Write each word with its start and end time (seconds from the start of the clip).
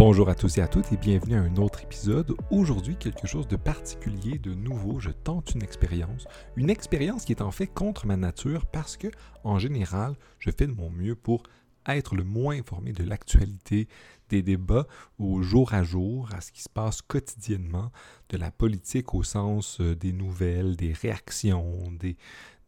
Bonjour 0.00 0.30
à 0.30 0.34
tous 0.34 0.56
et 0.56 0.62
à 0.62 0.66
toutes 0.66 0.90
et 0.94 0.96
bienvenue 0.96 1.34
à 1.34 1.42
un 1.42 1.56
autre 1.56 1.82
épisode. 1.82 2.34
Aujourd'hui, 2.50 2.96
quelque 2.96 3.26
chose 3.26 3.46
de 3.46 3.56
particulier, 3.56 4.38
de 4.38 4.54
nouveau. 4.54 4.98
Je 4.98 5.10
tente 5.10 5.54
une 5.54 5.62
expérience. 5.62 6.26
Une 6.56 6.70
expérience 6.70 7.26
qui 7.26 7.32
est 7.32 7.42
en 7.42 7.50
fait 7.50 7.66
contre 7.66 8.06
ma 8.06 8.16
nature 8.16 8.64
parce 8.64 8.96
que, 8.96 9.08
en 9.44 9.58
général, 9.58 10.14
je 10.38 10.50
fais 10.56 10.66
de 10.66 10.72
mon 10.72 10.88
mieux 10.88 11.14
pour 11.14 11.42
être 11.86 12.14
le 12.14 12.24
moins 12.24 12.56
informé 12.56 12.94
de 12.94 13.04
l'actualité, 13.04 13.88
des 14.30 14.40
débats 14.40 14.86
au 15.18 15.42
jour 15.42 15.74
à 15.74 15.82
jour, 15.82 16.30
à 16.32 16.40
ce 16.40 16.50
qui 16.50 16.62
se 16.62 16.70
passe 16.70 17.02
quotidiennement, 17.02 17.92
de 18.30 18.38
la 18.38 18.50
politique 18.50 19.12
au 19.12 19.22
sens 19.22 19.82
euh, 19.82 19.94
des 19.94 20.14
nouvelles, 20.14 20.76
des 20.76 20.94
réactions, 20.94 21.92
des, 22.00 22.16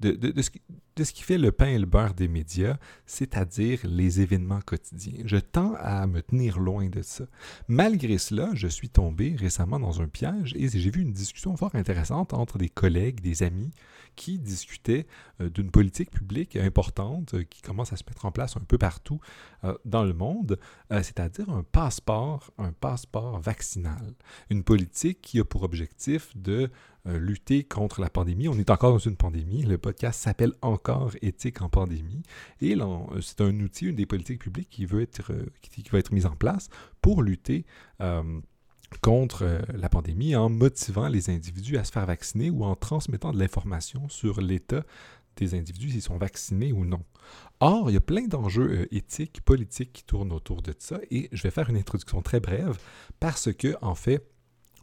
de, 0.00 0.42
ce 0.42 0.50
qui, 0.50 0.60
de, 0.96 1.04
ce 1.04 1.12
qui, 1.12 1.22
fait 1.22 1.38
le 1.38 1.52
pain 1.52 1.66
et 1.66 1.78
le 1.78 1.86
beurre 1.86 2.14
des 2.14 2.28
médias, 2.28 2.76
c'est-à-dire 3.06 3.80
les 3.84 4.20
événements 4.20 4.60
quotidiens. 4.60 5.22
Je 5.24 5.36
tends 5.36 5.74
à 5.78 6.06
me 6.06 6.22
tenir 6.22 6.58
loin 6.58 6.88
de 6.88 7.02
ça. 7.02 7.24
Malgré 7.68 8.18
cela, 8.18 8.50
je 8.54 8.68
suis 8.68 8.88
tombé 8.88 9.34
récemment 9.38 9.78
dans 9.78 10.00
un 10.00 10.08
piège 10.08 10.54
et 10.56 10.68
j'ai 10.68 10.90
vu 10.90 11.02
une 11.02 11.12
discussion 11.12 11.56
fort 11.56 11.74
intéressante 11.74 12.34
entre 12.34 12.58
des 12.58 12.68
collègues, 12.68 13.20
des 13.20 13.42
amis, 13.42 13.70
qui 14.16 14.38
discutaient 14.38 15.06
euh, 15.40 15.48
d'une 15.48 15.70
politique 15.70 16.10
publique 16.10 16.56
importante 16.56 17.34
euh, 17.34 17.44
qui 17.44 17.62
commence 17.62 17.92
à 17.92 17.96
se 17.96 18.04
mettre 18.06 18.26
en 18.26 18.32
place 18.32 18.56
un 18.56 18.60
peu 18.60 18.78
partout 18.78 19.20
euh, 19.64 19.76
dans 19.84 20.04
le 20.04 20.12
monde, 20.12 20.58
c'est-à-dire 20.90 21.48
un 21.50 21.62
passeport, 21.62 22.50
un 22.58 22.72
passeport 22.72 23.40
vaccinal. 23.40 24.14
Une 24.50 24.62
politique 24.62 25.20
qui 25.22 25.40
a 25.40 25.44
pour 25.44 25.62
objectif 25.62 26.36
de 26.36 26.70
lutter 27.06 27.64
contre 27.64 28.00
la 28.00 28.10
pandémie. 28.10 28.48
On 28.48 28.58
est 28.58 28.70
encore 28.70 28.92
dans 28.92 28.98
une 28.98 29.16
pandémie. 29.16 29.62
Le 29.62 29.78
podcast 29.78 30.20
s'appelle 30.20 30.52
encore 30.82 31.12
Éthique 31.22 31.62
en 31.62 31.68
pandémie. 31.68 32.22
Et 32.60 32.76
c'est 33.20 33.40
un 33.40 33.60
outil, 33.60 33.86
une 33.86 33.96
des 33.96 34.06
politiques 34.06 34.40
publiques 34.40 34.70
qui 34.70 34.86
veut 34.86 35.02
être, 35.02 35.32
qui, 35.60 35.82
va 35.90 35.98
être 35.98 36.12
mise 36.12 36.26
en 36.26 36.36
place 36.36 36.68
pour 37.00 37.22
lutter 37.22 37.64
contre 39.00 39.44
euh, 39.44 39.62
la 39.74 39.88
pandémie 39.88 40.36
en 40.36 40.48
motivant 40.48 41.08
les 41.08 41.30
individus 41.30 41.78
à 41.78 41.84
se 41.84 41.92
faire 41.92 42.06
vacciner 42.06 42.50
ou 42.50 42.64
en 42.64 42.76
transmettant 42.76 43.32
de 43.32 43.38
l'information 43.38 44.08
sur 44.08 44.40
l'état 44.40 44.84
des 45.36 45.54
individus, 45.54 45.90
s'ils 45.90 46.02
sont 46.02 46.18
vaccinés 46.18 46.72
ou 46.72 46.84
non. 46.84 47.02
Or, 47.60 47.88
il 47.88 47.94
y 47.94 47.96
a 47.96 48.02
plein 48.02 48.26
d'enjeux 48.26 48.82
euh, 48.82 48.94
éthiques, 48.94 49.40
politiques 49.42 49.92
qui 49.92 50.04
tournent 50.04 50.32
autour 50.32 50.60
de 50.60 50.74
ça 50.78 51.00
et 51.10 51.28
je 51.32 51.42
vais 51.42 51.50
faire 51.50 51.70
une 51.70 51.76
introduction 51.76 52.20
très 52.20 52.40
brève 52.40 52.78
parce 53.18 53.52
que, 53.52 53.74
en 53.80 53.94
fait, 53.94 54.28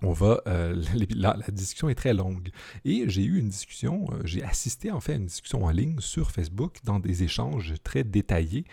on 0.01 0.11
va, 0.11 0.41
euh, 0.47 0.81
la, 1.15 1.35
discussion 1.51 1.89
est 1.89 1.95
très 1.95 2.13
longue. 2.13 2.49
Et 2.85 3.09
j'ai 3.09 3.23
eu 3.23 3.39
une 3.39 3.49
discussion, 3.49 4.07
j'ai 4.23 4.43
assisté 4.43 4.91
en 4.91 4.99
fait 4.99 5.13
à 5.13 5.15
une 5.15 5.25
discussion 5.25 5.63
en 5.63 5.71
ligne 5.71 5.99
sur 5.99 6.31
Facebook 6.31 6.77
dans 6.83 6.99
des 6.99 7.23
échanges 7.23 7.73
très 7.83 8.03
détaillés 8.03 8.65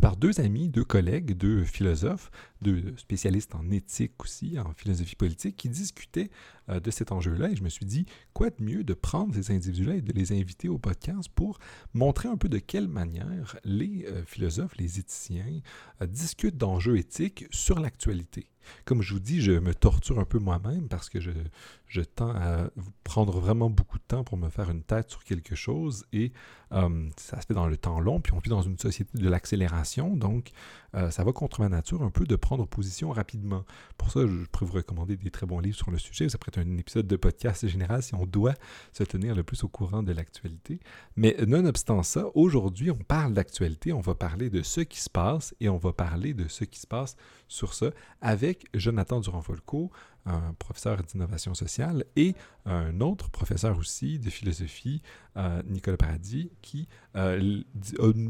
par 0.00 0.16
deux 0.16 0.40
amis, 0.40 0.68
deux 0.68 0.84
collègues, 0.84 1.36
deux 1.36 1.64
philosophes, 1.64 2.30
deux 2.62 2.94
spécialistes 2.96 3.54
en 3.54 3.70
éthique 3.70 4.22
aussi, 4.22 4.58
en 4.58 4.72
philosophie 4.72 5.16
politique, 5.16 5.56
qui 5.56 5.68
discutaient 5.68 6.30
euh, 6.70 6.80
de 6.80 6.90
cet 6.90 7.12
enjeu-là. 7.12 7.50
Et 7.50 7.56
je 7.56 7.62
me 7.62 7.68
suis 7.68 7.84
dit, 7.84 8.06
quoi 8.32 8.50
de 8.50 8.62
mieux 8.62 8.84
de 8.84 8.94
prendre 8.94 9.34
ces 9.34 9.50
individus-là 9.52 9.96
et 9.96 10.00
de 10.00 10.12
les 10.12 10.32
inviter 10.32 10.68
au 10.68 10.78
podcast 10.78 11.28
pour 11.34 11.58
montrer 11.92 12.28
un 12.28 12.36
peu 12.36 12.48
de 12.48 12.58
quelle 12.58 12.88
manière 12.88 13.56
les 13.64 14.06
euh, 14.06 14.24
philosophes, 14.24 14.76
les 14.78 14.98
éthiciens 14.98 15.60
euh, 16.00 16.06
discutent 16.06 16.56
d'enjeux 16.56 16.96
éthiques 16.96 17.46
sur 17.50 17.78
l'actualité. 17.80 18.51
Comme 18.84 19.02
je 19.02 19.14
vous 19.14 19.20
dis, 19.20 19.40
je 19.40 19.52
me 19.52 19.74
torture 19.74 20.18
un 20.18 20.24
peu 20.24 20.38
moi-même 20.38 20.88
parce 20.88 21.08
que 21.08 21.20
je, 21.20 21.30
je 21.92 22.00
tends 22.00 22.30
à 22.30 22.70
prendre 23.04 23.38
vraiment 23.38 23.68
beaucoup 23.68 23.98
de 23.98 24.04
temps 24.04 24.24
pour 24.24 24.38
me 24.38 24.48
faire 24.48 24.70
une 24.70 24.82
tête 24.82 25.10
sur 25.10 25.22
quelque 25.24 25.54
chose 25.54 26.06
et 26.14 26.32
ça 27.18 27.38
se 27.38 27.46
fait 27.46 27.52
dans 27.52 27.66
le 27.66 27.76
temps 27.76 28.00
long, 28.00 28.20
puis 28.20 28.32
on 28.32 28.38
vit 28.38 28.48
dans 28.48 28.62
une 28.62 28.78
société 28.78 29.18
de 29.18 29.28
l'accélération, 29.28 30.16
donc 30.16 30.52
euh, 30.94 31.10
ça 31.10 31.22
va 31.22 31.32
contre 31.32 31.60
ma 31.60 31.68
nature 31.68 32.02
un 32.02 32.10
peu 32.10 32.24
de 32.24 32.34
prendre 32.34 32.66
position 32.66 33.10
rapidement. 33.10 33.64
Pour 33.98 34.10
ça, 34.10 34.20
je 34.26 34.46
pourrais 34.46 34.66
vous 34.66 34.72
recommander 34.72 35.18
des 35.18 35.30
très 35.30 35.46
bons 35.46 35.58
livres 35.58 35.76
sur 35.76 35.90
le 35.90 35.98
sujet. 35.98 36.30
Ça 36.30 36.38
pourrait 36.38 36.52
être 36.54 36.66
un 36.66 36.78
épisode 36.78 37.06
de 37.06 37.16
podcast 37.16 37.66
général 37.66 38.02
si 38.02 38.14
on 38.14 38.24
doit 38.24 38.54
se 38.92 39.04
tenir 39.04 39.34
le 39.34 39.42
plus 39.42 39.64
au 39.64 39.68
courant 39.68 40.02
de 40.02 40.12
l'actualité. 40.12 40.80
Mais 41.16 41.36
nonobstant 41.46 42.02
ça, 42.02 42.26
aujourd'hui, 42.34 42.90
on 42.90 42.96
parle 42.96 43.34
d'actualité, 43.34 43.92
on 43.92 44.00
va 44.00 44.14
parler 44.14 44.48
de 44.48 44.62
ce 44.62 44.80
qui 44.80 45.00
se 45.00 45.10
passe 45.10 45.54
et 45.60 45.68
on 45.68 45.78
va 45.78 45.92
parler 45.92 46.32
de 46.32 46.48
ce 46.48 46.64
qui 46.64 46.80
se 46.80 46.86
passe 46.86 47.16
sur 47.48 47.74
ça 47.74 47.90
avec 48.22 48.66
Jonathan 48.72 49.20
Durand-Folco, 49.20 49.90
un 50.26 50.54
professeur 50.54 51.02
d'innovation 51.02 51.54
sociale, 51.54 52.04
et 52.16 52.34
un 52.64 53.00
autre 53.00 53.30
professeur 53.30 53.76
aussi 53.78 54.18
de 54.18 54.30
philosophie, 54.30 55.02
euh, 55.36 55.62
Nicolas 55.66 55.96
Paradis, 55.96 56.50
qui 56.62 56.88
euh, 57.16 57.62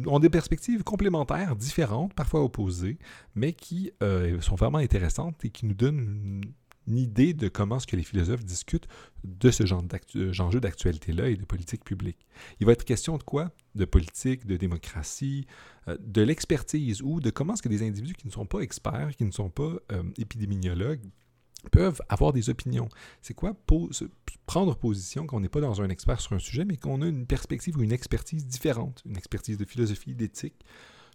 ont 0.07 0.19
des 0.19 0.31
perspectives 0.31 0.85
complémentaires, 0.85 1.57
différentes, 1.57 2.15
parfois 2.15 2.43
opposées, 2.43 2.99
mais 3.35 3.53
qui 3.53 3.93
euh, 4.03 4.41
sont 4.41 4.55
vraiment 4.55 4.79
intéressantes 4.79 5.45
et 5.45 5.51
qui 5.51 5.67
nous 5.67 5.75
donnent 5.75 5.99
une, 5.99 6.53
idée 6.89 7.33
de 7.33 7.47
comment 7.47 7.79
ce 7.79 7.87
que 7.87 7.95
les 7.95 8.03
philosophes 8.03 8.45
discutent 8.45 8.89
de 9.23 9.53
ce 9.53 9.65
genre 9.65 9.85
d'enjeu 9.85 10.61
d'actualité-là 10.61 11.29
et 11.29 11.37
de 11.37 11.45
politique 11.45 11.85
publique. 11.85 12.27
Il 12.59 12.67
va 12.67 12.73
être 12.73 12.85
question 12.85 13.17
de 13.19 13.23
quoi? 13.23 13.53
De 13.77 13.85
politique, 13.85 14.47
de 14.47 14.57
démocratie, 14.57 15.47
de 15.87 16.23
l'expertise 16.23 17.01
ou 17.01 17.21
de 17.21 17.31
comment 17.31 17.55
est-ce 17.55 17.63
que 17.63 17.69
des 17.69 17.87
individus 17.87 18.15
qui 18.15 18.27
ne 18.27 18.33
sont 18.33 18.47
pas 18.47 18.61
experts, 18.61 19.15
qui 19.17 19.25
ne 19.25 19.31
sont 19.31 19.49
pas 19.49 19.75
épidémiologues, 20.19 21.09
peuvent 21.71 22.01
avoir 22.09 22.33
des 22.33 22.51
opinions. 22.51 22.89
C'est 23.21 23.35
quoi 23.35 23.55
prendre 24.47 24.77
position 24.77 25.27
qu'on 25.27 25.41
n'est 25.41 25.49
pas 25.49 25.61
dans 25.61 25.81
un 25.81 25.89
expert 25.89 26.21
sur 26.21 26.33
un 26.35 26.39
sujet, 26.39 26.65
mais 26.65 26.77
qu'on 26.77 27.03
a 27.03 27.07
une 27.07 27.27
perspective 27.27 27.77
ou 27.77 27.83
une 27.83 27.93
expertise 27.93 28.47
différente, 28.47 29.03
une 29.07 29.17
expertise 29.17 29.59
de 29.59 29.65
philosophie, 29.65 30.15
d'éthique? 30.15 30.65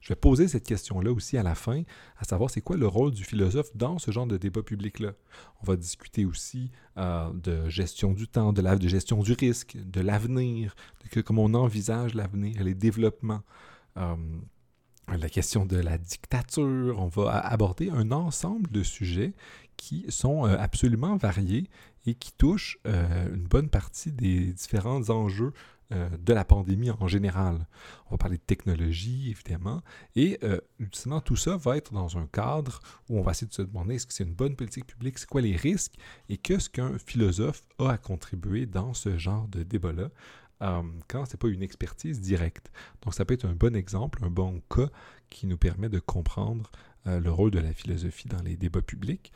Je 0.01 0.09
vais 0.09 0.15
poser 0.15 0.47
cette 0.47 0.65
question-là 0.65 1.11
aussi 1.11 1.37
à 1.37 1.43
la 1.43 1.55
fin, 1.55 1.81
à 2.17 2.23
savoir 2.23 2.51
c'est 2.51 2.61
quoi 2.61 2.77
le 2.77 2.87
rôle 2.87 3.11
du 3.11 3.23
philosophe 3.23 3.75
dans 3.75 3.97
ce 3.97 4.11
genre 4.11 4.27
de 4.27 4.37
débat 4.37 4.61
public-là? 4.61 5.13
On 5.61 5.65
va 5.65 5.75
discuter 5.75 6.23
aussi 6.23 6.71
euh, 6.97 7.31
de 7.33 7.67
gestion 7.67 8.13
du 8.13 8.27
temps, 8.27 8.53
de, 8.53 8.61
la, 8.61 8.75
de 8.75 8.87
gestion 8.87 9.21
du 9.21 9.33
risque, 9.33 9.75
de 9.75 10.01
l'avenir, 10.01 10.75
de 11.13 11.21
comment 11.21 11.45
on 11.45 11.53
envisage 11.55 12.13
l'avenir, 12.13 12.63
les 12.63 12.75
développements. 12.75 13.41
Euh, 13.97 14.15
la 15.15 15.29
question 15.29 15.65
de 15.65 15.77
la 15.77 15.97
dictature, 15.97 16.99
on 16.99 17.07
va 17.07 17.39
aborder 17.39 17.89
un 17.89 18.11
ensemble 18.11 18.69
de 18.69 18.83
sujets 18.83 19.33
qui 19.77 20.05
sont 20.09 20.45
euh, 20.45 20.57
absolument 20.59 21.15
variés 21.15 21.69
et 22.05 22.13
qui 22.13 22.33
touchent 22.33 22.79
euh, 22.85 23.33
une 23.33 23.47
bonne 23.47 23.69
partie 23.69 24.11
des 24.11 24.51
différents 24.53 25.09
enjeux 25.09 25.53
euh, 25.93 26.09
de 26.17 26.33
la 26.33 26.43
pandémie 26.43 26.91
en 26.91 27.07
général. 27.07 27.67
On 28.07 28.11
va 28.11 28.17
parler 28.17 28.37
de 28.37 28.43
technologie, 28.43 29.29
évidemment, 29.29 29.81
et 30.15 30.39
tout 31.23 31.35
ça 31.35 31.55
va 31.55 31.77
être 31.77 31.93
dans 31.93 32.17
un 32.17 32.27
cadre 32.27 32.81
où 33.07 33.17
on 33.17 33.21
va 33.21 33.31
essayer 33.31 33.47
de 33.47 33.53
se 33.53 33.61
demander 33.61 33.95
est-ce 33.95 34.07
que 34.07 34.13
c'est 34.13 34.25
une 34.25 34.33
bonne 34.33 34.55
politique 34.55 34.87
publique, 34.87 35.19
c'est 35.19 35.29
quoi 35.29 35.41
les 35.41 35.55
risques, 35.55 35.93
et 36.27 36.37
qu'est-ce 36.37 36.69
qu'un 36.69 36.97
philosophe 36.97 37.63
a 37.79 37.91
à 37.91 37.97
contribuer 37.97 38.65
dans 38.65 38.93
ce 38.93 39.17
genre 39.17 39.47
de 39.47 39.63
débat-là. 39.63 40.09
Quand 40.59 41.25
ce 41.25 41.33
n'est 41.33 41.37
pas 41.37 41.47
une 41.49 41.63
expertise 41.63 42.19
directe. 42.21 42.71
Donc 43.01 43.13
ça 43.13 43.25
peut 43.25 43.33
être 43.33 43.45
un 43.45 43.53
bon 43.53 43.75
exemple, 43.75 44.23
un 44.23 44.29
bon 44.29 44.61
cas 44.69 44.89
qui 45.29 45.47
nous 45.47 45.57
permet 45.57 45.89
de 45.89 45.99
comprendre 45.99 46.71
le 47.05 47.29
rôle 47.29 47.51
de 47.51 47.59
la 47.59 47.73
philosophie 47.73 48.27
dans 48.27 48.41
les 48.43 48.57
débats 48.57 48.81
publics 48.81 49.31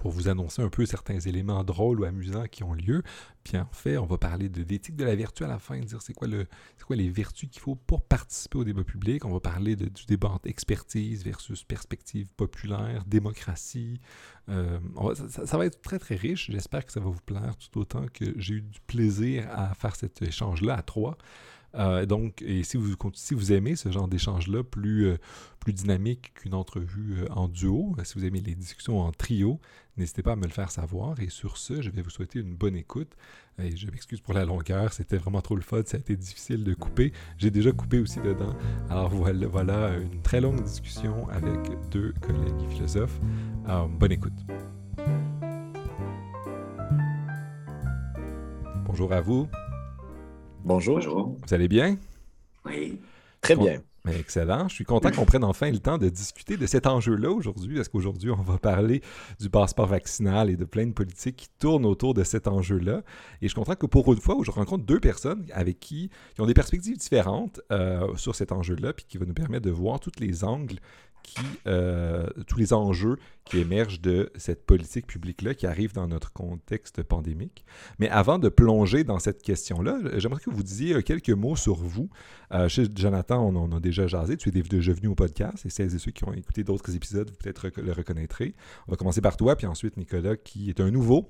pour 0.00 0.12
vous 0.12 0.28
annoncer 0.28 0.62
un 0.62 0.70
peu 0.70 0.86
certains 0.86 1.20
éléments 1.20 1.62
drôles 1.62 2.00
ou 2.00 2.04
amusants 2.04 2.46
qui 2.50 2.64
ont 2.64 2.72
lieu. 2.72 3.02
Puis 3.44 3.58
en 3.58 3.68
fait, 3.70 3.98
on 3.98 4.06
va 4.06 4.16
parler 4.16 4.48
de 4.48 4.62
l'éthique 4.62 4.96
de 4.96 5.04
la 5.04 5.14
vertu 5.14 5.44
à 5.44 5.46
la 5.46 5.58
fin, 5.58 5.78
dire 5.78 6.00
c'est 6.00 6.14
quoi, 6.14 6.26
le, 6.26 6.46
quoi 6.86 6.96
les 6.96 7.10
vertus 7.10 7.50
qu'il 7.50 7.60
faut 7.60 7.74
pour 7.74 8.00
participer 8.00 8.56
au 8.56 8.64
débat 8.64 8.82
public. 8.82 9.26
On 9.26 9.30
va 9.30 9.40
parler 9.40 9.76
du 9.76 10.06
débat 10.08 10.30
entre 10.30 10.48
expertise 10.48 11.22
versus 11.22 11.64
perspective 11.64 12.32
populaire, 12.34 13.04
démocratie. 13.06 14.00
Euh, 14.48 14.78
ça, 15.28 15.58
va 15.58 15.66
être 15.66 15.82
très 15.82 15.98
très 15.98 16.16
riche. 16.16 16.50
J'espère 16.50 16.86
que 16.86 16.92
ça 16.92 17.00
va 17.00 17.10
vous 17.10 17.20
plaire 17.20 17.54
tout 17.58 17.78
autant 17.78 18.06
que 18.10 18.24
j'ai 18.38 18.54
eu 18.54 18.62
du 18.62 18.80
plaisir 18.86 19.46
à 19.50 19.74
faire 19.74 19.96
cet 19.96 20.22
échange-là 20.22 20.76
à 20.76 20.82
trois. 20.82 21.18
Euh, 21.76 22.04
donc, 22.06 22.42
si 22.62 22.76
vous, 22.76 22.96
si 23.14 23.34
vous 23.34 23.52
aimez 23.52 23.76
ce 23.76 23.92
genre 23.92 24.08
d'échange-là 24.08 24.64
plus, 24.64 25.06
euh, 25.06 25.18
plus 25.60 25.72
dynamique 25.72 26.32
qu'une 26.34 26.54
entrevue 26.54 27.26
en 27.30 27.48
duo, 27.48 27.94
si 28.02 28.18
vous 28.18 28.24
aimez 28.24 28.40
les 28.40 28.54
discussions 28.54 29.00
en 29.00 29.12
trio, 29.12 29.60
n'hésitez 30.00 30.22
pas 30.22 30.32
à 30.32 30.36
me 30.36 30.44
le 30.44 30.50
faire 30.50 30.70
savoir. 30.70 31.20
Et 31.20 31.28
sur 31.28 31.56
ce, 31.56 31.80
je 31.80 31.90
vais 31.90 32.02
vous 32.02 32.10
souhaiter 32.10 32.40
une 32.40 32.54
bonne 32.54 32.74
écoute. 32.74 33.12
Et 33.62 33.76
je 33.76 33.86
m'excuse 33.90 34.20
pour 34.20 34.34
la 34.34 34.44
longueur, 34.44 34.92
c'était 34.92 35.18
vraiment 35.18 35.42
trop 35.42 35.54
le 35.54 35.62
fun, 35.62 35.82
ça 35.84 35.98
a 35.98 36.00
été 36.00 36.16
difficile 36.16 36.64
de 36.64 36.72
couper. 36.74 37.12
J'ai 37.36 37.50
déjà 37.50 37.72
coupé 37.72 37.98
aussi 37.98 38.20
dedans. 38.20 38.56
Alors 38.88 39.10
voilà, 39.10 39.46
voilà 39.46 39.96
une 39.98 40.22
très 40.22 40.40
longue 40.40 40.62
discussion 40.62 41.28
avec 41.28 41.60
deux 41.90 42.12
collègues 42.20 42.68
philosophes. 42.70 43.20
bonne 43.98 44.12
écoute. 44.12 44.32
Bonjour 48.86 49.12
à 49.12 49.20
vous. 49.20 49.46
Bonjour. 50.64 51.36
Vous 51.46 51.54
allez 51.54 51.68
bien? 51.68 51.96
Oui. 52.64 52.98
Très 53.40 53.56
bien. 53.56 53.82
Excellent. 54.08 54.68
Je 54.68 54.74
suis 54.76 54.84
content 54.84 55.10
qu'on 55.10 55.26
prenne 55.26 55.44
enfin 55.44 55.70
le 55.70 55.78
temps 55.78 55.98
de 55.98 56.08
discuter 56.08 56.56
de 56.56 56.66
cet 56.66 56.86
enjeu-là 56.86 57.30
aujourd'hui, 57.30 57.76
parce 57.76 57.88
qu'aujourd'hui, 57.88 58.30
on 58.30 58.42
va 58.42 58.56
parler 58.56 59.02
du 59.38 59.50
passeport 59.50 59.86
vaccinal 59.86 60.48
et 60.48 60.56
de 60.56 60.64
plein 60.64 60.86
de 60.86 60.92
politiques 60.92 61.36
qui 61.36 61.48
tournent 61.58 61.84
autour 61.84 62.14
de 62.14 62.24
cet 62.24 62.48
enjeu-là? 62.48 63.02
Et 63.42 63.42
je 63.42 63.48
suis 63.48 63.54
content 63.54 63.74
que 63.74 63.86
pour 63.86 64.10
une 64.12 64.20
fois, 64.20 64.36
où 64.36 64.44
je 64.44 64.50
rencontre 64.50 64.84
deux 64.84 65.00
personnes 65.00 65.44
avec 65.52 65.80
qui, 65.80 66.10
qui 66.34 66.40
ont 66.40 66.46
des 66.46 66.54
perspectives 66.54 66.96
différentes 66.96 67.60
euh, 67.72 68.16
sur 68.16 68.34
cet 68.34 68.52
enjeu-là, 68.52 68.94
puis 68.94 69.04
qui 69.06 69.18
va 69.18 69.26
nous 69.26 69.34
permettre 69.34 69.66
de 69.66 69.70
voir 69.70 70.00
tous 70.00 70.18
les 70.18 70.44
angles 70.44 70.78
euh, 71.66 72.26
tous 72.46 72.58
les 72.58 72.72
enjeux 72.72 73.16
qui 73.44 73.58
émergent 73.58 74.00
de 74.00 74.30
cette 74.36 74.64
politique 74.64 75.06
publique-là 75.06 75.54
qui 75.54 75.66
arrive 75.66 75.92
dans 75.92 76.06
notre 76.06 76.32
contexte 76.32 77.02
pandémique. 77.02 77.64
Mais 77.98 78.08
avant 78.08 78.38
de 78.38 78.48
plonger 78.48 79.02
dans 79.02 79.18
cette 79.18 79.42
question-là, 79.42 79.98
j'aimerais 80.16 80.40
que 80.40 80.50
vous 80.50 80.62
disiez 80.62 81.02
quelques 81.02 81.30
mots 81.30 81.56
sur 81.56 81.74
vous. 81.74 82.10
Euh, 82.52 82.68
chez 82.68 82.84
Jonathan, 82.94 83.44
on 83.44 83.56
en 83.56 83.72
a 83.72 83.80
déjà 83.80 84.06
jasé. 84.06 84.36
Tu 84.36 84.48
es 84.50 84.52
déjà 84.52 84.92
venu 84.92 85.08
au 85.08 85.14
podcast 85.14 85.66
et 85.66 85.70
celles 85.70 85.94
et 85.94 85.98
ceux 85.98 86.12
qui 86.12 86.24
ont 86.24 86.32
écouté 86.32 86.64
d'autres 86.64 86.94
épisodes, 86.94 87.30
vous 87.30 87.36
peut-être 87.36 87.70
le 87.80 87.92
reconnaîtrez. 87.92 88.54
On 88.86 88.92
va 88.92 88.96
commencer 88.96 89.20
par 89.20 89.36
toi, 89.36 89.56
puis 89.56 89.66
ensuite 89.66 89.96
Nicolas, 89.96 90.36
qui 90.36 90.70
est 90.70 90.80
un 90.80 90.90
nouveau, 90.90 91.28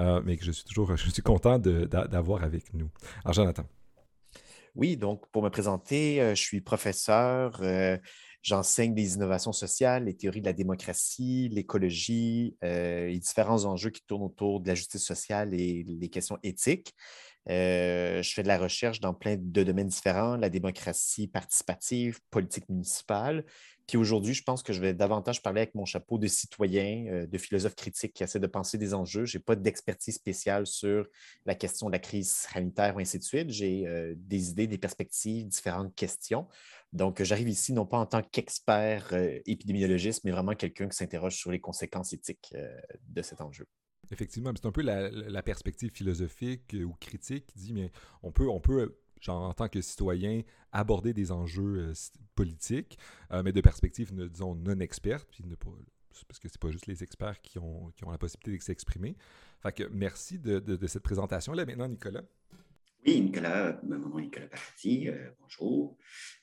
euh, 0.00 0.20
mais 0.24 0.36
que 0.36 0.44
je 0.44 0.52
suis 0.52 0.64
toujours 0.64 0.96
je 0.96 1.10
suis 1.10 1.22
content 1.22 1.58
d'avoir 1.58 2.42
avec 2.42 2.74
nous. 2.74 2.90
Alors, 3.24 3.34
Jonathan. 3.34 3.64
Oui, 4.76 4.96
donc 4.96 5.28
pour 5.30 5.42
me 5.42 5.50
présenter, 5.50 6.20
euh, 6.20 6.34
je 6.34 6.42
suis 6.42 6.60
professeur. 6.60 7.60
J'enseigne 8.42 8.94
des 8.94 9.14
innovations 9.14 9.52
sociales, 9.52 10.04
les 10.04 10.14
théories 10.14 10.40
de 10.40 10.46
la 10.46 10.54
démocratie, 10.54 11.50
l'écologie, 11.52 12.56
euh, 12.64 13.06
les 13.08 13.18
différents 13.18 13.66
enjeux 13.66 13.90
qui 13.90 14.02
tournent 14.06 14.22
autour 14.22 14.60
de 14.60 14.68
la 14.68 14.74
justice 14.74 15.04
sociale 15.04 15.52
et 15.52 15.84
les 15.86 16.08
questions 16.08 16.38
éthiques. 16.42 16.94
Euh, 17.50 18.22
je 18.22 18.32
fais 18.32 18.42
de 18.42 18.48
la 18.48 18.58
recherche 18.58 19.00
dans 19.00 19.12
plein 19.12 19.36
de 19.36 19.62
domaines 19.62 19.88
différents, 19.88 20.36
la 20.36 20.48
démocratie 20.48 21.26
participative, 21.26 22.20
politique 22.30 22.68
municipale. 22.68 23.44
Puis 23.86 23.96
aujourd'hui, 23.96 24.34
je 24.34 24.44
pense 24.44 24.62
que 24.62 24.72
je 24.72 24.80
vais 24.80 24.94
davantage 24.94 25.42
parler 25.42 25.62
avec 25.62 25.74
mon 25.74 25.84
chapeau 25.84 26.16
de 26.16 26.28
citoyen, 26.28 27.06
euh, 27.08 27.26
de 27.26 27.38
philosophe 27.38 27.74
critique 27.74 28.12
qui 28.12 28.22
essaie 28.22 28.38
de 28.38 28.46
penser 28.46 28.78
des 28.78 28.94
enjeux. 28.94 29.24
Je 29.24 29.36
n'ai 29.36 29.42
pas 29.42 29.56
d'expertise 29.56 30.14
spéciale 30.14 30.66
sur 30.66 31.06
la 31.44 31.56
question 31.56 31.88
de 31.88 31.92
la 31.92 31.98
crise 31.98 32.30
sanitaire 32.30 32.94
ou 32.94 33.00
ainsi 33.00 33.18
de 33.18 33.24
suite. 33.24 33.50
J'ai 33.50 33.84
des 34.16 34.50
idées, 34.50 34.68
des 34.68 34.78
perspectives, 34.78 35.48
différentes 35.48 35.94
questions. 35.94 36.46
Donc, 36.92 37.22
j'arrive 37.22 37.48
ici 37.48 37.72
non 37.72 37.86
pas 37.86 37.98
en 37.98 38.06
tant 38.06 38.22
qu'expert 38.22 39.08
euh, 39.12 39.38
épidémiologiste, 39.46 40.24
mais 40.24 40.32
vraiment 40.32 40.54
quelqu'un 40.54 40.88
qui 40.88 40.96
s'interroge 40.96 41.36
sur 41.36 41.52
les 41.52 41.60
conséquences 41.60 42.12
éthiques 42.12 42.52
euh, 42.54 42.68
de 43.08 43.22
cet 43.22 43.40
enjeu. 43.40 43.66
Effectivement, 44.10 44.50
c'est 44.56 44.66
un 44.66 44.72
peu 44.72 44.82
la, 44.82 45.42
perspective 45.42 45.90
philosophique 45.92 46.74
ou 46.84 46.94
critique 47.00 47.46
qui 47.46 47.58
dit, 47.58 47.90
on 48.22 48.32
peut, 48.32 48.48
on 48.48 48.60
peut 48.60 48.96
en 49.28 49.52
tant 49.52 49.68
que 49.68 49.80
citoyen, 49.80 50.42
aborder 50.72 51.12
des 51.12 51.30
enjeux 51.30 51.90
euh, 51.90 51.92
politiques, 52.34 52.98
mais 53.44 53.52
de 53.52 53.60
perspective, 53.60 54.12
disons, 54.28 54.54
non 54.54 54.80
experte, 54.80 55.28
puis 55.30 55.44
parce 56.26 56.38
que 56.38 56.48
c'est 56.48 56.60
pas 56.60 56.70
juste 56.70 56.86
les 56.86 57.02
experts 57.02 57.40
qui 57.40 57.58
ont, 57.58 57.90
qui 57.96 58.04
ont 58.04 58.10
la 58.10 58.18
possibilité 58.18 58.58
de 58.58 58.62
s'exprimer. 58.62 59.16
Que 59.76 59.84
merci 59.92 60.38
de, 60.38 60.86
cette 60.86 61.02
présentation-là. 61.02 61.66
Maintenant, 61.66 61.88
Nicolas. 61.88 62.22
Oui, 63.06 63.20
Nicolas, 63.20 63.68
euh, 63.68 63.72
mon 63.82 64.08
nom 64.08 64.18
est 64.18 64.22
Nicolas 64.22 64.46
Parti. 64.46 65.08
Euh, 65.08 65.30
bonjour. 65.40 65.96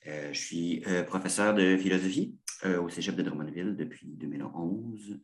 Euh, 0.06 0.32
je 0.32 0.38
suis 0.38 0.84
professeur 1.06 1.54
de 1.54 1.76
philosophie 1.76 2.36
au 2.64 2.88
Cégep 2.88 3.14
de 3.14 3.22
Drummondville 3.22 3.76
depuis 3.76 4.08
2011. 4.08 5.20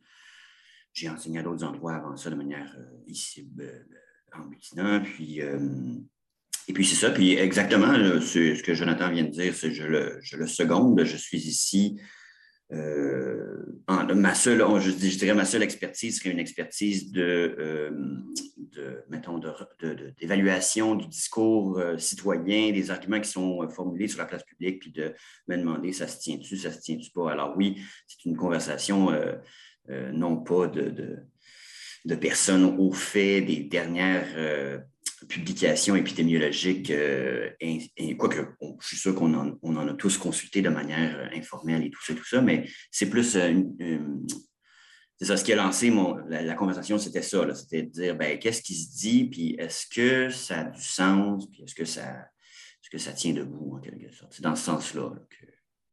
J'ai 0.95 1.09
enseigné 1.09 1.39
à 1.39 1.43
d'autres 1.43 1.63
endroits 1.63 1.93
avant 1.93 2.17
ça 2.17 2.31
de 2.31 2.35
manière 2.35 2.75
ici 3.05 3.47
en 4.33 4.45
butinant. 4.45 5.03
Puis, 5.03 5.39
et 5.39 6.73
puis 6.73 6.85
c'est 6.85 6.95
ça. 6.95 7.11
Puis 7.11 7.33
exactement 7.33 7.93
ce, 8.21 8.63
que 8.63 8.73
Jonathan 8.73 9.11
vient 9.11 9.25
de 9.25 9.29
dire, 9.29 9.53
c'est 9.53 9.71
je 9.71 9.83
le, 9.83 10.17
je 10.21 10.37
le 10.37 10.47
seconde. 10.47 11.03
Je 11.03 11.17
suis 11.17 11.37
ici 11.37 11.99
euh, 12.73 13.63
ma 13.87 14.33
seule, 14.33 14.63
je, 14.79 14.89
dirais 14.91 15.35
ma 15.35 15.45
seule 15.45 15.61
expertise 15.61 16.17
serait 16.17 16.31
une 16.31 16.39
expertise 16.39 17.11
de, 17.11 17.55
euh, 17.59 17.91
de 18.57 19.03
mettons, 19.09 19.39
d'évaluation 20.19 20.95
du 20.95 21.07
discours 21.07 21.77
euh, 21.77 21.97
citoyen, 21.97 22.71
des 22.71 22.89
arguments 22.89 23.19
qui 23.19 23.29
sont 23.29 23.69
formulés 23.69 24.07
sur 24.07 24.17
la 24.17 24.25
place 24.25 24.43
publique, 24.43 24.79
puis 24.79 24.91
de 24.91 25.13
me 25.47 25.57
demander 25.57 25.93
ça 25.93 26.07
se 26.07 26.19
tient-tu, 26.19 26.57
ça 26.57 26.71
se 26.71 26.79
tient-tu 26.79 27.11
pas? 27.11 27.31
Alors 27.31 27.53
oui, 27.55 27.83
c'est 28.07 28.25
une 28.25 28.35
conversation 28.35 29.11
non 29.89 30.37
pas 30.37 30.67
de, 30.67 32.15
personnes 32.15 32.75
au 32.79 32.91
fait 32.91 33.41
des 33.41 33.63
dernières 33.63 34.83
publications 35.27 35.95
épidémiologiques, 35.95 36.91
euh, 36.91 37.49
quoique 38.17 38.37
je 38.81 38.87
suis 38.87 38.97
sûr 38.97 39.15
qu'on 39.15 39.33
en, 39.33 39.87
a 39.87 39.93
tous 39.93 40.17
consulté 40.17 40.61
de 40.61 40.69
manière 40.69 41.17
euh, 41.17 41.37
informelle 41.37 41.83
et 41.83 41.89
tout 41.89 42.03
ça, 42.03 42.13
tout 42.13 42.25
ça, 42.25 42.41
mais 42.41 42.67
c'est 42.91 43.09
plus 43.09 43.35
euh, 43.35 43.61
c'est 45.17 45.25
ça, 45.25 45.37
ce 45.37 45.45
qui 45.45 45.53
a 45.53 45.55
lancé 45.55 45.91
mon, 45.91 46.15
la, 46.27 46.55
conversation, 46.55 46.97
c'était 46.97 47.21
ça, 47.21 47.53
c'était 47.55 47.83
de 47.83 47.89
dire 47.89 48.17
ben, 48.17 48.37
qu'est-ce 48.37 48.61
qui 48.61 48.75
se 48.75 48.97
dit, 48.97 49.25
puis 49.25 49.55
est-ce 49.57 49.87
que 49.87 50.29
ça 50.29 50.59
a 50.59 50.63
du 50.65 50.81
sens, 50.81 51.49
puis 51.49 51.63
est-ce 51.63 51.75
que 51.75 51.85
ça, 51.85 52.03
est-ce 52.03 52.89
que 52.89 52.97
ça 52.97 53.13
tient 53.13 53.33
debout 53.33 53.77
en 53.77 53.79
quelque 53.79 54.11
sorte? 54.11 54.33
C'est 54.33 54.43
dans 54.43 54.55
ce 54.55 54.65
sens-là 54.65 55.13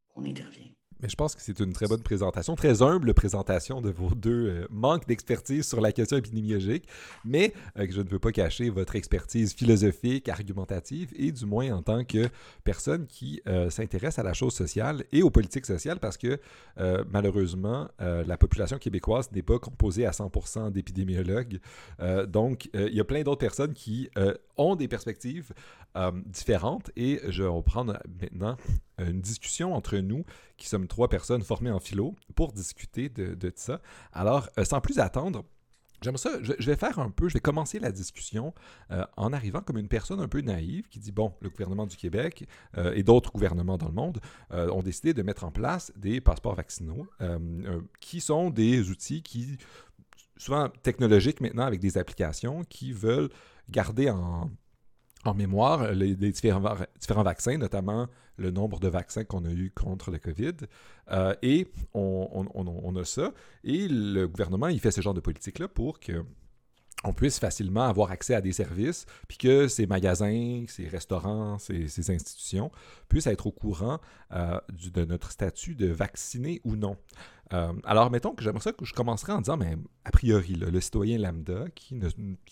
qu'on 0.09 0.25
intervient. 0.25 0.71
Mais 1.03 1.09
je 1.09 1.17
pense 1.17 1.35
que 1.35 1.41
c'est 1.41 1.59
une 1.59 1.73
très 1.73 1.85
bonne 1.87 2.01
présentation, 2.01 2.55
très 2.55 2.81
humble 2.81 3.13
présentation 3.13 3.81
de 3.81 3.89
vos 3.89 4.15
deux 4.15 4.47
euh, 4.47 4.67
manques 4.69 5.05
d'expertise 5.05 5.67
sur 5.67 5.81
la 5.81 5.91
question 5.91 6.15
épidémiologique, 6.15 6.87
mais 7.25 7.53
euh, 7.77 7.85
que 7.85 7.91
je 7.91 7.99
ne 7.99 8.07
veux 8.07 8.19
pas 8.19 8.31
cacher 8.31 8.69
votre 8.69 8.95
expertise 8.95 9.53
philosophique, 9.53 10.29
argumentative, 10.29 11.11
et 11.17 11.33
du 11.33 11.45
moins 11.45 11.71
en 11.73 11.81
tant 11.81 12.05
que 12.05 12.29
personne 12.63 13.05
qui 13.05 13.41
euh, 13.47 13.69
s'intéresse 13.69 14.17
à 14.17 14.23
la 14.23 14.31
chose 14.31 14.53
sociale 14.53 15.03
et 15.11 15.23
aux 15.23 15.29
politiques 15.29 15.65
sociales, 15.65 15.99
parce 15.99 16.15
que 16.15 16.39
malheureusement, 17.11 17.89
la 17.99 18.37
population 18.37 18.77
québécoise 18.77 19.31
n'est 19.31 19.41
pas 19.41 19.59
composée 19.59 20.05
à 20.05 20.11
100% 20.11 20.71
d'épidémiologues. 20.71 21.59
donc, 22.27 22.69
il 22.73 22.93
y 22.93 22.99
a 22.99 23.03
plein 23.03 23.21
d'autres 23.23 23.39
personnes 23.39 23.73
qui 23.73 24.09
ont 24.57 24.75
des 24.75 24.87
perspectives 24.87 25.53
différentes, 26.25 26.91
et 26.95 27.19
je 27.29 27.43
vais 27.43 27.61
prendre 27.63 27.99
maintenant 28.21 28.57
une 28.97 29.21
discussion 29.21 29.73
entre 29.73 29.97
nous, 29.97 30.25
qui 30.57 30.67
sommes 30.67 30.87
trois 30.87 31.09
personnes 31.09 31.41
formées 31.41 31.71
en 31.71 31.79
philo, 31.79 32.15
pour 32.35 32.53
discuter 32.53 33.09
de, 33.09 33.51
ça. 33.55 33.81
Alors, 34.11 34.49
euh, 34.57 34.65
sans 34.65 34.81
plus 34.81 34.99
attendre, 34.99 35.43
J'aime 36.01 36.17
ça. 36.17 36.31
Je, 36.41 36.51
vais 36.69 36.75
faire 36.75 36.99
un 36.99 37.09
peu, 37.09 37.29
je 37.29 37.33
vais 37.35 37.39
commencer 37.39 37.79
la 37.79 37.93
discussion 37.93 38.53
euh, 38.91 39.05
en 39.15 39.31
arrivant 39.31 39.61
comme 39.61 39.77
une 39.77 39.87
personne 39.87 40.19
un 40.19 40.27
peu 40.27 40.41
naïve 40.41 40.89
qui 40.89 40.99
dit 40.99 41.13
bon, 41.13 41.33
le 41.39 41.49
gouvernement 41.49 41.87
du 41.87 41.95
Québec 41.95 42.45
euh, 42.77 42.91
et 42.93 43.03
d'autres 43.03 43.31
gouvernements 43.31 43.77
dans 43.77 43.87
le 43.87 43.93
monde 43.93 44.19
ont 44.49 44.81
décidé 44.81 45.13
de 45.13 45.21
mettre 45.21 45.45
en 45.45 45.51
place 45.51 45.93
des 45.95 46.19
passeports 46.19 46.55
vaccinaux 46.55 47.07
qui 48.01 48.19
sont 48.19 48.49
des 48.49 48.89
outils 48.89 49.23
qui, 49.23 49.57
souvent 50.35 50.67
technologiques 50.67 51.39
maintenant 51.39 51.63
avec 51.63 51.79
des 51.79 51.97
applications, 51.97 52.65
qui 52.65 52.91
veulent 52.91 53.29
garder 53.69 54.09
en, 54.09 54.49
mémoire 55.35 55.91
les, 55.93 56.15
différents, 56.15 56.75
différents, 56.99 57.23
vaccins, 57.23 57.57
notamment 57.57 58.07
le 58.37 58.51
nombre 58.51 58.79
de 58.79 58.89
vaccins 58.89 59.23
qu'on 59.23 59.45
a 59.45 59.51
eu 59.51 59.71
contre 59.71 60.11
le 60.11 60.19
COVID. 60.19 60.53
Euh, 61.11 61.33
et 61.41 61.67
on, 61.93 62.95
a 62.95 63.05
ça. 63.05 63.33
Et 63.63 63.87
le 63.87 64.27
gouvernement, 64.27 64.67
il 64.67 64.79
fait 64.79 64.91
ce 64.91 65.01
genre 65.01 65.13
de 65.13 65.21
politique-là 65.21 65.67
pour 65.69 65.99
que 65.99 66.25
on 67.03 67.13
puisse 67.13 67.39
facilement 67.39 67.83
avoir 67.83 68.11
accès 68.11 68.33
à 68.33 68.41
des 68.41 68.53
services, 68.53 69.05
puis 69.27 69.37
que 69.37 69.67
ces 69.67 69.87
magasins, 69.87 70.65
ces 70.67 70.87
restaurants, 70.87 71.57
ces, 71.59 72.11
institutions 72.11 72.71
puissent 73.09 73.27
être 73.27 73.47
au 73.47 73.51
courant 73.51 73.99
euh, 74.31 74.59
de 74.69 75.05
notre 75.05 75.31
statut 75.31 75.75
de 75.75 75.87
vacciné 75.87 76.61
ou 76.63 76.75
non. 76.75 76.97
Euh, 77.53 77.73
alors, 77.83 78.09
mettons 78.09 78.33
que 78.33 78.43
j'aimerais 78.43 78.61
ça 78.61 78.71
que 78.71 78.85
je 78.85 78.93
commencerai 78.93 79.31
en 79.31 79.39
disant, 79.39 79.57
mais 79.57 79.77
a 80.05 80.11
priori, 80.11 80.55
le 80.55 80.81
citoyen 80.81 81.17
lambda, 81.17 81.65
qui, 81.75 81.99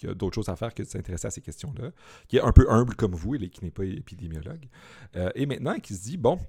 a 0.07 0.13
d'autres 0.13 0.35
choses 0.35 0.49
à 0.49 0.55
faire 0.55 0.73
que 0.73 0.83
de 0.83 0.87
s'intéresser 0.87 1.27
à 1.27 1.31
ces 1.31 1.41
questions-là, 1.41 1.91
qui 2.27 2.37
est 2.37 2.41
un 2.41 2.51
peu 2.51 2.69
humble 2.69 2.95
comme 2.95 3.15
vous 3.15 3.35
et 3.35 3.49
qui 3.49 3.63
n'est 3.63 3.71
pas 3.71 3.85
épidémiologue, 3.85 4.67
euh, 5.15 5.31
et 5.35 5.45
maintenant 5.45 5.79
qui 5.79 5.95
se 5.95 6.03
dit, 6.03 6.17
bon, 6.17 6.39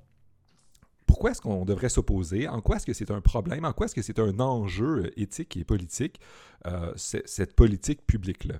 pourquoi 1.12 1.32
est-ce 1.32 1.42
qu'on 1.42 1.66
devrait 1.66 1.90
s'opposer? 1.90 2.48
En 2.48 2.62
quoi 2.62 2.76
est-ce 2.76 2.86
que 2.86 2.94
c'est 2.94 3.10
un 3.10 3.20
problème? 3.20 3.66
En 3.66 3.74
quoi 3.74 3.84
est-ce 3.84 3.94
que 3.94 4.00
c'est 4.00 4.18
un 4.18 4.40
enjeu 4.40 5.12
éthique 5.20 5.58
et 5.58 5.64
politique, 5.64 6.18
euh, 6.66 6.90
cette 6.96 7.54
politique 7.54 8.06
publique-là? 8.06 8.54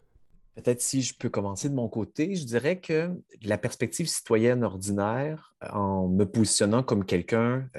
Peut-être 0.57 0.83
si 0.83 1.01
je 1.01 1.15
peux 1.17 1.31
commencer 1.31 1.71
de 1.71 1.75
mon 1.75 1.89
côté, 1.89 2.35
je 2.35 2.45
dirais 2.45 2.79
que 2.79 3.11
la 3.43 3.57
perspective 3.57 4.07
citoyenne 4.07 4.65
ordinaire, 4.65 5.55
en 5.73 6.09
me 6.09 6.25
positionnant 6.25 6.83
comme 6.83 7.07
quelqu'un 7.07 7.71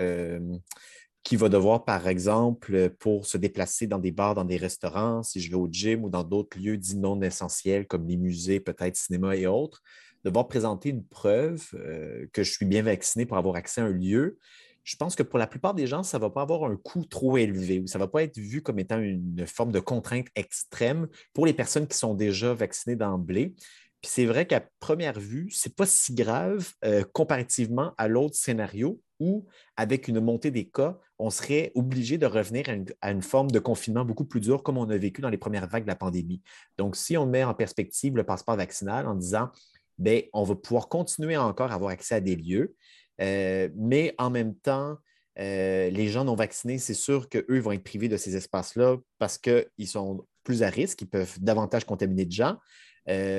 qui 1.22 1.36
va 1.36 1.50
devoir, 1.50 1.86
par 1.86 2.08
exemple, 2.08 2.90
pour 2.98 3.28
se 3.28 3.38
déplacer 3.38 3.86
dans 3.86 4.00
des 4.00 4.12
bars, 4.12 4.34
dans 4.34 4.44
des 4.44 4.58
restaurants, 4.58 5.22
si 5.22 5.40
je 5.40 5.52
vais 5.52 5.56
au 5.56 5.68
gym 5.72 6.04
ou 6.04 6.10
dans 6.10 6.24
d'autres 6.24 6.58
lieux 6.58 6.78
dits 6.78 6.98
non 6.98 7.22
essentiels 7.22 7.86
comme 7.86 8.08
les 8.08 8.18
musées, 8.18 8.60
peut-être 8.60 8.96
cinéma 8.96 9.36
et 9.36 9.46
autres, 9.46 9.84
devoir 10.24 10.48
présenter 10.48 10.90
une 10.90 11.06
preuve 11.06 11.66
euh, 11.74 12.26
que 12.34 12.44
je 12.44 12.52
suis 12.52 12.66
bien 12.66 12.82
vacciné 12.82 13.26
pour 13.26 13.38
avoir 13.38 13.56
accès 13.56 13.82
à 13.82 13.86
un 13.86 13.92
lieu. 13.92 14.38
Je 14.84 14.98
pense 14.98 15.16
que 15.16 15.24
pour 15.24 15.40
la 15.40 15.48
plupart 15.48 15.74
des 15.74 15.88
gens, 15.88 16.04
ça 16.04 16.18
ne 16.18 16.22
va 16.22 16.30
pas 16.30 16.42
avoir 16.42 16.66
un 16.66 16.76
coût 16.76 17.06
trop 17.06 17.38
élevé 17.38 17.80
ou 17.80 17.88
ça 17.88 17.98
ne 17.98 18.04
va 18.04 18.08
pas 18.10 18.24
être 18.24 18.38
vu 18.38 18.62
comme 18.62 18.80
étant 18.80 19.00
une 19.00 19.46
forme 19.48 19.72
de 19.72 19.80
contrainte 19.80 20.28
extrême 20.36 21.08
pour 21.34 21.46
les 21.46 21.54
personnes 21.54 21.88
qui 21.88 21.98
sont 21.98 22.14
déjà 22.14 22.54
vaccinées 22.54 22.98
d'emblée. 22.98 23.54
Puis 24.02 24.12
c'est 24.12 24.26
vrai 24.26 24.46
qu'à 24.46 24.62
première 24.82 25.18
vue, 25.18 25.50
ce 25.52 25.70
n'est 25.70 25.74
pas 25.74 25.86
si 25.86 26.14
grave 26.14 26.74
euh, 26.84 27.06
comparativement 27.14 27.94
à 27.98 28.10
l'autre 28.10 28.36
scénario 28.36 29.00
où, 29.22 29.48
avec 29.78 30.10
une 30.10 30.20
montée 30.20 30.52
des 30.52 30.68
cas, 30.68 31.00
on 31.18 31.30
serait 31.30 31.72
obligé 31.74 32.18
de 32.18 32.26
revenir 32.26 32.66
à 33.00 33.12
une, 33.12 33.22
forme 33.22 33.50
de 33.50 33.60
confinement 33.60 34.04
beaucoup 34.04 34.26
plus 34.26 34.42
dur 34.42 34.62
comme 34.62 34.78
on 34.78 34.90
a 34.90 34.98
vécu 34.98 35.22
dans 35.22 35.30
les 35.30 35.38
premières 35.38 35.68
vagues 35.68 35.84
de 35.84 35.88
la 35.88 35.96
pandémie. 35.96 36.42
Donc, 36.78 36.98
si 36.98 37.16
on 37.16 37.26
met 37.26 37.46
en 37.46 37.54
perspective 37.54 38.18
le 38.18 38.26
passeport 38.26 38.58
vaccinal 38.58 39.08
en 39.08 39.16
disant, 39.16 39.50
bien, 39.98 40.22
on 40.34 40.44
va 40.44 40.56
pouvoir 40.56 40.90
continuer 40.90 41.38
encore 41.38 41.72
à 41.72 41.76
avoir 41.76 41.92
accès 41.92 42.16
à 42.16 42.22
des 42.22 42.36
lieux, 42.36 42.76
euh, 43.22 43.70
mais 43.76 44.14
en 44.18 44.30
même 44.30 44.56
temps, 44.56 44.98
les 45.36 46.08
gens 46.10 46.26
non 46.26 46.36
vaccinés, 46.36 46.78
c'est 46.78 46.94
sûr 46.94 47.28
qu'eux 47.28 47.60
vont 47.60 47.72
être 47.72 47.84
privés 47.84 48.08
de 48.08 48.18
ces 48.18 48.36
espaces-là 48.36 48.98
parce 49.18 49.40
qu'ils 49.40 49.88
sont 49.88 50.28
plus 50.44 50.62
à 50.62 50.70
risque, 50.70 51.02
ils 51.02 51.10
peuvent 51.10 51.40
davantage 51.40 51.86
contaminer 51.86 52.26
de 52.26 52.32
gens. 52.32 52.58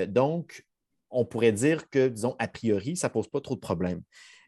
donc, 0.08 0.64
on 1.10 1.24
pourrait 1.24 1.52
dire 1.52 1.88
que, 1.90 2.08
disons, 2.08 2.34
a 2.40 2.48
priori, 2.48 2.96
ça 2.96 3.06
ne 3.06 3.12
pose 3.12 3.28
pas 3.28 3.40
trop 3.40 3.54
de 3.54 3.60
problèmes. 3.60 4.02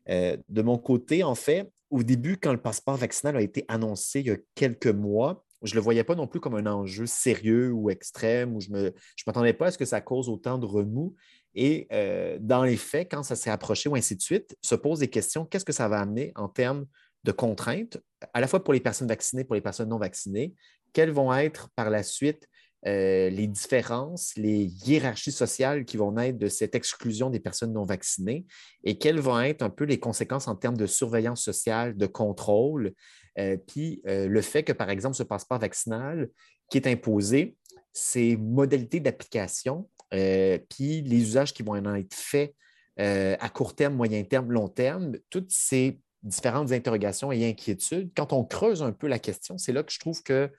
de 0.09 0.63
mon 0.63 0.77
côté, 0.77 1.23
en 1.23 1.37
fait, 1.37 1.71
au 1.91 2.03
début, 2.03 2.37
quand 2.37 2.53
le 2.53 2.61
passeport 2.61 2.97
vaccinal 2.97 3.37
a 3.37 3.43
été 3.43 3.65
annoncé 3.69 4.21
il 4.21 4.27
y 4.27 4.31
a 4.31 4.37
quelques 4.55 4.87
mois, 4.87 5.45
je 5.63 5.73
ne 5.73 5.77
le 5.77 5.81
voyais 5.83 6.05
pas 6.05 6.15
non 6.15 6.27
plus 6.27 6.41
comme 6.41 6.55
un 6.55 6.67
enjeu 6.67 7.07
sérieux 7.07 7.73
ou 7.73 7.91
extrême, 7.91 8.55
ou 8.55 8.61
je 8.61 8.71
ne 8.71 8.91
m'attendais 9.27 9.53
pas 9.53 9.67
à 9.67 9.71
ce 9.71 9.79
que 9.79 9.85
ça 9.85 10.01
cause 10.01 10.29
autant 10.29 10.59
de 10.59 10.67
remous. 10.67 11.15
Et 11.57 11.89
euh, 11.91 12.37
dans 12.39 12.63
les 12.63 12.77
faits, 12.77 13.11
quand 13.11 13.23
ça 13.23 13.35
s'est 13.35 13.51
approché 13.51 13.89
ou 13.89 13.97
ainsi 13.97 14.15
de 14.15 14.21
suite, 14.21 14.57
se 14.61 14.75
posent 14.75 14.99
des 14.99 15.09
questions, 15.09 15.47
qu'est-ce 15.47 15.65
que 15.65 15.73
ça 15.73 15.89
va 15.89 15.99
amener 16.01 16.33
en 16.37 16.49
termes 16.49 16.85
de 17.25 17.33
contraintes, 17.33 17.99
à 18.35 18.41
la 18.41 18.47
fois 18.47 18.63
pour 18.63 18.75
les 18.75 18.81
personnes 18.81 19.09
vaccinées, 19.09 19.43
pour 19.43 19.55
les 19.55 19.63
personnes 19.63 19.89
non 19.89 19.99
vaccinées, 19.99 20.55
quelles 20.93 21.11
vont 21.11 21.35
être 21.35 21.71
par 21.75 21.89
la 21.89 22.03
suite 22.03 22.47
euh, 22.87 23.31
les 23.31 23.47
différences, 23.47 24.35
les 24.37 24.67
hiérarchies 24.87 25.33
sociales 25.33 25.87
qui 25.87 25.97
vont 25.97 26.13
naître 26.13 26.39
de 26.39 26.49
cette 26.49 26.75
exclusion 26.75 27.31
des 27.31 27.41
personnes 27.41 27.73
non 27.73 27.85
vaccinées? 27.85 28.45
Et 28.85 28.99
quelles 28.99 29.19
vont 29.19 29.41
être 29.41 29.63
un 29.63 29.71
peu 29.71 29.85
les 29.85 29.99
conséquences 29.99 30.49
en 30.49 30.57
termes 30.57 30.77
de 30.77 30.87
surveillance 30.87 31.43
sociale, 31.43 31.97
de 31.97 32.07
contrôle, 32.07 32.93
euh, 33.39 33.57
puis 33.67 34.03
le 34.05 34.41
fait 34.43 34.63
que, 34.63 34.73
par 34.73 34.91
exemple, 34.91 35.17
ce 35.17 35.23
passeport 35.23 35.59
vaccinal 35.59 36.29
qui 36.71 36.79
est 36.79 36.87
imposé, 36.87 37.57
ses 37.93 38.37
modalités 38.37 39.01
d'application, 39.01 39.89
puis 40.11 41.03
les 41.03 41.21
usages 41.21 41.53
qui 41.53 41.63
vont 41.63 41.73
en 41.73 41.95
être 41.95 42.15
faits 42.15 42.55
à 42.99 43.49
court 43.51 43.75
terme, 43.75 43.95
moyen 43.95 44.23
terme, 44.25 44.53
long 44.53 44.69
terme, 44.69 45.17
toutes 45.31 45.51
ces 45.51 46.01
différentes 46.23 46.73
interrogations 46.73 47.33
et 47.33 47.49
inquiétudes, 47.49 48.11
quand 48.17 48.33
on 48.33 48.45
creuse 48.45 48.83
un 48.83 48.93
peu 48.93 49.07
la 49.07 49.19
question, 49.19 49.59
c'est 49.59 49.73
là 49.73 49.83
que 49.83 49.93
je 49.93 50.01
trouve 50.01 50.23
que 50.23 50.51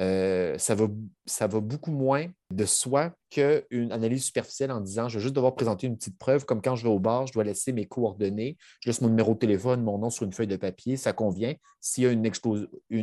euh, 0.00 0.56
ça, 0.58 0.76
va, 0.76 0.86
ça 1.26 1.48
va 1.48 1.58
beaucoup 1.58 1.90
moins 1.90 2.26
de 2.52 2.64
soi 2.64 3.12
qu'une 3.30 3.90
analyse 3.90 4.24
superficielle 4.24 4.70
en 4.70 4.80
disant 4.80 5.08
je 5.08 5.18
vais 5.18 5.22
juste 5.22 5.34
devoir 5.34 5.56
présenter 5.56 5.88
une 5.88 5.96
petite 5.96 6.18
preuve, 6.18 6.44
comme 6.44 6.62
quand 6.62 6.76
je 6.76 6.84
vais 6.84 6.88
au 6.88 7.00
bar, 7.00 7.26
je 7.26 7.32
dois 7.32 7.42
laisser 7.42 7.72
mes 7.72 7.86
coordonnées, 7.86 8.56
je 8.80 8.90
laisse 8.90 9.00
mon 9.00 9.08
numéro 9.08 9.34
de 9.34 9.40
téléphone, 9.40 9.82
mon 9.82 9.98
nom 9.98 10.10
sur 10.10 10.24
une 10.24 10.32
feuille 10.32 10.46
de 10.46 10.56
papier, 10.56 10.96
ça 10.96 11.12
convient. 11.12 11.54
S'il 11.80 12.04
y 12.04 12.06
a 12.06 12.12
une, 12.12 12.24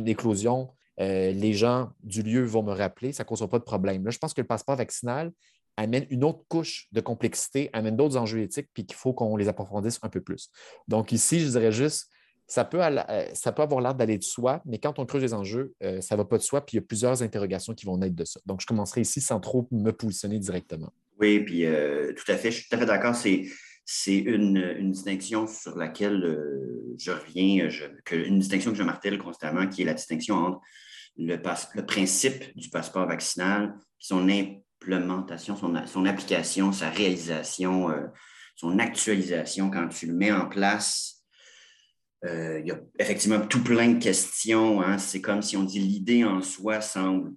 éclosion, 0.08 0.70
euh, 0.98 1.32
les 1.32 1.52
gens 1.52 1.90
du 2.02 2.22
lieu 2.22 2.44
vont 2.44 2.62
me 2.62 2.72
rappeler, 2.72 3.12
ça 3.12 3.24
ne 3.24 3.28
causera 3.28 3.48
pas 3.48 3.58
de 3.58 3.64
problème. 3.64 4.02
Là, 4.02 4.10
je 4.10 4.18
pense 4.18 4.32
que 4.32 4.40
le 4.40 4.46
passeport 4.46 4.76
vaccinal 4.76 5.32
amène 5.76 6.06
une 6.10 6.24
autre 6.24 6.44
couche 6.48 6.88
de 6.92 7.00
complexité, 7.00 7.70
amène 7.72 7.96
d'autres 7.96 8.16
enjeux 8.16 8.40
éthiques, 8.40 8.68
puis 8.72 8.86
qu'il 8.86 8.96
faut 8.96 9.12
qu'on 9.12 9.36
les 9.36 9.48
approfondisse 9.48 9.98
un 10.02 10.08
peu 10.08 10.20
plus. 10.20 10.50
Donc 10.88 11.12
ici, 11.12 11.40
je 11.40 11.48
dirais 11.48 11.72
juste, 11.72 12.10
ça 12.46 12.64
peut, 12.64 12.82
euh, 12.82 13.24
ça 13.34 13.52
peut 13.52 13.62
avoir 13.62 13.80
l'air 13.80 13.94
d'aller 13.94 14.18
de 14.18 14.24
soi, 14.24 14.62
mais 14.64 14.78
quand 14.78 14.98
on 14.98 15.06
creuse 15.06 15.22
les 15.22 15.34
enjeux, 15.34 15.74
euh, 15.82 16.00
ça 16.00 16.14
ne 16.14 16.20
va 16.20 16.24
pas 16.24 16.38
de 16.38 16.42
soi, 16.42 16.64
puis 16.64 16.76
il 16.76 16.80
y 16.80 16.84
a 16.84 16.86
plusieurs 16.86 17.22
interrogations 17.22 17.74
qui 17.74 17.86
vont 17.86 17.98
naître 17.98 18.14
de 18.14 18.24
ça. 18.24 18.40
Donc, 18.46 18.60
je 18.60 18.66
commencerai 18.66 19.00
ici 19.00 19.20
sans 19.20 19.40
trop 19.40 19.68
me 19.72 19.90
positionner 19.90 20.38
directement. 20.38 20.92
Oui, 21.18 21.40
puis 21.40 21.66
euh, 21.66 22.12
tout 22.12 22.30
à 22.30 22.36
fait, 22.36 22.50
je 22.50 22.60
suis 22.60 22.68
tout 22.68 22.76
à 22.76 22.78
fait 22.78 22.86
d'accord. 22.86 23.16
C'est, 23.16 23.46
c'est 23.84 24.16
une, 24.16 24.90
distinction 24.90 25.46
sur 25.46 25.76
laquelle 25.76 26.38
je 26.98 27.10
reviens, 27.10 27.68
une 28.12 28.38
distinction 28.38 28.70
que 28.70 28.78
je 28.78 28.82
martèle 28.82 29.18
constamment, 29.18 29.66
qui 29.66 29.82
est 29.82 29.84
la 29.84 29.94
distinction 29.94 30.36
entre 30.36 30.60
le, 31.16 31.36
le 31.36 31.86
principe 31.86 32.56
du 32.56 32.68
passeport 32.68 33.06
vaccinal 33.06 33.74
et 33.76 34.04
son 34.04 34.28
son, 35.38 35.86
son 35.86 36.06
application, 36.06 36.72
sa 36.72 36.90
réalisation, 36.90 37.88
son 38.54 38.78
actualisation 38.78 39.70
quand 39.70 39.88
tu 39.88 40.06
le 40.06 40.14
mets 40.14 40.32
en 40.32 40.46
place 40.46 41.16
euh, 42.24 42.60
il 42.60 42.66
y 42.66 42.72
a 42.72 42.80
effectivement 42.98 43.40
tout 43.40 43.62
plein 43.62 43.88
de 43.88 44.02
questions. 44.02 44.80
Hein. 44.80 44.98
C'est 44.98 45.20
comme 45.20 45.42
si 45.42 45.56
on 45.56 45.64
dit 45.64 45.78
l'idée 45.78 46.24
en 46.24 46.42
soi 46.42 46.80
semble, 46.80 47.32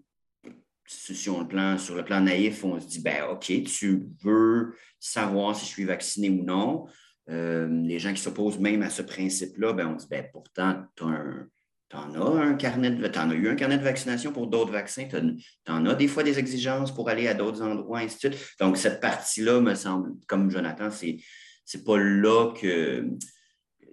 sur 0.86 1.39
le, 1.39 1.48
plan, 1.48 1.77
sur 1.77 1.96
le 1.96 2.03
plan 2.03 2.22
naïf, 2.22 2.63
on 2.63 2.79
se 2.79 2.88
dit, 2.88 3.01
ben 3.01 3.25
OK, 3.29 3.46
tu 3.63 4.08
veux 4.24 4.74
savoir 5.00 5.55
si 5.55 5.65
je 5.65 5.69
suis 5.69 5.84
vacciné 5.84 6.29
ou 6.31 6.43
non. 6.43 6.88
Euh, 7.29 7.67
les 7.67 8.00
gens 8.00 8.12
qui 8.12 8.22
s'opposent 8.22 8.58
même 8.58 8.81
à 8.81 8.89
ce 8.89 9.03
principe-là, 9.03 9.74
ben, 9.74 9.88
on 9.88 9.96
dit, 9.96 10.08
ben, 10.10 10.25
pourtant, 10.31 10.84
tu 10.96 11.03
en 11.98 12.13
as 12.13 12.19
as 12.19 13.34
eu 13.34 13.50
un 13.50 13.55
carnet 13.55 13.77
de 13.77 13.84
vaccination 13.84 14.31
pour 14.31 14.48
d'autres 14.48 14.72
vaccins, 14.72 15.08
tu 15.08 15.72
en 15.72 15.86
as 15.86 15.96
des 15.96 16.08
fois 16.08 16.24
des 16.24 16.38
exigences 16.38 16.93
pour 16.93 17.10
aller 17.10 17.27
à 17.27 17.34
d'autres 17.34 17.62
endroits, 17.62 18.00
ainsi 18.00 18.15
de 18.27 18.34
suite. 18.34 18.55
Donc, 18.60 18.77
cette 18.77 19.00
partie-là, 19.00 19.60
me 19.60 19.74
semble, 19.75 20.12
comme 20.27 20.51
Jonathan, 20.51 20.91
c'est, 20.91 21.17
c'est 21.65 21.84
pas 21.84 21.98
là 21.98 22.53
que 22.53 23.10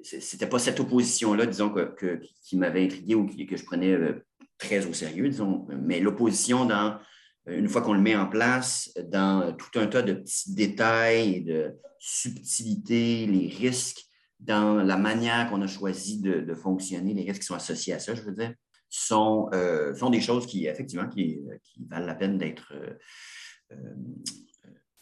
c'était 0.03 0.47
pas 0.47 0.59
cette 0.59 0.79
opposition-là, 0.79 1.47
disons, 1.47 1.71
que, 1.71 2.21
qui 2.43 2.57
m'avait 2.57 2.85
intrigué 2.85 3.15
ou 3.15 3.27
que 3.27 3.57
je 3.57 3.65
prenais 3.65 3.93
euh, 3.93 4.25
très 4.59 4.87
au 4.87 4.93
sérieux, 4.93 5.29
disons, 5.29 5.67
mais 5.83 6.01
l'opposition 6.01 6.65
dans, 6.65 6.99
une 7.47 7.69
fois 7.69 7.83
qu'on 7.83 7.95
le 7.95 8.01
met 8.01 8.17
en 8.17 8.27
place, 8.27 8.93
dans 9.05 9.53
tout 9.53 9.79
un 9.79 9.87
tas 9.87 10.03
de 10.03 10.15
petits 10.15 10.55
détails, 10.55 11.43
de 11.43 11.75
subtilités, 11.99 13.27
les 13.27 13.49
risques, 13.49 14.06
dans 14.41 14.75
la 14.77 14.97
manière 14.97 15.51
qu'on 15.51 15.63
a 15.63 15.67
choisi 15.67 16.21
de, 16.21 16.55
fonctionner, 16.55 17.15
les 17.15 17.25
risques 17.25 17.41
qui 17.41 17.47
sont 17.47 17.55
associés 17.55 17.95
à 17.95 17.99
ça, 17.99 18.15
je 18.15 18.23
veux 18.23 18.33
dire, 18.33 18.55
sont, 18.89 19.49
euh, 19.55 19.95
sont 19.95 20.11
des 20.11 20.21
choses 20.21 20.47
qui, 20.47 20.67
effectivement, 20.67 21.09
qui, 21.09 21.41
valent 21.89 22.07
la 22.07 22.15
peine 22.15 22.39
d'être 22.39 22.73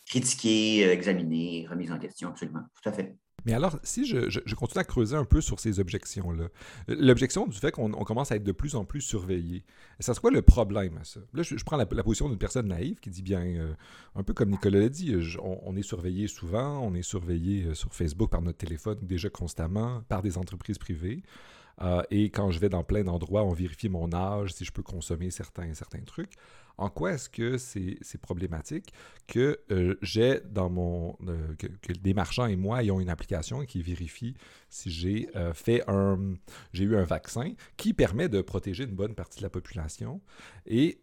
critiquées, 0.07 0.88
examinées, 0.88 1.67
remises 1.69 1.93
en 1.93 1.99
question, 1.99 2.29
absolument, 2.29 2.62
tout 2.81 2.88
à 2.88 2.93
fait. 2.93 3.17
Mais 3.45 3.53
alors, 3.53 3.79
si 3.83 4.07
je, 4.07 4.55
continue 4.55 4.81
à 4.81 4.85
creuser 4.85 5.17
un 5.17 5.25
peu 5.25 5.41
sur 5.41 5.61
ces 5.61 5.81
objections-là, 5.81 6.49
l'objection 6.89 7.47
du 7.47 7.57
fait 7.57 7.71
qu'on 7.71 7.91
commence 7.91 8.33
à 8.33 8.37
être 8.37 8.45
de 8.45 8.53
plus 8.53 8.75
en 8.75 8.85
plus 8.85 9.01
surveillé, 9.01 9.65
ça 10.01 10.15
serait 10.15 10.23
quoi 10.23 10.31
le 10.31 10.43
problème 10.43 10.99
à 10.99 11.05
ça? 11.05 11.21
Là, 11.33 11.43
je, 11.43 11.63
prends 11.65 11.77
la, 11.77 11.87
position 11.87 12.29
d'une 12.29 12.39
personne 12.39 12.69
naïve 12.69 13.01
qui 13.01 13.11
dit 13.11 13.23
bien, 13.23 13.45
euh, 13.45 13.75
un 14.15 14.23
peu 14.23 14.33
comme 14.33 14.51
Nicolas 14.51 14.81
l'a 14.81 14.89
dit, 14.89 15.15
on, 15.43 15.77
est 15.77 15.83
surveillé 15.83 16.27
souvent, 16.27 16.79
on 16.81 16.95
est 16.95 17.03
surveillé 17.03 17.65
euh, 17.65 17.75
sur 17.75 17.93
Facebook 17.95 18.31
par 18.31 18.43
notre 18.43 18.59
téléphone 18.59 18.99
déjà 19.03 19.29
constamment, 19.29 20.03
par 20.09 20.23
des 20.23 20.39
entreprises 20.39 20.79
privées. 20.79 21.23
Euh, 21.83 22.03
et 22.11 22.31
quand 22.31 22.51
je 22.51 22.61
vais 22.61 22.69
dans 22.69 22.85
plein 22.85 23.03
d'endroits, 23.03 23.45
on 23.45 23.53
vérifie 23.53 23.89
mon 23.89 24.13
âge, 24.13 24.55
si 24.55 24.65
je 24.65 24.73
peux 24.73 24.83
consommer 24.83 25.31
certains, 25.31 25.75
certains 25.75 26.03
trucs 26.03 26.33
en 26.76 26.88
quoi 26.88 27.12
est-ce 27.12 27.28
que 27.28 27.57
c'est 27.57 28.19
problématique 28.21 28.93
que 29.26 29.61
euh, 29.71 29.97
j'ai 30.02 30.40
dans 30.40 30.69
mon. 30.69 31.16
Euh, 31.26 31.54
que, 31.57 31.93
des 31.93 32.14
marchands 32.14 32.47
et 32.47 32.57
moi 32.57 32.83
ayons 32.83 33.00
une 33.00 33.09
application 33.09 33.64
qui 33.64 33.83
vérifie 33.83 34.35
si 34.71 34.90
j'ai 34.90 35.28
euh, 35.37 35.54
fait 35.54 35.83
un. 35.88 36.35
j'ai 36.73 36.85
eu 36.85 36.97
un 36.97 37.04
vaccin 37.04 37.52
qui 37.76 37.95
permet 37.95 38.28
de 38.28 38.40
protéger 38.43 38.85
une 38.85 38.95
bonne 38.95 39.14
partie 39.14 39.38
de 39.38 39.45
la 39.45 39.50
population. 39.50 40.21
Et 40.66 40.99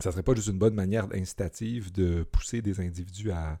ça 0.00 0.08
ne 0.08 0.12
serait 0.12 0.22
pas 0.22 0.34
juste 0.34 0.48
une 0.48 0.58
bonne 0.58 0.74
manière 0.74 1.06
incitative 1.14 1.92
de 1.92 2.24
pousser 2.24 2.62
des 2.62 2.80
individus 2.80 3.30
à, 3.30 3.60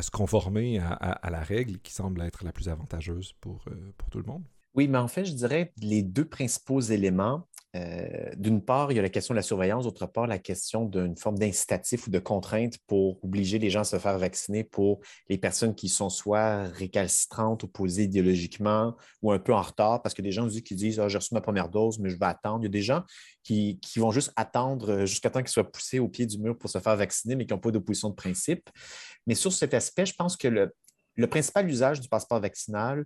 se 0.00 0.10
conformer 0.10 0.78
à, 0.78 1.30
la 1.30 1.40
règle 1.40 1.78
qui 1.78 1.92
semble 1.92 2.22
être 2.22 2.44
la 2.44 2.52
plus 2.52 2.68
avantageuse 2.68 3.34
pour, 3.40 3.64
pour 3.96 4.10
tout 4.10 4.18
le 4.18 4.24
monde? 4.24 4.44
Oui, 4.74 4.86
mais 4.86 4.98
en 4.98 5.08
fait, 5.08 5.24
je 5.24 5.32
dirais 5.32 5.72
les 5.82 6.02
deux 6.02 6.24
principaux 6.24 6.80
éléments. 6.80 7.48
Euh, 7.76 8.30
d'une 8.36 8.64
part, 8.64 8.90
il 8.90 8.96
y 8.96 8.98
a 8.98 9.02
la 9.02 9.08
question 9.08 9.32
de 9.32 9.36
la 9.36 9.42
surveillance, 9.42 9.84
d'autre 9.84 10.06
part, 10.06 10.26
la 10.26 10.38
question 10.38 10.84
d'une 10.84 11.16
forme 11.16 11.38
d'incitatif 11.38 12.08
ou 12.08 12.10
de 12.10 12.18
contrainte 12.18 12.78
pour 12.88 13.22
obliger 13.24 13.60
les 13.60 13.70
gens 13.70 13.80
à 13.80 13.84
se 13.84 13.98
faire 13.98 14.18
vacciner 14.18 14.64
pour 14.64 15.00
les 15.28 15.38
personnes 15.38 15.74
qui 15.74 15.88
sont 15.88 16.10
soit 16.10 16.64
récalcitrantes, 16.64 17.62
opposées 17.62 18.04
idéologiquement 18.04 18.96
ou 19.22 19.30
un 19.30 19.38
peu 19.38 19.54
en 19.54 19.62
retard, 19.62 20.02
parce 20.02 20.14
que 20.14 20.22
des 20.22 20.32
gens 20.32 20.48
qui 20.48 20.74
disent 20.74 20.98
ah, 20.98 21.08
J'ai 21.08 21.18
reçu 21.18 21.32
ma 21.32 21.40
première 21.40 21.68
dose, 21.68 22.00
mais 22.00 22.10
je 22.10 22.18
vais 22.18 22.26
attendre. 22.26 22.60
Il 22.62 22.64
y 22.64 22.66
a 22.66 22.70
des 22.70 22.82
gens 22.82 23.04
qui, 23.44 23.78
vont 23.96 24.10
juste 24.10 24.32
attendre 24.34 25.04
jusqu'à 25.04 25.30
temps 25.30 25.40
qu'ils 25.40 25.50
soient 25.50 25.70
poussés 25.70 26.00
au 26.00 26.08
pied 26.08 26.26
du 26.26 26.38
mur 26.38 26.58
pour 26.58 26.70
se 26.70 26.78
faire 26.78 26.96
vacciner, 26.96 27.36
mais 27.36 27.46
qui 27.46 27.54
n'ont 27.54 27.60
pas 27.60 27.70
d'opposition 27.70 28.10
de 28.10 28.14
principe. 28.14 28.68
Mais 29.26 29.34
sur 29.34 29.52
cet 29.52 29.74
aspect, 29.74 30.06
je 30.06 30.14
pense 30.14 30.36
que 30.36 30.48
le 30.48 31.26
principal 31.28 31.68
usage 31.68 32.00
du 32.00 32.08
passeport 32.08 32.40
vaccinal, 32.40 33.04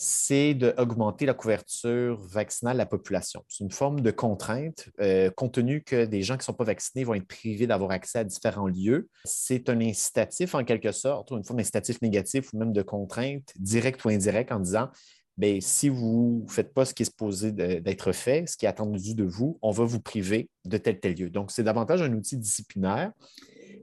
c'est 0.00 0.54
d'augmenter 0.54 1.26
la 1.26 1.34
couverture 1.34 2.20
vaccinale 2.20 2.74
de 2.74 2.78
la 2.78 2.86
population. 2.86 3.44
C'est 3.48 3.64
une 3.64 3.72
forme 3.72 4.00
de 4.00 4.12
contrainte, 4.12 4.88
euh, 5.00 5.28
compte 5.30 5.54
tenu 5.54 5.82
que 5.82 6.04
des 6.04 6.22
gens 6.22 6.34
qui 6.34 6.42
ne 6.42 6.44
sont 6.44 6.54
pas 6.54 6.62
vaccinés 6.62 7.02
vont 7.02 7.14
être 7.14 7.26
privés 7.26 7.66
d'avoir 7.66 7.90
accès 7.90 8.20
à 8.20 8.24
différents 8.24 8.68
lieux. 8.68 9.08
C'est 9.24 9.68
un 9.68 9.80
incitatif 9.80 10.54
en 10.54 10.62
quelque 10.62 10.92
sorte, 10.92 11.32
une 11.32 11.42
forme 11.42 11.58
d'incitatif 11.58 12.00
négatif 12.00 12.52
ou 12.52 12.58
même 12.58 12.72
de 12.72 12.82
contrainte, 12.82 13.52
directe 13.58 14.04
ou 14.04 14.08
indirecte, 14.10 14.52
en 14.52 14.60
disant 14.60 14.88
Bien, 15.36 15.58
si 15.60 15.88
vous 15.88 16.44
ne 16.46 16.52
faites 16.52 16.72
pas 16.72 16.84
ce 16.84 16.94
qui 16.94 17.02
est 17.02 17.06
supposé 17.06 17.52
d'être 17.52 18.12
fait, 18.12 18.48
ce 18.48 18.56
qui 18.56 18.66
est 18.66 18.68
attendu 18.68 19.14
de 19.14 19.24
vous, 19.24 19.58
on 19.62 19.70
va 19.72 19.84
vous 19.84 20.00
priver 20.00 20.48
de 20.64 20.78
tel 20.78 20.98
tel 21.00 21.14
lieu. 21.14 21.30
Donc, 21.30 21.50
c'est 21.50 21.62
davantage 21.62 22.02
un 22.02 22.12
outil 22.12 22.36
disciplinaire 22.36 23.12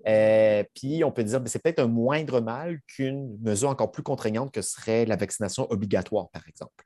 euh, 0.07 0.63
puis 0.75 1.03
on 1.03 1.11
peut 1.11 1.23
dire 1.23 1.39
que 1.39 1.43
ben, 1.43 1.49
c'est 1.49 1.61
peut-être 1.61 1.79
un 1.79 1.87
moindre 1.87 2.39
mal 2.39 2.79
qu'une 2.87 3.37
mesure 3.41 3.69
encore 3.69 3.91
plus 3.91 4.03
contraignante 4.03 4.51
que 4.51 4.61
serait 4.61 5.05
la 5.05 5.15
vaccination 5.15 5.67
obligatoire, 5.71 6.29
par 6.29 6.47
exemple. 6.47 6.83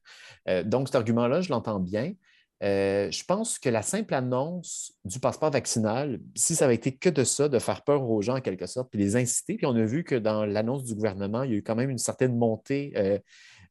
Euh, 0.47 0.63
donc, 0.63 0.88
cet 0.88 0.95
argument-là, 0.95 1.41
je 1.41 1.49
l'entends 1.49 1.79
bien. 1.79 2.13
Euh, 2.61 3.09
je 3.09 3.23
pense 3.23 3.57
que 3.57 3.69
la 3.69 3.81
simple 3.81 4.13
annonce 4.13 4.93
du 5.05 5.19
passeport 5.19 5.51
vaccinal, 5.51 6.19
si 6.35 6.55
ça 6.55 6.65
avait 6.65 6.75
été 6.75 6.95
que 6.95 7.09
de 7.09 7.23
ça, 7.23 7.47
de 7.47 7.59
faire 7.59 7.83
peur 7.83 8.09
aux 8.09 8.21
gens 8.21 8.38
en 8.38 8.41
quelque 8.41 8.67
sorte, 8.67 8.89
puis 8.89 8.99
les 8.99 9.15
inciter, 9.15 9.55
puis 9.55 9.65
on 9.65 9.75
a 9.75 9.83
vu 9.83 10.03
que 10.03 10.15
dans 10.15 10.45
l'annonce 10.45 10.83
du 10.83 10.93
gouvernement, 10.93 11.43
il 11.43 11.51
y 11.51 11.53
a 11.53 11.57
eu 11.57 11.63
quand 11.63 11.75
même 11.75 11.89
une 11.89 11.97
certaine 11.97 12.38
montée 12.38 12.93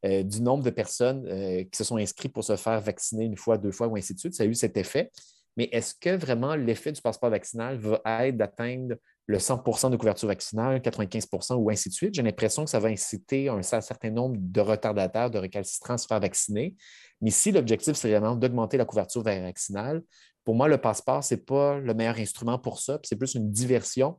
du 0.02 0.40
nombre 0.40 0.64
de 0.64 0.70
personnes 0.70 1.26
qui 1.70 1.76
se 1.76 1.84
sont 1.84 1.98
inscrites 1.98 2.32
pour 2.32 2.44
se 2.44 2.56
faire 2.56 2.80
vacciner 2.80 3.26
une 3.26 3.36
fois, 3.36 3.58
deux 3.58 3.72
fois 3.72 3.88
ou 3.88 3.96
ainsi 3.96 4.14
de 4.14 4.20
suite. 4.20 4.34
Ça 4.34 4.44
a 4.44 4.46
eu 4.46 4.54
cet 4.54 4.78
effet. 4.78 5.10
Mais 5.58 5.68
est-ce 5.72 5.94
que 5.94 6.16
vraiment 6.16 6.54
l'effet 6.54 6.92
du 6.92 7.02
passeport 7.02 7.28
vaccinal 7.28 7.78
va 7.78 8.00
être 8.24 8.38
d'atteindre 8.38 8.94
le 9.28 9.38
100% 9.38 9.90
de 9.90 9.96
couverture 9.96 10.26
vaccinale, 10.26 10.80
95% 10.80 11.54
ou 11.54 11.70
ainsi 11.70 11.90
de 11.90 11.94
suite? 11.94 12.14
J'ai 12.14 12.22
l'impression 12.22 12.64
que 12.64 12.70
ça 12.70 12.80
va 12.80 12.88
inciter 12.88 13.48
un, 13.48 13.62
certain 13.62 14.10
nombre 14.10 14.36
de 14.38 14.60
retardataires, 14.60 15.30
de 15.30 15.38
récalcitrants 15.38 15.94
à 15.94 15.98
se 15.98 16.06
faire 16.06 16.18
vacciner. 16.18 16.74
Mais 17.20 17.30
si 17.30 17.52
l'objectif, 17.52 17.94
c'est 17.94 18.10
vraiment 18.10 18.34
d'augmenter 18.34 18.78
la 18.78 18.86
couverture 18.86 19.22
vaccinale, 19.22 20.02
pour 20.44 20.54
moi, 20.54 20.66
le 20.66 20.78
passeport, 20.78 21.22
ce 21.22 21.34
n'est 21.34 21.42
pas 21.42 21.78
le 21.78 21.92
meilleur 21.92 22.18
instrument 22.18 22.58
pour 22.58 22.80
ça. 22.80 22.98
C'est 23.02 23.16
plus 23.16 23.34
une 23.34 23.52
diversion 23.52 24.18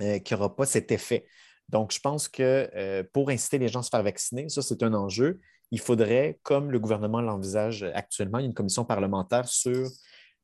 euh, 0.00 0.20
qui 0.20 0.32
n'aura 0.32 0.54
pas 0.54 0.64
cet 0.64 0.92
effet. 0.92 1.26
Donc, 1.68 1.92
je 1.92 1.98
pense 1.98 2.28
que 2.28 2.70
euh, 2.76 3.02
pour 3.12 3.30
inciter 3.30 3.58
les 3.58 3.66
gens 3.66 3.80
à 3.80 3.82
se 3.82 3.88
faire 3.88 4.04
vacciner, 4.04 4.48
ça, 4.48 4.62
c'est 4.62 4.80
un 4.84 4.94
enjeu. 4.94 5.40
Il 5.72 5.80
faudrait, 5.80 6.38
comme 6.44 6.70
le 6.70 6.78
gouvernement 6.78 7.20
l'envisage 7.20 7.82
actuellement, 7.94 8.38
une 8.38 8.54
commission 8.54 8.84
parlementaire 8.84 9.48
sur 9.48 9.88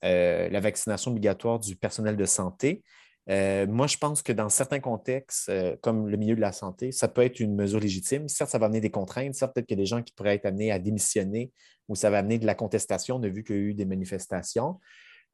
euh, 0.04 0.48
la 0.48 0.58
vaccination 0.58 1.12
obligatoire 1.12 1.60
du 1.60 1.76
personnel 1.76 2.16
de 2.16 2.24
santé. 2.24 2.82
Euh, 3.28 3.66
moi, 3.66 3.86
je 3.86 3.96
pense 3.98 4.22
que 4.22 4.32
dans 4.32 4.48
certains 4.48 4.80
contextes, 4.80 5.48
euh, 5.48 5.76
comme 5.80 6.08
le 6.08 6.16
milieu 6.16 6.34
de 6.34 6.40
la 6.40 6.52
santé, 6.52 6.90
ça 6.90 7.08
peut 7.08 7.22
être 7.22 7.40
une 7.40 7.54
mesure 7.54 7.78
légitime. 7.78 8.28
Certes, 8.28 8.50
ça 8.50 8.58
va 8.58 8.66
amener 8.66 8.80
des 8.80 8.90
contraintes. 8.90 9.34
Certes, 9.34 9.54
peut-être 9.54 9.66
qu'il 9.66 9.78
y 9.78 9.80
a 9.80 9.82
des 9.82 9.86
gens 9.86 10.02
qui 10.02 10.12
pourraient 10.12 10.34
être 10.34 10.46
amenés 10.46 10.72
à 10.72 10.78
démissionner 10.78 11.52
ou 11.88 11.94
ça 11.94 12.10
va 12.10 12.18
amener 12.18 12.38
de 12.38 12.46
la 12.46 12.54
contestation. 12.54 13.16
On 13.16 13.22
a 13.22 13.28
vu 13.28 13.44
qu'il 13.44 13.56
y 13.56 13.58
a 13.58 13.62
eu 13.62 13.74
des 13.74 13.84
manifestations. 13.84 14.80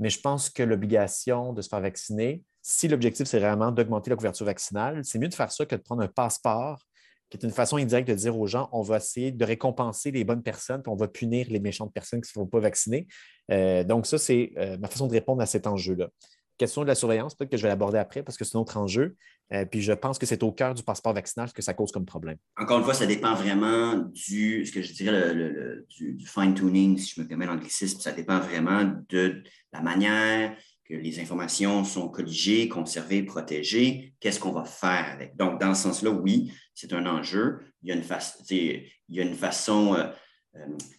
Mais 0.00 0.11
je 0.11 0.21
pense 0.21 0.50
que 0.50 0.62
l'obligation 0.62 1.52
de 1.52 1.62
se 1.62 1.68
faire 1.68 1.80
vacciner, 1.80 2.42
si 2.62 2.88
l'objectif, 2.88 3.26
c'est 3.26 3.40
vraiment 3.40 3.73
d'augmenter 3.73 4.11
la 4.11 4.16
couverture 4.16 4.47
vaccinale, 4.47 5.00
c'est 5.04 5.18
mieux 5.18 5.28
de 5.28 5.35
faire 5.35 5.50
ça 5.50 5.64
que 5.66 5.75
de 5.75 5.80
prendre 5.80 6.02
un 6.02 6.09
passeport 6.09 6.78
qui 7.30 7.37
est 7.37 7.42
une 7.45 7.52
façon 7.52 7.76
indirecte 7.76 8.09
de 8.09 8.14
dire 8.14 8.38
aux 8.38 8.47
gens 8.47 8.71
on 8.73 8.80
va 8.80 8.97
essayer 8.99 9.33
de 9.33 9.45
récompenser 9.45 10.11
les 10.11 10.25
bonnes 10.25 10.42
personnes, 10.42 10.83
puis 10.83 10.90
on 10.90 10.97
va 10.97 11.09
punir 11.09 11.47
les 11.50 11.61
méchantes 11.61 11.92
personnes 11.92 12.21
qui 12.21 12.26
ne 12.26 12.28
se 12.28 12.33
font 12.33 12.47
pas 12.47 12.61
vacciner. 12.61 13.07
Euh, 13.50 13.83
donc, 13.85 14.07
ça, 14.07 14.18
c'est 14.18 14.52
ma 14.80 14.88
façon 14.88 15.07
de 15.09 15.12
répondre 15.12 15.42
à 15.42 15.47
cet 15.47 15.66
enjeu-là. 15.66 16.09
Question 16.59 16.83
de 16.83 16.88
la 16.88 16.97
surveillance, 16.97 17.37
peut-être 17.37 17.50
que 17.50 17.57
je 17.57 17.62
vais 17.62 17.69
l'aborder 17.69 17.99
après 17.99 18.25
parce 18.25 18.37
que 18.37 18.45
c'est 18.45 18.57
un 18.57 18.61
autre 18.61 18.77
enjeu. 18.77 19.17
Euh, 19.53 19.65
puis 19.65 19.81
je 19.81 19.93
pense 19.93 20.19
que 20.19 20.27
c'est 20.27 20.43
au 20.43 20.50
cœur 20.50 20.75
du 20.75 20.83
passeport 20.83 21.15
vaccinal 21.15 21.49
ce 21.49 21.55
que 21.55 21.62
ça 21.62 21.73
cause 21.73 21.93
comme 21.93 22.05
problème. 22.05 22.37
Encore 22.59 22.79
une 22.79 22.85
fois, 22.85 22.95
ça 22.95 23.07
dépend 23.07 23.35
vraiment 23.35 23.95
du, 24.12 24.67
ce 24.67 24.73
que 24.73 24.83
je 24.83 24.93
dirais, 24.93 25.35
du, 25.88 26.27
fine-tuning, 26.27 26.99
si 26.99 27.15
je 27.15 27.23
me 27.23 27.29
permets 27.29 27.47
l'anglicisme. 27.47 28.00
Ça 28.00 28.11
dépend 28.12 28.41
vraiment 28.41 28.93
de 29.09 29.43
la 29.73 29.81
manière 29.81 30.57
que 30.85 30.95
les 30.95 31.21
informations 31.21 31.85
sont 31.85 32.09
colligées, 32.09 32.69
conservées, 32.69 33.23
protégées, 33.23 34.15
qu'est-ce 34.21 34.41
qu'on 34.41 34.53
va 34.53 34.65
faire 34.65 35.12
avec? 35.12 35.37
Donc, 35.37 35.61
dans 35.61 35.75
ce 35.75 35.85
sens-là, 35.85 36.11
oui, 36.11 36.53
c'est 36.75 36.93
un 36.93 37.07
enjeu. 37.07 37.61
Il 37.83 37.88
y 37.88 37.93
a 37.93 37.95
une, 37.95 39.35
façon. 39.35 39.97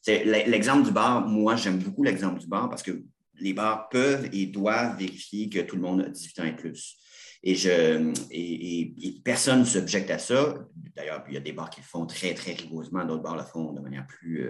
L'exemple 0.08 0.86
du 0.86 0.92
bar, 0.92 1.28
moi, 1.28 1.56
j'aime 1.56 1.80
beaucoup 1.80 2.04
l'exemple 2.04 2.40
du 2.40 2.48
bar 2.48 2.70
parce 2.70 2.84
que 2.84 3.04
les 3.40 3.54
bars 3.54 3.90
peuvent 3.90 4.30
et 4.32 4.46
doivent 4.46 4.98
vérifier 4.98 5.50
que 5.50 5.60
tout 5.60 5.76
le 5.76 5.82
monde 5.82 6.02
a 6.02 6.10
18 6.10 6.40
ans 6.40 6.46
et 6.46 6.56
plus. 6.56 6.98
Et, 7.42 7.56
je, 7.56 8.14
et, 8.32 9.22
personne 9.24 9.60
ne 9.60 9.66
s'objecte 9.66 10.12
à 10.12 10.20
ça. 10.20 10.56
D'ailleurs, 10.96 11.24
il 11.28 11.36
y 11.36 11.38
a 11.38 11.42
des 11.42 11.54
bars 11.54 11.70
qui 11.70 11.80
le 11.80 11.86
font 11.86 12.06
très, 12.06 12.34
très 12.34 12.54
rigoureusement, 12.54 13.06
d'autres 13.06 13.24
bars 13.24 13.38
le 13.38 13.44
font 13.44 13.72
de 13.72 13.80
manière 13.80 14.06
plus, 14.08 14.50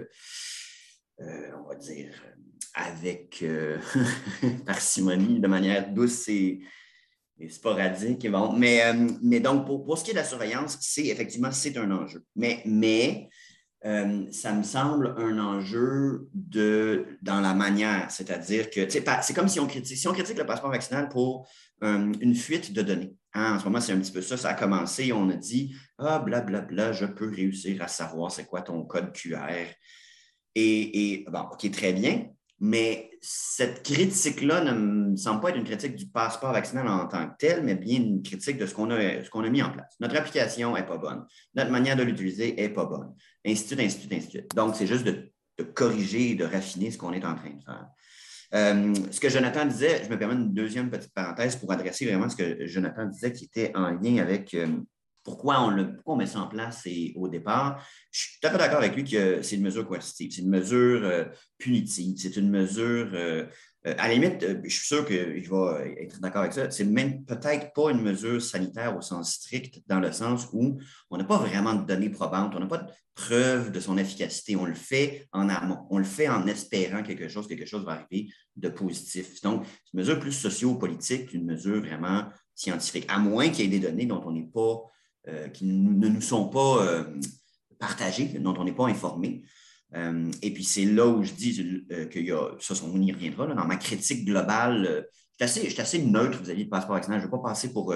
euh, 1.20 1.50
on 1.64 1.68
va 1.68 1.76
dire, 1.76 2.12
avec 2.74 3.42
euh, 3.42 3.78
parcimonie, 4.66 5.40
de 5.40 5.46
manière 5.46 5.92
douce 5.92 6.28
et, 6.28 6.60
sporadique. 7.48 8.26
Mais, 8.56 8.84
euh, 8.84 9.08
mais 9.22 9.40
donc, 9.40 9.66
pour, 9.66 9.96
ce 9.96 10.04
qui 10.04 10.10
est 10.10 10.14
de 10.14 10.18
la 10.18 10.24
surveillance, 10.24 10.76
c'est 10.80 11.06
effectivement, 11.06 11.52
c'est 11.52 11.76
un 11.76 11.90
enjeu. 11.90 12.24
Mais, 12.36 12.62
mais 12.66 13.28
euh, 13.86 14.30
ça 14.30 14.52
me 14.52 14.62
semble 14.62 15.14
un 15.18 15.38
enjeu 15.38 16.28
de, 16.34 17.06
dans 17.22 17.40
la 17.40 17.54
manière, 17.54 18.10
c'est-à-dire 18.10 18.70
que 18.70 18.88
c'est 18.88 19.34
comme 19.34 19.48
si 19.48 19.58
on 19.60 19.66
critique, 19.66 19.96
si 19.96 20.08
on 20.08 20.12
critique 20.12 20.38
le 20.38 20.46
passeport 20.46 20.70
vaccinal 20.70 21.08
pour 21.08 21.48
une 21.82 22.34
fuite 22.34 22.74
de 22.74 22.82
données. 22.82 23.14
Hein, 23.32 23.54
en 23.54 23.58
ce 23.58 23.64
moment, 23.64 23.80
c'est 23.80 23.92
un 23.92 24.00
petit 24.00 24.12
peu 24.12 24.20
ça. 24.20 24.36
Ça 24.36 24.50
a 24.50 24.54
commencé, 24.54 25.12
on 25.12 25.30
a 25.30 25.34
dit 25.36 25.74
Ah, 25.98 26.18
blablabla, 26.18 26.92
je 26.92 27.06
peux 27.06 27.30
réussir 27.30 27.80
à 27.82 27.88
savoir 27.88 28.30
c'est 28.30 28.44
quoi 28.44 28.62
ton 28.62 28.84
code 28.84 29.12
QR. 29.12 29.66
Et, 30.54 31.12
et 31.12 31.26
bon, 31.30 31.40
OK, 31.52 31.70
très 31.70 31.92
bien. 31.92 32.26
Mais 32.62 33.10
cette 33.22 33.82
critique-là 33.82 34.62
ne 34.62 34.72
me 34.72 35.16
semble 35.16 35.40
pas 35.40 35.48
être 35.48 35.56
une 35.56 35.64
critique 35.64 35.96
du 35.96 36.06
passeport 36.06 36.52
vaccinal 36.52 36.86
en 36.88 37.06
tant 37.06 37.26
que 37.26 37.34
tel, 37.38 37.62
mais 37.62 37.74
bien 37.74 37.96
une 37.96 38.22
critique 38.22 38.58
de 38.58 38.66
ce 38.66 38.74
qu'on 38.74 38.90
a, 38.90 38.96
a, 38.96 39.48
mis 39.48 39.62
en 39.62 39.70
place. 39.70 39.94
Notre 39.98 40.16
application 40.16 40.74
n'est 40.74 40.84
pas 40.84 40.98
bonne. 40.98 41.24
Notre 41.54 41.70
manière 41.70 41.96
de 41.96 42.02
l'utiliser 42.02 42.52
n'est 42.52 42.68
pas 42.68 42.84
bonne. 42.84 43.14
Ainsi 43.46 43.74
de 43.74 43.88
suite, 43.88 44.54
Donc, 44.54 44.74
c'est 44.76 44.86
juste 44.86 45.04
de, 45.04 45.32
corriger 45.74 46.30
et 46.30 46.34
de 46.34 46.44
raffiner 46.44 46.90
ce 46.90 46.96
qu'on 46.96 47.12
est 47.12 47.24
en 47.24 47.34
train 47.34 47.50
de 47.50 47.62
faire. 47.62 47.86
Euh, 48.54 48.94
ce 49.10 49.20
que 49.20 49.28
Jonathan 49.28 49.66
disait, 49.66 50.02
je 50.04 50.08
me 50.08 50.18
permets 50.18 50.34
une 50.34 50.54
deuxième 50.54 50.90
petite 50.90 51.12
parenthèse 51.12 51.56
pour 51.56 51.70
adresser 51.70 52.06
vraiment 52.06 52.30
ce 52.30 52.36
que 52.36 52.66
Jonathan 52.66 53.06
disait 53.06 53.32
qui 53.32 53.44
était 53.44 53.70
en 53.76 53.90
lien 53.90 54.22
avec 54.22 54.54
euh, 54.54 54.66
pourquoi 55.22 55.62
on, 55.62 55.70
le, 55.70 55.96
met 56.16 56.26
ça 56.26 56.40
en 56.40 56.48
place 56.48 56.82
et 56.86 57.12
au 57.14 57.28
départ. 57.28 57.86
Je 58.10 58.20
suis 58.20 58.40
tout 58.40 58.48
à 58.48 58.50
fait 58.50 58.58
d'accord 58.58 58.78
avec 58.78 58.96
lui 58.96 59.04
que 59.04 59.42
c'est 59.42 59.56
une 59.56 59.62
mesure 59.62 59.86
coercitive, 59.86 60.32
c'est 60.34 60.40
une 60.40 60.48
mesure 60.48 61.04
euh, 61.04 61.24
punitive, 61.58 62.16
c'est 62.18 62.36
une 62.36 62.50
mesure, 62.50 63.10
à 63.84 64.08
la 64.08 64.14
limite, 64.14 64.46
je 64.64 64.68
suis 64.68 64.86
sûr 64.86 65.06
qu'il 65.06 65.48
va 65.48 65.80
être 65.98 66.20
d'accord 66.20 66.42
avec 66.42 66.52
ça, 66.52 66.70
c'est 66.70 66.84
même 66.84 67.24
peut-être 67.24 67.72
pas 67.72 67.90
une 67.90 68.02
mesure 68.02 68.42
sanitaire 68.42 68.94
au 68.96 69.00
sens 69.00 69.34
strict, 69.34 69.82
dans 69.86 70.00
le 70.00 70.12
sens 70.12 70.48
où 70.52 70.78
on 71.10 71.16
n'a 71.16 71.24
pas 71.24 71.38
vraiment 71.38 71.74
de 71.74 71.86
données 71.86 72.10
probantes, 72.10 72.54
on 72.54 72.60
n'a 72.60 72.66
pas 72.66 72.78
de 72.78 72.90
preuve 73.14 73.72
de 73.72 73.80
son 73.80 73.96
efficacité, 73.96 74.54
on 74.56 74.66
le 74.66 74.74
fait 74.74 75.26
en 75.32 75.48
amont, 75.48 75.86
on 75.90 75.98
le 75.98 76.04
fait 76.04 76.28
en 76.28 76.46
espérant 76.46 77.02
quelque 77.02 77.28
chose, 77.28 77.48
quelque 77.48 77.66
chose 77.66 77.84
va 77.84 77.92
arriver 77.92 78.30
de 78.56 78.68
positif. 78.68 79.40
Donc, 79.40 79.64
c'est 79.64 79.94
une 79.94 80.00
mesure 80.00 80.20
plus 80.20 80.32
socio-politique 80.32 81.28
qu'une 81.28 81.46
mesure 81.46 81.80
vraiment 81.80 82.28
scientifique, 82.54 83.06
à 83.08 83.18
moins 83.18 83.48
qu'il 83.48 83.64
y 83.64 83.68
ait 83.68 83.78
des 83.78 83.86
données 83.88 84.06
dont 84.06 84.22
on 84.26 84.32
n'est 84.32 84.50
pas 84.52 84.82
euh, 85.28 85.48
qui 85.48 85.66
ne 85.66 86.08
nous 86.08 86.20
sont 86.20 86.48
pas 86.48 86.84
euh, 86.86 87.04
partagés, 87.78 88.26
dont 88.40 88.54
on 88.58 88.64
n'est 88.64 88.74
pas 88.74 88.86
informé. 88.86 89.42
Euh, 89.94 90.30
et 90.42 90.52
puis, 90.52 90.64
c'est 90.64 90.84
là 90.84 91.06
où 91.06 91.22
je 91.22 91.32
dis 91.32 91.54
qu'il 92.10 92.24
y 92.24 92.32
a, 92.32 92.50
ça, 92.58 92.74
on 92.84 93.00
y 93.00 93.12
reviendra, 93.12 93.46
dans 93.46 93.66
ma 93.66 93.76
critique 93.76 94.24
globale, 94.24 95.06
je 95.40 95.46
suis 95.46 95.80
assez, 95.80 96.02
neutre 96.02 96.42
vis-à-vis 96.42 96.64
du 96.64 96.70
passeport 96.70 96.94
vaccinal. 96.94 97.18
Je 97.18 97.26
ne 97.26 97.30
veux 97.30 97.36
pas 97.36 97.48
passer 97.48 97.72
pour 97.72 97.94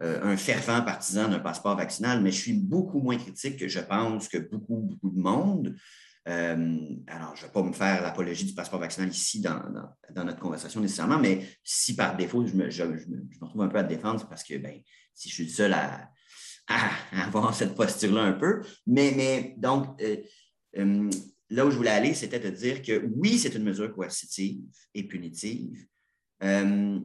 un 0.00 0.36
fervent 0.36 0.82
partisan 0.82 1.28
d'un 1.28 1.38
passeport 1.38 1.76
vaccinal, 1.76 2.22
mais 2.22 2.30
je 2.30 2.40
suis 2.40 2.52
beaucoup 2.52 3.00
moins 3.00 3.16
critique 3.16 3.58
que 3.58 3.68
je 3.68 3.80
pense 3.80 4.28
que 4.28 4.38
beaucoup, 4.38 4.76
beaucoup 4.76 5.10
de 5.10 5.18
monde. 5.18 5.74
alors, 6.26 7.34
je 7.34 7.42
ne 7.42 7.46
vais 7.46 7.52
pas 7.52 7.62
me 7.62 7.72
faire 7.72 8.02
l'apologie 8.02 8.44
du 8.44 8.54
passeport 8.54 8.80
vaccinal 8.80 9.08
ici 9.08 9.40
dans, 9.40 9.62
notre 10.14 10.38
conversation 10.38 10.80
nécessairement, 10.80 11.18
mais 11.18 11.48
si 11.64 11.96
par 11.96 12.16
défaut, 12.16 12.46
je 12.46 12.54
me, 12.54 12.70
je, 12.70 12.82
retrouve 13.40 13.62
un 13.62 13.68
peu 13.68 13.78
à 13.78 13.82
défendre, 13.82 14.20
c'est 14.20 14.28
parce 14.28 14.44
que 14.44 14.58
ben, 14.58 14.78
si 15.14 15.30
je 15.30 15.34
suis 15.34 15.44
le 15.44 15.50
seul 15.50 15.72
à, 15.72 16.10
avoir 17.12 17.54
cette 17.54 17.74
posture-là 17.74 18.22
un 18.22 18.32
peu. 18.32 18.62
Mais 18.86 19.54
donc, 19.58 20.00
euh, 20.76 20.84
euh, 20.84 21.10
là 21.50 21.66
où 21.66 21.70
je 21.70 21.76
voulais 21.76 21.90
aller, 21.90 22.14
c'était 22.14 22.40
de 22.40 22.50
dire 22.50 22.82
que 22.82 23.04
oui, 23.16 23.38
c'est 23.38 23.54
une 23.54 23.64
mesure 23.64 23.92
coercitive 23.92 24.60
et 24.94 25.04
punitive. 25.04 25.86
Euh, 26.42 27.00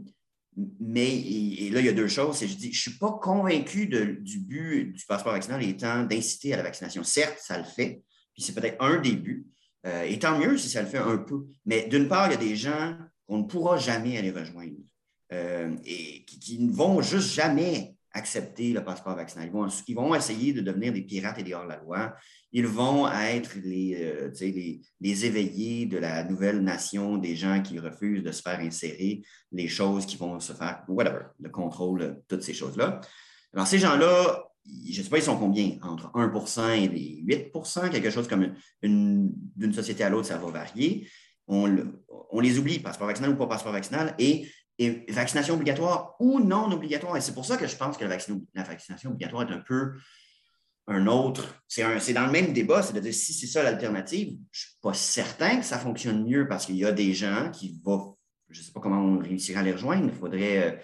mais 0.80 1.16
et, 1.16 1.70
là, 1.72 1.80
il 1.80 1.86
y 1.86 1.90
a 1.90 1.94
deux 1.94 2.08
choses. 2.08 2.40
je 2.40 2.46
dis, 2.46 2.72
je 2.72 2.90
ne 2.90 2.92
suis 2.92 3.00
pas 3.00 3.12
convaincu 3.22 3.88
du 3.88 4.40
but 4.40 4.94
du 4.94 5.06
passeport 5.06 5.34
vaccinal 5.34 5.64
étant 5.64 6.04
d'inciter 6.04 6.54
à 6.54 6.58
la 6.58 6.64
vaccination. 6.64 7.04
Certes, 7.04 7.40
ça 7.40 7.58
le 7.58 7.64
fait, 7.64 8.04
puis 8.34 8.44
c'est 8.44 8.54
peut-être 8.54 8.80
un 8.80 9.00
des 9.02 9.16
buts. 9.16 9.48
et 9.84 10.20
tant 10.20 10.38
mieux 10.38 10.58
si 10.58 10.70
ça 10.70 10.84
le 10.84 10.88
fait 10.88 11.00
un 11.00 11.18
peu. 11.18 11.48
Mais 11.66 11.88
d'une 11.88 12.08
part, 12.08 12.28
il 12.28 12.34
y 12.34 12.36
a 12.36 12.38
des 12.38 12.56
gens 12.56 12.96
qu'on 13.26 13.40
ne 13.40 13.44
pourra 13.44 13.78
jamais 13.78 14.18
aller 14.18 14.30
rejoindre 14.30 14.76
et 15.86 16.24
qui, 16.26 16.40
qui, 16.40 16.60
ne 16.60 16.72
vont 16.72 17.02
juste 17.02 17.34
jamais 17.34 17.96
accepter 18.14 18.74
le 18.74 18.84
passeport 18.84 19.16
vaccinal. 19.16 19.48
Ils 19.88 19.96
vont, 19.96 20.16
essayer 20.16 20.54
de 20.54 20.62
devenir 20.62 20.94
des 20.94 21.02
pirates 21.02 21.40
et 21.40 21.44
des 21.44 21.54
hors-la-loi. 21.54 22.14
Ils 22.52 22.68
vont 22.68 23.12
être 23.12 23.58
euh, 23.58 24.32
les, 24.40 24.82
les, 25.02 25.26
éveillés 25.26 25.88
de 25.88 25.98
la 25.98 26.24
nouvelle 26.24 26.62
nation, 26.62 27.18
des 27.18 27.36
gens 27.36 27.62
qui 27.62 27.80
refusent 27.80 28.24
de 28.24 28.32
se 28.32 28.42
faire 28.42 28.60
insérer 28.60 29.24
les 29.52 29.68
choses 29.68 30.06
qui 30.06 30.18
vont 30.18 30.40
se 30.40 30.54
faire, 30.54 30.84
whatever, 30.88 31.26
le 31.40 31.50
contrôle, 31.50 32.22
toutes 32.28 32.44
ces 32.44 32.54
choses-là. 32.54 33.02
Alors, 33.54 33.68
ces 33.68 33.80
gens-là, 33.80 34.44
je 34.66 35.00
ne 35.00 35.04
sais 35.04 35.10
pas, 35.10 35.18
ils 35.18 35.24
sont 35.24 35.38
combien? 35.38 35.78
Entre 35.82 36.12
1% 36.12 36.94
et 36.94 37.52
8% 37.52 37.90
quelque 37.90 38.12
chose 38.12 38.28
comme 38.28 38.54
d'une 38.82 39.74
société 39.74 40.04
à 40.04 40.10
l'autre, 40.10 40.28
ça 40.28 40.38
va 40.38 40.52
varier. 40.52 41.10
On, 41.48 41.76
on, 42.32 42.40
les 42.40 42.58
oublie, 42.58 42.80
passeport 42.80 43.08
vaccinal 43.08 43.32
ou 43.32 43.36
pas 43.36 43.48
passeport 43.48 43.74
vaccinal, 43.74 44.16
et 44.18 44.48
et 44.80 45.06
vaccination 45.12 45.56
obligatoire 45.56 46.16
ou 46.20 46.40
non 46.40 46.72
obligatoire. 46.72 47.18
Et 47.18 47.22
c'est 47.22 47.34
pour 47.34 47.46
ça 47.46 47.58
que 47.58 47.68
je 47.68 47.76
pense 47.76 47.98
que 47.98 48.06
la, 48.06 48.18
vaccination 48.64 49.12
obligatoire 49.12 49.50
est 49.50 49.54
un 49.54 49.60
peu 49.60 49.94
un 50.88 51.08
autre. 51.08 51.62
C'est 51.68 52.14
dans 52.14 52.26
le 52.26 52.32
même 52.32 52.54
débat, 52.54 52.82
c'est-à-dire 52.82 53.14
si 53.14 53.34
c'est 53.34 53.48
ça 53.48 53.64
l'alternative, 53.64 54.30
je 54.52 54.66
ne 54.66 54.68
suis 54.68 54.78
pas 54.82 54.94
certain 54.94 55.58
que 55.58 55.66
ça 55.66 55.80
fonctionne 55.80 56.26
mieux 56.26 56.48
parce 56.48 56.66
qu'il 56.66 56.76
y 56.76 56.86
a 56.86 56.92
des 56.92 57.14
gens 57.14 57.52
qui 57.52 57.80
vont, 57.84 58.18
je 58.50 58.60
ne 58.60 58.66
sais 58.66 58.72
pas 58.72 58.82
comment 58.82 59.02
on 59.02 59.20
réussira 59.20 59.62
à 59.62 59.64
les 59.64 59.74
rejoindre, 59.74 60.06
il 60.06 60.20
faudrait. 60.20 60.74
Euh, 60.74 60.78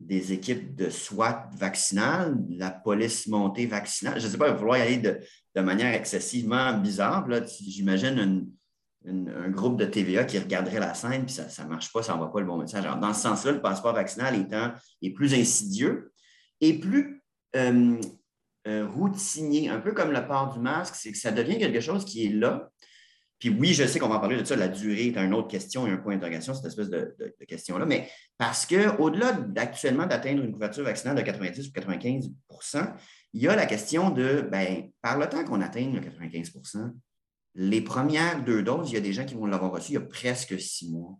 des 0.00 0.32
équipes 0.32 0.74
de 0.74 0.88
SWAT 0.88 1.50
vaccinales, 1.52 2.34
la 2.48 2.70
police 2.70 3.26
montée 3.26 3.66
vaccinale. 3.66 4.18
Je 4.18 4.26
ne 4.26 4.32
sais 4.32 4.38
pas, 4.38 4.48
il 4.48 4.52
va 4.52 4.56
falloir 4.56 4.78
y 4.78 4.80
aller 4.80 4.96
de, 4.96 5.60
manière 5.60 5.94
excessivement 5.94 6.72
bizarre. 6.78 7.28
J'imagine 7.60 8.50
un 9.06 9.48
groupe 9.48 9.78
de 9.78 9.86
TVA 9.86 10.24
qui 10.24 10.38
regarderait 10.38 10.80
la 10.80 10.94
scène, 10.94 11.24
puis 11.24 11.34
ça 11.34 11.64
ne 11.64 11.68
marche 11.68 11.92
pas, 11.92 12.02
ça 12.02 12.12
n'envoie 12.12 12.32
pas 12.32 12.40
le 12.40 12.46
bon 12.46 12.58
message. 12.58 12.84
Alors, 12.84 12.98
dans 12.98 13.14
ce 13.14 13.22
sens-là, 13.22 13.52
le 13.52 13.60
passeport 13.60 13.94
vaccinal 13.94 14.34
est 15.02 15.10
plus 15.10 15.34
insidieux 15.34 16.12
et 16.60 16.78
plus 16.78 17.22
euh, 17.56 17.98
euh, 18.68 18.86
routinier, 18.86 19.70
un 19.70 19.80
peu 19.80 19.92
comme 19.92 20.12
le 20.12 20.26
port 20.26 20.52
du 20.52 20.60
masque, 20.60 20.94
c'est 20.96 21.12
que 21.12 21.18
ça 21.18 21.32
devient 21.32 21.58
quelque 21.58 21.80
chose 21.80 22.04
qui 22.04 22.26
est 22.26 22.32
là, 22.32 22.70
puis 23.38 23.48
oui, 23.48 23.72
je 23.72 23.86
sais 23.86 23.98
qu'on 23.98 24.08
va 24.08 24.18
parler 24.18 24.36
de 24.36 24.44
ça, 24.44 24.54
la 24.54 24.68
durée 24.68 25.06
est 25.06 25.16
une 25.16 25.32
autre 25.32 25.48
question 25.48 25.86
et 25.86 25.90
un 25.90 25.96
point 25.96 26.14
d'interrogation, 26.14 26.52
cette 26.52 26.66
espèce 26.66 26.90
de, 26.90 27.16
question-là, 27.48 27.86
mais 27.86 28.06
parce 28.36 28.66
qu'au-delà 28.66 29.32
d'actuellement 29.32 30.06
d'atteindre 30.06 30.42
une 30.44 30.52
couverture 30.52 30.84
vaccinale 30.84 31.16
de 31.16 31.22
90 31.22 31.68
ou 31.68 31.70
95% 31.70 32.94
il 33.32 33.42
y 33.42 33.48
a 33.48 33.56
la 33.56 33.66
question 33.66 34.10
de, 34.10 34.42
ben, 34.42 34.90
par 35.00 35.18
le 35.18 35.28
temps 35.28 35.44
qu'on 35.44 35.60
atteigne 35.60 35.94
le 35.94 36.00
95 36.00 36.52
les 37.54 37.80
premières 37.80 38.44
deux 38.44 38.62
doses, 38.62 38.90
il 38.90 38.94
y 38.94 38.98
a 38.98 39.00
des 39.00 39.12
gens 39.12 39.24
qui 39.24 39.34
vont 39.34 39.46
l'avoir 39.46 39.72
reçu 39.72 39.92
il 39.92 39.94
y 39.94 39.98
a 39.98 40.02
presque 40.02 40.58
six 40.60 40.90
mois. 40.90 41.18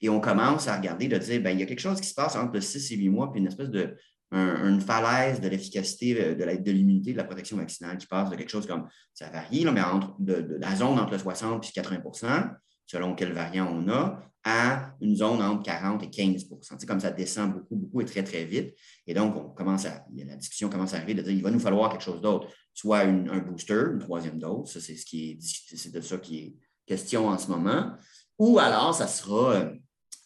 Et 0.00 0.08
on 0.08 0.20
commence 0.20 0.68
à 0.68 0.76
regarder, 0.76 1.08
de 1.08 1.18
dire, 1.18 1.42
ben, 1.42 1.50
il 1.50 1.60
y 1.60 1.62
a 1.62 1.66
quelque 1.66 1.80
chose 1.80 2.00
qui 2.00 2.08
se 2.08 2.14
passe 2.14 2.36
entre 2.36 2.60
six 2.60 2.92
et 2.92 2.96
huit 2.96 3.08
mois, 3.08 3.32
puis 3.32 3.40
une 3.40 3.48
espèce 3.48 3.70
de, 3.70 3.96
une 4.32 4.80
falaise 4.80 5.40
de 5.40 5.48
l'efficacité 5.48 6.34
de 6.34 6.70
l'immunité, 6.70 7.12
de, 7.12 7.16
la 7.16 7.24
protection 7.24 7.56
vaccinale 7.56 7.96
qui 7.96 8.06
passe 8.06 8.30
de 8.30 8.36
quelque 8.36 8.50
chose 8.50 8.66
comme, 8.66 8.86
ça 9.12 9.28
varie, 9.30 9.64
mais 9.66 9.80
entre, 9.80 10.14
de, 10.20 10.56
la 10.60 10.76
zone 10.76 10.98
entre 10.98 11.12
le 11.12 11.18
60 11.18 11.66
et 11.66 11.80
80% 11.80 12.50
selon 12.88 13.14
quel 13.14 13.32
variant 13.32 13.68
on 13.70 13.88
a, 13.90 14.18
à 14.44 14.94
une 15.02 15.14
zone 15.14 15.42
entre 15.42 15.62
40 15.62 16.02
et 16.04 16.10
15 16.10 16.46
C'est 16.62 16.86
comme 16.86 17.00
ça 17.00 17.10
descend 17.10 17.52
beaucoup, 17.52 17.76
beaucoup 17.76 18.00
et 18.00 18.06
très, 18.06 18.24
très 18.24 18.44
vite. 18.44 18.74
Et 19.06 19.12
donc, 19.12 19.36
on 19.36 19.50
commence 19.50 19.84
à, 19.84 20.06
la 20.14 20.36
discussion 20.36 20.70
commence 20.70 20.94
à 20.94 20.96
arriver 20.96 21.14
de 21.14 21.22
dire 21.22 21.32
il 21.32 21.42
va 21.42 21.50
nous 21.50 21.58
falloir 21.60 21.90
quelque 21.90 22.02
chose 22.02 22.22
d'autre, 22.22 22.48
soit 22.78 23.00
un 23.00 23.38
booster, 23.38 23.82
une 23.92 23.98
troisième 23.98 24.38
dose, 24.38 24.70
ça 24.70 24.80
c'est 24.80 24.94
ce 24.94 25.04
qui 25.04 25.30
est 25.30 25.38
c'est 25.40 25.92
de 25.92 26.00
ça 26.00 26.16
qui 26.16 26.38
est 26.38 26.54
question 26.86 27.26
en 27.26 27.36
ce 27.36 27.48
moment, 27.48 27.94
ou 28.38 28.60
alors 28.60 28.94
ça 28.94 29.08
sera 29.08 29.54
euh, 29.54 29.74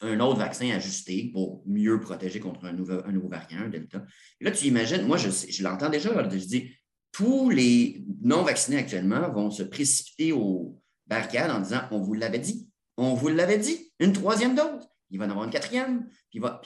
un 0.02 0.20
autre 0.20 0.38
vaccin 0.38 0.68
ajusté 0.70 1.30
pour 1.32 1.62
mieux 1.64 1.98
protéger 1.98 2.40
contre 2.40 2.66
un 2.66 2.74
nouveau, 2.74 3.00
un 3.06 3.12
nouveau 3.12 3.30
variant, 3.30 3.62
un 3.62 3.68
Delta. 3.70 4.04
Là, 4.42 4.50
tu 4.50 4.66
imagines, 4.66 5.06
moi, 5.06 5.16
je, 5.16 5.30
je 5.30 5.62
l'entends 5.62 5.88
déjà, 5.88 6.10
je 6.28 6.36
dis, 6.36 6.70
tous 7.10 7.48
les 7.48 8.04
non-vaccinés 8.20 8.78
actuellement 8.78 9.30
vont 9.30 9.50
se 9.50 9.62
précipiter 9.62 10.32
aux 10.32 10.78
barricades 11.06 11.50
en 11.50 11.60
disant, 11.60 11.82
on 11.90 12.00
vous 12.00 12.12
l'avait 12.12 12.38
dit, 12.38 12.68
on 12.98 13.14
vous 13.14 13.28
l'avait 13.28 13.58
dit, 13.58 13.92
une 13.98 14.12
troisième 14.12 14.54
dose, 14.54 14.86
il 15.08 15.18
va 15.18 15.24
en 15.24 15.30
avoir 15.30 15.46
une 15.46 15.52
quatrième, 15.52 16.06
puis 16.28 16.38
va, 16.38 16.60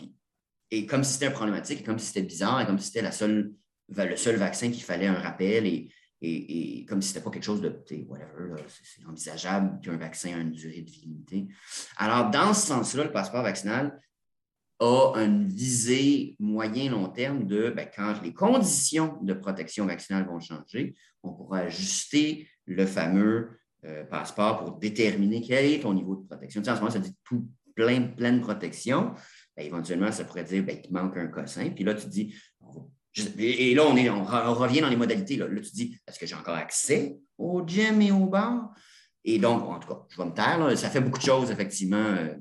et 0.73 0.85
comme 0.85 1.05
si 1.05 1.13
c'était 1.13 1.31
problématique, 1.31 1.87
comme 1.87 2.01
si 2.01 2.07
c'était 2.07 2.27
bizarre, 2.27 2.61
et 2.61 2.67
comme 2.67 2.81
si 2.81 2.87
c'était 2.87 3.03
la 3.03 3.13
seule, 3.13 3.53
le 3.89 4.17
seul 4.17 4.37
vaccin 4.37 4.71
qu'il 4.71 4.83
fallait 4.83 5.07
un 5.07 5.21
rappel, 5.21 5.67
et 5.67 5.89
et, 6.23 6.85
comme 6.89 7.03
si 7.03 7.11
ce 7.11 7.15
n'était 7.15 7.25
pas 7.25 7.31
quelque 7.31 7.45
chose 7.45 7.61
de, 7.61 7.83
whatever, 8.09 8.63
c'est 8.69 9.05
envisageable 9.07 9.81
qu'un 9.83 9.97
vaccin 9.97 10.31
ait 10.31 10.41
une 10.41 10.53
durée 10.53 10.83
de 10.83 10.91
vie 10.91 11.03
limitée. 11.03 11.49
Alors, 11.97 12.31
dans 12.31 12.55
ce 12.55 12.67
sens-là, 12.67 13.05
le 13.05 13.13
passeport 13.13 13.43
vaccinal 13.43 14.01
a 14.79 15.15
une 15.17 15.47
visée 15.47 16.37
moyen-long 16.39 17.09
terme 17.09 17.47
de 17.47 17.71
ben, 17.71 17.89
quand 17.95 18.15
les 18.23 18.33
conditions 18.33 19.19
de 19.23 19.33
protection 19.33 19.87
vaccinale 19.87 20.27
vont 20.27 20.41
changer, 20.41 20.95
on 21.23 21.33
pourra 21.33 21.61
ajuster 21.61 22.49
le 22.67 22.85
fameux 22.87 23.59
euh, 23.85 24.05
passeport 24.05 24.59
pour 24.59 24.79
déterminer 24.79 25.41
quel 25.41 25.65
est 25.65 25.81
ton 25.81 25.95
niveau 25.95 26.17
de 26.17 26.27
protection. 26.27 26.61
Tu 26.61 26.67
sais, 26.67 26.71
en 26.73 26.77
ce 26.77 26.81
moment, 26.81 26.93
ça 26.93 26.99
dit 26.99 27.17
tout 27.25 27.49
plein, 27.75 28.03
pleine 28.03 28.41
protection. 28.41 29.15
Ben, 29.57 29.65
éventuellement, 29.65 30.13
ça 30.13 30.25
pourrait 30.25 30.45
dire 30.45 30.65
ben, 30.65 30.81
qu'il 30.81 30.93
manque 30.93 31.17
un 31.17 31.29
cossin. 31.29 31.71
Puis 31.71 31.85
là, 31.85 31.95
tu 31.95 32.09
dis, 32.09 32.35
et 33.39 33.75
là, 33.75 33.85
on, 33.87 33.97
est, 33.97 34.11
on, 34.11 34.25
revient 34.25 34.81
dans 34.81 34.89
les 34.89 34.97
modalités. 34.97 35.37
Là, 35.37 35.47
tu 35.49 35.71
dis, 35.73 35.99
est-ce 36.07 36.19
que 36.19 36.27
j'ai 36.27 36.35
encore 36.35 36.57
accès 36.57 37.19
au 37.39 37.63
gym 37.67 38.03
et 38.03 38.11
au 38.11 38.27
bar? 38.27 38.75
Et 39.25 39.39
donc, 39.39 39.63
en 39.63 39.79
tout 39.79 39.89
cas, 39.89 40.03
je 40.09 40.17
vais 40.19 40.29
me 40.29 40.35
taire. 40.35 40.79
Ça 40.79 40.91
fait 40.91 41.01
beaucoup 41.01 41.19
de 41.19 41.25
choses, 41.25 41.51
effectivement. 41.51 41.97
Euh. 41.97 42.35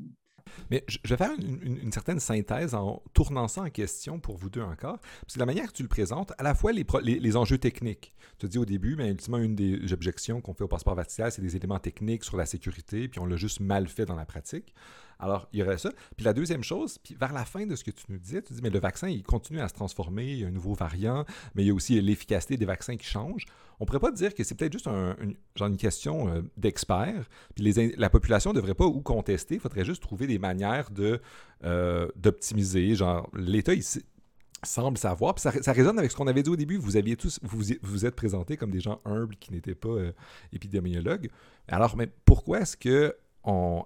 Mais 0.69 0.83
je 0.87 0.97
vais 1.07 1.17
faire 1.17 1.31
une, 1.39 1.91
certaine 1.91 2.19
synthèse 2.19 2.73
en 2.73 3.01
tournant 3.13 3.47
ça 3.47 3.61
en 3.61 3.69
question 3.69 4.19
pour 4.19 4.37
vous 4.37 4.49
deux 4.49 4.61
encore. 4.61 4.99
Parce 5.21 5.37
la 5.37 5.45
manière 5.45 5.67
que 5.67 5.77
tu 5.77 5.83
le 5.83 5.89
présentes, 5.89 6.33
à 6.37 6.43
la 6.43 6.55
fois 6.55 6.71
les, 6.71 7.37
enjeux 7.37 7.57
techniques. 7.57 8.13
Tu 8.37 8.45
as 8.45 8.49
dit 8.49 8.57
au 8.57 8.65
début, 8.65 8.95
mais 8.95 9.09
ultimement, 9.09 9.37
une 9.37 9.55
des 9.55 9.93
objections 9.93 10.41
qu'on 10.41 10.53
fait 10.53 10.63
au 10.63 10.67
passeport 10.67 10.95
vaccinal, 10.95 11.31
c'est 11.31 11.41
des 11.41 11.55
éléments 11.55 11.79
techniques 11.79 12.23
sur 12.23 12.37
la 12.37 12.45
sécurité, 12.45 13.07
puis 13.07 13.19
on 13.19 13.25
l'a 13.25 13.35
juste 13.35 13.59
mal 13.59 13.87
fait 13.87 14.05
dans 14.05 14.15
la 14.15 14.25
pratique. 14.25 14.73
Alors, 15.19 15.47
il 15.53 15.59
y 15.59 15.63
aurait 15.63 15.77
ça. 15.77 15.91
Puis 16.15 16.25
la 16.25 16.33
deuxième 16.33 16.63
chose, 16.63 16.97
puis 16.97 17.15
vers 17.19 17.33
la 17.33 17.45
fin 17.45 17.65
de 17.65 17.75
ce 17.75 17.83
que 17.83 17.91
tu 17.91 18.05
nous 18.09 18.17
disais, 18.17 18.41
tu 18.41 18.53
dis, 18.53 18.61
mais 18.61 18.69
le 18.69 18.79
vaccin, 18.79 19.07
il 19.07 19.23
continue 19.23 19.61
à 19.61 19.67
se 19.67 19.73
transformer, 19.73 20.25
il 20.25 20.39
y 20.39 20.45
a 20.45 20.47
un 20.47 20.51
nouveau 20.51 20.73
variant, 20.73 21.25
mais 21.53 21.63
il 21.63 21.67
y 21.67 21.71
a 21.71 21.73
aussi 21.73 21.99
l'efficacité 22.01 22.57
des 22.57 22.65
vaccins 22.65 22.97
qui 22.97 23.05
change. 23.05 23.45
On 23.79 23.85
pourrait 23.85 23.99
pas 23.99 24.11
dire 24.11 24.33
que 24.33 24.43
c'est 24.43 24.55
peut-être 24.55 24.73
juste 24.73 24.87
une, 24.87 25.35
genre 25.55 25.67
une 25.67 25.77
question 25.77 26.29
euh, 26.29 26.41
d'experts, 26.57 27.27
puis 27.55 27.73
la 27.97 28.09
population 28.09 28.51
ne 28.51 28.55
devrait 28.55 28.73
pas 28.73 28.85
ou 28.85 29.01
contester, 29.01 29.55
il 29.55 29.61
faudrait 29.61 29.85
juste 29.85 30.01
trouver 30.01 30.27
des 30.27 30.39
manières 30.39 30.91
de, 30.91 31.21
euh, 31.63 32.07
d'optimiser. 32.15 32.95
Genre, 32.95 33.29
l'État, 33.33 33.73
il 33.73 33.83
semble 34.63 34.97
savoir. 34.97 35.35
Puis 35.35 35.41
ça, 35.41 35.51
ça, 35.61 35.71
résonne 35.71 35.99
avec 35.99 36.11
ce 36.11 36.15
qu'on 36.15 36.27
avait 36.27 36.43
dit 36.43 36.49
au 36.49 36.55
début. 36.55 36.77
Vous 36.77 36.97
aviez 36.97 37.15
tous, 37.15 37.39
vous 37.43 37.63
vous 37.81 38.05
êtes 38.05 38.15
présentés 38.15 38.57
comme 38.57 38.71
des 38.71 38.79
gens 38.79 39.01
humbles 39.05 39.35
qui 39.37 39.51
n'étaient 39.51 39.75
pas 39.75 39.89
euh, 39.89 40.11
épidémiologues. 40.53 41.29
Alors, 41.67 41.95
mais 41.97 42.07
pourquoi 42.25 42.61
est-ce 42.61 42.77
que 42.77 43.15
on 43.43 43.83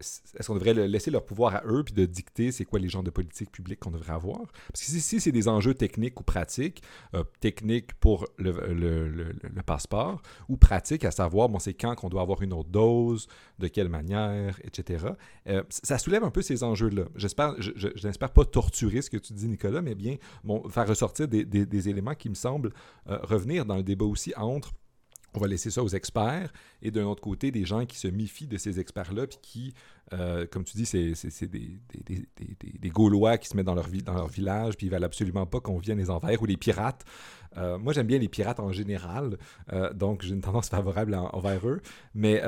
est-ce 0.00 0.46
qu'on 0.46 0.54
devrait 0.54 0.74
laisser 0.74 1.10
leur 1.10 1.24
pouvoir 1.24 1.54
à 1.54 1.62
eux 1.66 1.82
puis 1.84 1.94
de 1.94 2.04
dicter 2.04 2.52
c'est 2.52 2.64
quoi 2.64 2.78
les 2.78 2.88
genres 2.88 3.02
de 3.02 3.10
politiques 3.10 3.52
publiques 3.52 3.80
qu'on 3.80 3.90
devrait 3.90 4.12
avoir? 4.12 4.40
Parce 4.72 4.84
que 4.84 4.98
si, 4.98 5.20
c'est 5.20 5.32
des 5.32 5.48
enjeux 5.48 5.74
techniques 5.74 6.20
ou 6.20 6.24
pratiques, 6.24 6.82
euh, 7.14 7.22
techniques 7.40 7.94
pour 7.94 8.26
le, 8.38 9.32
passeport 9.64 10.20
ou 10.48 10.56
pratiques 10.56 11.04
à 11.04 11.10
savoir, 11.10 11.48
bon, 11.48 11.58
c'est 11.58 11.74
quand 11.74 11.94
qu'on 11.94 12.08
doit 12.08 12.22
avoir 12.22 12.42
une 12.42 12.52
autre 12.52 12.68
dose, 12.68 13.28
de 13.58 13.68
quelle 13.68 13.88
manière, 13.88 14.58
etc. 14.64 15.06
Euh, 15.48 15.62
ça 15.68 15.98
soulève 15.98 16.24
un 16.24 16.30
peu 16.30 16.42
ces 16.42 16.64
enjeux-là. 16.64 17.04
J'espère, 17.16 17.54
je, 17.60 17.88
pas 18.18 18.44
torturer 18.44 19.02
ce 19.02 19.10
que 19.10 19.16
tu 19.16 19.32
dis, 19.32 19.48
Nicolas, 19.48 19.82
mais 19.82 19.94
bien 19.94 20.16
faire 20.70 20.88
ressortir 20.88 21.28
des, 21.28 21.88
éléments 21.88 22.14
qui 22.14 22.28
me 22.28 22.34
semblent 22.34 22.72
euh, 23.08 23.18
revenir 23.22 23.64
dans 23.64 23.76
le 23.76 23.82
débat 23.82 24.06
aussi 24.06 24.32
entre 24.36 24.72
on 25.34 25.40
va 25.40 25.48
laisser 25.48 25.70
ça 25.70 25.82
aux 25.82 25.88
experts, 25.88 26.52
et 26.82 26.90
d'un 26.90 27.04
autre 27.04 27.20
côté, 27.20 27.50
des 27.50 27.64
gens 27.64 27.84
qui 27.86 27.98
se 27.98 28.08
méfient 28.08 28.46
de 28.46 28.56
ces 28.56 28.80
experts-là, 28.80 29.26
puis 29.26 29.38
qui, 29.42 29.74
euh, 30.12 30.46
comme 30.46 30.64
tu 30.64 30.76
dis, 30.76 30.86
c'est 30.86 31.46
des, 31.46 31.78
des, 32.80 32.88
Gaulois 32.90 33.38
qui 33.38 33.48
se 33.48 33.56
mettent 33.56 33.66
dans 33.66 33.74
leur, 33.74 34.28
village, 34.28 34.76
puis 34.76 34.86
ils 34.86 34.90
veulent 34.90 35.04
absolument 35.04 35.46
pas 35.46 35.60
qu'on 35.60 35.78
vienne 35.78 35.98
les 35.98 36.10
envers, 36.10 36.40
ou 36.40 36.46
les 36.46 36.56
pirates. 36.56 37.04
Euh, 37.56 37.78
moi, 37.78 37.92
j'aime 37.92 38.06
bien 38.06 38.18
les 38.18 38.28
pirates 38.28 38.60
en 38.60 38.72
général, 38.72 39.38
euh, 39.72 39.92
donc 39.92 40.22
j'ai 40.22 40.34
une 40.34 40.40
tendance 40.40 40.68
favorable 40.68 41.14
envers 41.14 41.68
eux, 41.68 41.80
mais... 42.14 42.42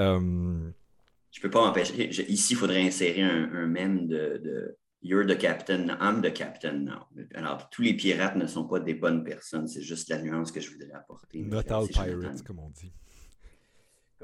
Je 1.33 1.42
peux 1.42 1.51
pas 1.51 1.66
m'empêcher. 1.66 2.09
Ici, 2.31 2.55
il 2.55 2.57
faudrait 2.57 2.87
insérer 2.87 3.20
un, 3.20 3.51
un 3.53 3.66
mème 3.66 4.07
de 4.07 4.79
You're 5.06 5.24
the 5.24 5.38
captain, 5.38 5.96
I'm 6.00 6.20
the 6.20 6.32
captain 6.32 6.84
now. 6.84 7.06
Alors, 7.36 7.70
tous 7.70 7.82
les 7.82 7.94
pirates 7.94 8.34
ne 8.34 8.48
sont 8.48 8.66
pas 8.66 8.80
des 8.80 8.94
bonnes 8.94 9.22
personnes, 9.22 9.68
c'est 9.68 9.82
juste 9.82 10.08
la 10.08 10.20
nuance 10.20 10.50
que 10.50 10.60
je 10.60 10.68
voudrais 10.68 10.90
apporter. 10.92 11.42
Not 11.42 11.70
all 11.70 11.86
pirates, 11.86 12.42
comme 12.42 12.58
on 12.58 12.70
dit. 12.70 12.92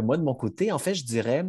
Moi, 0.00 0.16
de 0.16 0.24
mon 0.24 0.34
côté, 0.34 0.72
en 0.72 0.78
fait, 0.78 0.94
je 0.94 1.04
dirais, 1.04 1.44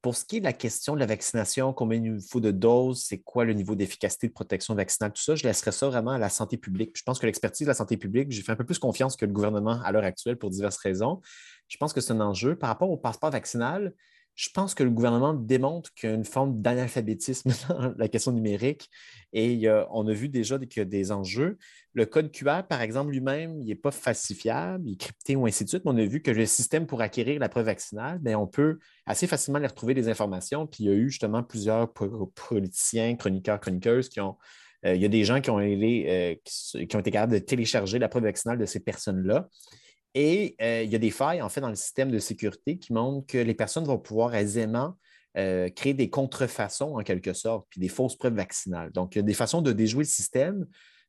pour 0.00 0.16
ce 0.16 0.24
qui 0.24 0.38
est 0.38 0.40
de 0.40 0.46
la 0.46 0.54
question 0.54 0.94
de 0.94 1.00
la 1.00 1.04
vaccination, 1.04 1.74
combien 1.74 2.02
il 2.02 2.22
faut 2.22 2.40
de 2.40 2.50
doses, 2.50 3.02
c'est 3.02 3.18
quoi 3.18 3.44
le 3.44 3.52
niveau 3.52 3.74
d'efficacité 3.74 4.28
de 4.28 4.32
protection 4.32 4.74
vaccinale, 4.74 5.12
tout 5.12 5.20
ça, 5.20 5.34
je 5.34 5.42
laisserais 5.42 5.72
ça 5.72 5.88
vraiment 5.88 6.12
à 6.12 6.18
la 6.18 6.30
santé 6.30 6.56
publique. 6.56 6.96
je 6.96 7.02
pense 7.02 7.18
que 7.18 7.26
l'expertise 7.26 7.66
de 7.66 7.70
la 7.70 7.74
santé 7.74 7.98
publique, 7.98 8.30
j'ai 8.30 8.40
fait 8.40 8.52
un 8.52 8.56
peu 8.56 8.64
plus 8.64 8.78
confiance 8.78 9.14
que 9.14 9.26
le 9.26 9.32
gouvernement 9.32 9.82
à 9.82 9.92
l'heure 9.92 10.04
actuelle 10.04 10.38
pour 10.38 10.48
diverses 10.48 10.78
raisons. 10.78 11.20
Je 11.68 11.76
pense 11.76 11.92
que 11.92 12.00
c'est 12.00 12.14
un 12.14 12.20
enjeu. 12.20 12.56
Par 12.56 12.70
rapport 12.70 12.90
au 12.90 12.96
passeport 12.96 13.30
vaccinal, 13.30 13.92
je 14.40 14.48
pense 14.54 14.74
que 14.74 14.82
le 14.82 14.88
gouvernement 14.88 15.34
démontre 15.34 15.92
qu'il 15.92 16.08
y 16.08 16.12
a 16.12 16.14
une 16.16 16.24
forme 16.24 16.62
d'analphabétisme 16.62 17.52
dans 17.68 17.92
la 17.98 18.08
question 18.08 18.32
numérique 18.32 18.88
et 19.34 19.68
on 19.90 20.08
a 20.08 20.12
vu 20.14 20.30
déjà 20.30 20.58
qu'il 20.58 20.78
y 20.78 20.80
a 20.80 20.86
des 20.86 21.12
enjeux. 21.12 21.58
Le 21.92 22.06
code 22.06 22.32
QR, 22.32 22.62
par 22.66 22.80
exemple, 22.80 23.10
lui-même, 23.10 23.60
il 23.60 23.66
n'est 23.66 23.74
pas 23.74 23.90
falsifiable, 23.90 24.88
il 24.88 24.94
est 24.94 24.96
crypté 24.96 25.36
ou 25.36 25.46
ainsi 25.46 25.64
de 25.64 25.68
suite, 25.68 25.84
mais 25.84 25.90
on 25.90 25.96
a 25.98 26.06
vu 26.06 26.22
que 26.22 26.30
le 26.30 26.46
système 26.46 26.86
pour 26.86 27.02
acquérir 27.02 27.38
la 27.38 27.50
preuve 27.50 27.66
vaccinale, 27.66 28.18
bien, 28.18 28.38
on 28.38 28.46
peut 28.46 28.78
assez 29.04 29.26
facilement 29.26 29.58
les 29.58 29.66
retrouver 29.66 29.92
des 29.92 30.08
informations. 30.08 30.66
Puis 30.66 30.84
il 30.84 30.86
y 30.86 30.90
a 30.90 30.94
eu 30.94 31.10
justement 31.10 31.42
plusieurs 31.42 31.92
politiciens, 31.92 33.16
chroniqueurs, 33.16 33.60
chroniqueuses 33.60 34.08
qui 34.08 34.20
ont. 34.20 34.38
Euh, 34.86 34.94
il 34.94 35.02
y 35.02 35.04
a 35.04 35.08
des 35.08 35.24
gens 35.24 35.36
euh, 35.36 36.34
qui 36.42 36.96
ont 36.96 37.00
été 37.00 37.10
capables 37.10 37.34
de 37.34 37.38
télécharger 37.38 37.98
la 37.98 38.08
preuve 38.08 38.22
vaccinale 38.22 38.58
de 38.58 38.64
ces 38.64 38.80
personnes-là. 38.80 39.50
Et 40.14 40.56
euh, 40.60 40.82
il 40.82 40.90
y 40.90 40.96
a 40.96 40.98
des 40.98 41.10
failles, 41.10 41.42
en 41.42 41.48
fait, 41.48 41.60
dans 41.60 41.68
le 41.68 41.76
système 41.76 42.10
de 42.10 42.18
sécurité 42.18 42.78
qui 42.78 42.92
montrent 42.92 43.26
que 43.26 43.38
les 43.38 43.54
personnes 43.54 43.84
vont 43.84 43.98
pouvoir 43.98 44.34
aisément 44.34 44.96
euh, 45.36 45.68
créer 45.68 45.94
des 45.94 46.10
contrefaçons, 46.10 46.98
en 46.98 47.02
quelque 47.02 47.32
sorte, 47.32 47.66
puis 47.70 47.80
des 47.80 47.88
fausses 47.88 48.16
preuves 48.16 48.34
vaccinales. 48.34 48.90
Donc, 48.90 49.14
il 49.14 49.18
y 49.18 49.20
a 49.20 49.22
des 49.22 49.34
façons 49.34 49.62
de 49.62 49.72
déjouer 49.72 50.02
le 50.02 50.08
système. 50.08 50.66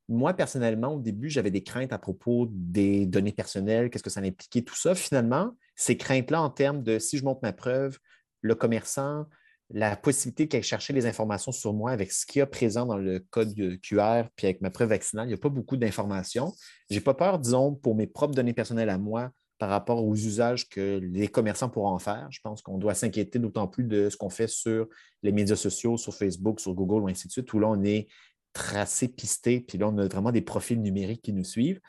Moi, 0.07 0.33
personnellement, 0.33 0.95
au 0.95 0.99
début, 0.99 1.29
j'avais 1.29 1.51
des 1.51 1.63
craintes 1.63 1.93
à 1.93 1.97
propos 1.97 2.47
des 2.51 3.05
données 3.07 3.31
personnelles, 3.31 3.89
qu'est-ce 3.89 4.03
que 4.03 4.09
ça 4.11 4.19
impliquait, 4.19 4.61
tout 4.61 4.75
ça. 4.75 4.93
Finalement, 4.93 5.55
ces 5.75 5.97
craintes-là, 5.97 6.41
en 6.41 6.49
termes 6.51 6.83
de 6.83 6.99
si 6.99 7.17
je 7.17 7.23
montre 7.23 7.39
ma 7.41 7.53
preuve, 7.53 7.97
le 8.41 8.53
commerçant, 8.53 9.25
la 9.73 9.95
possibilité 9.95 10.47
qu'elle 10.47 10.63
chercher 10.63 10.93
les 10.93 11.05
informations 11.05 11.51
sur 11.51 11.73
moi 11.73 11.91
avec 11.91 12.11
ce 12.11 12.25
qu'il 12.25 12.39
y 12.39 12.41
a 12.41 12.45
présent 12.45 12.85
dans 12.85 12.97
le 12.97 13.19
code 13.29 13.53
QR, 13.81 14.23
puis 14.35 14.47
avec 14.47 14.61
ma 14.61 14.69
preuve 14.69 14.89
vaccinale, 14.89 15.27
il 15.27 15.29
n'y 15.29 15.35
a 15.35 15.37
pas 15.37 15.49
beaucoup 15.49 15.77
d'informations. 15.77 16.53
Je 16.89 16.95
n'ai 16.95 17.01
pas 17.01 17.13
peur, 17.13 17.39
disons, 17.39 17.73
pour 17.75 17.95
mes 17.95 18.07
propres 18.07 18.35
données 18.35 18.53
personnelles 18.53 18.89
à 18.89 18.97
moi, 18.97 19.31
par 19.57 19.69
rapport 19.69 20.03
aux 20.03 20.15
usages 20.15 20.67
que 20.67 20.99
les 21.01 21.27
commerçants 21.27 21.69
pourront 21.69 21.89
en 21.89 21.99
faire. 21.99 22.27
Je 22.31 22.39
pense 22.43 22.61
qu'on 22.61 22.77
doit 22.77 22.95
s'inquiéter 22.95 23.37
d'autant 23.37 23.67
plus 23.67 23.83
de 23.83 24.09
ce 24.09 24.17
qu'on 24.17 24.29
fait 24.29 24.47
sur 24.47 24.87
les 25.21 25.31
médias 25.31 25.55
sociaux, 25.55 25.97
sur 25.97 26.15
Facebook, 26.15 26.59
sur 26.59 26.73
Google, 26.73 27.03
ou 27.03 27.07
ainsi 27.07 27.27
de 27.27 27.31
suite, 27.31 27.53
où 27.53 27.59
là, 27.59 27.67
on 27.67 27.83
est 27.83 28.07
tracé, 28.53 29.07
pisté, 29.07 29.61
puis 29.61 29.77
là, 29.77 29.87
on 29.87 29.97
a 29.99 30.07
vraiment 30.07 30.31
des 30.31 30.41
profils 30.41 30.81
numériques 30.81 31.21
qui 31.21 31.31
nous 31.31 31.43
suivent. 31.43 31.79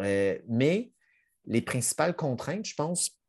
Euh, 0.00 0.38
mais 0.48 0.92
les 1.44 1.60
principales 1.60 2.16
contraintes, 2.16 2.66
je 2.66 2.74
pense, 2.74 3.19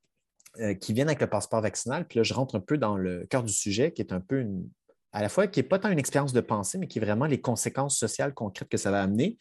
euh, 0.59 0.73
qui 0.73 0.93
viennent 0.93 1.07
avec 1.07 1.21
le 1.21 1.29
passeport 1.29 1.61
vaccinal, 1.61 2.07
puis 2.07 2.19
là, 2.19 2.23
je 2.23 2.33
rentre 2.33 2.55
un 2.55 2.59
peu 2.59 2.77
dans 2.77 2.97
le 2.97 3.25
cœur 3.29 3.43
du 3.43 3.53
sujet, 3.53 3.93
qui 3.93 4.01
est 4.01 4.11
un 4.11 4.19
peu 4.19 4.39
une, 4.39 4.67
à 5.13 5.21
la 5.21 5.29
fois, 5.29 5.47
qui 5.47 5.59
n'est 5.59 5.67
pas 5.67 5.79
tant 5.79 5.89
une 5.89 5.99
expérience 5.99 6.33
de 6.33 6.41
pensée, 6.41 6.77
mais 6.77 6.87
qui 6.87 6.99
est 6.99 7.01
vraiment 7.01 7.25
les 7.25 7.41
conséquences 7.41 7.97
sociales 7.97 8.33
concrètes 8.33 8.69
que 8.69 8.77
ça 8.77 8.91
va 8.91 9.01
amener, 9.01 9.37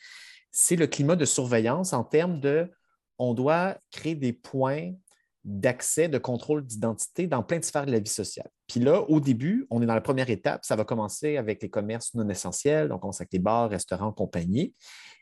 c'est 0.53 0.77
le 0.77 0.87
climat 0.87 1.17
de 1.17 1.25
surveillance 1.25 1.93
en 1.93 2.05
termes 2.05 2.41
de 2.41 2.71
on 3.19 3.35
doit 3.35 3.77
créer 3.91 4.15
des 4.15 4.33
points 4.33 4.93
d'accès, 5.45 6.09
de 6.09 6.19
contrôle 6.19 6.67
d'identité 6.67 7.27
dans 7.27 7.43
plein 7.43 7.59
de 7.59 7.65
sphères 7.65 7.87
de 7.87 7.93
la 7.93 7.99
vie 7.99 8.11
sociale. 8.11 8.49
Puis 8.67 8.81
là, 8.81 9.01
au 9.09 9.21
début, 9.21 9.67
on 9.71 9.81
est 9.83 9.87
dans 9.87 9.95
la 9.95 10.01
première 10.01 10.29
étape. 10.29 10.65
Ça 10.65 10.77
va 10.77 10.85
commencer 10.85 11.37
avec 11.37 11.63
les 11.63 11.71
commerces 11.71 12.15
non 12.15 12.29
essentiels, 12.29 12.89
donc 12.89 13.05
on 13.05 13.13
sait 13.13 13.23
avec 13.23 13.33
les 13.33 13.39
bars, 13.39 13.71
restaurants, 13.71 14.13
compagnie. 14.13 14.75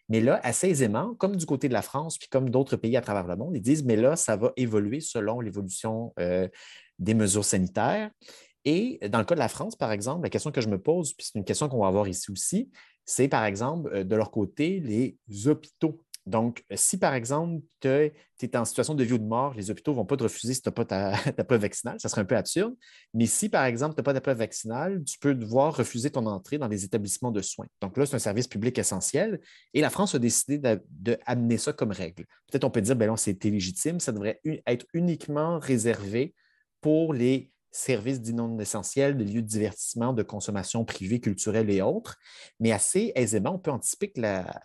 Mais 0.09 0.21
là, 0.21 0.41
assez 0.43 0.69
aisément, 0.69 1.15
comme 1.15 1.37
du 1.37 1.45
côté 1.45 1.69
de 1.69 1.73
la 1.73 1.83
France, 1.83 2.19
puis 2.19 2.29
comme 2.29 2.51
d'autres 2.51 2.77
pays 2.77 2.97
à 2.97 3.01
travers 3.01 3.27
le 3.27 3.37
monde, 3.37 3.55
ils 3.55 3.63
disent, 3.63 3.85
mais 3.85 3.97
là, 3.97 4.17
ça 4.17 4.37
va 4.37 4.53
évoluer 4.57 5.01
selon 5.01 5.41
l'évolution 5.41 6.13
euh, 6.19 6.49
des 6.99 7.15
mesures 7.15 7.45
sanitaires. 7.45 8.11
Et 8.65 8.99
dans 9.09 9.19
le 9.19 9.25
cas 9.25 9.35
de 9.35 9.41
la 9.41 9.49
France, 9.49 9.77
par 9.77 9.93
exemple, 9.93 10.23
la 10.23 10.31
question 10.31 10.51
que 10.51 10.61
je 10.61 10.69
me 10.69 10.81
pose, 10.81 11.13
puis 11.13 11.27
c'est 11.27 11.39
une 11.39 11.45
question 11.45 11.69
qu'on 11.69 11.81
va 11.81 11.89
avoir 11.89 12.09
ici 12.09 12.31
aussi, 12.31 12.71
c'est 13.05 13.29
par 13.29 13.45
exemple, 13.45 13.91
euh, 13.93 14.05
de 14.05 14.17
leur 14.17 14.31
côté, 14.31 14.81
les 14.81 15.49
hôpitaux 15.49 16.03
donc, 16.29 16.63
si 16.75 16.99
par 16.99 17.15
exemple, 17.15 17.63
tu 17.81 17.89
es 17.89 18.57
en 18.57 18.67
situation 18.67 18.95
de 18.95 19.03
vie 19.03 19.15
ou 19.15 19.19
de 19.19 19.25
mort, 19.25 19.55
les 19.55 19.71
hôpitaux 19.71 19.93
ne 19.93 19.97
vont 19.97 20.05
pas 20.05 20.17
te 20.17 20.25
refuser 20.25 20.53
si 20.53 20.61
tu 20.61 20.69
n'as 20.69 20.73
pas 20.73 20.85
ta, 21.33 21.45
preuve 21.45 21.63
vaccinale. 21.63 21.99
Ça 21.99 22.11
serait 22.11 22.21
un 22.21 22.27
peu 22.27 22.37
absurde. 22.37 22.75
Mais 23.15 23.25
si 23.25 23.49
par 23.49 23.65
exemple, 23.65 23.95
tu 23.95 24.01
n'as 24.01 24.05
pas 24.05 24.13
de 24.13 24.19
preuve 24.19 24.37
vaccinale, 24.37 25.03
tu 25.05 25.19
peux 25.19 25.35
devoir 25.35 25.75
refuser 25.75 26.11
ton 26.11 26.27
entrée 26.27 26.59
dans 26.59 26.69
des 26.69 26.85
établissements 26.85 27.31
de 27.31 27.41
soins. 27.41 27.67
Donc 27.81 27.97
là, 27.97 28.05
c'est 28.05 28.17
un 28.17 28.19
service 28.19 28.47
public 28.47 28.79
essentiel. 28.79 29.41
Et 29.73 29.81
la 29.81 29.89
France 29.89 30.15
a 30.15 30.19
décidé 30.19 30.59
d'amener 30.91 31.57
ça 31.57 31.73
comme 31.73 31.93
règle. 31.93 32.27
Peut-être 32.51 32.65
on 32.65 32.71
peut 32.71 32.83
dire, 32.83 32.95
ben 32.95 33.17
c'est 33.17 33.43
légitime. 33.43 33.99
Ça 33.99 34.13
devrait 34.13 34.41
être 34.67 34.87
uniquement 34.93 35.59
réservé 35.59 36.35
pour 36.83 37.15
les 37.15 37.51
services 37.71 38.21
dits 38.21 38.35
non 38.35 38.59
essentiels, 38.59 39.17
de 39.17 39.25
lieux 39.25 39.43
de 39.43 39.47
divertissement, 39.47 40.13
de 40.13 40.23
consommation 40.23 40.85
privée, 40.85 41.21
culturelle 41.21 41.71
et 41.71 41.81
autres. 41.81 42.19
Mais 42.61 42.73
assez 42.73 43.13
aisément, 43.15 43.55
on 43.55 43.59
peut 43.59 43.71
anticiper 43.71 44.11
que 44.11 44.21
la, 44.21 44.61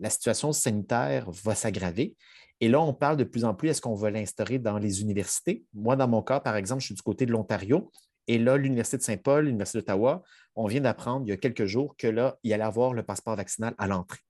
la 0.00 0.10
situation 0.10 0.52
sanitaire 0.52 1.30
va 1.30 1.54
s'aggraver. 1.54 2.16
Et 2.60 2.68
là, 2.68 2.80
on 2.80 2.92
parle 2.92 3.16
de 3.16 3.24
plus 3.24 3.44
en 3.44 3.54
plus, 3.54 3.68
est-ce 3.68 3.80
qu'on 3.80 3.94
va 3.94 4.10
l'instaurer 4.10 4.58
dans 4.58 4.78
les 4.78 5.00
universités? 5.02 5.64
Moi, 5.74 5.96
dans 5.96 6.08
mon 6.08 6.22
cas, 6.22 6.40
par 6.40 6.56
exemple, 6.56 6.80
je 6.80 6.86
suis 6.86 6.94
du 6.94 7.02
côté 7.02 7.24
de 7.24 7.32
l'Ontario. 7.32 7.90
Et 8.26 8.38
là, 8.38 8.56
l'Université 8.56 8.96
de 8.96 9.02
Saint-Paul, 9.02 9.46
l'Université 9.46 9.78
d'Ottawa, 9.78 10.22
on 10.54 10.66
vient 10.66 10.80
d'apprendre 10.80 11.24
il 11.26 11.30
y 11.30 11.32
a 11.32 11.36
quelques 11.36 11.66
jours 11.66 11.96
que 11.96 12.08
là, 12.08 12.36
il 12.42 12.52
allait 12.52 12.64
avoir 12.64 12.92
le 12.92 13.02
passeport 13.02 13.36
vaccinal 13.36 13.74
à 13.78 13.86
l'entrée. 13.86 14.20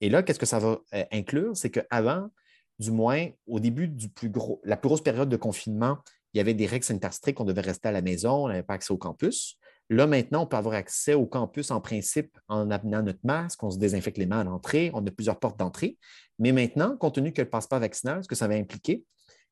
Et 0.00 0.10
là, 0.10 0.22
qu'est-ce 0.22 0.38
que 0.38 0.46
ça 0.46 0.58
va 0.58 0.78
euh, 0.94 1.04
inclure? 1.10 1.56
C'est 1.56 1.70
qu'avant, 1.70 2.28
du 2.78 2.90
moins, 2.90 3.28
au 3.46 3.58
début 3.58 3.92
gros, 4.24 4.60
la 4.64 4.76
plus 4.76 4.88
grosse 4.88 5.02
période 5.02 5.28
de 5.28 5.36
confinement, 5.36 5.98
il 6.34 6.38
y 6.38 6.40
avait 6.40 6.54
des 6.54 6.66
règles 6.66 6.84
sanitaires 6.84 7.14
strictes, 7.14 7.40
on 7.40 7.44
devait 7.44 7.62
rester 7.62 7.88
à 7.88 7.92
la 7.92 8.02
maison, 8.02 8.44
on 8.44 8.48
n'avait 8.48 8.62
pas 8.62 8.74
accès 8.74 8.92
au 8.92 8.98
campus. 8.98 9.58
Là, 9.90 10.06
maintenant, 10.06 10.42
on 10.42 10.46
peut 10.46 10.56
avoir 10.56 10.74
accès 10.74 11.14
au 11.14 11.24
campus 11.24 11.70
en 11.70 11.80
principe 11.80 12.38
en 12.48 12.70
amenant 12.70 13.02
notre 13.02 13.20
masque, 13.24 13.62
on 13.62 13.70
se 13.70 13.78
désinfecte 13.78 14.18
les 14.18 14.26
mains 14.26 14.40
à 14.40 14.44
l'entrée, 14.44 14.90
on 14.92 15.06
a 15.06 15.10
plusieurs 15.10 15.38
portes 15.38 15.58
d'entrée. 15.58 15.96
Mais 16.38 16.52
maintenant, 16.52 16.96
compte 16.96 17.14
tenu 17.14 17.32
que 17.32 17.40
le 17.40 17.48
passeport 17.48 17.80
vaccinal, 17.80 18.22
ce 18.22 18.28
que 18.28 18.34
ça 18.34 18.48
va 18.48 18.54
impliquer, 18.54 19.04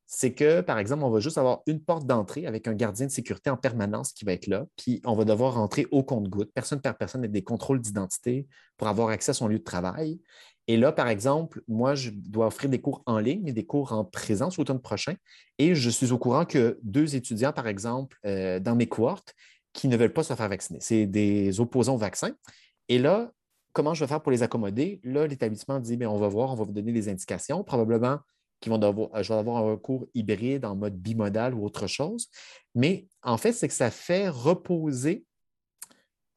c'est 0.06 0.34
que, 0.34 0.60
par 0.60 0.78
exemple, 0.78 1.02
on 1.02 1.10
va 1.10 1.20
juste 1.20 1.38
avoir 1.38 1.62
une 1.66 1.80
porte 1.80 2.06
d'entrée 2.06 2.46
avec 2.46 2.68
un 2.68 2.74
gardien 2.74 3.06
de 3.06 3.10
sécurité 3.10 3.50
en 3.50 3.56
permanence 3.56 4.12
qui 4.12 4.24
va 4.24 4.32
être 4.32 4.46
là, 4.46 4.66
puis 4.76 5.00
on 5.04 5.14
va 5.14 5.24
devoir 5.24 5.54
rentrer 5.54 5.86
au 5.90 6.04
compte-goutte, 6.04 6.52
personne 6.54 6.80
par 6.80 6.96
personne, 6.96 7.22
avec 7.22 7.32
des 7.32 7.42
contrôles 7.42 7.80
d'identité 7.80 8.46
pour 8.76 8.86
avoir 8.86 9.08
accès 9.08 9.30
à 9.30 9.34
son 9.34 9.48
lieu 9.48 9.58
de 9.58 9.64
travail. 9.64 10.20
Et 10.68 10.76
là, 10.76 10.92
par 10.92 11.08
exemple, 11.08 11.62
moi, 11.68 11.94
je 11.94 12.10
dois 12.10 12.46
offrir 12.46 12.70
des 12.70 12.80
cours 12.80 13.02
en 13.06 13.18
ligne 13.18 13.46
et 13.46 13.52
des 13.52 13.64
cours 13.64 13.92
en 13.92 14.04
présence 14.04 14.58
l'automne 14.58 14.80
prochain. 14.80 15.14
Et 15.58 15.74
je 15.74 15.90
suis 15.90 16.12
au 16.12 16.18
courant 16.18 16.44
que 16.44 16.78
deux 16.82 17.14
étudiants, 17.14 17.52
par 17.52 17.68
exemple, 17.68 18.18
euh, 18.26 18.58
dans 18.58 18.74
mes 18.74 18.88
cohortes, 18.88 19.34
qui 19.76 19.88
ne 19.88 19.96
veulent 19.96 20.12
pas 20.12 20.24
se 20.24 20.34
faire 20.34 20.48
vacciner. 20.48 20.78
C'est 20.80 21.06
des 21.06 21.60
opposants 21.60 21.94
au 21.94 21.98
vaccin. 21.98 22.32
Et 22.88 22.98
là, 22.98 23.30
comment 23.72 23.92
je 23.94 24.02
vais 24.02 24.08
faire 24.08 24.22
pour 24.22 24.32
les 24.32 24.42
accommoder? 24.42 25.00
Là, 25.04 25.26
l'établissement 25.26 25.78
dit, 25.78 25.96
bien, 25.96 26.10
on 26.10 26.16
va 26.16 26.28
voir, 26.28 26.50
on 26.50 26.56
va 26.56 26.64
vous 26.64 26.72
donner 26.72 26.92
des 26.92 27.08
indications. 27.08 27.62
Probablement 27.62 28.18
qu'ils 28.60 28.72
vont 28.72 28.78
devoir, 28.78 29.22
je 29.22 29.32
vais 29.32 29.38
avoir 29.38 29.58
un 29.58 29.72
recours 29.72 30.06
hybride 30.14 30.64
en 30.64 30.74
mode 30.74 30.96
bimodal 30.96 31.54
ou 31.54 31.62
autre 31.64 31.86
chose. 31.86 32.28
Mais 32.74 33.06
en 33.22 33.36
fait, 33.36 33.52
c'est 33.52 33.68
que 33.68 33.74
ça 33.74 33.90
fait 33.90 34.30
reposer 34.30 35.26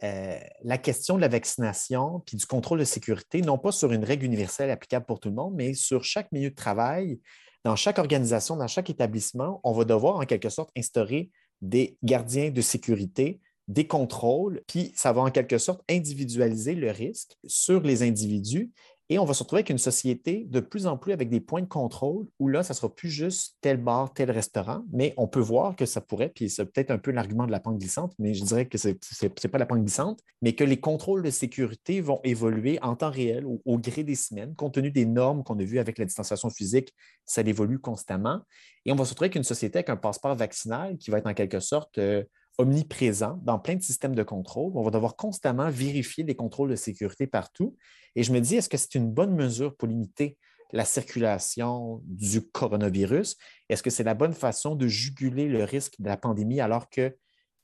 euh, 0.04 0.38
la 0.64 0.78
question 0.78 1.16
de 1.16 1.22
la 1.22 1.30
vaccination 1.30 2.22
puis 2.26 2.36
du 2.36 2.46
contrôle 2.46 2.80
de 2.80 2.84
sécurité, 2.84 3.42
non 3.42 3.58
pas 3.58 3.72
sur 3.72 3.94
une 3.94 4.04
règle 4.04 4.26
universelle 4.26 4.70
applicable 4.70 5.06
pour 5.06 5.22
tout 5.22 5.30
le 5.30 5.36
monde, 5.36 5.54
mais 5.56 5.74
sur 5.74 6.04
chaque 6.04 6.30
milieu 6.34 6.50
de 6.50 6.56
travail, 6.56 7.22
dans 7.64 7.78
chaque 7.78 8.00
organisation, 8.00 8.58
dans 8.58 8.68
chaque 8.68 8.90
établissement, 8.90 9.62
on 9.64 9.72
va 9.72 9.86
devoir 9.86 10.18
en 10.18 10.26
quelque 10.26 10.50
sorte 10.50 10.72
instaurer 10.78 11.32
des 11.62 11.98
gardiens 12.04 12.52
de 12.52 12.62
sécurité, 12.62 13.40
des 13.68 13.88
contrôles, 13.88 14.62
puis 14.68 14.92
ça 14.96 15.14
va 15.14 15.22
en 15.22 15.32
quelque 15.32 15.58
sorte 15.58 15.84
individualiser 15.90 16.76
le 16.76 16.92
risque 16.92 17.38
sur 17.46 17.82
les 17.82 18.04
individus 18.04 18.72
et 19.12 19.18
on 19.18 19.26
va 19.26 19.34
se 19.34 19.42
retrouver 19.42 19.62
avec 19.62 19.72
une 19.72 19.80
société 19.80 20.46
de 20.50 20.60
plus 20.60 20.86
en 20.86 20.96
plus 20.96 21.14
avec 21.14 21.30
des 21.30 21.42
points 21.42 21.62
de 21.62 21.68
contrôle 21.68 22.28
où 22.38 22.48
là, 22.48 22.62
ça 22.62 22.74
ne 22.74 22.76
sera 22.76 22.94
plus 22.94 23.10
juste 23.10 23.58
tel 23.60 23.78
bar, 23.78 24.14
tel 24.14 24.30
restaurant, 24.30 24.84
mais 24.92 25.16
on 25.18 25.28
peut 25.28 25.40
voir 25.40 25.76
que 25.76 25.88
ça 25.88 26.00
pourrait, 26.00 26.30
puis 26.30 26.48
c'est 26.50 26.66
peut-être 26.66 26.92
un 26.92 27.00
peu 27.00 27.10
l'argument 27.10 27.48
de 27.48 27.52
la 27.52 27.60
pente 27.60 27.80
glissante, 27.80 28.14
mais 28.20 28.36
je 28.36 28.44
dirais 28.44 28.68
que 28.68 28.78
ce 28.78 28.90
n'est 28.90 29.50
pas 29.52 29.58
la 29.58 29.66
pente 29.66 29.80
glissante, 29.80 30.20
mais 30.44 30.54
que 30.54 30.64
les 30.64 30.80
contrôles 30.80 31.24
de 31.24 31.32
sécurité 31.32 32.02
vont 32.02 32.20
évoluer 32.24 32.78
en 32.84 32.96
temps 32.96 33.10
réel 33.10 33.46
au, 33.46 33.80
gré 33.80 34.04
des 34.04 34.16
semaines, 34.16 34.54
compte 34.56 34.76
tenu 34.76 34.92
des 34.92 35.06
normes 35.06 35.44
qu'on 35.44 35.58
a 35.58 35.64
vues 35.64 35.80
avec 35.80 35.98
la 35.98 36.06
distanciation 36.06 36.52
physique, 36.52 36.94
ça 37.26 37.42
évolue 37.42 37.80
constamment. 37.80 38.42
Et 38.86 38.92
on 38.92 38.96
va 38.96 39.06
se 39.06 39.12
retrouver 39.12 39.28
avec 39.28 39.36
une 39.36 39.44
société 39.44 39.80
avec 39.80 39.90
un 39.90 39.98
passeport 39.98 40.36
vaccinal 40.36 40.98
qui 40.98 41.10
va 41.10 41.18
être 41.18 41.28
en 41.28 41.34
quelque 41.34 41.60
sorte 41.60 41.98
euh, 41.98 42.24
omniprésent 42.60 43.40
dans 43.42 43.58
plein 43.58 43.76
de 43.76 43.82
systèmes 43.82 44.14
de 44.14 44.22
contrôle. 44.22 44.74
On 44.76 44.84
va 44.84 44.92
devoir 44.92 45.16
constamment 45.16 45.70
vérifier 45.72 46.24
les 46.24 46.36
contrôles 46.36 46.70
de 46.70 46.76
sécurité 46.76 47.26
partout. 47.26 47.76
Et 48.16 48.24
je 48.24 48.34
me 48.34 48.42
dis, 48.42 48.58
est-ce 48.58 48.70
que 48.70 48.78
c'est 48.78 48.96
une 48.96 49.10
bonne 49.10 49.34
mesure 49.34 49.76
pour 49.76 49.88
limiter 49.88 50.38
la 50.74 50.84
circulation 50.84 52.02
du 52.04 52.42
coronavirus? 52.42 53.38
Est-ce 53.70 53.82
que 53.82 53.90
c'est 53.90 54.04
la 54.04 54.14
bonne 54.14 54.34
façon 54.34 54.76
de 54.76 54.88
juguler 54.88 55.48
le 55.48 55.64
risque 55.64 55.96
de 56.00 56.08
la 56.08 56.18
pandémie 56.18 56.60
alors 56.60 56.90
que 56.90 57.16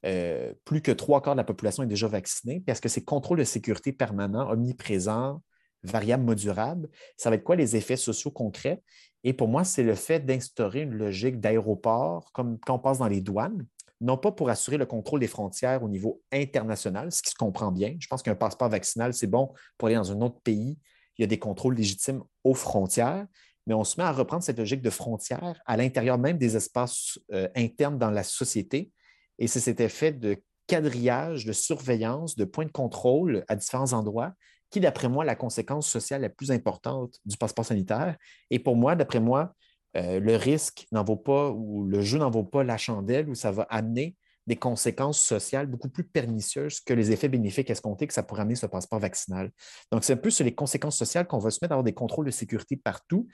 euh, 0.05 0.53
plus 0.63 0.81
que 0.81 0.91
trois 0.91 1.21
quarts 1.21 1.35
de 1.35 1.39
la 1.39 1.43
population 1.43 1.83
est 1.83 1.87
déjà 1.87 2.07
vaccinée? 2.07 2.63
Est-ce 2.65 2.81
que 2.81 2.89
c'est 2.89 3.03
contrôle 3.03 3.39
de 3.39 3.43
sécurité 3.43 3.91
permanent, 3.91 4.49
omniprésent, 4.49 5.43
variable 5.83 6.23
modulable? 6.23 6.89
Ça 7.17 7.29
va 7.29 7.35
être 7.35 7.43
quoi 7.43 7.57
les 7.57 7.75
effets 7.75 7.97
sociaux 7.97 8.31
concrets? 8.31 8.81
Et 9.25 9.33
pour 9.33 9.49
moi, 9.49 9.65
c'est 9.65 9.83
le 9.83 9.95
fait 9.95 10.25
d'instaurer 10.25 10.83
une 10.83 10.93
logique 10.93 11.41
d'aéroport, 11.41 12.31
comme 12.31 12.59
quand 12.59 12.75
on 12.75 12.79
passe 12.79 12.99
dans 12.99 13.07
les 13.07 13.21
douanes, 13.21 13.65
non 14.01 14.17
pas 14.17 14.31
pour 14.31 14.49
assurer 14.49 14.77
le 14.77 14.85
contrôle 14.85 15.19
des 15.19 15.27
frontières 15.27 15.83
au 15.83 15.89
niveau 15.89 16.21
international, 16.31 17.11
ce 17.11 17.21
qui 17.21 17.31
se 17.31 17.35
comprend 17.35 17.71
bien. 17.71 17.95
Je 17.99 18.07
pense 18.07 18.21
qu'un 18.21 18.35
passeport 18.35 18.69
vaccinal, 18.69 19.13
c'est 19.13 19.27
bon 19.27 19.53
pour 19.77 19.87
aller 19.87 19.95
dans 19.95 20.11
un 20.11 20.21
autre 20.21 20.39
pays. 20.41 20.77
Il 21.17 21.21
y 21.21 21.23
a 21.23 21.27
des 21.27 21.39
contrôles 21.39 21.75
légitimes 21.75 22.21
aux 22.43 22.53
frontières, 22.53 23.25
mais 23.67 23.73
on 23.73 23.83
se 23.83 23.99
met 23.99 24.05
à 24.05 24.11
reprendre 24.11 24.43
cette 24.43 24.57
logique 24.57 24.81
de 24.81 24.89
frontières 24.89 25.61
à 25.65 25.77
l'intérieur 25.77 26.17
même 26.17 26.37
des 26.37 26.55
espaces 26.55 27.19
euh, 27.31 27.47
internes 27.55 27.97
dans 27.97 28.11
la 28.11 28.23
société. 28.23 28.91
Et 29.39 29.47
c'est 29.47 29.59
cet 29.59 29.79
effet 29.79 30.11
de 30.11 30.41
quadrillage, 30.67 31.45
de 31.45 31.53
surveillance, 31.53 32.35
de 32.35 32.45
points 32.45 32.65
de 32.65 32.71
contrôle 32.71 33.45
à 33.47 33.55
différents 33.55 33.93
endroits 33.93 34.33
qui, 34.71 34.79
d'après 34.79 35.07
moi, 35.07 35.23
la 35.23 35.35
conséquence 35.35 35.87
sociale 35.87 36.21
la 36.21 36.29
plus 36.29 36.51
importante 36.51 37.15
du 37.25 37.37
passeport 37.37 37.65
sanitaire. 37.65 38.17
Et 38.49 38.59
pour 38.59 38.75
moi, 38.75 38.95
d'après 38.95 39.19
moi, 39.19 39.53
euh, 39.95 40.19
le 40.19 40.35
risque 40.35 40.87
n'en 40.91 41.03
vaut 41.03 41.15
pas 41.15 41.51
ou 41.51 41.85
le 41.85 42.01
jeu 42.01 42.17
n'en 42.17 42.29
vaut 42.29 42.43
pas 42.43 42.63
la 42.63 42.77
chandelle 42.77 43.29
où 43.29 43.35
ça 43.35 43.51
va 43.51 43.63
amener 43.63 44.15
des 44.47 44.55
conséquences 44.55 45.19
sociales 45.19 45.67
beaucoup 45.67 45.89
plus 45.89 46.03
pernicieuses 46.03 46.79
que 46.79 46.93
les 46.93 47.11
effets 47.11 47.29
bénéfiques 47.29 47.69
escomptés 47.69 48.05
que 48.05 48.13
ça 48.13 48.21
pourrait 48.21 48.41
amener 48.41 48.55
ce 48.55 48.67
passeport 48.67 48.99
vaccinal. 48.99 49.51
Donc, 49.91 50.03
c'est 50.03 50.13
un 50.13 50.17
peu 50.17 50.29
sur 50.29 50.45
les 50.45 50.53
conséquences 50.53 50.97
sociales 50.97 51.25
qu'on 51.25 51.39
va 51.39 51.49
se 51.49 51.59
mettre 51.61 51.71
à 51.71 51.75
avoir 51.75 51.83
des 51.83 51.93
contrôles 51.93 52.25
de 52.25 52.31
sécurité 52.31 52.77
partout. 52.77 53.27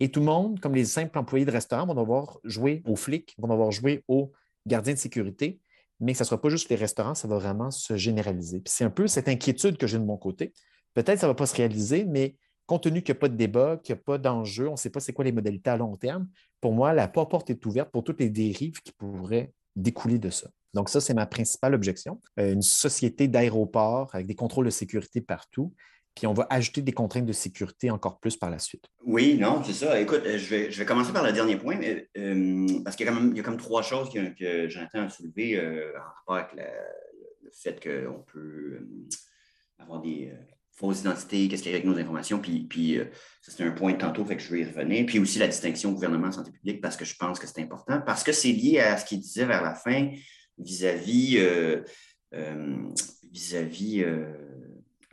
Et 0.00 0.10
tout 0.10 0.20
le 0.20 0.26
monde, 0.26 0.60
comme 0.60 0.74
les 0.74 0.86
simples 0.86 1.18
employés 1.18 1.44
de 1.44 1.50
restaurant, 1.50 1.86
vont 1.86 1.94
devoir 1.94 2.38
jouer 2.44 2.82
aux 2.86 2.96
flics, 2.96 3.34
vont 3.38 3.48
devoir 3.48 3.70
jouer 3.70 4.04
aux 4.08 4.32
gardiens 4.66 4.94
de 4.94 4.98
sécurité, 4.98 5.60
mais 6.00 6.14
ça 6.14 6.24
ne 6.24 6.28
sera 6.28 6.40
pas 6.40 6.48
juste 6.48 6.68
les 6.70 6.76
restaurants, 6.76 7.14
ça 7.14 7.28
va 7.28 7.38
vraiment 7.38 7.70
se 7.70 7.96
généraliser. 7.96 8.62
c'est 8.66 8.84
un 8.84 8.90
peu 8.90 9.06
cette 9.06 9.28
inquiétude 9.28 9.76
que 9.76 9.86
j'ai 9.86 9.98
de 9.98 10.04
mon 10.04 10.16
côté. 10.16 10.52
Peut-être 10.94 11.14
que 11.14 11.20
ça 11.20 11.26
ne 11.26 11.32
va 11.32 11.36
pas 11.36 11.46
se 11.46 11.56
réaliser, 11.56 12.04
mais 12.04 12.36
compte 12.66 12.84
tenu 12.84 13.02
qu'il 13.02 13.12
n'y 13.12 13.18
a 13.18 13.20
pas 13.20 13.28
de 13.28 13.36
débat, 13.36 13.78
qu'il 13.82 13.94
n'y 13.94 14.00
a 14.00 14.02
pas 14.04 14.18
d'enjeu, 14.18 14.68
on 14.68 14.72
ne 14.72 14.76
sait 14.76 14.90
pas 14.90 15.00
c'est 15.00 15.12
quoi 15.12 15.24
les 15.24 15.32
modalités 15.32 15.70
à 15.70 15.76
long 15.76 15.96
terme, 15.96 16.28
pour 16.60 16.72
moi, 16.72 16.92
la 16.92 17.08
porte 17.08 17.50
est 17.50 17.66
ouverte 17.66 17.90
pour 17.90 18.04
toutes 18.04 18.20
les 18.20 18.30
dérives 18.30 18.80
qui 18.82 18.92
pourraient 18.92 19.52
découler 19.76 20.18
de 20.18 20.30
ça. 20.30 20.48
Donc 20.72 20.88
ça, 20.88 21.00
c'est 21.00 21.14
ma 21.14 21.26
principale 21.26 21.74
objection. 21.74 22.20
Euh, 22.38 22.52
une 22.52 22.62
société 22.62 23.28
d'aéroport 23.28 24.10
avec 24.14 24.26
des 24.26 24.34
contrôles 24.34 24.64
de 24.64 24.70
sécurité 24.70 25.20
partout, 25.20 25.72
puis 26.14 26.26
on 26.26 26.32
va 26.32 26.46
ajouter 26.50 26.80
des 26.80 26.92
contraintes 26.92 27.26
de 27.26 27.32
sécurité 27.32 27.90
encore 27.90 28.18
plus 28.18 28.36
par 28.36 28.50
la 28.50 28.58
suite. 28.58 28.84
Oui, 29.04 29.36
non, 29.38 29.62
c'est 29.64 29.72
ça. 29.72 30.00
Écoute, 30.00 30.22
euh, 30.24 30.38
je 30.38 30.78
vais, 30.78 30.86
commencer 30.86 31.12
par 31.12 31.24
le 31.24 31.32
dernier 31.32 31.56
point, 31.56 31.78
euh, 32.16 32.66
parce 32.84 32.96
qu'il 32.96 33.06
y 33.06 33.36
y 33.36 33.40
a 33.40 33.42
comme 33.42 33.56
trois 33.56 33.82
choses 33.82 34.10
que, 34.10 34.30
que 34.34 34.68
Jonathan 34.68 35.02
a 35.02 35.08
soulevées 35.08 35.60
en 35.60 36.02
rapport 36.02 36.36
avec 36.36 36.52
le 36.54 37.50
fait 37.52 37.80
qu'on 37.80 38.22
peut 38.22 38.88
avoir 39.78 40.00
des 40.00 40.32
fausses 40.76 41.00
identités, 41.00 41.48
qu'est-ce 41.48 41.62
qu'il 41.62 41.72
y 41.72 41.74
a 41.74 41.78
avec 41.78 41.88
nos 41.88 41.98
informations, 41.98 42.38
puis, 42.38 42.64
puis 42.64 42.98
ça 43.40 43.52
c'est 43.56 43.62
un 43.64 43.70
point 43.70 43.92
de 43.92 43.98
tantôt, 43.98 44.24
fait 44.24 44.36
que 44.36 44.42
je 44.42 44.52
vais 44.52 44.60
y 44.60 44.64
revenir. 44.64 45.06
Puis 45.06 45.18
aussi 45.18 45.38
la 45.38 45.48
distinction 45.48 45.92
gouvernement 45.92 46.32
santé 46.32 46.50
publique, 46.50 46.80
parce 46.80 46.96
que 46.96 47.04
je 47.04 47.14
pense 47.16 47.38
que 47.38 47.46
c'est 47.46 47.60
important, 47.60 48.00
parce 48.04 48.22
que 48.22 48.32
c'est 48.32 48.52
lié 48.52 48.80
à 48.80 48.96
ce 48.96 49.04
qu'il 49.04 49.20
disait 49.20 49.44
vers 49.44 49.62
la 49.62 49.74
fin 49.74 50.10
vis-à-vis 50.58 51.38
vis-à-vis 53.30 54.04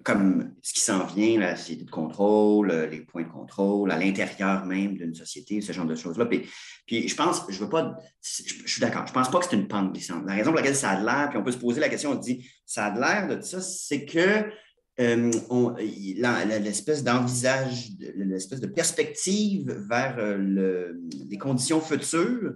comme 0.03 0.53
ce 0.61 0.73
qui 0.73 0.79
s'en 0.79 1.05
vient, 1.05 1.39
la 1.39 1.55
société 1.55 1.83
de 1.83 1.91
contrôle, 1.91 2.71
euh, 2.71 2.87
les 2.87 3.01
points 3.01 3.23
de 3.23 3.29
contrôle, 3.29 3.91
à 3.91 3.97
l'intérieur 3.97 4.65
même 4.65 4.95
d'une 4.95 5.13
société, 5.13 5.61
ce 5.61 5.73
genre 5.73 5.85
de 5.85 5.95
choses-là. 5.95 6.25
Puis, 6.25 6.47
puis, 6.85 7.07
je 7.07 7.15
pense, 7.15 7.43
je 7.49 7.59
veux 7.59 7.69
pas, 7.69 7.95
je, 8.21 8.67
suis 8.67 8.81
d'accord, 8.81 9.05
je 9.07 9.13
pense 9.13 9.29
pas 9.29 9.39
que 9.39 9.45
c'est 9.45 9.55
une 9.55 9.67
pente 9.67 9.93
glissante. 9.93 10.23
La 10.25 10.33
raison 10.33 10.51
pour 10.51 10.57
laquelle 10.57 10.75
ça 10.75 10.91
a 10.91 10.99
l'air, 10.99 11.29
puis 11.29 11.37
on 11.37 11.43
peut 11.43 11.51
se 11.51 11.57
poser 11.57 11.79
la 11.79 11.89
question, 11.89 12.11
on 12.11 12.15
dit, 12.15 12.49
ça 12.65 12.85
a 12.85 12.99
l'air 12.99 13.35
de 13.35 13.41
ça, 13.41 13.61
c'est 13.61 14.05
que 14.05 14.45
euh, 14.99 15.31
l'espèce 16.59 17.03
d'envisage, 17.03 17.91
l'espèce 18.15 18.59
de 18.59 18.67
perspective 18.67 19.71
vers 19.89 20.17
euh, 20.19 20.37
le, 20.37 21.01
les 21.29 21.37
conditions 21.37 21.79
futures 21.79 22.53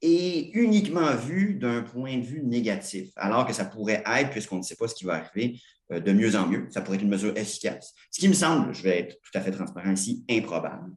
est 0.00 0.50
uniquement 0.54 1.14
vue 1.14 1.54
d'un 1.54 1.82
point 1.82 2.18
de 2.18 2.24
vue 2.24 2.42
négatif, 2.42 3.10
alors 3.16 3.46
que 3.46 3.52
ça 3.52 3.64
pourrait 3.64 4.02
être, 4.06 4.30
puisqu'on 4.30 4.58
ne 4.58 4.62
sait 4.62 4.76
pas 4.76 4.88
ce 4.88 4.94
qui 4.94 5.04
va 5.04 5.14
arriver, 5.14 5.60
euh, 5.92 6.00
de 6.00 6.12
mieux 6.12 6.36
en 6.36 6.46
mieux. 6.46 6.66
Ça 6.70 6.80
pourrait 6.82 6.96
être 6.96 7.02
une 7.02 7.10
mesure 7.10 7.36
efficace. 7.36 7.92
Ce 8.10 8.20
qui 8.20 8.28
me 8.28 8.34
semble, 8.34 8.72
je 8.74 8.82
vais 8.82 9.00
être 9.00 9.16
tout 9.20 9.36
à 9.36 9.40
fait 9.40 9.50
transparent 9.50 9.92
ici, 9.92 10.24
improbable. 10.30 10.92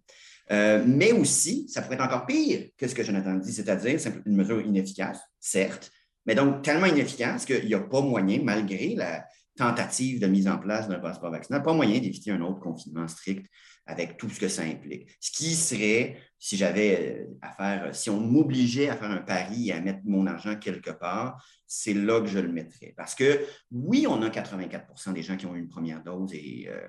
Mais 0.86 1.12
aussi, 1.12 1.68
ça 1.68 1.82
pourrait 1.82 1.96
être 1.96 2.04
encore 2.04 2.28
pire 2.28 2.70
que 2.78 2.88
ce 2.88 2.94
que 2.94 3.04
Jonathan 3.04 3.34
dit, 3.34 3.52
c'est-à-dire 3.52 4.00
une 4.28 4.36
mesure 4.36 4.62
inefficace, 4.62 5.18
certes, 5.40 5.92
mais 6.28 6.36
donc 6.36 6.62
tellement 6.62 6.86
inefficace 6.86 7.46
qu'il 7.46 7.66
n'y 7.66 7.74
a 7.74 7.80
pas 7.80 8.02
moyen, 8.02 8.42
malgré 8.44 8.94
la 8.94 9.26
tentative 9.56 10.20
de 10.20 10.28
mise 10.28 10.48
en 10.48 10.58
place 10.58 10.88
d'un 10.88 11.00
passeport 11.00 11.32
vaccinal, 11.32 11.64
pas 11.64 11.74
moyen 11.74 12.00
d'éviter 12.00 12.32
un 12.32 12.42
autre 12.42 12.60
confinement 12.60 13.08
strict 13.08 13.48
avec 13.88 14.18
tout 14.18 14.30
ce 14.30 14.40
que 14.40 14.48
ça 14.48 14.64
implique. 14.64 15.10
Ce 15.20 15.32
qui 15.32 15.54
serait, 15.54 16.18
si 16.40 16.58
j'avais 16.58 17.20
euh, 17.20 17.38
à 17.42 17.52
faire, 17.52 17.96
si 17.96 18.10
on 18.10 18.20
m'obligeait 18.20 18.90
à 18.90 18.98
faire 18.98 19.12
un 19.12 19.22
pari 19.22 19.70
et 19.70 19.74
à 19.74 19.82
mettre 19.82 20.00
mon 20.06 20.26
argent 20.26 20.56
quelque 20.56 20.92
part, 20.92 21.46
c'est 21.68 21.94
là 21.94 22.20
que 22.20 22.28
je 22.28 22.40
le 22.40 22.52
mettrais. 22.52 22.94
Parce 22.98 23.16
que 23.16 23.46
oui, 23.72 24.08
on 24.10 24.22
a 24.22 24.30
84% 24.30 25.14
des 25.14 25.24
gens 25.24 25.38
qui 25.38 25.46
ont 25.46 25.56
eu 25.56 25.60
une 25.60 25.68
première 25.68 26.04
dose 26.04 26.34
et, 26.34 26.68
euh, 26.68 26.88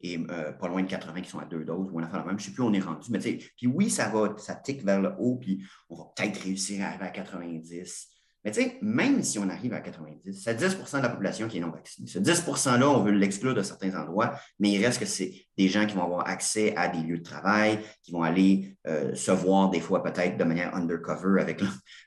et 0.00 0.18
euh, 0.30 0.52
pas 0.52 0.68
loin 0.68 0.82
de 0.82 0.88
80 0.88 1.20
qui 1.22 1.30
sont 1.30 1.38
à 1.38 1.44
deux 1.44 1.64
doses 1.64 1.90
ou 1.92 2.00
on 2.00 2.02
a 2.02 2.08
fait 2.08 2.16
la 2.16 2.24
même. 2.24 2.38
Je 2.38 2.44
ne 2.44 2.50
sais 2.50 2.52
plus 2.52 2.62
où 2.62 2.66
on 2.66 2.74
est 2.74 2.80
rendu. 2.80 3.10
Mais 3.10 3.18
puis 3.20 3.66
oui, 3.66 3.88
ça 3.88 4.08
va, 4.08 4.34
ça 4.36 4.56
tique 4.56 4.84
vers 4.84 5.00
le 5.00 5.12
haut, 5.18 5.36
puis 5.36 5.64
on 5.88 5.96
va 5.96 6.04
peut-être 6.16 6.42
réussir 6.42 6.84
à 6.84 6.88
arriver 6.88 7.06
à 7.06 7.10
90. 7.10 8.13
Mais 8.44 8.50
tu 8.50 8.60
sais, 8.60 8.78
même 8.82 9.22
si 9.22 9.38
on 9.38 9.48
arrive 9.48 9.72
à 9.72 9.80
90, 9.80 10.42
c'est 10.42 10.60
10% 10.60 10.98
de 10.98 11.02
la 11.02 11.08
population 11.08 11.48
qui 11.48 11.56
est 11.56 11.60
non 11.60 11.70
vaccinée. 11.70 12.06
Ce 12.06 12.18
10 12.18 12.44
%-là, 12.46 12.90
on 12.90 13.02
veut 13.02 13.12
l'exclure 13.12 13.54
de 13.54 13.62
certains 13.62 13.98
endroits, 13.98 14.34
mais 14.58 14.70
il 14.70 14.84
reste 14.84 15.00
que 15.00 15.06
c'est 15.06 15.32
des 15.56 15.68
gens 15.68 15.86
qui 15.86 15.94
vont 15.94 16.04
avoir 16.04 16.28
accès 16.28 16.76
à 16.76 16.88
des 16.88 16.98
lieux 16.98 17.18
de 17.18 17.22
travail, 17.22 17.78
qui 18.02 18.12
vont 18.12 18.22
aller 18.22 18.76
euh, 18.86 19.14
se 19.14 19.30
voir 19.30 19.70
des 19.70 19.80
fois 19.80 20.02
peut-être 20.02 20.36
de 20.36 20.44
manière 20.44 20.74
undercover 20.74 21.40
avec 21.40 21.62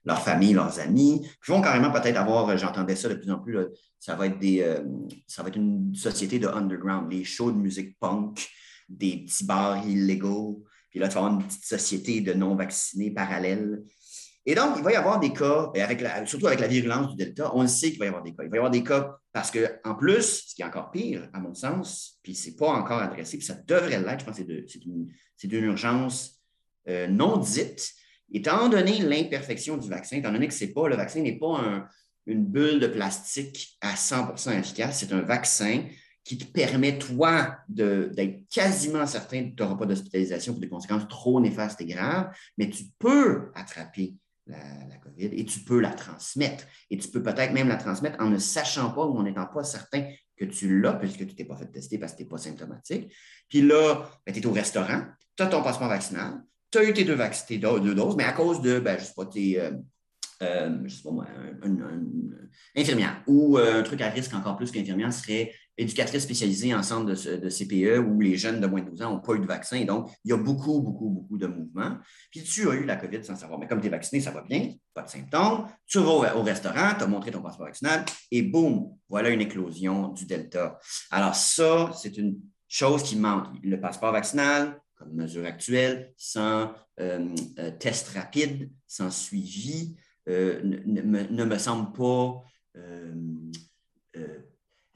leur, 0.06 0.22
famille, 0.22 0.54
leurs 0.54 0.80
amis, 0.80 1.28
qui 1.44 1.52
vont 1.52 1.62
carrément 1.62 1.92
peut-être 1.92 2.18
avoir, 2.18 2.56
j'entendais 2.56 2.96
ça 2.96 3.10
de 3.10 3.16
plus 3.16 3.32
en 3.32 3.40
plus, 3.40 3.58
ça, 4.00 4.16
va 4.16 4.28
être 4.28 4.38
des, 4.38 4.62
euh, 4.62 4.84
ça 5.26 5.42
va 5.42 5.50
être 5.50 5.58
une 5.58 5.96
société 5.96 6.38
de 6.38 6.48
underground, 6.48 7.12
les 7.12 7.24
shows 7.24 7.52
de 7.52 7.58
musique 7.58 7.98
punk, 8.00 8.48
des 8.88 9.26
petits 9.26 9.44
bars 9.44 9.84
illégaux, 9.88 10.64
puis 10.90 11.00
là, 11.00 11.08
tu 11.08 11.16
vas 11.16 11.22
avoir 11.22 11.40
une 11.40 11.46
petite 11.46 11.66
société 11.66 12.22
de 12.22 12.34
non-vaccinés 12.34 13.12
parallèles 13.12 13.84
et 14.50 14.56
donc, 14.56 14.76
il 14.78 14.84
va 14.84 14.94
y 14.94 14.96
avoir 14.96 15.20
des 15.20 15.34
cas, 15.34 15.74
avec 15.76 16.02
surtout 16.26 16.48
avec 16.48 16.62
la 16.62 16.68
virulence 16.68 17.10
du 17.10 17.18
Delta, 17.18 17.52
on 17.54 17.64
le 17.64 17.68
sait 17.68 17.90
qu'il 17.90 18.00
va 18.00 18.06
y 18.06 18.08
avoir 18.08 18.24
des 18.24 18.34
cas. 18.34 18.44
Il 18.44 18.50
va 18.50 18.56
y 18.56 18.60
avoir 18.60 18.72
des 18.72 18.82
cas 18.82 19.18
parce 19.34 19.52
qu'en 19.52 19.94
plus, 19.96 20.46
ce 20.48 20.56
qui 20.56 20.62
est 20.62 20.66
encore 20.66 20.90
pire, 20.90 21.28
à 21.34 21.40
mon 21.42 21.54
sens, 21.54 22.18
puis 22.24 22.34
ce 22.34 22.50
n'est 22.50 22.56
pas 22.56 22.70
encore 22.70 23.00
adressé, 23.00 23.38
puis 23.38 23.46
ça 23.46 23.56
devrait 23.56 24.00
l'être, 24.00 24.22
je 24.22 24.26
pense 24.26 24.40
que 24.40 24.66
c'est 25.36 25.52
une, 25.52 25.66
urgence 25.66 26.40
euh, 26.88 27.08
non 27.08 27.36
dite, 27.36 27.92
étant 28.32 28.70
donné 28.70 29.00
l'imperfection 29.00 29.76
du 29.76 29.90
vaccin, 29.90 30.16
étant 30.16 30.32
donné 30.32 30.48
que 30.48 30.54
c'est 30.54 30.72
pas, 30.72 30.88
le 30.88 30.96
vaccin 30.96 31.20
n'est 31.20 31.38
pas 31.38 31.86
une 32.26 32.46
bulle 32.46 32.80
de 32.80 32.88
plastique 32.88 33.78
à 33.82 33.96
100% 33.96 34.58
efficace, 34.58 35.00
c'est 35.00 35.12
un 35.12 35.24
vaccin 35.24 35.84
qui 36.24 36.38
te 36.38 36.46
permet, 36.46 36.98
toi, 36.98 37.58
d'être 37.68 38.48
quasiment 38.50 39.06
certain 39.08 39.50
que 39.50 39.56
tu 39.56 39.62
n'auras 39.62 39.76
pas 39.76 39.86
d'hospitalisation 39.86 40.54
pour 40.54 40.62
des 40.62 40.70
conséquences 40.70 41.08
trop 41.10 41.42
néfastes 41.42 41.82
et 41.82 41.86
graves, 41.86 42.34
mais 42.58 42.70
tu 42.70 42.86
peux 42.98 43.52
attraper 43.54 44.16
la, 44.48 44.98
COVID 45.04 45.26
et 45.26 45.46
tu 45.46 45.60
peux 45.62 45.80
la 45.80 45.92
transmettre. 45.92 46.66
Et 46.90 46.98
tu 46.98 47.10
peux 47.10 47.22
peut-être 47.22 47.54
même 47.54 47.68
la 47.68 47.78
transmettre 47.78 48.18
en 48.20 48.30
ne 48.30 48.38
sachant 48.38 48.92
pas 48.92 49.06
ou 49.06 49.18
en 49.18 49.24
n'étant 49.24 49.48
pas 49.48 49.64
certain 49.64 50.08
que 50.36 50.46
tu 50.46 50.80
l'as 50.80 50.94
puisque 50.94 51.20
tu 51.20 51.26
ne 51.26 51.32
t'es 51.32 51.46
pas 51.46 51.58
fait 51.58 51.68
tester 51.68 51.98
parce 51.98 52.14
que 52.14 52.18
tu 52.18 52.24
n'es 52.24 52.30
pas 52.30 52.38
symptomatique. 52.38 53.14
Puis 53.50 53.62
là, 53.62 54.10
ben, 54.26 54.34
tu 54.34 54.40
es 54.40 54.46
au 54.46 54.52
restaurant, 54.52 55.04
tu 55.36 55.44
as 55.44 55.48
ton 55.48 55.64
passeport 55.64 55.90
vaccinal, 55.90 56.44
tu 56.72 56.78
as 56.78 56.84
eu 56.84 56.94
tes 56.94 57.04
deux, 57.04 57.18
deux, 57.80 57.96
doses, 57.96 58.16
mais 58.16 58.26
à 58.26 58.34
cause 58.34 58.62
de, 58.62 58.80
ben, 58.80 58.98
je 58.98 59.04
ne 59.04 59.06
sais 59.06 59.14
pas, 59.16 59.26
tes, 59.26 59.60
infirmière 62.76 63.24
ou 63.28 63.58
euh, 63.58 63.80
un 63.80 63.84
truc 63.84 64.02
à 64.02 64.10
risque 64.10 64.34
encore 64.34 64.56
plus 64.58 64.72
qu'infirmière 64.72 65.12
serait 65.12 65.54
éducatrice 65.78 66.24
spécialisée 66.24 66.74
en 66.74 66.82
centre 66.82 67.06
de, 67.06 67.50
CPE 67.50 68.00
où 68.00 68.20
les 68.20 68.36
jeunes 68.36 68.60
de 68.60 68.68
moins 68.68 68.82
de 68.82 68.90
12 68.90 69.02
ans 69.04 69.12
n'ont 69.12 69.20
pas 69.20 69.34
eu 69.34 69.40
de 69.40 69.46
vaccin. 69.46 69.84
Donc, 69.86 70.10
il 70.24 70.32
y 70.32 70.34
a 70.34 70.38
beaucoup, 70.38 70.82
beaucoup, 70.82 71.10
beaucoup 71.10 71.38
de 71.38 71.48
mouvements. 71.48 71.98
Puis 72.32 72.44
tu 72.44 72.70
as 72.70 72.74
eu 72.74 72.86
la 72.86 72.96
COVID 72.96 73.24
sans 73.24 73.36
savoir. 73.36 73.60
Mais 73.60 73.68
comme 73.68 73.80
tu 73.80 73.88
es 73.88 73.90
vacciné, 73.90 74.22
ça 74.22 74.32
va 74.32 74.42
bien, 74.42 74.74
pas 74.94 75.04
de 75.04 75.10
symptômes. 75.10 75.68
Tu 75.86 76.00
vas 76.00 76.36
au, 76.36 76.44
restaurant, 76.44 76.96
tu 76.98 77.04
as 77.04 77.08
montré 77.08 77.32
ton 77.32 77.42
passeport 77.42 77.68
vaccinal 77.68 78.06
et 78.32 78.42
boum, 78.42 78.90
voilà 79.08 79.30
une 79.30 79.42
éclosion 79.42 80.10
du 80.10 80.26
Delta. 80.26 80.80
Alors, 81.12 81.36
ça, 81.36 81.92
c'est 82.02 82.18
une 82.18 82.40
chose 82.68 83.04
qui 83.04 83.16
manque. 83.16 83.48
Le 83.64 83.80
passeport 83.80 84.12
vaccinal, 84.12 84.80
comme 84.96 85.14
mesure 85.14 85.46
actuelle, 85.46 86.14
sans 86.18 86.72
euh, 87.00 87.36
euh, 87.60 87.72
test 87.80 88.10
rapide, 88.10 88.72
sans 88.88 89.12
suivi, 89.12 89.96
euh, 90.28 90.60
ne, 90.64 91.44
me 91.46 91.58
semble 91.58 91.94
pas 91.94 92.44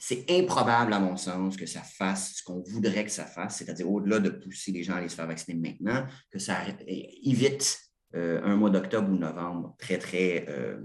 c'est 0.03 0.25
improbable, 0.31 0.93
à 0.93 0.99
mon 0.99 1.15
sens, 1.15 1.55
que 1.55 1.67
ça 1.67 1.83
fasse 1.83 2.37
ce 2.37 2.43
qu'on 2.43 2.63
voudrait 2.63 3.05
que 3.05 3.11
ça 3.11 3.23
fasse, 3.23 3.57
c'est-à-dire 3.57 3.87
au-delà 3.87 4.17
de 4.17 4.31
pousser 4.31 4.71
les 4.71 4.81
gens 4.81 4.93
à 4.93 4.97
aller 4.97 5.09
se 5.09 5.15
faire 5.15 5.27
vacciner 5.27 5.59
maintenant, 5.59 6.07
que 6.31 6.39
ça 6.39 6.57
évite 6.87 7.79
euh, 8.15 8.41
un 8.43 8.55
mois 8.55 8.71
d'octobre 8.71 9.11
ou 9.11 9.15
novembre 9.15 9.75
très, 9.77 9.99
très 9.99 10.47
euh, 10.49 10.81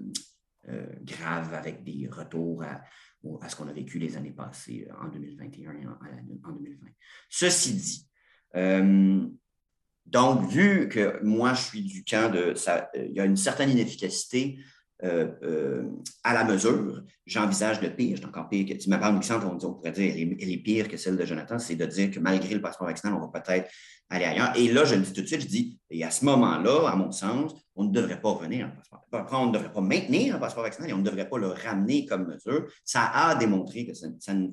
euh, 0.68 0.86
grave 1.00 1.54
avec 1.54 1.82
des 1.82 2.06
retours 2.12 2.62
à, 2.62 3.48
ce 3.48 3.56
qu'on 3.56 3.68
a 3.68 3.72
vécu 3.72 3.98
les 3.98 4.18
années 4.18 4.34
passées 4.34 4.86
en 5.00 5.08
2021 5.08 5.72
et 5.72 5.86
en, 5.86 6.52
2020. 6.52 6.86
Ceci 7.30 7.72
dit, 7.72 8.08
donc, 10.04 10.46
vu 10.50 10.90
que 10.90 11.24
moi, 11.24 11.54
je 11.54 11.62
suis 11.62 11.82
du 11.82 12.04
camp 12.04 12.30
de 12.30 12.52
il 12.94 13.12
y 13.12 13.20
a 13.20 13.24
une 13.24 13.38
certaine 13.38 13.70
inefficacité 13.70 14.58
euh, 15.04 15.28
euh, 15.42 15.90
à 16.24 16.32
la 16.32 16.44
mesure. 16.44 17.02
J'envisage 17.26 17.82
le 17.82 17.94
pire, 17.94 18.16
c'est 18.18 18.24
encore 18.24 18.48
pire 18.48 18.66
que 18.66 18.72
tu 18.72 18.88
m'as 18.88 19.14
exemple, 19.14 19.44
on, 19.44 19.62
on, 19.62 19.74
pourrait 19.74 19.92
dire 19.92 20.14
elle 20.40 20.50
est, 20.50 20.56
pire 20.56 20.88
que 20.88 20.96
celle 20.96 21.18
de 21.18 21.26
Jonathan, 21.26 21.58
c'est 21.58 21.74
de 21.74 21.84
dire 21.84 22.10
que 22.10 22.18
malgré 22.18 22.54
le 22.54 22.62
passeport 22.62 22.86
vaccinal, 22.86 23.14
on 23.14 23.20
va 23.20 23.40
peut-être 23.40 23.70
aller 24.08 24.24
ailleurs. 24.24 24.56
Et 24.56 24.72
là, 24.72 24.86
je 24.86 24.94
le 24.94 25.02
dis 25.02 25.12
tout 25.12 25.20
de 25.20 25.26
suite, 25.26 25.42
je 25.42 25.46
dis, 25.48 25.78
et 25.90 26.02
à 26.02 26.10
ce 26.10 26.24
moment-là, 26.24 26.88
à 26.88 26.96
mon 26.96 27.12
sens, 27.12 27.52
on 27.74 27.84
ne 27.84 27.92
devrait 27.92 28.22
pas 28.22 28.30
revenir 28.30 28.66
un 28.66 28.70
passeport. 28.70 29.02
On 29.32 29.46
ne 29.48 29.52
devrait 29.52 29.72
pas 29.72 29.82
maintenir 29.82 30.36
un 30.36 30.38
passeport 30.38 30.62
vaccinal 30.62 30.88
et 30.88 30.94
on 30.94 30.98
ne 30.98 31.04
devrait 31.04 31.28
pas 31.28 31.36
le 31.36 31.48
ramener 31.48 32.06
comme 32.06 32.28
mesure. 32.28 32.66
Ça 32.82 33.10
a 33.12 33.34
démontré 33.34 33.84
que 33.84 33.92
ça, 33.92 34.32
ne 34.32 34.48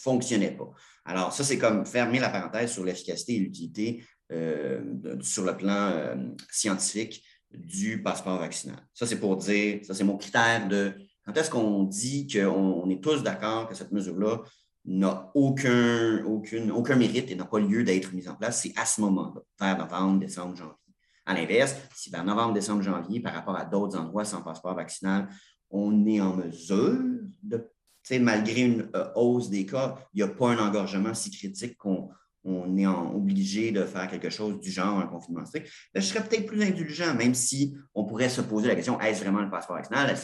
fonctionnait 0.00 0.56
pas. 0.56 0.70
Alors, 1.04 1.32
ça, 1.32 1.42
c'est 1.42 1.58
comme 1.58 1.84
fermer 1.86 2.20
la 2.20 2.28
parenthèse 2.28 2.70
sur 2.70 2.84
l'efficacité 2.84 3.34
et 3.34 3.38
l'utilité 3.40 4.04
euh, 4.30 4.80
sur 5.22 5.44
le 5.44 5.56
plan 5.56 6.16
scientifique 6.52 7.24
du 7.54 8.02
passeport 8.02 8.38
vaccinal. 8.38 8.76
Ça, 8.94 9.06
c'est 9.06 9.20
pour 9.20 9.36
dire, 9.36 9.80
ça, 9.84 9.94
c'est 9.94 10.04
mon 10.04 10.16
critère 10.16 10.68
de 10.68 10.94
quand 11.24 11.36
est-ce 11.36 11.50
qu'on 11.50 11.84
dit 11.84 12.26
qu'on 12.26 12.90
est 12.90 13.02
tous 13.02 13.22
d'accord 13.22 13.68
que 13.68 13.74
cette 13.74 13.92
mesure-là 13.92 14.42
n'a 14.84 15.30
aucun, 15.34 16.24
aucun 16.24 16.96
mérite 16.96 17.30
et 17.30 17.36
n'a 17.36 17.44
pas 17.44 17.60
lieu 17.60 17.84
d'être 17.84 18.12
mise 18.12 18.28
en 18.28 18.34
place, 18.34 18.62
c'est 18.62 18.72
à 18.76 18.84
ce 18.84 19.00
moment-là, 19.02 19.40
vers 19.60 19.78
novembre, 19.78 20.20
décembre, 20.20 20.56
janvier. 20.56 20.74
À 21.24 21.34
l'inverse, 21.34 21.76
si 21.94 22.10
vers 22.10 22.24
novembre, 22.24 22.54
décembre, 22.54 22.82
janvier, 22.82 23.20
par 23.20 23.34
rapport 23.34 23.56
à 23.56 23.64
d'autres 23.64 23.96
endroits 23.96 24.24
sans 24.24 24.42
passeport 24.42 24.74
vaccinal, 24.74 25.28
on 25.70 26.04
est 26.06 26.20
en 26.20 26.34
mesure 26.34 26.98
de, 27.42 27.64
malgré 28.20 28.62
une 28.62 28.90
euh, 28.96 29.08
hausse 29.14 29.48
des 29.48 29.64
cas, 29.64 29.96
il 30.12 30.16
n'y 30.16 30.22
a 30.28 30.28
pas 30.28 30.50
un 30.50 30.58
engorgement 30.58 31.14
si 31.14 31.30
critique 31.30 31.76
qu'on 31.76 32.10
on 32.44 32.76
est 32.76 32.86
obligé 32.86 33.70
de 33.70 33.84
faire 33.84 34.08
quelque 34.08 34.30
chose 34.30 34.60
du 34.60 34.70
genre, 34.70 34.98
un 34.98 35.06
confinement 35.06 35.44
strict, 35.44 35.68
ben, 35.94 36.00
je 36.00 36.06
serais 36.06 36.24
peut-être 36.24 36.46
plus 36.46 36.62
indulgent, 36.62 37.14
même 37.14 37.34
si 37.34 37.76
on 37.94 38.04
pourrait 38.04 38.28
se 38.28 38.40
poser 38.40 38.68
la 38.68 38.74
question, 38.74 39.00
est-ce 39.00 39.22
vraiment 39.22 39.40
le 39.40 39.50
passeport 39.50 39.76
vaccinal? 39.76 40.14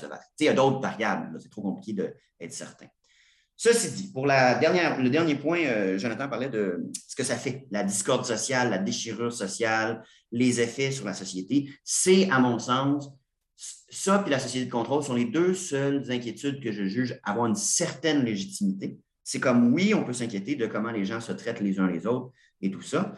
Il 0.40 0.46
y 0.46 0.48
a 0.48 0.54
d'autres 0.54 0.80
variables, 0.80 1.38
c'est 1.40 1.50
trop 1.50 1.62
compliqué 1.62 1.92
d'être 1.92 2.52
certain. 2.52 2.86
Ceci 3.60 3.90
dit, 3.90 4.12
pour 4.12 4.24
la 4.24 4.54
dernière, 4.54 5.00
le 5.02 5.10
dernier 5.10 5.34
point, 5.34 5.58
euh, 5.64 5.98
Jonathan 5.98 6.28
parlait 6.28 6.48
de 6.48 6.84
ce 7.08 7.16
que 7.16 7.24
ça 7.24 7.34
fait, 7.34 7.66
la 7.72 7.82
discorde 7.82 8.24
sociale, 8.24 8.70
la 8.70 8.78
déchirure 8.78 9.32
sociale, 9.32 10.04
les 10.30 10.60
effets 10.60 10.92
sur 10.92 11.04
la 11.04 11.12
société. 11.12 11.68
C'est, 11.82 12.30
à 12.30 12.38
mon 12.38 12.60
sens, 12.60 13.10
ça 13.56 14.22
et 14.24 14.30
la 14.30 14.38
société 14.38 14.66
de 14.66 14.70
contrôle 14.70 15.02
sont 15.02 15.14
les 15.14 15.24
deux 15.24 15.54
seules 15.54 16.08
inquiétudes 16.10 16.62
que 16.62 16.70
je 16.70 16.84
juge 16.84 17.18
avoir 17.24 17.46
une 17.46 17.56
certaine 17.56 18.24
légitimité. 18.24 19.00
C'est 19.28 19.40
comme, 19.40 19.74
oui, 19.74 19.92
on 19.92 20.04
peut 20.04 20.14
s'inquiéter 20.14 20.56
de 20.56 20.66
comment 20.66 20.90
les 20.90 21.04
gens 21.04 21.20
se 21.20 21.32
traitent 21.32 21.60
les 21.60 21.78
uns 21.78 21.86
les 21.86 22.06
autres 22.06 22.32
et 22.62 22.70
tout 22.70 22.80
ça. 22.80 23.14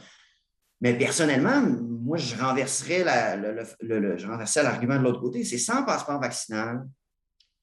Mais 0.80 0.98
personnellement, 0.98 1.61
moi, 1.62 2.16
je 2.16 2.34
renverserais 2.34 3.04
l'argument 3.04 4.98
de 4.98 5.04
l'autre 5.04 5.20
côté. 5.20 5.44
C'est 5.44 5.56
sans 5.56 5.84
passeport 5.84 6.20
vaccinal. 6.20 6.84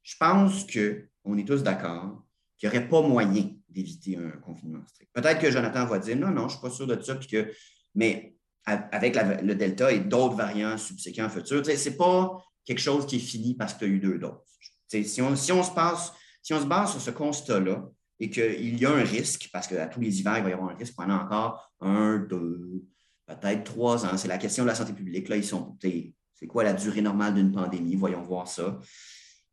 Je 0.02 0.16
pense 0.18 0.66
qu'on 0.66 1.38
est 1.38 1.46
tous 1.46 1.62
d'accord 1.62 2.24
qu'il 2.58 2.70
n'y 2.70 2.78
aurait 2.78 2.88
pas 2.88 3.02
moyen 3.02 3.50
d'éviter 3.68 4.16
un 4.16 4.30
confinement 4.40 4.86
strict. 4.88 5.12
Peut-être 5.14 5.42
que 5.42 5.52
Jonathan 5.52 5.86
va 5.86 6.00
dire 6.00 6.16
non, 6.16 6.30
non, 6.30 6.48
je 6.48 6.56
ne 6.56 6.60
suis 6.60 6.62
pas 6.62 6.70
sûr 6.70 6.88
de 6.88 7.02
ça, 7.02 7.16
que, 7.16 7.52
mais 7.96 8.34
avec 8.64 9.18
le 9.44 9.56
Delta 9.56 9.92
et 9.92 10.00
d'autres 10.00 10.36
variants 10.36 10.78
subséquents 10.78 11.28
futurs, 11.28 11.66
ce 11.66 11.90
n'est 11.90 11.96
pas 11.98 12.38
quelque 12.64 12.80
chose 12.80 13.06
qui 13.06 13.18
est 13.18 13.20
fini 13.20 13.56
parce 13.56 13.74
que 13.74 13.80
tu 13.80 13.86
as 13.86 13.88
eu 13.90 14.00
deux 14.00 14.18
doses. 14.18 14.40
Si 14.88 15.22
on, 15.22 15.36
si, 15.36 15.52
on 15.52 15.64
se 15.64 15.72
passe, 15.72 16.14
si 16.42 16.54
on 16.54 16.62
se 16.62 16.66
base 16.66 16.92
sur 16.92 17.02
ce 17.02 17.12
constat-là 17.12 17.84
et 18.20 18.30
qu'il 18.30 18.80
y 18.80 18.86
a 18.86 18.92
un 18.92 19.04
risque, 19.04 19.50
parce 19.54 19.68
qu'à 19.68 19.86
tous 19.88 20.02
les 20.02 20.20
hivers, 20.20 20.38
il 20.40 20.44
va 20.44 20.50
y 20.50 20.54
avoir 20.54 20.72
un 20.72 20.76
risque 20.76 20.96
pendant 20.96 21.16
encore 21.16 21.72
un, 21.82 22.18
deux, 22.18 22.84
peut-être 23.28 23.64
trois 23.64 24.06
ans, 24.06 24.18
c'est 24.18 24.28
la 24.28 24.38
question 24.38 24.64
de 24.64 24.70
la 24.70 24.76
santé 24.76 24.94
publique. 24.94 25.30
Là, 25.30 25.38
ils 25.38 25.46
sont, 25.46 25.78
c'est 25.82 26.48
quoi 26.48 26.64
la 26.64 26.74
durée 26.74 27.02
normale 27.02 27.36
d'une 27.36 27.52
pandémie? 27.52 27.96
Voyons 27.96 28.22
voir 28.24 28.48
ça. 28.48 28.80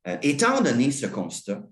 Euh, 0.06 0.16
étant 0.22 0.60
donné 0.60 0.90
ce 0.90 1.06
constat, 1.06 1.62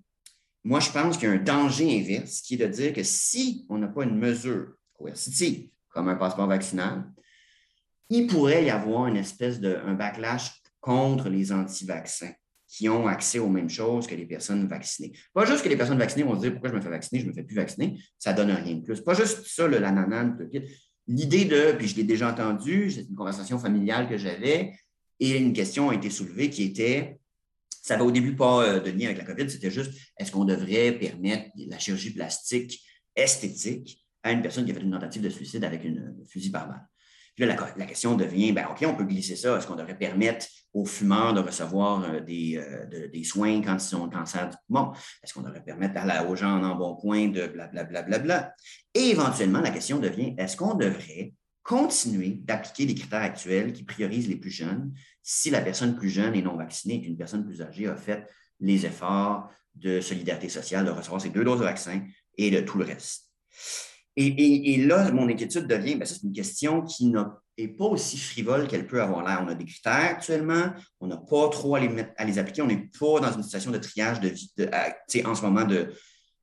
moi, 0.64 0.80
je 0.80 0.90
pense 0.90 1.16
qu'il 1.16 1.28
y 1.28 1.32
a 1.32 1.34
un 1.34 1.42
danger 1.42 2.00
inverse 2.00 2.40
qui 2.40 2.54
est 2.54 2.58
de 2.58 2.66
dire 2.66 2.92
que 2.92 3.02
si 3.02 3.66
on 3.68 3.78
n'a 3.78 3.88
pas 3.88 4.04
une 4.04 4.16
mesure 4.16 4.74
coercitive, 4.92 5.68
comme 5.88 6.08
un 6.08 6.16
passeport 6.16 6.46
vaccinal, 6.46 7.10
il 8.08 8.26
pourrait 8.26 8.64
y 8.64 8.70
avoir 8.70 9.06
une 9.06 9.16
espèce 9.16 9.60
de 9.60 9.76
un 9.84 9.94
backlash 9.94 10.62
contre 10.80 11.28
les 11.28 11.52
anti-vaccins 11.52 12.32
qui 12.72 12.88
ont 12.88 13.06
accès 13.06 13.38
aux 13.38 13.50
mêmes 13.50 13.68
choses 13.68 14.06
que 14.06 14.14
les 14.14 14.24
personnes 14.24 14.66
vaccinées. 14.66 15.12
Pas 15.34 15.44
juste 15.44 15.62
que 15.62 15.68
les 15.68 15.76
personnes 15.76 15.98
vaccinées 15.98 16.24
vont 16.24 16.36
se 16.36 16.40
dire 16.40 16.52
pourquoi 16.52 16.70
je 16.70 16.74
me 16.74 16.80
fais 16.80 16.88
vacciner, 16.88 17.20
je 17.20 17.26
ne 17.26 17.30
me 17.30 17.34
fais 17.34 17.42
plus 17.42 17.54
vacciner, 17.54 17.98
ça 18.18 18.32
ne 18.32 18.38
donne 18.38 18.50
rien 18.50 18.76
de 18.76 18.82
plus. 18.82 19.02
Pas 19.02 19.12
juste 19.12 19.44
ça, 19.46 19.66
le 19.66 19.78
l'ananan, 19.78 20.36
L'idée 21.08 21.44
de, 21.44 21.72
puis 21.76 21.88
je 21.88 21.96
l'ai 21.96 22.04
déjà 22.04 22.30
entendu, 22.30 22.90
c'est 22.90 23.02
une 23.02 23.16
conversation 23.16 23.58
familiale 23.58 24.08
que 24.08 24.16
j'avais, 24.16 24.72
et 25.18 25.36
une 25.36 25.52
question 25.52 25.90
a 25.90 25.94
été 25.94 26.08
soulevée 26.10 26.48
qui 26.48 26.62
était 26.62 27.18
ça 27.82 27.94
n'avait 27.94 28.06
au 28.06 28.12
début 28.12 28.36
pas 28.36 28.62
euh, 28.62 28.80
de 28.80 28.90
lien 28.90 29.06
avec 29.06 29.18
la 29.18 29.24
COVID, 29.24 29.50
c'était 29.50 29.70
juste 29.70 29.92
est-ce 30.16 30.30
qu'on 30.30 30.44
devrait 30.44 30.92
permettre 30.92 31.50
la 31.56 31.78
chirurgie 31.78 32.12
plastique 32.12 32.80
esthétique 33.16 34.06
à 34.22 34.30
une 34.30 34.40
personne 34.40 34.64
qui 34.64 34.70
a 34.70 34.74
fait 34.74 34.80
une 34.80 34.92
tentative 34.92 35.22
de 35.22 35.28
suicide 35.28 35.64
avec 35.64 35.84
une 35.84 36.14
fusil 36.28 36.50
par 36.50 36.68
balle. 36.68 36.86
Puis 37.34 37.44
là, 37.44 37.56
la, 37.76 37.86
question 37.86 38.14
devient, 38.14 38.52
ben, 38.52 38.66
OK, 38.70 38.84
on 38.86 38.94
peut 38.94 39.04
glisser 39.04 39.36
ça. 39.36 39.56
Est-ce 39.56 39.66
qu'on 39.66 39.74
devrait 39.74 39.98
permettre 39.98 40.46
aux 40.74 40.84
fumeurs 40.84 41.34
de 41.34 41.40
recevoir 41.40 42.04
euh, 42.04 42.20
des, 42.20 42.56
euh, 42.56 43.08
des, 43.08 43.24
soins 43.24 43.60
quand 43.60 43.76
ils 43.76 43.96
ont 43.96 44.04
le 44.04 44.10
cancer 44.10 44.48
du 44.48 44.56
poumon? 44.66 44.92
Est-ce 45.22 45.34
qu'on 45.34 45.42
devrait 45.42 45.62
permettre 45.62 46.00
aux 46.28 46.36
gens 46.36 46.58
en 46.58 46.64
embonpoint 46.64 47.28
de 47.28 47.46
blablabla? 47.46 47.84
Bla, 47.84 48.02
bla, 48.02 48.18
bla, 48.18 48.54
Et 48.94 49.10
éventuellement, 49.10 49.60
la 49.60 49.70
question 49.70 49.98
devient, 49.98 50.34
est-ce 50.38 50.56
qu'on 50.56 50.74
devrait 50.74 51.34
continuer 51.62 52.40
d'appliquer 52.42 52.86
les 52.86 52.94
critères 52.94 53.22
actuels 53.22 53.72
qui 53.72 53.84
priorisent 53.84 54.28
les 54.28 54.36
plus 54.36 54.50
jeunes 54.50 54.92
si 55.22 55.50
la 55.50 55.60
personne 55.60 55.94
plus 55.94 56.10
jeune 56.10 56.34
et 56.34 56.42
non 56.42 56.56
vaccinée 56.56 56.96
et 56.96 57.02
qu'une 57.02 57.16
personne 57.16 57.44
plus 57.44 57.62
âgée 57.62 57.86
a 57.86 57.96
fait 57.96 58.26
les 58.58 58.84
efforts 58.86 59.48
de 59.74 60.00
solidarité 60.00 60.48
sociale, 60.48 60.84
de 60.84 60.90
recevoir 60.90 61.20
ses 61.20 61.30
deux 61.30 61.44
doses 61.44 61.60
de 61.60 61.64
vaccin 61.64 62.02
et 62.36 62.50
de 62.50 62.60
tout 62.60 62.78
le 62.78 62.84
reste? 62.84 63.30
Et, 64.16 64.76
là, 64.84 65.10
mon 65.10 65.28
inquiétude 65.28 65.66
devient, 65.66 65.94
ben, 65.94 66.04
c'est 66.04 66.22
une 66.22 66.32
question 66.32 66.82
qui 66.82 67.06
n'est 67.06 67.68
pas 67.68 67.84
aussi 67.86 68.18
frivole 68.18 68.68
qu'elle 68.68 68.86
peut 68.86 69.00
avoir 69.00 69.26
l'air. 69.26 69.42
On 69.42 69.48
a 69.48 69.54
des 69.54 69.64
critères 69.64 70.10
actuellement, 70.10 70.72
on 71.00 71.06
n'a 71.06 71.16
pas 71.16 71.48
trop 71.48 71.76
à 71.76 71.80
les, 71.80 72.38
appliquer, 72.38 72.62
on 72.62 72.66
n'est 72.66 72.90
pas 72.98 73.20
dans 73.20 73.32
une 73.32 73.42
situation 73.42 73.70
de 73.70 73.78
triage 73.78 74.20
de, 74.20 75.26
en 75.26 75.34
ce 75.34 75.42
moment 75.42 75.64
de, 75.64 75.94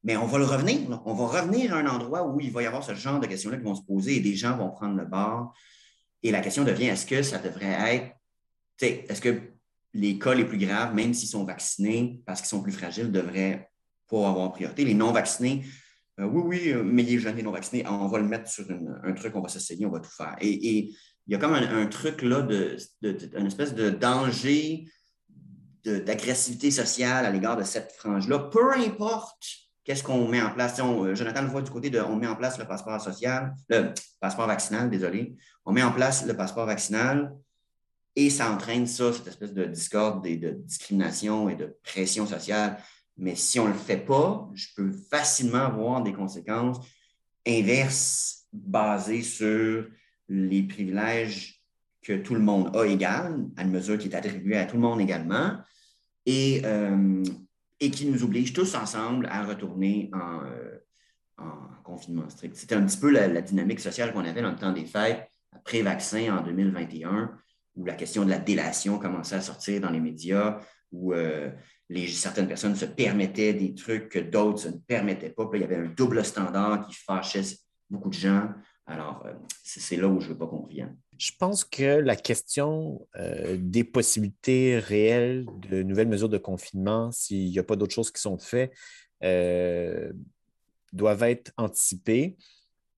mais 0.03 0.17
on 0.17 0.25
va 0.25 0.37
le 0.39 0.45
revenir. 0.45 1.01
On 1.05 1.13
va 1.13 1.41
revenir 1.41 1.75
à 1.75 1.79
un 1.79 1.87
endroit 1.87 2.27
où 2.27 2.39
il 2.39 2.51
va 2.51 2.63
y 2.63 2.65
avoir 2.65 2.83
ce 2.83 2.95
genre 2.95 3.19
de 3.19 3.27
questions-là 3.27 3.57
qui 3.57 3.63
vont 3.63 3.75
se 3.75 3.83
poser 3.83 4.15
et 4.15 4.19
des 4.19 4.35
gens 4.35 4.57
vont 4.57 4.71
prendre 4.71 4.95
le 4.95 5.05
bord. 5.05 5.53
Et 6.23 6.31
la 6.31 6.41
question 6.41 6.63
devient 6.63 6.87
est-ce 6.87 7.05
que 7.05 7.21
ça 7.21 7.37
devrait 7.37 7.77
être, 7.93 8.15
est-ce 8.81 9.21
que 9.21 9.41
les 9.93 10.17
cas 10.17 10.33
les 10.33 10.45
plus 10.45 10.57
graves, 10.57 10.95
même 10.95 11.13
s'ils 11.13 11.29
sont 11.29 11.43
vaccinés 11.43 12.21
parce 12.25 12.41
qu'ils 12.41 12.49
sont 12.49 12.63
plus 12.63 12.71
fragiles, 12.71 13.11
devraient 13.11 13.69
pas 14.09 14.27
avoir 14.27 14.51
priorité? 14.53 14.85
Les 14.85 14.93
non-vaccinés, 14.93 15.63
euh, 16.19 16.25
oui, 16.25 16.41
oui, 16.45 16.71
euh, 16.73 16.83
mais 16.83 17.03
les 17.03 17.19
jeunes 17.19 17.39
et 17.39 17.43
non-vaccinés, 17.43 17.85
on 17.87 18.07
va 18.07 18.19
le 18.19 18.27
mettre 18.27 18.49
sur 18.49 18.65
un 19.03 19.13
truc, 19.13 19.35
on 19.35 19.41
va 19.41 19.49
s'essayer, 19.49 19.85
on 19.85 19.91
va 19.91 19.99
tout 19.99 20.11
faire. 20.11 20.35
Et, 20.41 20.93
il 21.27 21.33
y 21.33 21.35
a 21.35 21.37
comme 21.37 21.53
un, 21.53 21.85
truc 21.85 22.23
là, 22.23 22.41
de, 22.41 22.75
une 23.03 23.45
espèce 23.45 23.75
de 23.75 23.91
danger 23.91 24.85
d'agressivité 25.85 26.71
sociale 26.71 27.23
à 27.23 27.29
l'égard 27.29 27.55
de 27.55 27.63
cette 27.63 27.91
frange-là, 27.91 28.39
peu 28.51 28.73
importe 28.73 29.69
qu'est-ce 29.89 30.03
qu'on 30.03 30.27
met 30.27 30.39
en 30.39 30.51
place? 30.51 30.79
Euh, 30.79 31.15
Jonathan 31.15 31.41
le 31.41 31.47
voit 31.47 31.63
du 31.63 31.71
côté 31.71 31.89
de 31.89 31.99
on 31.99 32.15
met 32.15 32.27
en 32.27 32.35
place 32.35 32.59
le 32.59 32.65
passeport 32.65 33.01
social, 33.01 33.55
le 33.69 33.91
passeport 34.19 34.45
vaccinal, 34.45 34.87
désolé. 34.87 35.35
On 35.65 35.71
met 35.71 35.81
en 35.81 35.91
place 35.91 36.27
le 36.27 36.37
passeport 36.37 36.67
vaccinal 36.67 37.33
et 38.15 38.29
ça 38.29 38.51
entraîne 38.51 38.85
ça, 38.85 39.11
cette 39.11 39.25
espèce 39.25 39.51
de 39.51 39.65
discorde 39.65 40.27
et 40.27 40.37
de 40.37 40.51
discrimination 40.51 41.49
et 41.49 41.55
de 41.55 41.75
pression 41.83 42.27
sociale. 42.27 42.77
Mais 43.19 43.35
si 43.35 43.59
on 43.59 43.67
ne 43.67 43.73
le 43.73 43.77
fait 43.77 44.05
pas, 44.05 44.49
je 44.53 44.67
peux 44.75 44.91
facilement 44.91 45.65
avoir 45.65 46.01
des 46.01 46.13
conséquences 46.13 46.79
inverses 47.47 48.45
basées 48.51 49.21
sur 49.21 49.87
les 50.27 50.63
privilèges 50.63 51.61
que 52.01 52.13
tout 52.13 52.33
le 52.33 52.41
monde 52.41 52.75
a 52.75 52.85
égal, 52.85 53.45
à 53.57 53.63
une 53.63 53.71
mesure 53.71 53.97
qui 53.97 54.07
est 54.07 54.15
attribuée 54.15 54.57
à 54.57 54.65
tout 54.65 54.77
le 54.77 54.81
monde 54.81 55.01
également. 55.01 55.57
Et 56.25 56.61
euh, 56.65 57.23
et 57.79 57.91
qui 57.91 58.05
nous 58.05 58.23
oblige 58.23 58.53
tous 58.53 58.75
ensemble 58.75 59.27
à 59.31 59.43
retourner 59.43 60.09
en, 60.13 60.43
euh, 60.43 60.79
confinement 61.83 62.29
strict. 62.29 62.55
C'était 62.55 62.75
un 62.75 62.85
petit 62.85 62.97
peu 62.97 63.09
la, 63.09 63.41
dynamique 63.41 63.79
sociale 63.79 64.13
qu'on 64.13 64.25
avait 64.25 64.41
dans 64.41 64.51
le 64.51 64.57
temps 64.57 64.73
des 64.73 64.85
fêtes, 64.85 65.27
après 65.53 65.81
vaccin 65.81 66.37
en 66.37 66.43
2021, 66.43 67.31
où 67.75 67.85
la 67.85 67.93
question 67.93 68.25
de 68.25 68.29
la 68.29 68.37
délation 68.37 68.99
commençait 68.99 69.35
à 69.35 69.41
sortir 69.41 69.81
dans 69.81 69.89
les 69.89 69.99
médias, 69.99 70.59
où 70.91 71.13
euh, 71.13 71.49
les, 71.89 72.07
certaines 72.07 72.47
personnes 72.47 72.75
se 72.75 72.85
permettaient 72.85 73.53
des 73.53 73.73
trucs 73.73 74.09
que 74.09 74.19
d'autres 74.19 74.69
ne 74.69 74.77
permettaient 74.77 75.31
pas. 75.31 75.49
il 75.53 75.61
y 75.61 75.63
avait 75.63 75.77
un 75.77 75.87
double 75.87 76.23
standard 76.23 76.87
qui 76.87 76.95
fâchait 76.95 77.43
beaucoup 77.89 78.09
de 78.09 78.13
gens. 78.13 78.49
Alors, 78.85 79.23
euh, 79.25 79.33
c'est 79.63 79.97
là 79.97 80.07
où 80.07 80.19
je 80.19 80.27
ne 80.27 80.33
veux 80.33 80.37
pas 80.37 80.47
qu'on 80.47 80.63
revienne. 80.63 80.97
Je 81.17 81.31
pense 81.37 81.63
que 81.63 81.99
la 81.99 82.15
question 82.15 83.07
euh, 83.17 83.57
des 83.59 83.83
possibilités 83.83 84.79
réelles 84.79 85.45
de 85.69 85.83
nouvelles 85.83 86.07
mesures 86.07 86.29
de 86.29 86.37
confinement, 86.37 87.11
s'il 87.11 87.49
n'y 87.49 87.59
a 87.59 87.63
pas 87.63 87.75
d'autres 87.75 87.93
choses 87.93 88.11
qui 88.11 88.21
sont 88.21 88.39
faites, 88.39 88.71
euh, 89.23 90.11
doivent 90.93 91.23
être 91.23 91.51
anticipées. 91.57 92.37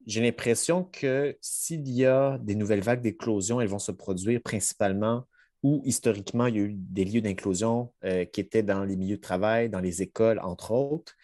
J'ai 0.05 0.21
l'impression 0.21 0.83
que 0.85 1.37
s'il 1.41 1.87
y 1.89 2.05
a 2.05 2.37
des 2.39 2.55
nouvelles 2.55 2.81
vagues 2.81 3.01
d'éclosion, 3.01 3.59
elles 3.59 3.67
vont 3.67 3.79
se 3.79 3.91
produire 3.91 4.41
principalement 4.41 5.25
où 5.63 5.81
historiquement 5.85 6.47
il 6.47 6.55
y 6.55 6.59
a 6.59 6.63
eu 6.63 6.73
des 6.73 7.05
lieux 7.05 7.21
d'inclusion 7.21 7.91
euh, 8.03 8.25
qui 8.25 8.41
étaient 8.41 8.63
dans 8.63 8.83
les 8.83 8.95
milieux 8.95 9.17
de 9.17 9.21
travail, 9.21 9.69
dans 9.69 9.79
les 9.79 10.01
écoles, 10.01 10.39
entre 10.39 10.71
autres. 10.71 11.15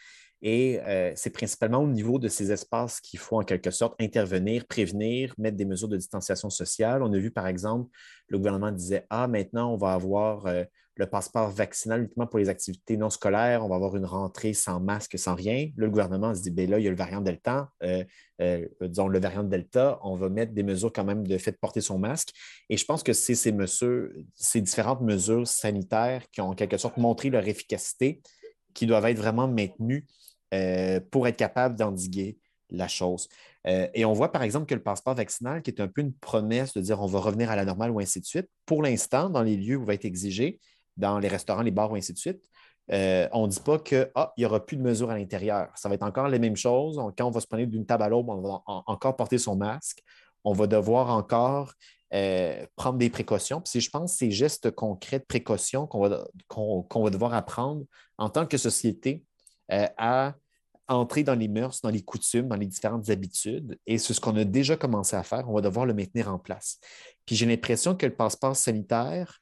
Et 0.41 0.79
euh, 0.81 1.11
c'est 1.15 1.31
principalement 1.31 1.79
au 1.79 1.87
niveau 1.87 2.19
de 2.19 2.27
ces 2.27 2.51
espaces 2.51 3.01
qu'il 3.01 3.19
faut 3.19 3.39
en 3.39 3.43
quelque 3.43 3.71
sorte 3.71 3.99
intervenir, 3.99 4.67
prévenir, 4.67 5.33
mettre 5.37 5.57
des 5.57 5.65
mesures 5.65 5.87
de 5.87 5.97
distanciation 5.97 6.51
sociale. 6.51 7.01
On 7.01 7.11
a 7.11 7.17
vu 7.17 7.31
par 7.31 7.47
exemple, 7.47 7.89
le 8.27 8.37
gouvernement 8.37 8.71
disait 8.71 9.05
Ah, 9.09 9.27
maintenant, 9.27 9.73
on 9.73 9.77
va 9.77 9.93
avoir 9.93 10.45
euh, 10.45 10.63
le 10.97 11.07
passeport 11.07 11.49
vaccinal 11.49 12.01
uniquement 12.01 12.27
pour 12.27 12.39
les 12.39 12.49
activités 12.49 12.97
non 12.97 13.09
scolaires, 13.09 13.63
on 13.63 13.69
va 13.69 13.75
avoir 13.75 13.95
une 13.95 14.05
rentrée 14.05 14.53
sans 14.53 14.79
masque, 14.79 15.17
sans 15.17 15.35
rien. 15.35 15.69
Là, 15.77 15.85
le 15.85 15.89
gouvernement 15.89 16.33
se 16.33 16.41
dit 16.41 16.51
ben 16.51 16.69
là, 16.69 16.79
il 16.79 16.85
y 16.85 16.87
a 16.87 16.91
le 16.91 16.97
variant 16.97 17.21
Delta, 17.21 17.69
euh, 17.83 18.03
disons 18.81 19.07
le 19.07 19.19
variant 19.19 19.43
Delta, 19.43 19.99
on 20.03 20.15
va 20.15 20.29
mettre 20.29 20.53
des 20.53 20.63
mesures 20.63 20.91
quand 20.91 21.03
même 21.03 21.25
de 21.25 21.37
fait 21.37 21.51
de 21.51 21.57
porter 21.57 21.81
son 21.81 21.99
masque. 21.99 22.29
Et 22.69 22.77
je 22.77 22.85
pense 22.85 23.03
que 23.03 23.13
c'est 23.13 23.35
ces 23.35 23.51
mesures, 23.51 24.09
ces 24.35 24.61
différentes 24.61 25.01
mesures 25.01 25.47
sanitaires 25.47 26.23
qui 26.31 26.41
ont 26.41 26.49
en 26.49 26.55
quelque 26.55 26.77
sorte 26.77 26.97
montré 26.97 27.29
leur 27.29 27.47
efficacité, 27.47 28.21
qui 28.73 28.85
doivent 28.85 29.05
être 29.05 29.17
vraiment 29.17 29.47
maintenues 29.47 30.05
euh, 30.53 30.99
pour 31.11 31.27
être 31.27 31.37
capable 31.37 31.75
d'endiguer 31.75 32.37
la 32.69 32.87
chose. 32.87 33.27
Euh, 33.65 33.87
et 33.93 34.05
on 34.05 34.13
voit 34.13 34.31
par 34.31 34.43
exemple 34.43 34.65
que 34.65 34.75
le 34.75 34.83
passeport 34.83 35.15
vaccinal, 35.15 35.61
qui 35.61 35.71
est 35.71 35.81
un 35.81 35.87
peu 35.87 36.01
une 36.01 36.13
promesse 36.13 36.73
de 36.73 36.81
dire 36.81 37.01
on 37.01 37.05
va 37.05 37.19
revenir 37.19 37.51
à 37.51 37.55
la 37.55 37.65
normale 37.65 37.91
ou 37.91 37.99
ainsi 37.99 38.19
de 38.19 38.25
suite, 38.25 38.47
pour 38.65 38.81
l'instant, 38.81 39.29
dans 39.29 39.43
les 39.43 39.57
lieux 39.57 39.77
où 39.77 39.85
va 39.85 39.93
être 39.93 40.05
exigé, 40.05 40.59
dans 40.97 41.19
les 41.19 41.27
restaurants, 41.27 41.61
les 41.61 41.71
bars 41.71 41.91
ou 41.91 41.95
ainsi 41.95 42.13
de 42.13 42.17
suite, 42.17 42.43
euh, 42.91 43.27
on 43.33 43.47
ne 43.47 43.51
dit 43.51 43.59
pas 43.59 43.79
qu'il 43.79 44.09
ah, 44.15 44.33
n'y 44.37 44.45
aura 44.45 44.65
plus 44.65 44.77
de 44.77 44.81
mesures 44.81 45.09
à 45.09 45.17
l'intérieur. 45.17 45.69
Ça 45.75 45.89
va 45.89 45.95
être 45.95 46.03
encore 46.03 46.29
les 46.29 46.39
mêmes 46.39 46.55
choses. 46.55 46.99
quand 47.17 47.25
on 47.25 47.31
va 47.31 47.41
se 47.41 47.47
prendre 47.47 47.65
d'une 47.65 47.85
table 47.85 48.03
à 48.03 48.09
l'autre, 48.09 48.29
on 48.29 48.41
va 48.41 48.61
encore 48.65 49.15
porter 49.15 49.37
son 49.37 49.55
masque. 49.55 50.01
On 50.43 50.53
va 50.53 50.67
devoir 50.67 51.09
encore 51.09 51.73
euh, 52.13 52.65
prendre 52.77 52.97
des 52.97 53.09
précautions. 53.09 53.61
Puis 53.61 53.81
je 53.81 53.89
pense 53.89 54.13
ces 54.13 54.31
gestes 54.31 54.71
concrets 54.71 55.19
de 55.19 55.25
précaution 55.25 55.87
qu'on 55.87 56.07
va, 56.07 56.25
va, 56.49 57.09
devoir 57.09 57.33
apprendre 57.33 57.83
en 58.17 58.29
tant 58.29 58.45
que 58.45 58.57
société 58.57 59.23
euh, 59.73 59.87
à 59.97 60.35
entrer 60.87 61.23
dans 61.23 61.35
les 61.35 61.49
mœurs, 61.49 61.81
dans 61.81 61.89
les 61.89 62.01
coutumes, 62.01 62.47
dans 62.47 62.55
les 62.55 62.65
différentes 62.65 63.09
habitudes. 63.09 63.77
Et 63.85 63.97
c'est 63.97 64.13
ce 64.13 64.21
qu'on 64.21 64.37
a 64.37 64.45
déjà 64.45 64.77
commencé 64.77 65.17
à 65.17 65.23
faire. 65.23 65.49
On 65.49 65.53
va 65.53 65.59
devoir 65.59 65.85
le 65.85 65.93
maintenir 65.93 66.31
en 66.31 66.39
place. 66.39 66.79
Puis 67.25 67.35
j'ai 67.35 67.45
l'impression 67.45 67.95
que 67.95 68.05
le 68.05 68.15
passeport 68.15 68.55
sanitaire, 68.55 69.41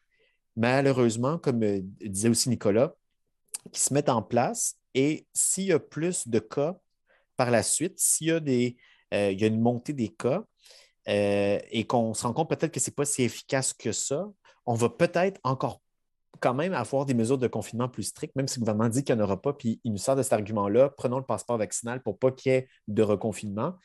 malheureusement, 0.55 1.37
comme 1.37 1.63
disait 2.01 2.29
aussi 2.29 2.49
Nicolas, 2.49 2.93
qui 3.71 3.81
se 3.81 3.93
mettent 3.93 4.09
en 4.09 4.21
place. 4.21 4.77
Et 4.93 5.27
s'il 5.33 5.65
y 5.65 5.71
a 5.73 5.79
plus 5.79 6.27
de 6.27 6.39
cas 6.39 6.77
par 7.35 7.51
la 7.51 7.63
suite, 7.63 7.99
s'il 7.99 8.27
y 8.27 8.31
a, 8.31 8.39
des, 8.39 8.77
euh, 9.13 9.31
il 9.31 9.43
une 9.43 9.59
montée 9.59 9.93
des 9.93 10.09
cas 10.09 10.43
euh, 11.09 11.59
et 11.69 11.85
qu'on 11.85 12.13
se 12.13 12.23
rend 12.23 12.33
compte 12.33 12.49
peut-être 12.49 12.71
que 12.71 12.79
ce 12.79 12.89
n'est 12.89 12.93
pas 12.93 13.05
si 13.05 13.23
efficace 13.23 13.73
que 13.73 13.91
ça, 13.91 14.27
on 14.65 14.73
va 14.73 14.89
peut-être 14.89 15.39
encore 15.43 15.81
quand 16.39 16.53
même 16.53 16.73
avoir 16.73 17.05
des 17.05 17.13
mesures 17.13 17.37
de 17.37 17.47
confinement 17.47 17.87
plus 17.87 18.03
strictes, 18.03 18.35
même 18.35 18.47
si 18.47 18.59
le 18.59 18.61
gouvernement 18.61 18.89
dit 18.89 19.03
qu'il 19.03 19.15
n'y 19.15 19.21
en 19.21 19.23
aura 19.23 19.41
pas, 19.41 19.53
puis 19.53 19.79
il 19.83 19.91
nous 19.91 19.97
sort 19.97 20.15
de 20.15 20.23
cet 20.23 20.33
argument-là, 20.33 20.89
prenons 20.89 21.17
le 21.17 21.25
passeport 21.25 21.57
vaccinal 21.57 22.01
pour 22.03 22.19
pas 22.19 22.31
qu'il 22.31 22.51
y 22.51 22.55
ait 22.55 22.67
de 22.87 23.03
reconfinement. 23.03 23.75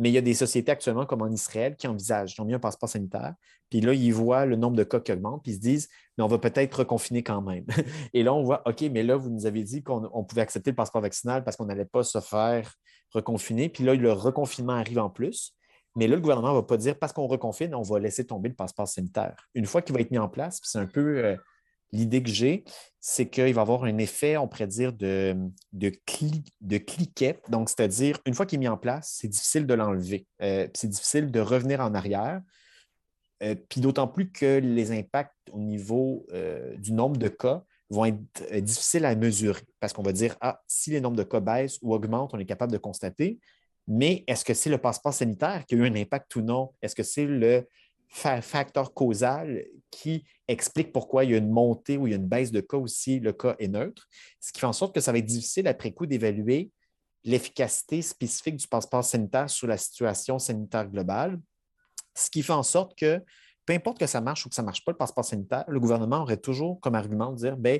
Mais 0.00 0.08
il 0.08 0.14
y 0.14 0.18
a 0.18 0.22
des 0.22 0.32
sociétés 0.32 0.72
actuellement, 0.72 1.04
comme 1.04 1.20
en 1.20 1.30
Israël, 1.30 1.76
qui 1.76 1.86
envisagent, 1.86 2.34
ils 2.34 2.40
ont 2.40 2.46
mis 2.46 2.54
un 2.54 2.58
passeport 2.58 2.88
sanitaire, 2.88 3.34
puis 3.68 3.82
là, 3.82 3.92
ils 3.92 4.14
voient 4.14 4.46
le 4.46 4.56
nombre 4.56 4.76
de 4.76 4.82
cas 4.82 4.98
qui 4.98 5.12
augmente, 5.12 5.42
puis 5.42 5.52
ils 5.52 5.56
se 5.56 5.60
disent, 5.60 5.88
mais 6.16 6.24
on 6.24 6.26
va 6.26 6.38
peut-être 6.38 6.74
reconfiner 6.74 7.22
quand 7.22 7.42
même. 7.42 7.66
Et 8.14 8.22
là, 8.22 8.32
on 8.32 8.42
voit, 8.42 8.62
OK, 8.66 8.80
mais 8.90 9.02
là, 9.02 9.16
vous 9.16 9.28
nous 9.28 9.44
avez 9.44 9.62
dit 9.62 9.82
qu'on 9.82 10.24
pouvait 10.24 10.40
accepter 10.40 10.70
le 10.70 10.74
passeport 10.74 11.02
vaccinal 11.02 11.44
parce 11.44 11.58
qu'on 11.58 11.66
n'allait 11.66 11.84
pas 11.84 12.02
se 12.02 12.18
faire 12.18 12.72
reconfiner. 13.12 13.68
Puis 13.68 13.84
là, 13.84 13.94
le 13.94 14.10
reconfinement 14.10 14.72
arrive 14.72 15.00
en 15.00 15.10
plus. 15.10 15.54
Mais 15.96 16.06
là, 16.06 16.14
le 16.16 16.22
gouvernement 16.22 16.50
ne 16.50 16.54
va 16.54 16.62
pas 16.62 16.78
dire, 16.78 16.98
parce 16.98 17.12
qu'on 17.12 17.26
reconfine, 17.26 17.74
on 17.74 17.82
va 17.82 17.98
laisser 17.98 18.26
tomber 18.26 18.48
le 18.48 18.54
passeport 18.54 18.88
sanitaire. 18.88 19.36
Une 19.54 19.66
fois 19.66 19.82
qu'il 19.82 19.94
va 19.94 20.00
être 20.00 20.10
mis 20.10 20.18
en 20.18 20.28
place, 20.30 20.60
c'est 20.62 20.78
un 20.78 20.86
peu 20.86 21.18
euh, 21.18 21.36
l'idée 21.92 22.22
que 22.22 22.30
j'ai, 22.30 22.64
c'est 23.00 23.28
qu'il 23.28 23.54
va 23.54 23.62
avoir 23.62 23.84
un 23.84 23.98
effet, 23.98 24.36
on 24.36 24.46
pourrait 24.46 24.66
dire, 24.66 24.92
de, 24.92 25.34
de, 25.72 25.88
cliquet. 26.78 27.40
Donc, 27.48 27.70
c'est-à-dire, 27.70 28.18
une 28.26 28.34
fois 28.34 28.46
qu'il 28.46 28.58
est 28.58 28.60
mis 28.60 28.68
en 28.68 28.76
place, 28.76 29.16
c'est 29.18 29.28
difficile 29.28 29.66
de 29.66 29.74
l'enlever. 29.74 30.26
Euh, 30.42 30.68
c'est 30.74 30.88
difficile 30.88 31.30
de 31.30 31.40
revenir 31.40 31.80
en 31.80 31.94
arrière. 31.94 32.42
Euh, 33.42 33.54
puis 33.70 33.80
d'autant 33.80 34.06
plus 34.06 34.30
que 34.30 34.58
les 34.58 34.92
impacts 34.92 35.32
au 35.50 35.60
niveau 35.60 36.26
euh, 36.32 36.76
du 36.76 36.92
nombre 36.92 37.16
de 37.16 37.28
cas 37.28 37.64
vont 37.88 38.04
être 38.04 38.60
difficiles 38.60 39.06
à 39.06 39.16
mesurer 39.16 39.62
parce 39.80 39.94
qu'on 39.94 40.02
va 40.02 40.12
dire, 40.12 40.36
ah, 40.42 40.60
si 40.68 40.90
les 40.90 41.00
nombres 41.00 41.16
de 41.16 41.22
cas 41.22 41.40
baissent 41.40 41.78
ou 41.80 41.94
augmentent, 41.94 42.34
on 42.34 42.38
est 42.38 42.44
capable 42.44 42.70
de 42.70 42.78
constater. 42.78 43.40
Mais 43.88 44.24
est-ce 44.26 44.44
que 44.44 44.54
c'est 44.54 44.70
le 44.70 44.78
passeport 44.78 45.14
sanitaire 45.14 45.64
qui 45.66 45.74
a 45.74 45.78
eu 45.78 45.86
un 45.86 45.94
impact 45.96 46.36
ou 46.36 46.42
non? 46.42 46.74
Est-ce 46.82 46.94
que 46.94 47.02
c'est 47.02 47.24
le 47.24 47.66
facteur 48.10 48.92
causal 48.92 49.64
qui 49.90 50.24
explique 50.48 50.92
pourquoi 50.92 51.24
il 51.24 51.30
y 51.30 51.34
a 51.34 51.38
une 51.38 51.50
montée 51.50 51.96
ou 51.96 52.06
une 52.06 52.26
baisse 52.26 52.50
de 52.50 52.60
cas 52.60 52.76
aussi, 52.76 53.20
le 53.20 53.32
cas 53.32 53.54
est 53.58 53.68
neutre, 53.68 54.08
ce 54.40 54.52
qui 54.52 54.60
fait 54.60 54.66
en 54.66 54.72
sorte 54.72 54.94
que 54.94 55.00
ça 55.00 55.12
va 55.12 55.18
être 55.18 55.26
difficile 55.26 55.68
après 55.68 55.92
coup 55.92 56.06
d'évaluer 56.06 56.70
l'efficacité 57.24 58.02
spécifique 58.02 58.56
du 58.56 58.66
passeport 58.66 59.04
sanitaire 59.04 59.48
sur 59.48 59.66
la 59.66 59.76
situation 59.76 60.38
sanitaire 60.38 60.88
globale, 60.88 61.40
ce 62.14 62.30
qui 62.30 62.42
fait 62.42 62.52
en 62.52 62.62
sorte 62.62 62.96
que 62.98 63.22
peu 63.66 63.74
importe 63.74 63.98
que 63.98 64.06
ça 64.06 64.20
marche 64.20 64.44
ou 64.46 64.48
que 64.48 64.54
ça 64.54 64.62
ne 64.62 64.66
marche 64.66 64.84
pas, 64.84 64.92
le 64.92 64.98
passeport 64.98 65.24
sanitaire, 65.24 65.64
le 65.68 65.78
gouvernement 65.78 66.22
aurait 66.22 66.38
toujours 66.38 66.80
comme 66.80 66.94
argument 66.94 67.30
de 67.30 67.36
dire, 67.36 67.56
bien, 67.56 67.78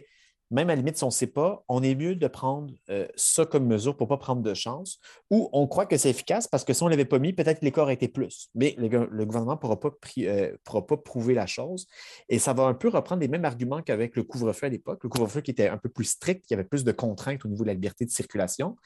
même 0.51 0.69
à 0.69 0.73
la 0.73 0.77
limite, 0.77 0.97
si 0.97 1.05
on 1.05 1.09
ne 1.09 1.13
sait 1.13 1.29
pas, 1.29 1.65
on 1.69 1.83
est 1.83 1.95
mieux 1.95 2.17
de 2.17 2.27
prendre 2.27 2.73
euh, 2.91 3.07
ça 3.15 3.47
comme 3.47 3.67
mesure 3.67 3.97
pour 3.97 4.07
ne 4.07 4.09
pas 4.09 4.17
prendre 4.17 4.43
de 4.43 4.55
chance, 4.55 4.99
ou 5.31 5.49
on 5.53 5.67
croit 5.69 5.87
que 5.87 5.97
c'est 5.97 6.11
efficace 6.11 6.49
parce 6.49 6.65
que 6.65 6.73
si 6.73 6.83
on 6.83 6.87
ne 6.87 6.91
l'avait 6.91 7.05
pas 7.05 7.19
mis, 7.19 7.33
peut-être 7.33 7.61
que 7.61 7.65
les 7.65 7.73
auraient 7.79 7.95
été 7.95 8.09
plus. 8.09 8.49
Mais 8.55 8.75
le, 8.77 8.89
gouvernement 8.89 9.53
ne 9.53 9.59
pourra, 9.59 9.79
pas, 9.79 9.91
euh, 10.19 10.57
pourra 10.65 10.87
pas 10.87 10.97
prouver 10.97 11.35
la 11.35 11.47
chose. 11.47 11.87
Et 12.29 12.39
ça 12.39 12.53
va 12.53 12.65
un 12.65 12.75
peu 12.75 12.89
reprendre 12.89 13.21
les 13.21 13.29
mêmes 13.29 13.45
arguments 13.45 13.81
qu'avec 13.83 14.17
le 14.17 14.25
couvre-feu 14.25 14.67
à 14.67 14.71
l'époque. 14.71 15.05
Le 15.05 15.09
couvre-feu 15.09 15.41
qui 15.41 15.53
était 15.53 15.69
un 15.69 15.79
peu 15.79 15.89
plus 15.89 16.05
strict, 16.05 16.45
qui 16.47 16.55
avait 16.55 16.65
plus 16.65 16.83
de 16.85 16.93
contraintes 16.93 17.45
au 17.45 17.49
niveau 17.49 17.63
de 17.63 17.69
la 17.69 17.75
liberté 17.75 18.05
de 18.05 18.11
circulation, 18.11 18.77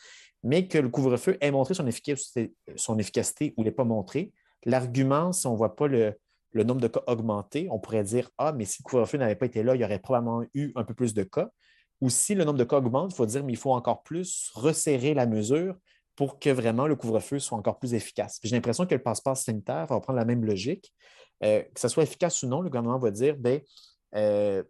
mais 0.43 0.69
que 0.69 0.79
le 0.79 0.91
couvre-feu 0.91 1.39
ait 1.41 1.51
montré 1.51 1.73
son 1.73 1.87
efficacité, 1.87 2.53
son 2.77 2.99
efficacité 2.99 3.55
ou 3.57 3.63
l'ait 3.63 3.71
pas 3.71 3.85
montré. 3.85 4.33
L'argument, 4.67 5.33
si 5.33 5.47
on 5.47 5.53
ne 5.53 5.57
voit 5.57 5.77
pas 5.77 5.87
le, 5.87 6.15
le 6.55 6.63
nombre 6.63 6.81
de 6.81 6.89
cas 6.89 7.03
augmenté, 7.09 7.69
on 7.71 7.79
pourrait 7.79 8.05
dire 8.05 8.31
Ah, 8.39 8.53
mais 8.53 8.65
si 8.65 8.83
le 8.83 8.85
couvre-feu 8.85 9.19
n'avait 9.19 9.35
pas 9.35 9.47
été 9.47 9.63
là, 9.63 9.75
il 9.75 9.81
y 9.81 9.85
aurait 9.85 9.99
probablement 9.99 10.45
eu 10.55 10.73
un 10.77 10.85
peu 10.85 10.95
plus 10.95 11.13
de 11.13 11.25
cas. 11.25 11.51
Ou 12.01 12.09
si 12.11 12.35
le 12.35 12.45
nombre 12.45 12.59
de 12.59 12.65
cas 12.65 12.79
augmente, 12.79 13.13
il 13.13 13.17
faut 13.17 13.27
dire 13.27 13.45
Mais 13.45 13.53
il 13.53 13.59
faut 13.59 13.73
encore 13.73 14.03
plus 14.05 14.51
resserrer 14.55 15.15
la 15.15 15.27
mesure 15.27 15.77
pour 16.17 16.39
que 16.39 16.51
vraiment 16.51 16.87
le 16.87 16.95
couvre-feu 16.95 17.41
soit 17.41 17.59
encore 17.59 17.79
plus 17.81 17.93
efficace. 17.93 18.39
J'ai 18.43 18.55
l'impression 18.55 18.87
que 18.87 18.95
le 18.95 19.03
passeport 19.03 19.37
sanitaire 19.37 19.87
va 19.87 20.01
prendre 20.01 20.19
la 20.19 20.25
même 20.25 20.45
logique. 20.45 20.93
Euh, 21.43 21.63
que 21.63 21.81
ce 21.81 21.89
soit 21.89 22.05
efficace 22.05 22.43
ou 22.45 22.47
non, 22.47 22.61
le 22.61 22.71
gouvernement 22.71 22.99
va 22.99 23.11
dire 23.11 23.37
ben, 23.37 23.61
euh, 24.15 24.63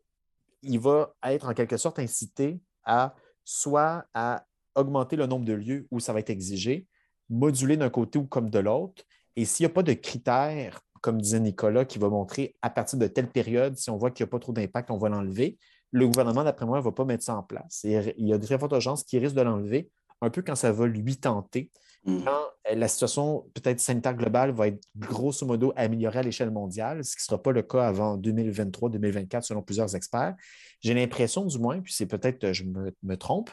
il 0.62 0.80
va 0.80 1.14
être 1.22 1.46
en 1.46 1.52
quelque 1.52 1.76
sorte 1.76 1.98
incité 1.98 2.60
à 2.84 3.14
soit 3.44 4.06
à 4.14 4.46
augmenter 4.74 5.16
le 5.16 5.26
nombre 5.26 5.44
de 5.44 5.52
lieux 5.52 5.86
où 5.90 6.00
ça 6.00 6.14
va 6.14 6.20
être 6.20 6.30
exigé, 6.30 6.88
moduler 7.28 7.76
d'un 7.76 7.90
côté 7.90 8.18
ou 8.18 8.26
comme 8.26 8.48
de 8.48 8.58
l'autre. 8.58 9.04
Et 9.36 9.44
s'il 9.44 9.66
n'y 9.66 9.70
a 9.70 9.74
pas 9.74 9.82
de 9.82 9.92
critères 9.92 10.80
comme 11.04 11.20
disait 11.20 11.38
Nicolas, 11.38 11.84
qui 11.84 11.98
va 11.98 12.08
montrer 12.08 12.56
à 12.62 12.70
partir 12.70 12.98
de 12.98 13.06
telle 13.06 13.28
période, 13.28 13.76
si 13.76 13.90
on 13.90 13.98
voit 13.98 14.10
qu'il 14.10 14.24
n'y 14.24 14.28
a 14.28 14.30
pas 14.30 14.38
trop 14.38 14.54
d'impact, 14.54 14.90
on 14.90 14.96
va 14.96 15.10
l'enlever. 15.10 15.58
Le 15.90 16.06
gouvernement, 16.06 16.44
d'après 16.44 16.64
moi, 16.64 16.78
ne 16.78 16.82
va 16.82 16.92
pas 16.92 17.04
mettre 17.04 17.22
ça 17.22 17.36
en 17.36 17.42
place. 17.42 17.82
il 17.84 18.26
y 18.26 18.32
a 18.32 18.38
de 18.38 18.46
très 18.46 18.58
fortes 18.58 18.80
chances 18.80 19.04
qu'il 19.04 19.18
risque 19.18 19.36
de 19.36 19.42
l'enlever 19.42 19.90
un 20.22 20.30
peu 20.30 20.40
quand 20.40 20.54
ça 20.54 20.72
va 20.72 20.86
lui 20.86 21.18
tenter. 21.18 21.70
Quand 22.04 22.42
euh, 22.70 22.74
la 22.74 22.88
situation 22.88 23.44
peut-être 23.54 23.80
sanitaire 23.80 24.14
globale 24.14 24.52
va 24.52 24.68
être 24.68 24.82
grosso 24.96 25.46
modo 25.46 25.72
améliorée 25.76 26.18
à 26.18 26.22
l'échelle 26.22 26.50
mondiale, 26.50 27.04
ce 27.04 27.16
qui 27.16 27.22
ne 27.22 27.24
sera 27.24 27.42
pas 27.42 27.52
le 27.52 27.62
cas 27.62 27.86
avant 27.86 28.18
2023-2024 28.18 29.42
selon 29.42 29.62
plusieurs 29.62 29.94
experts. 29.96 30.34
J'ai 30.80 30.94
l'impression 30.94 31.44
du 31.46 31.58
moins, 31.58 31.80
puis 31.80 31.92
c'est 31.92 32.06
peut-être, 32.06 32.52
je 32.52 32.64
me 32.64 33.16
trompe, 33.16 33.50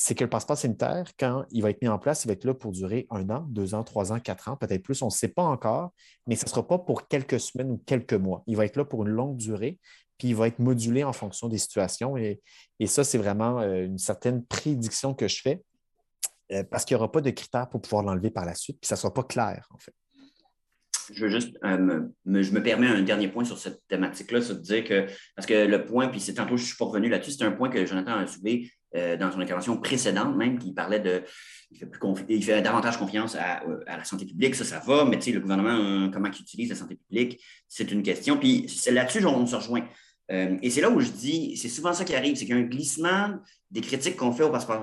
c'est 0.00 0.14
que 0.14 0.22
le 0.22 0.30
passeport 0.30 0.56
sanitaire, 0.56 1.10
quand 1.18 1.44
il 1.50 1.60
va 1.60 1.70
être 1.70 1.82
mis 1.82 1.88
en 1.88 1.98
place, 1.98 2.24
il 2.24 2.28
va 2.28 2.34
être 2.34 2.44
là 2.44 2.54
pour 2.54 2.70
durer 2.70 3.08
un 3.10 3.28
an, 3.30 3.44
deux 3.48 3.74
ans, 3.74 3.82
trois 3.82 4.12
ans, 4.12 4.20
quatre 4.20 4.48
ans, 4.48 4.56
peut-être 4.56 4.84
plus, 4.84 5.02
on 5.02 5.06
ne 5.06 5.10
sait 5.10 5.26
pas 5.26 5.42
encore, 5.42 5.90
mais 6.28 6.36
ce 6.36 6.44
ne 6.44 6.50
sera 6.50 6.66
pas 6.66 6.78
pour 6.78 7.08
quelques 7.08 7.40
semaines 7.40 7.72
ou 7.72 7.82
quelques 7.84 8.14
mois. 8.14 8.44
Il 8.46 8.56
va 8.56 8.64
être 8.64 8.76
là 8.76 8.84
pour 8.84 9.02
une 9.02 9.08
longue 9.08 9.36
durée, 9.36 9.80
puis 10.16 10.28
il 10.28 10.36
va 10.36 10.46
être 10.46 10.60
modulé 10.60 11.02
en 11.02 11.12
fonction 11.12 11.48
des 11.48 11.58
situations. 11.58 12.16
Et, 12.16 12.40
ça, 12.86 13.02
c'est 13.02 13.18
vraiment 13.18 13.58
euh, 13.58 13.86
une 13.86 13.98
certaine 13.98 14.44
prédiction 14.44 15.14
que 15.14 15.26
je 15.26 15.42
fais, 15.42 15.62
euh, 16.52 16.64
parce 16.64 16.84
qu'il 16.84 16.96
n'y 16.96 17.00
aura 17.00 17.12
pas 17.12 17.20
de 17.20 17.30
critères 17.30 17.68
pour 17.68 17.80
pouvoir 17.80 18.02
l'enlever 18.02 18.30
par 18.30 18.44
la 18.44 18.54
suite, 18.54 18.78
puis 18.80 18.88
ça 18.88 18.94
ne 18.94 18.98
sera 18.98 19.12
pas 19.12 19.22
clair, 19.22 19.68
en 19.70 19.78
fait. 19.78 19.92
Je 21.12 21.24
veux 21.24 21.30
juste, 21.30 21.56
euh, 21.64 21.78
me, 22.26 22.42
je 22.42 22.52
me 22.52 22.62
permets 22.62 22.86
un 22.86 23.02
dernier 23.02 23.28
point 23.28 23.44
sur 23.44 23.58
cette 23.58 23.80
thématique-là, 23.88 24.40
c'est 24.42 24.54
de 24.54 24.60
dire 24.60 24.84
que, 24.84 25.06
parce 25.36 25.46
que 25.46 25.66
le 25.66 25.84
point, 25.84 26.08
puis 26.08 26.20
c'est 26.20 26.34
tantôt, 26.34 26.56
je 26.56 26.62
ne 26.62 26.66
suis 26.66 26.76
pas 26.76 26.86
revenu 26.86 27.08
là-dessus, 27.08 27.32
c'est 27.32 27.44
un 27.44 27.52
point 27.52 27.68
que 27.68 27.84
Jonathan 27.86 28.12
a 28.12 28.26
soulevé, 28.26 28.70
euh, 28.96 29.16
dans 29.16 29.30
son 29.30 29.40
intervention 29.40 29.76
précédente 29.78 30.36
même, 30.36 30.58
qui 30.58 30.72
parlait 30.72 31.00
de. 31.00 31.22
Il 31.70 31.78
fait, 31.78 31.86
plus 31.86 32.00
il 32.30 32.42
fait 32.42 32.62
davantage 32.62 32.96
confiance 32.96 33.36
à, 33.36 33.62
la 33.86 34.04
santé 34.04 34.24
publique, 34.24 34.54
ça, 34.54 34.64
ça 34.64 34.78
va, 34.78 35.04
mais 35.04 35.18
le 35.18 35.40
gouvernement, 35.40 36.10
comment 36.10 36.28
il 36.28 36.40
utilise 36.40 36.70
la 36.70 36.76
santé 36.76 36.96
publique, 36.96 37.42
c'est 37.68 37.92
une 37.92 38.02
question. 38.02 38.38
Puis 38.38 38.66
là-dessus, 38.90 39.22
on 39.26 39.46
se 39.46 39.56
rejoint. 39.56 39.86
Et 40.30 40.70
c'est 40.70 40.80
là 40.80 40.88
où 40.88 40.98
je 41.00 41.10
dis, 41.10 41.58
c'est 41.58 41.68
souvent 41.68 41.92
ça 41.92 42.06
qui 42.06 42.14
arrive, 42.14 42.36
c'est 42.36 42.46
qu'il 42.46 42.54
y 42.54 42.58
a 42.58 42.62
un 42.62 42.66
glissement 42.66 43.38
des 43.70 43.80
critiques 43.80 44.16
qu'on 44.16 44.32
fait 44.32 44.42
au 44.42 44.50
passeport 44.50 44.82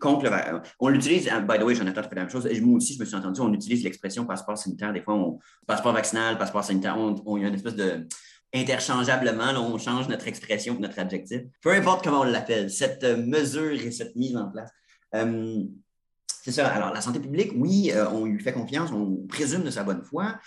contre 0.00 0.24
le 0.24 0.60
On 0.78 0.88
l'utilise, 0.88 1.28
hein, 1.28 1.40
by 1.40 1.58
the 1.58 1.62
way, 1.62 1.74
Jonathan 1.74 2.02
fait 2.02 2.14
la 2.14 2.22
même 2.22 2.30
chose. 2.30 2.46
Et 2.46 2.60
moi 2.60 2.76
aussi, 2.76 2.94
je 2.94 3.00
me 3.00 3.04
suis 3.04 3.16
entendu, 3.16 3.40
on 3.40 3.52
utilise 3.52 3.82
l'expression 3.82 4.24
passeport 4.24 4.56
sanitaire. 4.56 4.92
Des 4.92 5.02
fois, 5.02 5.14
on, 5.14 5.38
passeport 5.66 5.92
vaccinal, 5.92 6.38
passeport 6.38 6.64
sanitaire, 6.64 6.96
on, 6.98 7.36
a 7.36 7.46
une 7.46 7.54
espèce 7.54 7.74
de 7.74 8.06
interchangeablement, 8.54 9.52
on 9.58 9.78
change 9.78 10.08
notre 10.08 10.28
expression, 10.28 10.78
notre 10.78 10.98
adjectif, 10.98 11.40
peu 11.62 11.72
importe 11.72 12.04
comment 12.04 12.20
on 12.20 12.24
l'appelle, 12.24 12.70
cette 12.70 13.02
euh, 13.02 13.16
mesure 13.16 13.72
et 13.72 13.90
cette 13.90 14.14
mise 14.14 14.36
en 14.36 14.50
place. 14.50 14.70
Euh, 15.14 15.64
c'est 16.42 16.52
ça. 16.52 16.68
Alors, 16.68 16.92
la 16.92 17.00
santé 17.00 17.18
publique, 17.18 17.52
oui, 17.56 17.92
euh, 17.94 18.08
on 18.10 18.26
lui 18.26 18.42
fait 18.42 18.52
confiance, 18.52 18.90
on 18.92 19.26
présume 19.26 19.62
de 19.62 19.70
sa 19.70 19.84
bonne 19.84 20.02
foi. 20.02 20.38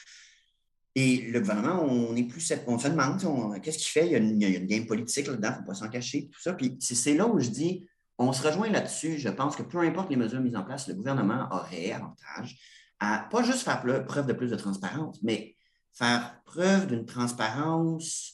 Et 0.97 1.17
le 1.29 1.41
gouvernement, 1.41 1.83
on 1.83 2.15
est 2.15 2.23
plus, 2.23 2.53
on 2.67 2.79
se 2.79 2.87
demande, 2.87 3.19
qu'est-ce 3.61 3.77
qu'il 3.77 3.87
fait? 3.87 4.07
Il 4.07 4.11
y, 4.13 4.15
a 4.15 4.17
une, 4.19 4.65
game 4.65 4.85
politique 4.85 5.27
là-dedans, 5.27 5.49
il 5.49 5.51
ne 5.51 5.57
faut 5.57 5.65
pas 5.65 5.73
s'en 5.73 5.89
cacher, 5.89 6.29
tout 6.31 6.39
ça. 6.39 6.53
Puis 6.53 6.77
c'est 6.79 7.15
là 7.15 7.27
où 7.27 7.37
je 7.37 7.49
dis, 7.49 7.85
on 8.17 8.31
se 8.31 8.47
rejoint 8.47 8.69
là-dessus. 8.69 9.17
Je 9.17 9.27
pense 9.27 9.57
que 9.57 9.63
peu 9.63 9.79
importe 9.79 10.09
les 10.09 10.15
mesures 10.15 10.39
mises 10.39 10.55
en 10.55 10.63
place, 10.63 10.87
le 10.87 10.93
gouvernement 10.93 11.49
aurait 11.51 11.91
avantage 11.91 12.57
à 13.01 13.27
pas 13.29 13.43
juste 13.43 13.63
faire 13.63 13.81
preuve 14.05 14.25
de 14.25 14.33
plus 14.33 14.49
de 14.49 14.55
transparence, 14.55 15.21
mais 15.21 15.55
faire 15.91 16.41
preuve 16.45 16.87
d'une 16.87 17.05
transparence 17.05 18.33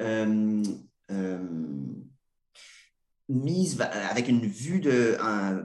euh, 0.00 0.62
euh, 1.10 1.38
mise 3.28 3.80
avec 3.80 4.28
une 4.28 4.46
vue 4.46 4.80
de, 4.80 5.16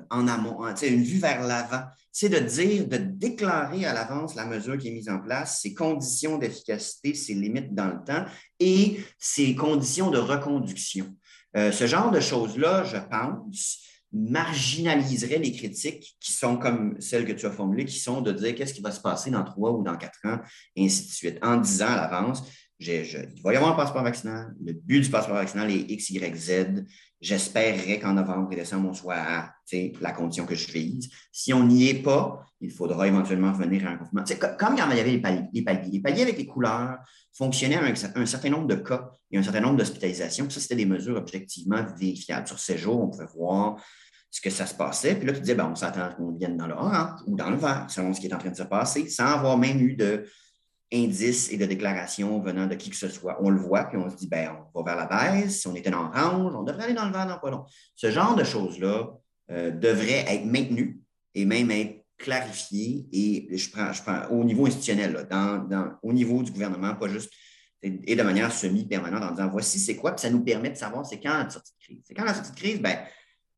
en, 0.10 0.28
amont, 0.28 0.66
une 0.82 1.04
vue 1.04 1.20
vers 1.20 1.46
l'avant. 1.46 1.84
C'est 2.12 2.30
de 2.30 2.40
dire, 2.40 2.88
de 2.88 2.98
déclarer 2.98 3.86
à 3.86 3.94
l'avance 3.94 4.36
la 4.36 4.46
mesure 4.46 4.78
qui 4.78 4.90
est 4.90 4.92
mise 4.92 5.10
en 5.10 5.20
place, 5.20 5.62
ses 5.62 5.74
conditions 5.74 6.38
d'efficacité, 6.38 7.14
ses 7.16 7.34
limites 7.34 7.74
dans 7.74 7.88
le 7.88 8.04
temps 8.06 8.26
et 8.60 9.00
ses 9.18 9.56
conditions 9.56 10.12
de 10.12 10.20
reconduction. 10.20 11.16
Euh, 11.56 11.72
ce 11.72 11.88
genre 11.88 12.12
de 12.12 12.20
choses-là, 12.20 12.84
je 12.84 12.98
pense, 12.98 13.80
marginaliserait 14.12 15.40
les 15.40 15.52
critiques 15.52 16.16
qui 16.20 16.34
sont 16.34 16.58
comme 16.58 17.00
celles 17.02 17.26
que 17.26 17.32
tu 17.32 17.48
as 17.48 17.52
formulées, 17.52 17.86
qui 17.86 17.98
sont 17.98 18.22
de 18.22 18.32
dire 18.32 18.54
qu'est-ce 18.54 18.74
qui 18.74 18.82
va 18.82 18.92
se 18.92 19.02
passer 19.02 19.32
dans 19.32 19.44
trois 19.44 19.72
ou 19.72 19.82
dans 19.82 19.98
quatre 19.98 20.20
ans, 20.26 20.40
et 20.76 20.86
ainsi 20.86 21.08
de 21.08 21.12
suite, 21.12 21.40
en 21.42 21.58
disant 21.58 21.88
à 21.88 21.96
l'avance, 21.96 22.44
il 22.88 23.42
va 23.42 23.54
y 23.54 23.56
avoir 23.56 23.74
un 23.74 23.76
passeport 23.76 24.04
vaccinal. 24.04 24.54
Le 24.64 24.74
but 24.74 25.02
du 25.02 25.10
passeport 25.10 25.36
vaccinal 25.36 25.72
est 25.72 25.92
X, 25.92 26.10
Y, 26.10 26.36
Z. 26.36 26.86
J'espérerais 27.22 28.00
qu'en 28.00 28.14
novembre 28.14 28.52
et 28.52 28.56
décembre, 28.58 28.90
on 28.90 28.94
soit 28.94 29.16
à 29.16 29.54
la 30.02 30.12
condition 30.12 30.46
que 30.46 30.56
je 30.56 30.72
vise. 30.72 31.10
Si 31.32 31.54
on 31.54 31.66
n'y 31.66 31.90
est 31.90 32.04
pas, 32.04 32.46
il 32.60 32.72
faudra 32.72 33.08
éventuellement 33.08 33.52
revenir 33.52 33.88
à 33.88 33.92
un 33.92 33.98
confinement. 33.98 34.24
comme, 34.40 34.56
quand 34.58 34.74
il 34.74 34.98
y 34.98 35.00
avait 35.00 35.04
les 35.04 35.20
paliers, 35.20 35.48
les 35.54 36.02
paliers, 36.02 36.22
avec 36.24 36.38
les 36.38 36.46
couleurs 36.46 36.98
fonctionnaient 37.34 37.78
avec 37.78 37.98
un, 38.16 38.26
certain 38.26 38.50
nombre 38.50 38.68
de 38.68 38.76
cas 38.76 39.10
et 39.32 39.38
un 39.38 39.44
certain 39.44 39.62
nombre 39.62 39.78
d'hospitalisations. 39.78 40.50
Ça, 40.50 40.60
c'était 40.60 40.76
des 40.76 40.86
mesures 40.86 41.18
objectivement 41.18 41.84
vérifiables. 41.98 42.48
Sur 42.48 42.60
ces 42.60 42.78
jours, 42.78 43.02
on 43.02 43.10
pouvait 43.10 43.28
voir 43.36 43.78
ce 44.30 44.42
que 44.42 44.50
ça 44.50 44.66
se 44.66 44.74
passait. 44.74 45.16
Puis 45.16 45.28
là, 45.28 45.34
tu 45.34 45.42
disais, 45.42 45.56
ben, 45.56 45.70
on 45.72 45.76
s'attend 45.76 46.10
qu'on 46.16 46.32
vienne 46.32 46.58
dans 46.58 46.68
le 46.68 46.74
orange 46.74 47.22
ou 47.28 47.36
dans 47.36 47.50
le 47.50 47.58
vert, 47.58 47.86
selon 47.90 48.14
ce 48.14 48.20
qui 48.20 48.28
est 48.28 48.34
en 48.34 48.40
train 48.40 48.52
de 48.52 48.56
se 48.56 48.64
passer, 48.64 49.10
sans 49.10 49.28
avoir 49.28 49.58
même 49.58 49.80
eu 49.80 49.96
de 49.96 50.26
indices 50.94 51.52
et 51.52 51.58
de 51.58 51.66
déclarations 51.66 52.40
venant 52.40 52.68
de 52.68 52.76
qui 52.76 52.90
que 52.90 52.96
ce 52.96 53.10
soit. 53.10 53.38
On 53.42 53.50
le 53.50 53.60
voit, 53.60 53.86
puis 53.86 53.98
on 53.98 54.10
se 54.10 54.16
dit, 54.16 54.28
ben, 54.28 54.56
on 54.74 54.82
va 54.82 54.96
vers 54.96 55.10
la 55.10 55.32
baisse. 55.32 55.62
Si 55.62 55.68
on 55.68 55.76
était 55.76 55.90
dans 55.90 56.06
orange, 56.06 56.54
on 56.56 56.64
devrait 56.64 56.86
aller 56.86 56.94
dans 56.94 57.06
le 57.06 57.12
vert 57.12 57.28
dans 57.28 57.40
pas 57.40 57.50
long. 57.50 57.66
Ce 57.96 58.12
genre 58.12 58.36
de 58.36 58.44
choses-là 58.44 59.10
euh, 59.52 59.72
devrait 59.72 60.26
être 60.28 60.46
maintenu 60.46 61.02
et 61.36 61.46
même 61.46 61.72
être 61.72 62.06
clarifié. 62.18 63.06
Et 63.12 63.58
je 63.58 63.70
prends, 63.70 63.92
je 63.92 64.02
prends 64.04 64.28
au 64.30 64.44
niveau 64.44 64.68
institutionnel, 64.68 65.28
dans, 65.30 65.98
au 66.04 66.14
niveau 66.14 66.44
du 66.44 66.52
gouvernement, 66.52 66.96
pas 66.96 67.08
juste 67.08 67.32
et 67.84 68.16
de 68.16 68.24
manière 68.24 68.52
semi-permanente 68.52 69.24
en 69.24 69.32
disant 69.32 69.50
voici 69.50 69.80
c'est 69.80 69.98
quoi, 69.98 70.14
puis 70.14 70.22
ça 70.22 70.30
nous 70.30 70.42
permet 70.42 70.70
de 70.70 70.78
savoir 70.78 71.06
c'est 71.06 71.20
quand 71.20 71.38
la 71.38 71.50
sortie 71.50 71.74
de 71.74 71.84
crise. 71.84 72.02
C'est 72.08 72.14
quand 72.14 72.24
la 72.24 72.34
sortie 72.34 72.52
de 72.52 72.56
crise, 72.56 72.82
ben, 72.82 72.98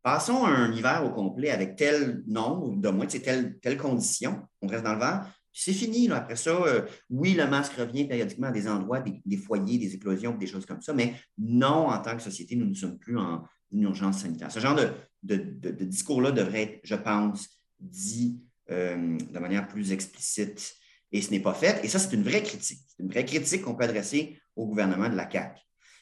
passons 0.01 0.45
un 0.45 0.71
hiver 0.73 1.03
au 1.05 1.11
complet 1.11 1.51
avec 1.51 1.75
tel 1.75 2.23
nombre 2.25 2.75
de 2.75 2.89
mois, 2.89 3.05
telle, 3.05 3.59
telle 3.59 3.77
condition, 3.77 4.41
on 4.61 4.67
reste 4.67 4.83
dans 4.83 4.93
le 4.93 4.99
vert, 4.99 5.31
c'est 5.57 5.73
fini. 5.73 6.11
Après 6.11 6.35
ça, 6.35 6.51
euh, 6.51 6.81
oui, 7.09 7.33
le 7.33 7.47
masque 7.47 7.73
revient 7.73 8.05
périodiquement 8.05 8.47
à 8.47 8.51
des 8.51 8.67
endroits, 8.67 8.99
des, 8.99 9.37
foyers, 9.37 9.77
des 9.77 9.95
éclosions, 9.95 10.35
des 10.35 10.47
choses 10.47 10.65
comme 10.65 10.81
ça, 10.81 10.93
mais 10.93 11.15
non, 11.37 11.87
en 11.87 12.01
tant 12.01 12.15
que 12.15 12.21
société, 12.21 12.55
nous 12.57 12.65
ne 12.65 12.73
sommes 12.73 12.99
plus 12.99 13.17
en 13.17 13.45
urgence 13.71 14.19
sanitaire. 14.19 14.51
Ce 14.51 14.59
genre 14.59 14.77
de, 15.23 15.85
discours-là 15.85 16.31
devrait 16.31 16.63
être, 16.63 16.79
je 16.83 16.95
pense, 16.95 17.47
dit 17.79 18.41
euh, 18.69 19.17
de 19.17 19.39
manière 19.39 19.67
plus 19.67 19.93
explicite. 19.93 20.75
Et 21.11 21.21
ce 21.21 21.31
n'est 21.31 21.39
pas 21.39 21.53
fait. 21.53 21.83
Et 21.85 21.87
ça, 21.87 21.99
c'est 21.99 22.13
une 22.13 22.23
vraie 22.23 22.43
critique. 22.43 22.81
C'est 22.87 23.01
une 23.01 23.09
vraie 23.09 23.25
critique 23.25 23.61
qu'on 23.61 23.75
peut 23.75 23.85
adresser 23.85 24.37
au 24.57 24.65
gouvernement 24.65 25.07
de 25.07 25.15
la 25.15 25.29
CAQ. 25.29 25.61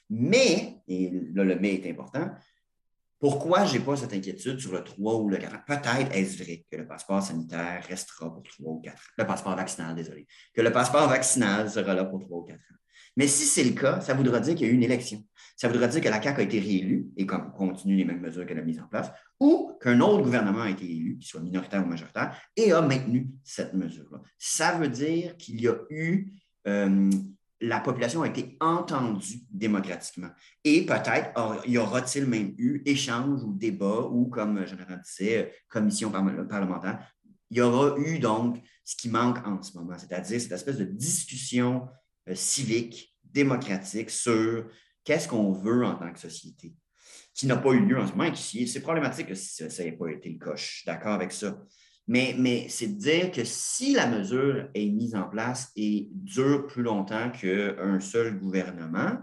Mais, 0.10 0.78
et 0.88 1.12
là, 1.34 1.44
le 1.44 1.60
mais 1.60 1.76
est 1.76 1.90
important, 1.90 2.32
pourquoi 3.24 3.64
je 3.64 3.78
n'ai 3.78 3.80
pas 3.80 3.96
cette 3.96 4.12
inquiétude 4.12 4.60
sur 4.60 4.74
le 4.74 4.84
3 4.84 5.16
ou 5.16 5.30
le 5.30 5.38
4 5.38 5.56
ans? 5.56 5.60
Peut-être 5.66 6.14
est-ce 6.14 6.44
vrai 6.44 6.66
que 6.70 6.76
le 6.76 6.86
passeport 6.86 7.24
sanitaire 7.24 7.82
restera 7.88 8.30
pour 8.30 8.44
3 8.44 8.70
ou 8.74 8.82
4 8.82 8.94
ans. 8.94 9.00
Le 9.18 9.26
passeport 9.26 9.56
vaccinal, 9.56 9.96
désolé. 9.96 10.28
Que 10.54 10.62
le 10.62 10.74
passeport 10.74 11.08
vaccinal 11.08 11.70
sera 11.70 11.94
là 11.94 12.04
pour 12.04 12.20
3 12.20 12.40
ou 12.40 12.44
4 12.44 12.58
ans. 12.58 12.76
Mais 13.16 13.28
si 13.28 13.46
c'est 13.46 13.64
le 13.64 13.80
cas, 13.80 14.02
ça 14.02 14.14
voudra 14.14 14.42
dire 14.42 14.56
qu'il 14.56 14.68
y 14.68 14.70
a 14.70 14.74
eu 14.74 14.76
une 14.76 14.84
élection. 14.84 15.24
Ça 15.56 15.70
voudra 15.70 15.88
dire 15.88 16.02
que 16.02 16.10
la 16.10 16.22
CAQ 16.22 16.42
a 16.42 16.44
été 16.44 16.60
réélue 16.60 17.06
et 17.16 17.26
qu'on 17.26 17.50
continue 17.52 17.96
les 17.96 18.04
mêmes 18.04 18.20
mesures 18.20 18.46
qu'elle 18.46 18.60
a 18.60 18.62
mises 18.62 18.82
en 18.82 18.88
place, 18.88 19.10
ou 19.40 19.72
qu'un 19.82 20.02
autre 20.02 20.22
gouvernement 20.22 20.64
a 20.64 20.70
été 20.70 20.84
élu, 20.84 21.18
qu'il 21.18 21.26
soit 21.26 21.40
minoritaire 21.40 21.82
ou 21.82 21.88
majoritaire, 21.88 22.38
et 22.58 22.74
a 22.74 22.82
maintenu 22.82 23.30
cette 23.46 23.74
mesure-là. 23.74 24.20
Ça 24.38 24.78
veut 24.78 24.90
dire 24.90 25.38
qu'il 25.38 25.62
y 25.62 25.70
a 25.70 25.76
eu 25.90 26.30
euh, 26.68 27.10
la 27.64 27.80
population 27.80 28.24
a 28.24 28.28
été 28.28 28.58
entendue 28.60 29.40
démocratiquement. 29.50 30.30
Et 30.66 30.86
peut-être 30.86 31.32
y 31.66 31.78
aura-t-il 31.78 32.26
même 32.26 32.54
eu 32.58 32.82
échange 32.86 33.42
ou 33.42 33.54
débat 33.54 34.02
ou, 34.02 34.26
comme 34.28 34.68
Jonathan 34.68 34.98
disait, 34.98 35.54
commission 35.70 36.12
parlementaire. 36.12 37.08
Il 37.50 37.58
y 37.58 37.62
aura 37.62 37.98
eu 38.00 38.20
donc 38.20 38.58
ce 38.84 38.98
qui 38.98 39.08
manque 39.08 39.48
en 39.48 39.62
ce 39.62 39.78
moment, 39.78 39.98
c'est-à-dire 39.98 40.42
cette 40.42 40.52
espèce 40.52 40.78
de 40.78 40.84
discussion 40.84 41.88
euh, 42.28 42.36
civique, 42.36 43.16
démocratique 43.24 44.10
sur 44.10 44.66
qu'est-ce 45.06 45.30
qu'on 45.30 45.54
veut 45.54 45.86
en 45.86 45.96
tant 45.96 46.12
que 46.12 46.20
société, 46.20 46.76
qui 47.34 47.48
n'a 47.48 47.56
pas 47.56 47.72
eu 47.72 47.86
lieu 47.86 47.98
en 47.98 48.08
ce 48.08 48.12
moment 48.12 48.26
et 48.26 48.66
c'est 48.68 48.82
problématique 48.82 49.28
que 49.28 49.36
ça 49.36 49.84
n'ait 49.84 49.94
pas 49.94 50.10
été 50.10 50.38
le 50.38 50.58
suis 50.58 50.86
d'accord 50.86 51.14
avec 51.14 51.32
ça. 51.32 51.58
Mais, 52.08 52.68
c'est 52.70 52.88
de 52.88 53.00
dire 53.00 53.32
que 53.32 53.44
si 53.46 53.94
la 53.94 54.08
mesure 54.08 54.68
est 54.74 54.90
mise 54.90 55.16
en 55.16 55.24
place 55.24 55.72
et 55.76 56.10
dure 56.12 56.68
plus 56.68 56.84
longtemps 56.84 57.32
qu'un 57.32 58.00
seul 58.02 58.38
gouvernement, 58.38 59.18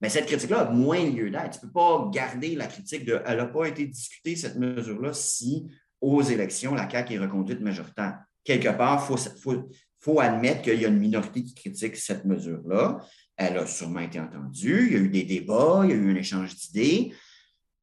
bien, 0.00 0.08
cette 0.08 0.26
critique-là 0.26 0.60
a 0.60 0.70
moins 0.70 1.04
lieu 1.04 1.30
d'être. 1.30 1.58
Tu 1.58 1.66
ne 1.66 1.68
peux 1.68 1.72
pas 1.72 2.08
garder 2.10 2.54
la 2.54 2.66
critique 2.66 3.04
de 3.04 3.20
elle 3.26 3.36
n'a 3.36 3.46
pas 3.46 3.66
été 3.66 3.86
discutée, 3.86 4.34
cette 4.34 4.56
mesure-là, 4.56 5.12
si 5.12 5.66
aux 6.00 6.22
élections, 6.22 6.74
la 6.74 6.88
CAQ 6.88 7.14
est 7.14 7.18
reconduite 7.18 7.60
majoritaire. 7.60 8.18
Quelque 8.44 8.68
part, 8.68 9.06
il 9.10 9.64
faut, 9.98 10.20
admettre 10.20 10.62
qu'il 10.62 10.80
y 10.80 10.84
a 10.84 10.88
une 10.88 10.98
minorité 10.98 11.42
qui 11.42 11.54
critique 11.54 11.96
cette 11.96 12.24
mesure-là. 12.24 13.00
Elle 13.36 13.58
a 13.58 13.66
sûrement 13.66 14.00
été 14.00 14.20
entendue. 14.20 14.86
Il 14.86 14.92
y 14.92 14.96
a 14.96 15.00
eu 15.00 15.08
des 15.08 15.24
débats, 15.24 15.80
il 15.84 15.90
y 15.90 15.92
a 15.92 15.96
eu 15.96 16.10
un 16.10 16.16
échange 16.16 16.54
d'idées. 16.54 17.12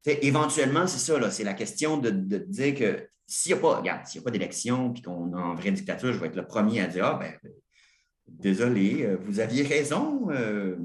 Éventuellement, 0.06 0.86
c'est 0.86 0.98
ça, 0.98 1.30
c'est 1.30 1.44
la 1.44 1.54
question 1.54 1.98
de 1.98 2.10
dire 2.10 2.74
que 2.74 3.08
s'il 3.26 3.52
n'y 3.52 3.58
a 3.58 3.62
pas, 3.62 3.78
regarde, 3.78 4.06
s'il 4.06 4.20
n'y 4.20 4.24
a 4.24 4.26
pas 4.26 4.30
d'élection 4.30 4.92
puis 4.92 5.02
qu'on 5.02 5.32
est 5.32 5.40
en 5.40 5.54
vraie 5.54 5.72
dictature, 5.72 6.12
je 6.12 6.18
vais 6.18 6.26
être 6.26 6.36
le 6.36 6.46
premier 6.46 6.80
à 6.80 6.86
dire 6.86 7.04
Ah, 7.04 7.18
ben, 7.18 7.52
désolé, 8.28 9.04
euh, 9.04 9.16
vous 9.16 9.40
aviez 9.40 9.62
raison, 9.62 10.30
euh, 10.30 10.76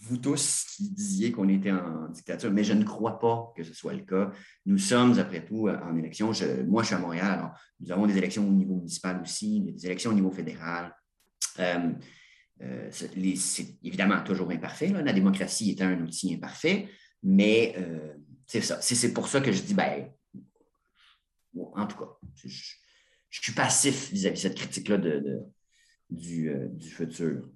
vous 0.00 0.18
tous 0.18 0.64
qui 0.76 0.90
disiez 0.90 1.32
qu'on 1.32 1.48
était 1.48 1.72
en 1.72 2.08
dictature, 2.08 2.50
mais 2.50 2.64
je 2.64 2.72
ne 2.72 2.84
crois 2.84 3.18
pas 3.18 3.52
que 3.56 3.64
ce 3.64 3.74
soit 3.74 3.92
le 3.92 4.02
cas. 4.02 4.30
Nous 4.64 4.78
sommes, 4.78 5.18
après 5.18 5.44
tout, 5.44 5.68
en 5.68 5.96
élection. 5.96 6.32
moi, 6.66 6.82
je 6.82 6.86
suis 6.86 6.94
à 6.94 6.98
Montréal, 6.98 7.38
alors 7.38 7.50
nous 7.80 7.90
avons 7.92 8.06
des 8.06 8.16
élections 8.16 8.46
au 8.46 8.52
niveau 8.52 8.76
municipal 8.76 9.20
aussi, 9.20 9.60
des 9.60 9.86
élections 9.86 10.12
au 10.12 10.14
niveau 10.14 10.30
fédéral. 10.30 10.94
Euh, 11.58 11.92
c'est 12.90 13.78
évidemment 13.82 14.22
toujours 14.22 14.50
imparfait. 14.50 14.88
La 14.88 15.12
démocratie 15.12 15.70
est 15.70 15.82
un 15.82 16.00
outil 16.00 16.34
imparfait, 16.34 16.88
mais 17.22 17.74
c'est 18.46 18.60
ça. 18.60 18.80
C'est 18.80 19.12
pour 19.12 19.28
ça 19.28 19.40
que 19.40 19.50
je 19.50 19.62
dis, 19.62 19.74
ben, 19.74 20.08
en 21.56 21.86
tout 21.86 21.98
cas, 21.98 22.10
je, 22.34 22.48
suis 23.30 23.52
passif 23.52 24.10
vis-à-vis 24.12 24.36
de 24.36 24.40
cette 24.40 24.56
critique-là 24.56 24.98
de, 24.98 25.42
du, 26.10 26.50
euh, 26.50 26.68
futur. 26.80 27.48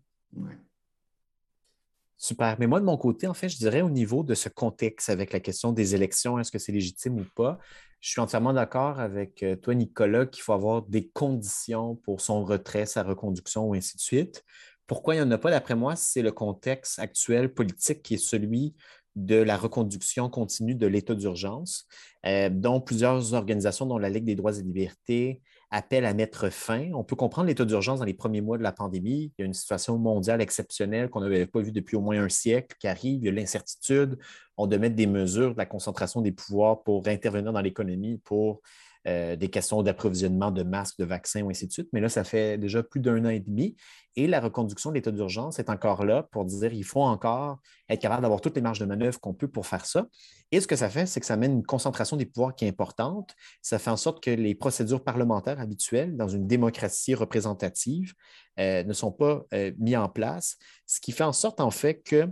Super. 2.17 2.57
Mais 2.59 2.67
moi, 2.67 2.81
de 2.81 2.85
mon 2.85 2.99
côté, 2.99 3.27
en 3.27 3.35
fait, 3.35 3.49
je 3.49 3.57
dirais 3.57 3.81
au 3.81 3.89
niveau 3.89 4.23
de 4.23 4.35
ce 4.35 4.49
contexte 4.49 5.09
avec 5.09 5.33
la 5.33 5.41
question 5.41 5.73
des 5.73 5.95
élections, 5.95 6.39
est-ce 6.39 6.53
que 6.53 6.59
c'est 6.59 6.73
légitime 6.73 7.19
ou 7.19 7.25
pas? 7.35 7.59
Je 8.01 8.11
suis 8.11 8.21
entièrement 8.21 8.53
d'accord 8.53 9.01
avec 9.01 9.43
euh, 9.43 9.57
toi, 9.57 9.75
Nicolas, 9.75 10.27
qu'il 10.27 10.43
faut 10.43 10.53
avoir 10.53 10.83
des 10.83 11.09
conditions 11.09 11.97
pour 11.97 12.21
son 12.21 12.45
retrait, 12.45 12.87
sa 12.87 13.03
reconduction 13.03 13.69
ou 13.69 13.75
ainsi 13.75 13.97
de 13.97 14.03
suite. 14.03 14.45
Pourquoi 14.87 15.15
il 15.15 15.19
n'y 15.19 15.25
en 15.25 15.31
a 15.31 15.39
pas, 15.39 15.51
d'après 15.51 15.77
moi, 15.77 15.97
c'est 15.97 16.21
le 16.21 16.33
contexte 16.33 16.99
actuel 16.99 17.55
politique 17.55 18.03
qui 18.03 18.15
est 18.15 18.19
celui 18.19 18.75
de 19.17 19.37
la 19.37 19.57
reconduction 19.57 20.29
continue 20.29 20.75
de 20.75 20.87
l'état 20.87 21.15
d'urgence, 21.15 21.87
euh, 22.27 22.49
dont 22.51 22.81
plusieurs 22.81 23.35
organisations, 23.35 23.87
dont 23.87 23.99
la 23.99 24.09
Ligue 24.09 24.25
des 24.25 24.37
droits 24.37 24.57
et 24.57 24.63
libertés, 24.63 25.43
appellent 25.71 26.05
à 26.05 26.15
mettre 26.15 26.51
fin. 26.51 26.91
On 26.95 27.05
peut 27.05 27.17
comprendre 27.17 27.49
l'état 27.49 27.65
d'urgence 27.65 28.01
dans 28.01 28.05
les 28.05 28.15
premiers 28.15 28.41
mois 28.41 28.59
de 28.59 28.63
la 28.63 28.73
pandémie. 28.73 29.33
Il 29.39 29.43
y 29.43 29.45
a 29.45 29.47
une 29.47 29.55
situation 29.55 29.99
mondiale 29.99 30.41
exceptionnelle 30.41 31.09
qu'on 31.11 31.21
n'avait 31.21 31.47
pas 31.47 31.61
vue 31.61 31.73
depuis 31.73 31.97
au 31.97 32.01
moins 32.01 32.21
un 32.21 32.29
siècle 32.29 32.77
qui 32.81 32.89
arrive. 32.89 33.21
Il 33.23 33.27
y 33.27 33.29
a 33.29 33.33
l'incertitude. 33.33 34.19
On 34.57 34.67
doit 34.67 34.79
mettre 34.79 34.97
des 34.97 35.07
mesures 35.07 35.53
de 35.53 35.59
la 35.59 35.67
concentration 35.67 36.23
des 36.23 36.33
pouvoirs 36.33 36.83
pour 36.83 37.07
intervenir 37.07 37.53
dans 37.53 37.61
l'économie, 37.61 38.19
pour 38.19 38.61
euh, 39.09 39.35
des 39.35 39.49
questions 39.49 39.83
d'approvisionnement 39.83 40.51
de 40.51 40.63
masques, 40.63 40.99
de 40.99 41.07
vaccins, 41.07 41.41
ou 41.41 41.49
ainsi 41.49 41.67
de 41.67 41.73
suite. 41.73 41.89
Mais 41.95 42.01
là, 42.01 42.11
ça 42.11 42.23
fait 42.23 42.59
déjà 42.59 42.83
plus 42.83 43.01
d'un 43.01 43.25
an 43.25 43.31
et 43.31 43.41
demi. 43.41 43.75
Et 44.15 44.27
la 44.27 44.41
reconduction 44.41 44.91
de 44.91 44.97
l'état 44.97 45.11
d'urgence 45.11 45.59
est 45.59 45.71
encore 45.71 46.05
là 46.05 46.25
pour 46.31 46.45
dire 46.45 46.71
qu'il 46.71 46.85
faut 46.85 47.01
encore 47.01 47.61
être 47.89 48.03
capable 48.03 48.21
d'avoir 48.21 48.43
toutes 48.43 48.57
les 48.57 48.61
marges 48.61 48.79
de 48.79 48.85
manœuvre 48.85 49.19
qu'on 49.19 49.33
peut 49.33 49.49
pour 49.49 49.67
faire 49.67 49.87
ça. 49.87 50.07
Et 50.53 50.61
ce 50.61 50.67
que 50.67 50.77
ça 50.77 50.91
fait, 50.91 51.07
c'est 51.07 51.19
que 51.19 51.25
ça 51.25 51.39
mène 51.39 51.53
une 51.53 51.65
concentration 51.65 52.19
des 52.19 52.27
pouvoirs 52.27 52.55
qui 52.55 52.67
est 52.67 52.69
importante. 52.69 53.35
Ça 53.63 53.79
fait 53.79 53.89
en 53.89 53.97
sorte 53.97 54.23
que 54.23 54.31
les 54.31 54.55
procédures 54.55 55.03
parlementaires 55.03 55.61
habituelles 55.61 56.15
dans 56.15 56.29
une 56.29 56.47
démocratie 56.47 57.15
représentative 57.15 58.13
euh, 58.59 58.85
ne 58.85 58.93
sont 58.93 59.13
pas 59.13 59.45
euh, 59.55 59.73
mises 59.79 59.97
en 59.97 60.11
place, 60.11 60.59
ce 60.87 61.01
qui 61.01 61.13
fait 61.13 61.25
en 61.25 61.33
sorte, 61.33 61.61
en 61.61 61.71
fait, 61.71 62.03
que 62.03 62.29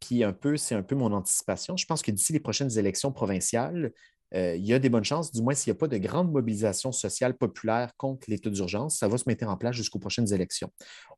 puis 0.00 0.24
un 0.24 0.32
peu, 0.32 0.56
c'est 0.56 0.74
un 0.74 0.82
peu 0.82 0.94
mon 0.94 1.12
anticipation. 1.12 1.76
Je 1.76 1.84
pense 1.84 2.00
que 2.00 2.10
d'ici 2.10 2.32
les 2.32 2.40
prochaines 2.40 2.78
élections 2.78 3.12
provinciales, 3.12 3.92
euh, 4.34 4.54
il 4.56 4.66
y 4.66 4.72
a 4.72 4.78
des 4.78 4.88
bonnes 4.88 5.04
chances, 5.04 5.32
du 5.32 5.42
moins 5.42 5.54
s'il 5.54 5.72
n'y 5.72 5.76
a 5.76 5.78
pas 5.78 5.88
de 5.88 5.96
grande 5.98 6.30
mobilisation 6.30 6.92
sociale 6.92 7.36
populaire 7.36 7.96
contre 7.96 8.30
l'état 8.30 8.50
d'urgence, 8.50 8.98
ça 8.98 9.08
va 9.08 9.18
se 9.18 9.24
mettre 9.26 9.46
en 9.46 9.56
place 9.56 9.74
jusqu'aux 9.74 9.98
prochaines 9.98 10.32
élections. 10.32 10.70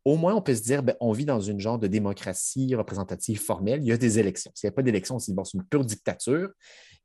Au 0.04 0.16
moins, 0.16 0.34
on 0.34 0.42
peut 0.42 0.54
se 0.54 0.62
dire, 0.62 0.82
ben, 0.82 0.96
on 1.00 1.12
vit 1.12 1.26
dans 1.26 1.40
une 1.40 1.60
genre 1.60 1.78
de 1.78 1.86
démocratie 1.86 2.74
représentative 2.74 3.40
formelle. 3.40 3.80
Il 3.82 3.88
y 3.88 3.92
a 3.92 3.96
des 3.96 4.18
élections. 4.18 4.50
S'il 4.54 4.68
n'y 4.68 4.72
a 4.72 4.74
pas 4.74 4.82
d'élections, 4.82 5.18
c'est 5.18 5.32
une 5.32 5.64
pure 5.64 5.84
dictature. 5.84 6.50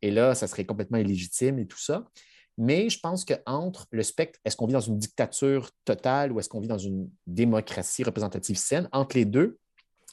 Et 0.01 0.11
là, 0.11 0.35
ça 0.35 0.47
serait 0.47 0.65
complètement 0.65 0.97
illégitime 0.97 1.59
et 1.59 1.67
tout 1.67 1.79
ça. 1.79 2.05
Mais 2.57 2.89
je 2.89 2.99
pense 2.99 3.23
qu'entre 3.23 3.85
le 3.91 4.01
spectre, 4.01 4.39
est-ce 4.43 4.55
qu'on 4.55 4.65
vit 4.65 4.73
dans 4.73 4.79
une 4.79 4.97
dictature 4.97 5.69
totale 5.85 6.31
ou 6.31 6.39
est-ce 6.39 6.49
qu'on 6.49 6.59
vit 6.59 6.67
dans 6.67 6.77
une 6.77 7.09
démocratie 7.27 8.03
représentative 8.03 8.57
saine, 8.57 8.89
entre 8.91 9.15
les 9.15 9.25
deux, 9.25 9.59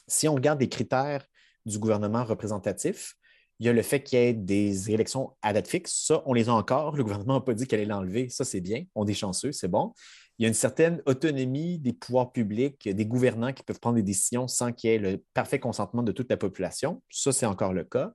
si 0.07 0.27
on 0.27 0.35
regarde 0.35 0.59
les 0.59 0.69
critères 0.69 1.25
du 1.65 1.79
gouvernement 1.79 2.23
représentatif, 2.23 3.15
Il 3.59 3.65
y 3.65 3.69
a 3.69 3.73
le 3.73 3.81
fait 3.81 4.03
qu'il 4.03 4.19
y 4.19 4.21
ait 4.21 4.33
des 4.33 4.91
élections 4.91 5.31
à 5.41 5.53
date 5.53 5.67
fixe. 5.67 6.05
Ça, 6.05 6.21
on 6.25 6.33
les 6.33 6.49
a 6.49 6.53
encore. 6.53 6.95
Le 6.95 7.03
gouvernement 7.03 7.35
n'a 7.35 7.41
pas 7.41 7.53
dit 7.53 7.67
qu'elle 7.67 7.79
allait 7.79 7.89
l'enlever. 7.89 8.29
Ça, 8.29 8.43
c'est 8.43 8.61
bien. 8.61 8.83
On 8.95 9.07
est 9.07 9.13
chanceux, 9.13 9.51
c'est 9.51 9.69
bon. 9.69 9.93
Il 10.37 10.43
y 10.43 10.45
a 10.45 10.49
une 10.49 10.53
certaine 10.53 11.01
autonomie 11.05 11.79
des 11.79 11.93
pouvoirs 11.93 12.33
publics, 12.33 12.89
des 12.89 13.05
gouvernants 13.05 13.53
qui 13.53 13.63
peuvent 13.63 13.79
prendre 13.79 13.95
des 13.95 14.03
décisions 14.03 14.49
sans 14.49 14.73
qu'il 14.73 14.89
y 14.89 14.93
ait 14.93 14.97
le 14.97 15.23
parfait 15.33 15.59
consentement 15.59 16.03
de 16.03 16.11
toute 16.11 16.29
la 16.29 16.35
population. 16.35 17.01
Ça, 17.09 17.31
c'est 17.31 17.45
encore 17.45 17.73
le 17.73 17.85
cas. 17.85 18.11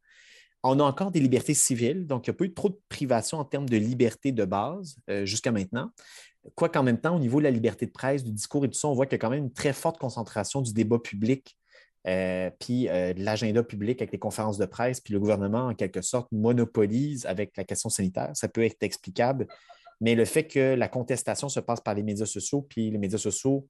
On 0.63 0.79
a 0.79 0.83
encore 0.83 1.11
des 1.11 1.21
libertés 1.21 1.55
civiles, 1.55 2.07
donc 2.07 2.27
il 2.27 2.31
n'y 2.31 2.35
a 2.35 2.37
pas 2.37 2.45
eu 2.45 2.53
trop 2.53 2.69
de 2.69 2.79
privation 2.91 3.39
en 3.39 3.47
termes 3.47 3.67
de 3.67 3.79
liberté 3.79 4.31
de 4.33 4.45
base 4.45 4.97
euh, 5.09 5.25
jusqu'à 5.25 5.53
maintenant. 5.53 5.91
Quoi 6.55 6.69
qu'en 6.69 6.83
même 6.83 7.01
temps, 7.01 7.17
au 7.17 7.19
niveau 7.19 7.39
de 7.39 7.45
la 7.45 7.51
liberté 7.51 7.87
de 7.87 7.91
presse, 7.91 8.23
du 8.23 8.33
discours 8.33 8.67
et 8.67 8.69
tout 8.69 8.79
ça, 8.79 8.89
on 8.89 8.93
voit 8.93 9.07
qu'il 9.07 9.15
y 9.15 9.17
a 9.17 9.19
quand 9.19 9.31
même 9.31 9.45
une 9.45 9.53
très 9.53 9.73
forte 9.73 9.99
concentration 9.99 10.61
du 10.61 10.75
débat 10.75 10.99
public, 10.99 11.57
euh, 12.07 12.51
puis 12.59 12.89
euh, 12.89 13.13
l'agenda 13.17 13.63
public 13.63 14.01
avec 14.01 14.13
les 14.13 14.19
conférences 14.19 14.59
de 14.59 14.67
presse, 14.67 15.01
puis 15.01 15.13
le 15.13 15.21
gouvernement, 15.21 15.67
en 15.67 15.75
quelque 15.75 16.03
sorte, 16.03 16.31
monopolise 16.33 17.27
avec 17.27 17.57
la 17.57 17.65
question 17.65 17.89
sanitaire. 17.89 18.31
Ça 18.35 18.49
peut 18.49 18.65
être 18.65 18.83
explicable, 18.83 19.47
mais 20.01 20.15
le 20.15 20.25
fait 20.25 20.47
que 20.47 20.75
la 20.75 20.89
contestation 20.89 21.49
se 21.49 21.61
passe 21.61 21.81
par 21.81 21.95
les 21.95 22.03
médias 22.03 22.27
sociaux, 22.27 22.63
puis 22.63 22.91
les 22.91 22.99
médias 22.99 23.19
sociaux 23.19 23.67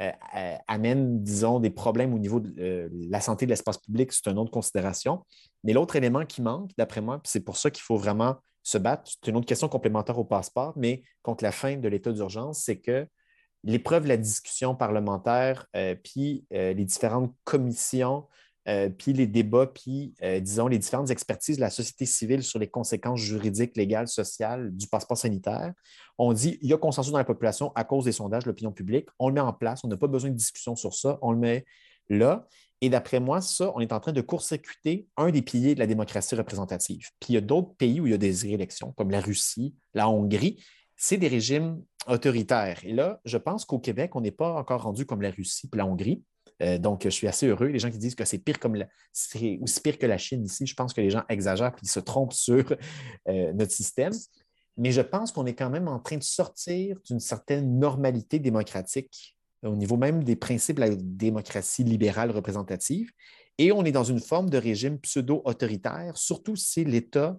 euh, 0.00 0.10
euh, 0.36 0.56
amène, 0.66 1.22
disons, 1.22 1.60
des 1.60 1.70
problèmes 1.70 2.14
au 2.14 2.18
niveau 2.18 2.40
de 2.40 2.90
la 3.10 3.20
santé 3.20 3.44
de 3.46 3.50
l'espace 3.50 3.78
public, 3.78 4.12
c'est 4.12 4.30
une 4.30 4.38
autre 4.38 4.50
considération. 4.50 5.24
Mais 5.64 5.72
l'autre 5.72 5.96
élément 5.96 6.24
qui 6.24 6.42
manque, 6.42 6.70
d'après 6.78 7.00
moi, 7.00 7.20
c'est 7.24 7.44
pour 7.44 7.56
ça 7.56 7.70
qu'il 7.70 7.82
faut 7.82 7.96
vraiment 7.96 8.36
se 8.62 8.78
battre, 8.78 9.10
c'est 9.10 9.30
une 9.30 9.36
autre 9.36 9.46
question 9.46 9.68
complémentaire 9.68 10.18
au 10.18 10.24
passeport, 10.24 10.74
mais 10.76 11.02
contre 11.22 11.44
la 11.44 11.52
fin 11.52 11.76
de 11.76 11.88
l'état 11.88 12.12
d'urgence, 12.12 12.62
c'est 12.62 12.78
que 12.78 13.06
l'épreuve 13.64 14.06
la 14.06 14.16
discussion 14.16 14.74
parlementaire, 14.74 15.66
puis 16.02 16.44
les 16.50 16.84
différentes 16.84 17.34
commissions 17.44 18.26
euh, 18.68 18.90
puis 18.90 19.12
les 19.12 19.26
débats, 19.26 19.66
puis, 19.66 20.14
euh, 20.22 20.38
disons, 20.38 20.68
les 20.68 20.78
différentes 20.78 21.10
expertises 21.10 21.56
de 21.56 21.62
la 21.62 21.70
société 21.70 22.04
civile 22.04 22.42
sur 22.42 22.58
les 22.58 22.68
conséquences 22.68 23.20
juridiques, 23.20 23.76
légales, 23.76 24.08
sociales 24.08 24.70
du 24.76 24.86
passeport 24.86 25.16
sanitaire. 25.16 25.72
On 26.18 26.32
dit 26.32 26.58
il 26.60 26.68
y 26.68 26.74
a 26.74 26.78
consensus 26.78 27.10
dans 27.10 27.18
la 27.18 27.24
population 27.24 27.72
à 27.74 27.84
cause 27.84 28.04
des 28.04 28.12
sondages 28.12 28.44
de 28.44 28.50
l'opinion 28.50 28.72
publique. 28.72 29.08
On 29.18 29.28
le 29.28 29.34
met 29.34 29.40
en 29.40 29.54
place. 29.54 29.82
On 29.82 29.88
n'a 29.88 29.96
pas 29.96 30.08
besoin 30.08 30.30
de 30.30 30.36
discussion 30.36 30.76
sur 30.76 30.94
ça. 30.94 31.18
On 31.22 31.32
le 31.32 31.38
met 31.38 31.64
là. 32.10 32.46
Et 32.82 32.90
d'après 32.90 33.18
moi, 33.18 33.40
ça, 33.40 33.72
on 33.74 33.80
est 33.80 33.92
en 33.92 34.00
train 34.00 34.12
de 34.12 34.20
court-circuiter 34.20 35.06
un 35.16 35.30
des 35.30 35.42
piliers 35.42 35.74
de 35.74 35.80
la 35.80 35.86
démocratie 35.86 36.34
représentative. 36.34 37.08
Puis 37.18 37.32
il 37.32 37.34
y 37.34 37.38
a 37.38 37.42
d'autres 37.42 37.74
pays 37.76 38.00
où 38.00 38.06
il 38.06 38.12
y 38.12 38.14
a 38.14 38.18
des 38.18 38.46
élections, 38.46 38.92
comme 38.92 39.10
la 39.10 39.20
Russie, 39.20 39.74
la 39.94 40.08
Hongrie. 40.08 40.62
C'est 41.02 41.16
des 41.16 41.28
régimes 41.28 41.82
autoritaires. 42.06 42.78
Et 42.84 42.92
là, 42.92 43.22
je 43.24 43.38
pense 43.38 43.64
qu'au 43.64 43.78
Québec, 43.78 44.14
on 44.16 44.20
n'est 44.20 44.30
pas 44.30 44.52
encore 44.52 44.82
rendu 44.82 45.06
comme 45.06 45.22
la 45.22 45.30
Russie 45.30 45.66
et 45.72 45.76
la 45.78 45.86
Hongrie. 45.86 46.22
Euh, 46.60 46.76
donc, 46.76 47.04
je 47.04 47.08
suis 47.08 47.26
assez 47.26 47.46
heureux. 47.46 47.68
Les 47.68 47.78
gens 47.78 47.90
qui 47.90 47.96
disent 47.96 48.14
que 48.14 48.26
c'est 48.26 48.36
pire 48.36 48.58
comme 48.60 48.76
c'est 49.10 49.58
aussi 49.62 49.80
pire 49.80 49.98
que 49.98 50.04
la 50.04 50.18
Chine 50.18 50.44
ici, 50.44 50.66
je 50.66 50.74
pense 50.74 50.92
que 50.92 51.00
les 51.00 51.08
gens 51.08 51.22
exagèrent 51.30 51.70
et 51.70 51.80
ils 51.82 51.88
se 51.88 52.00
trompent 52.00 52.34
sur 52.34 52.76
euh, 53.28 53.52
notre 53.54 53.72
système. 53.72 54.12
Mais 54.76 54.92
je 54.92 55.00
pense 55.00 55.32
qu'on 55.32 55.46
est 55.46 55.54
quand 55.54 55.70
même 55.70 55.88
en 55.88 56.00
train 56.00 56.18
de 56.18 56.22
sortir 56.22 56.98
d'une 57.06 57.18
certaine 57.18 57.78
normalité 57.78 58.38
démocratique 58.38 59.38
au 59.62 59.76
niveau 59.76 59.96
même 59.96 60.22
des 60.22 60.36
principes 60.36 60.76
de 60.76 60.82
la 60.82 60.94
démocratie 60.94 61.84
libérale 61.84 62.30
représentative. 62.30 63.10
Et 63.56 63.72
on 63.72 63.84
est 63.86 63.92
dans 63.92 64.04
une 64.04 64.20
forme 64.20 64.50
de 64.50 64.58
régime 64.58 64.98
pseudo-autoritaire, 64.98 66.16
surtout 66.16 66.56
si 66.56 66.84
l'État, 66.84 67.38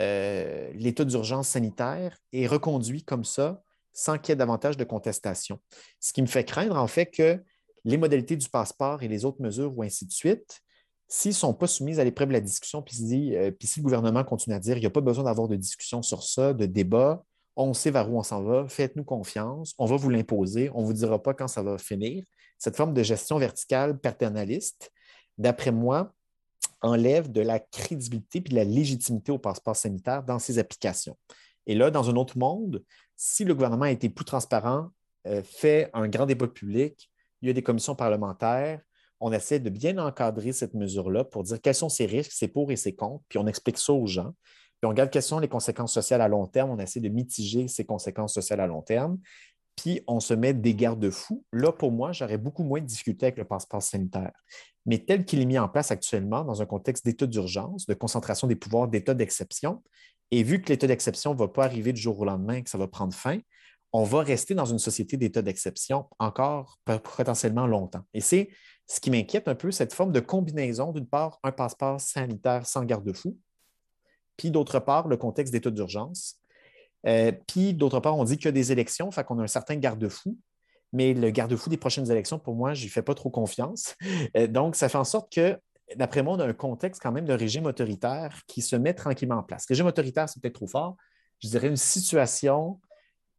euh, 0.00 0.70
l'état 0.74 1.04
d'urgence 1.04 1.48
sanitaire 1.48 2.16
est 2.32 2.46
reconduit 2.46 3.02
comme 3.02 3.24
ça 3.24 3.62
sans 3.92 4.18
qu'il 4.18 4.30
y 4.30 4.32
ait 4.34 4.36
davantage 4.36 4.76
de 4.76 4.84
contestation. 4.84 5.58
Ce 5.98 6.12
qui 6.12 6.22
me 6.22 6.26
fait 6.26 6.44
craindre, 6.44 6.76
en 6.76 6.86
fait, 6.86 7.06
que 7.06 7.42
les 7.84 7.96
modalités 7.96 8.36
du 8.36 8.48
passeport 8.48 9.02
et 9.02 9.08
les 9.08 9.24
autres 9.24 9.42
mesures 9.42 9.76
ou 9.76 9.82
ainsi 9.82 10.06
de 10.06 10.12
suite, 10.12 10.60
s'ils 11.08 11.30
ne 11.30 11.36
sont 11.36 11.54
pas 11.54 11.66
soumis 11.66 11.98
à 11.98 12.04
l'épreuve 12.04 12.28
de 12.28 12.34
la 12.34 12.40
discussion, 12.40 12.82
puis, 12.82 12.94
si, 12.94 13.36
euh, 13.36 13.50
puis 13.50 13.66
si 13.66 13.80
le 13.80 13.84
gouvernement 13.84 14.22
continue 14.24 14.54
à 14.54 14.60
dire 14.60 14.74
qu'il 14.74 14.82
n'y 14.82 14.86
a 14.86 14.90
pas 14.90 15.00
besoin 15.00 15.24
d'avoir 15.24 15.48
de 15.48 15.56
discussion 15.56 16.02
sur 16.02 16.22
ça, 16.22 16.52
de 16.52 16.66
débat, 16.66 17.24
on 17.56 17.74
sait 17.74 17.90
vers 17.90 18.08
où 18.10 18.18
on 18.18 18.22
s'en 18.22 18.42
va, 18.42 18.68
faites-nous 18.68 19.04
confiance, 19.04 19.74
on 19.78 19.86
va 19.86 19.96
vous 19.96 20.10
l'imposer, 20.10 20.70
on 20.74 20.82
ne 20.82 20.86
vous 20.86 20.92
dira 20.92 21.20
pas 21.20 21.34
quand 21.34 21.48
ça 21.48 21.62
va 21.62 21.76
finir. 21.76 22.22
Cette 22.56 22.76
forme 22.76 22.94
de 22.94 23.02
gestion 23.02 23.38
verticale 23.38 23.98
paternaliste, 23.98 24.92
d'après 25.38 25.72
moi, 25.72 26.12
enlève 26.80 27.30
de 27.30 27.40
la 27.40 27.58
crédibilité 27.58 28.38
et 28.38 28.42
de 28.42 28.54
la 28.54 28.64
légitimité 28.64 29.32
au 29.32 29.38
passeport 29.38 29.76
sanitaire 29.76 30.22
dans 30.22 30.38
ses 30.38 30.58
applications. 30.58 31.16
Et 31.66 31.74
là, 31.74 31.90
dans 31.90 32.08
un 32.08 32.16
autre 32.16 32.38
monde, 32.38 32.82
si 33.16 33.44
le 33.44 33.54
gouvernement 33.54 33.84
a 33.84 33.90
été 33.90 34.08
plus 34.08 34.24
transparent, 34.24 34.88
euh, 35.26 35.42
fait 35.42 35.90
un 35.92 36.08
grand 36.08 36.26
débat 36.26 36.48
public, 36.48 37.10
il 37.42 37.48
y 37.48 37.50
a 37.50 37.54
des 37.54 37.62
commissions 37.62 37.94
parlementaires. 37.94 38.80
On 39.20 39.32
essaie 39.32 39.58
de 39.58 39.68
bien 39.68 39.98
encadrer 39.98 40.52
cette 40.52 40.74
mesure-là 40.74 41.24
pour 41.24 41.42
dire 41.42 41.60
quels 41.60 41.74
sont 41.74 41.88
ses 41.88 42.06
risques, 42.06 42.32
ses 42.32 42.48
pour 42.48 42.70
et 42.70 42.76
ses 42.76 42.94
contre, 42.94 43.24
puis 43.28 43.38
on 43.38 43.46
explique 43.46 43.78
ça 43.78 43.92
aux 43.92 44.06
gens. 44.06 44.32
Puis 44.80 44.86
on 44.86 44.90
regarde 44.90 45.10
quelles 45.10 45.22
sont 45.22 45.40
les 45.40 45.48
conséquences 45.48 45.92
sociales 45.92 46.20
à 46.20 46.28
long 46.28 46.46
terme. 46.46 46.70
On 46.70 46.78
essaie 46.78 47.00
de 47.00 47.08
mitiger 47.08 47.66
ces 47.66 47.84
conséquences 47.84 48.32
sociales 48.32 48.60
à 48.60 48.66
long 48.68 48.82
terme. 48.82 49.18
Puis 49.78 50.02
on 50.08 50.18
se 50.18 50.34
met 50.34 50.52
des 50.54 50.74
garde-fous. 50.74 51.44
Là, 51.52 51.70
pour 51.70 51.92
moi, 51.92 52.10
j'aurais 52.10 52.36
beaucoup 52.36 52.64
moins 52.64 52.80
de 52.80 52.86
difficultés 52.86 53.26
avec 53.26 53.38
le 53.38 53.44
passeport 53.44 53.80
sanitaire. 53.80 54.32
Mais 54.86 54.98
tel 54.98 55.24
qu'il 55.24 55.40
est 55.40 55.44
mis 55.44 55.58
en 55.58 55.68
place 55.68 55.92
actuellement 55.92 56.44
dans 56.44 56.60
un 56.60 56.66
contexte 56.66 57.04
d'état 57.04 57.26
d'urgence, 57.26 57.86
de 57.86 57.94
concentration 57.94 58.48
des 58.48 58.56
pouvoirs, 58.56 58.88
d'état 58.88 59.14
d'exception, 59.14 59.84
et 60.32 60.42
vu 60.42 60.60
que 60.60 60.70
l'état 60.70 60.88
d'exception 60.88 61.32
ne 61.32 61.38
va 61.38 61.46
pas 61.46 61.64
arriver 61.64 61.92
du 61.92 62.00
jour 62.00 62.18
au 62.18 62.24
lendemain, 62.24 62.60
que 62.60 62.68
ça 62.68 62.76
va 62.76 62.88
prendre 62.88 63.14
fin, 63.14 63.38
on 63.92 64.02
va 64.02 64.22
rester 64.22 64.52
dans 64.54 64.64
une 64.64 64.80
société 64.80 65.16
d'état 65.16 65.42
d'exception 65.42 66.06
encore 66.18 66.80
potentiellement 67.16 67.68
longtemps. 67.68 68.02
Et 68.14 68.20
c'est 68.20 68.48
ce 68.88 68.98
qui 68.98 69.12
m'inquiète 69.12 69.46
un 69.46 69.54
peu, 69.54 69.70
cette 69.70 69.94
forme 69.94 70.10
de 70.10 70.20
combinaison, 70.20 70.90
d'une 70.90 71.06
part, 71.06 71.38
un 71.44 71.52
passeport 71.52 72.00
sanitaire 72.00 72.66
sans 72.66 72.84
garde-fou, 72.84 73.38
puis 74.36 74.50
d'autre 74.50 74.80
part, 74.80 75.06
le 75.06 75.16
contexte 75.16 75.52
d'état 75.52 75.70
d'urgence. 75.70 76.40
Euh, 77.06 77.32
puis 77.46 77.74
d'autre 77.74 78.00
part, 78.00 78.16
on 78.16 78.24
dit 78.24 78.36
qu'il 78.36 78.46
y 78.46 78.48
a 78.48 78.52
des 78.52 78.72
élections, 78.72 79.10
fait 79.10 79.24
qu'on 79.24 79.38
a 79.38 79.42
un 79.42 79.48
certain 79.48 79.76
garde-fou, 79.76 80.36
mais 80.92 81.14
le 81.14 81.30
garde-fou 81.30 81.70
des 81.70 81.76
prochaines 81.76 82.10
élections, 82.10 82.38
pour 82.38 82.54
moi, 82.54 82.74
je 82.74 82.84
n'y 82.84 82.88
fais 82.88 83.02
pas 83.02 83.14
trop 83.14 83.30
confiance. 83.30 83.94
Euh, 84.36 84.46
donc, 84.46 84.76
ça 84.76 84.88
fait 84.88 84.98
en 84.98 85.04
sorte 85.04 85.32
que, 85.32 85.58
d'après 85.96 86.22
moi, 86.22 86.34
on 86.34 86.40
a 86.40 86.46
un 86.46 86.52
contexte 86.52 87.00
quand 87.02 87.12
même 87.12 87.24
de 87.24 87.32
régime 87.32 87.64
autoritaire 87.66 88.42
qui 88.46 88.60
se 88.60 88.76
met 88.76 88.92
tranquillement 88.92 89.36
en 89.36 89.42
place. 89.42 89.64
Régime 89.66 89.86
autoritaire, 89.86 90.28
c'est 90.28 90.40
peut-être 90.42 90.56
trop 90.56 90.66
fort. 90.66 90.96
Je 91.42 91.48
dirais 91.48 91.68
une 91.68 91.76
situation 91.76 92.78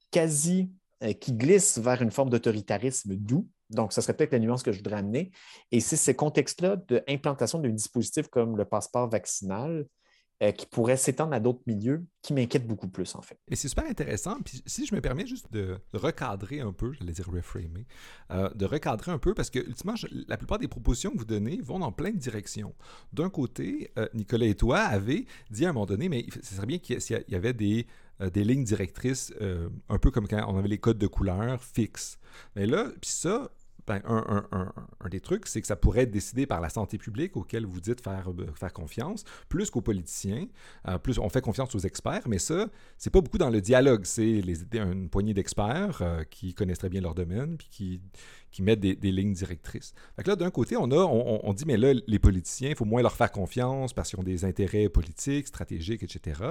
quasi 0.10 0.72
euh, 1.04 1.14
qui 1.14 1.34
glisse 1.34 1.78
vers 1.78 2.02
une 2.02 2.12
forme 2.12 2.30
d'autoritarisme 2.30 3.16
doux. 3.16 3.48
Donc, 3.70 3.94
ce 3.94 4.02
serait 4.02 4.14
peut-être 4.14 4.32
la 4.34 4.40
nuance 4.40 4.64
que 4.64 4.72
je 4.72 4.78
voudrais 4.78 4.98
amener. 4.98 5.32
Et 5.72 5.80
c'est 5.80 5.96
ce 5.96 6.12
contexte-là 6.12 6.78
d'implantation 6.78 7.60
d'un 7.60 7.70
dispositif 7.70 8.28
comme 8.30 8.58
le 8.58 8.66
passeport 8.66 9.08
vaccinal 9.10 9.86
euh, 10.42 10.52
qui 10.52 10.66
pourrait 10.66 10.98
s'étendre 10.98 11.34
à 11.34 11.40
d'autres 11.40 11.62
milieux 11.68 12.06
qui 12.22 12.34
m'inquiètent 12.34 12.68
beaucoup 12.68 12.88
plus, 12.88 13.16
en 13.16 13.22
fait. 13.22 13.38
Et 13.50 13.56
c'est 13.56 13.68
super 13.68 13.86
intéressant. 13.86 14.38
Puis 14.44 14.62
si 14.66 14.86
je 14.86 14.96
me 14.96 15.02
permets 15.02 15.26
juste 15.26 15.52
de 15.52 15.78
recadrer 15.94 16.60
un 16.62 16.74
peu, 16.74 16.94
j'allais 16.94 17.12
dire 17.12 17.30
reframer, 17.30 17.86
euh, 18.32 18.50
de 18.56 18.66
recadrer 18.66 19.12
un 19.12 19.20
peu 19.20 19.34
parce 19.34 19.50
que, 19.50 19.60
ultimement, 19.60 19.96
la 20.28 20.38
plupart 20.38 20.60
des 20.60 20.68
propositions 20.68 21.12
que 21.12 21.18
vous 21.18 21.26
donnez 21.26 21.62
vont 21.62 21.80
dans 21.80 21.92
plein 21.92 22.12
de 22.12 22.18
directions. 22.18 22.74
D'un 23.14 23.30
côté, 23.30 23.92
Nicolas 24.14 24.46
et 24.46 24.56
toi 24.56 24.80
avez 24.80 25.26
dit 25.50 25.66
à 25.66 25.70
un 25.70 25.74
moment 25.74 25.86
donné, 25.86 26.10
mais 26.10 26.26
ce 26.42 26.56
serait 26.56 26.68
bien 26.68 26.80
qu'il 26.80 27.00
y 27.28 27.36
avait 27.36 27.54
des 27.54 27.88
euh, 28.22 28.30
des 28.30 28.44
lignes 28.44 28.66
directrices, 28.66 29.34
euh, 29.40 29.70
un 29.88 29.98
peu 29.98 30.12
comme 30.12 30.28
quand 30.28 30.44
on 30.48 30.58
avait 30.58 30.68
les 30.68 30.78
codes 30.78 30.98
de 30.98 31.08
couleur 31.08 31.64
fixes. 31.64 32.20
Mais 32.56 32.66
là, 32.66 32.88
puis 33.00 33.10
ça, 33.10 33.50
ben, 33.90 34.02
un, 34.06 35.10
des 35.10 35.20
trucs, 35.20 35.48
c'est 35.48 35.60
que 35.60 35.68
ça 35.68 35.76
pourrait 35.76 36.04
être 36.04 36.12
décidé 36.12 36.46
par 36.46 36.62
la 36.62 36.70
santé 36.70 36.98
publique 36.98 37.36
auquel 37.36 37.66
vous 37.66 37.82
dites 37.82 38.02
faire, 38.02 38.30
euh, 38.30 38.48
faire 38.54 38.72
confiance, 38.72 39.24
plus 39.50 39.72
qu'aux 39.72 39.82
politiciens. 39.82 40.48
plus 41.04 41.18
on 41.18 41.28
fait 41.30 41.42
confiance 41.42 41.74
aux 41.74 41.80
experts, 41.80 42.28
mais 42.28 42.38
ça, 42.38 42.68
c'est 42.98 43.10
pas 43.10 43.22
beaucoup 43.22 43.40
dans 43.40 43.50
le 43.50 43.62
dialogue. 43.62 44.06
C'est 44.06 44.42
une 44.74 45.10
poignée 45.10 45.34
d'experts 45.34 46.04
qui 46.30 46.54
connaissent 46.54 46.78
très 46.78 46.90
bien 46.90 47.02
leur 47.02 47.16
domaine, 47.16 47.58
puis 47.58 47.68
qui, 47.72 48.02
qui 48.52 48.64
mettent 48.64 48.80
des, 48.80 48.96
lignes 49.12 49.34
directrices. 49.34 49.94
Fait 50.16 50.26
là, 50.28 50.36
d'un 50.36 50.50
côté, 50.50 50.76
on, 50.78 50.92
a, 50.92 50.96
on, 50.96 51.54
dit, 51.54 51.66
mais 51.66 51.78
là, 51.78 51.94
les 52.08 52.20
politiciens, 52.20 52.70
il 52.70 52.76
faut 52.76 52.86
moins 52.86 53.02
leur 53.02 53.16
faire 53.16 53.32
confiance 53.32 53.94
parce 53.94 54.10
qu'ils 54.10 54.20
ont 54.20 54.24
des 54.24 54.46
intérêts 54.46 54.90
politiques, 54.90 55.48
stratégiques, 55.48 56.04
etc. 56.04 56.42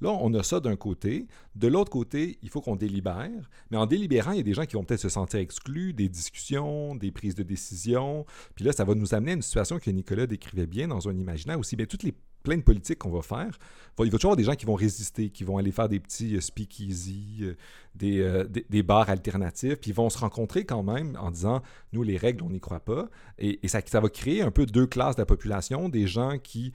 Là, 0.00 0.10
on 0.10 0.32
a 0.34 0.42
ça 0.42 0.60
d'un 0.60 0.76
côté. 0.76 1.26
De 1.54 1.68
l'autre 1.68 1.90
côté, 1.90 2.38
il 2.42 2.48
faut 2.48 2.60
qu'on 2.60 2.76
délibère. 2.76 3.50
Mais 3.70 3.76
en 3.76 3.86
délibérant, 3.86 4.32
il 4.32 4.38
y 4.38 4.40
a 4.40 4.44
des 4.44 4.54
gens 4.54 4.64
qui 4.64 4.74
vont 4.74 4.84
peut-être 4.84 5.00
se 5.00 5.08
sentir 5.08 5.40
exclus 5.40 5.92
des 5.92 6.08
discussions, 6.08 6.94
des 6.94 7.10
prises 7.10 7.34
de 7.34 7.42
décision. 7.42 8.26
Puis 8.54 8.64
là, 8.64 8.72
ça 8.72 8.84
va 8.84 8.94
nous 8.94 9.14
amener 9.14 9.32
à 9.32 9.34
une 9.34 9.42
situation 9.42 9.78
que 9.78 9.90
Nicolas 9.90 10.26
décrivait 10.26 10.66
bien 10.66 10.88
dans 10.88 11.08
un 11.08 11.16
imaginaire 11.16 11.58
aussi. 11.58 11.76
Bien, 11.76 11.86
toutes 11.86 12.02
les 12.02 12.14
plein 12.42 12.56
de 12.56 12.62
politiques 12.62 12.98
qu'on 12.98 13.10
va 13.10 13.22
faire, 13.22 13.58
il 14.04 14.10
va 14.10 14.18
toujours 14.18 14.32
avoir 14.32 14.36
des 14.36 14.44
gens 14.44 14.54
qui 14.54 14.66
vont 14.66 14.74
résister, 14.74 15.30
qui 15.30 15.44
vont 15.44 15.58
aller 15.58 15.72
faire 15.72 15.88
des 15.88 16.00
petits 16.00 16.36
euh, 16.36 16.40
speakeasy, 16.40 17.38
euh, 17.42 17.54
euh, 18.02 18.44
des, 18.44 18.66
des, 18.68 18.82
bars 18.82 19.08
alternatifs, 19.10 19.76
puis 19.76 19.90
ils 19.90 19.94
vont 19.94 20.10
se 20.10 20.18
rencontrer 20.18 20.64
quand 20.64 20.82
même 20.82 21.16
en 21.20 21.30
disant 21.30 21.62
nous, 21.92 22.02
les 22.02 22.16
règles, 22.16 22.42
on 22.42 22.50
n'y 22.50 22.60
croit 22.60 22.80
pas. 22.80 23.08
Et, 23.38 23.60
ça, 23.68 24.00
va 24.00 24.08
créer 24.08 24.42
un 24.42 24.50
peu 24.50 24.66
deux 24.66 24.86
classes 24.86 25.16
de 25.16 25.22
la 25.22 25.26
population, 25.26 25.88
des 25.88 26.06
gens 26.06 26.38
qui, 26.38 26.72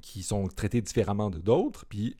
qui 0.00 0.22
sont 0.22 0.48
traités 0.48 0.80
différemment 0.80 1.30
de 1.30 1.38
d'autres, 1.38 1.84
puis 1.86 2.16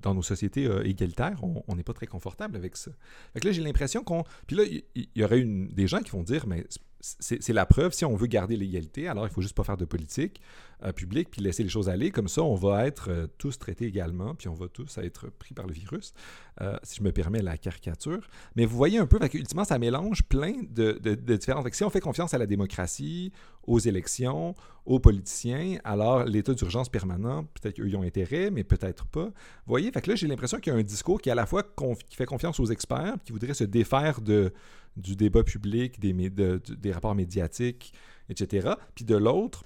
dans 0.00 0.14
nos 0.14 0.22
sociétés 0.22 0.68
égalitaires, 0.84 1.40
on 1.42 1.76
n'est 1.76 1.82
pas 1.82 1.92
très 1.92 2.06
confortable 2.06 2.56
avec 2.56 2.76
ça. 2.76 2.90
Fait 3.34 3.44
là, 3.44 3.52
j'ai 3.52 3.62
l'impression 3.62 4.02
qu'on. 4.02 4.24
Puis 4.46 4.56
là, 4.56 4.64
il 4.64 5.08
y, 5.14 5.24
aurait 5.24 5.40
une, 5.40 5.68
des 5.68 5.86
gens 5.86 6.00
qui 6.00 6.10
vont 6.10 6.22
dire 6.22 6.46
mais 6.46 6.66
c'est 7.00 7.52
la 7.52 7.64
preuve, 7.64 7.92
si 7.92 8.04
on 8.04 8.14
veut 8.14 8.26
garder 8.26 8.56
l'égalité, 8.56 9.08
alors 9.08 9.26
il 9.26 9.30
faut 9.30 9.40
juste 9.40 9.56
pas 9.56 9.64
faire 9.64 9.78
de 9.78 9.86
politique 9.86 10.40
euh, 10.84 10.92
publique, 10.92 11.30
puis 11.30 11.40
laisser 11.40 11.62
les 11.62 11.68
choses 11.68 11.88
aller. 11.88 12.10
Comme 12.10 12.28
ça, 12.28 12.42
on 12.42 12.54
va 12.54 12.86
être 12.86 13.10
euh, 13.10 13.26
tous 13.38 13.58
traités 13.58 13.86
également, 13.86 14.34
puis 14.34 14.48
on 14.48 14.54
va 14.54 14.68
tous 14.68 14.98
être 14.98 15.30
pris 15.30 15.54
par 15.54 15.66
le 15.66 15.72
virus, 15.72 16.12
euh, 16.60 16.76
si 16.82 16.96
je 16.98 17.02
me 17.02 17.12
permets 17.12 17.40
la 17.40 17.56
caricature. 17.56 18.28
Mais 18.54 18.66
vous 18.66 18.76
voyez 18.76 18.98
un 18.98 19.06
peu, 19.06 19.18
ultimement, 19.32 19.64
ça 19.64 19.78
mélange 19.78 20.22
plein 20.24 20.52
de, 20.70 20.92
de, 21.02 21.38
si 21.72 21.84
on 21.84 21.90
fait 21.90 22.00
confiance 22.00 22.34
à 22.34 22.38
la 22.38 22.46
démocratie, 22.46 23.32
aux 23.66 23.78
élections, 23.78 24.54
aux 24.84 24.98
politiciens, 24.98 25.78
alors 25.84 26.24
l'état 26.24 26.54
d'urgence 26.54 26.88
permanent, 26.88 27.44
peut-être 27.44 27.76
qu'eux 27.76 27.88
y 27.88 27.96
ont 27.96 28.02
intérêt, 28.02 28.50
mais 28.50 28.64
peut-être 28.64 29.06
pas. 29.06 29.26
Vous 29.26 29.32
voyez, 29.68 29.92
fait 29.92 30.06
là, 30.06 30.14
j'ai 30.14 30.26
l'impression 30.26 30.58
qu'il 30.58 30.72
y 30.72 30.76
a 30.76 30.78
un 30.78 30.82
discours 30.82 31.20
qui 31.20 31.30
à 31.30 31.34
la 31.34 31.46
fois 31.46 31.62
qui 32.08 32.16
fait 32.16 32.26
confiance 32.26 32.58
aux 32.58 32.66
experts, 32.66 33.16
qui 33.24 33.32
voudrait 33.32 33.54
se 33.54 33.64
défaire 33.64 34.20
de 34.20 34.52
du 34.96 35.16
débat 35.16 35.42
public, 35.42 36.00
des, 36.00 36.92
rapports 36.92 37.14
médiatiques, 37.14 37.92
etc. 38.28 38.70
Puis 38.94 39.04
de 39.04 39.16
l'autre, 39.16 39.64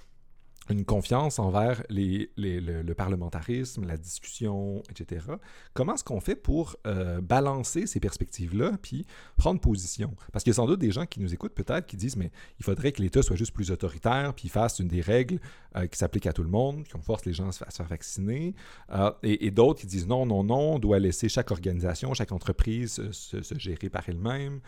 une 0.69 0.85
confiance 0.85 1.39
envers 1.39 1.83
le, 1.89 2.93
parlementarisme, 2.93 3.85
la 3.85 3.97
discussion, 3.97 4.81
etc. 4.89 5.25
Comment 5.73 5.95
est-ce 5.95 6.03
qu'on 6.03 6.19
fait 6.19 6.35
pour 6.35 6.75
euh, 6.87 7.21
balancer 7.21 7.85
ces 7.85 7.99
perspectives-là, 7.99 8.77
puis 8.81 9.05
prendre 9.37 9.59
position? 9.59 10.15
Parce 10.31 10.43
qu'il 10.43 10.51
y 10.51 10.55
a 10.55 10.55
sans 10.55 10.65
doute 10.65 10.79
des 10.79 10.91
gens 10.91 11.05
qui 11.05 11.19
nous 11.19 11.33
écoutent 11.33 11.53
peut-être 11.53 11.85
qui 11.85 11.97
disent, 11.97 12.17
mais 12.17 12.31
il 12.59 12.65
faudrait 12.65 12.91
que 12.91 13.01
l'État 13.01 13.21
soit 13.21 13.35
juste 13.35 13.53
plus 13.53 13.71
autoritaire, 13.71 14.33
puis 14.33 14.49
fasse 14.49 14.79
une 14.79 14.87
des 14.87 15.01
règles 15.01 15.39
euh, 15.75 15.85
qui 15.87 15.97
s'appliquent 15.97 16.27
à 16.27 16.33
tout 16.33 16.43
le 16.43 16.49
monde, 16.49 16.87
qu'on 16.91 17.01
force 17.01 17.25
les 17.25 17.33
gens 17.33 17.49
à 17.49 17.51
se, 17.51 17.63
faire 17.63 17.87
vacciner, 17.87 18.55
euh, 18.91 19.11
et, 19.21 19.51
d'autres 19.51 19.81
qui 19.81 19.87
disent, 19.87 20.07
non, 20.07 20.25
non, 20.25 20.43
non, 20.43 20.75
on 20.75 20.79
doit 20.79 20.99
laisser 20.99 21.29
chaque 21.29 21.51
organisation, 21.51 22.13
chaque 22.13 22.31
entreprise 22.31 23.11
se, 23.11 23.41
se 23.41 23.59
gérer 23.59 23.89
par 23.89 24.07
elle-même, 24.09 24.61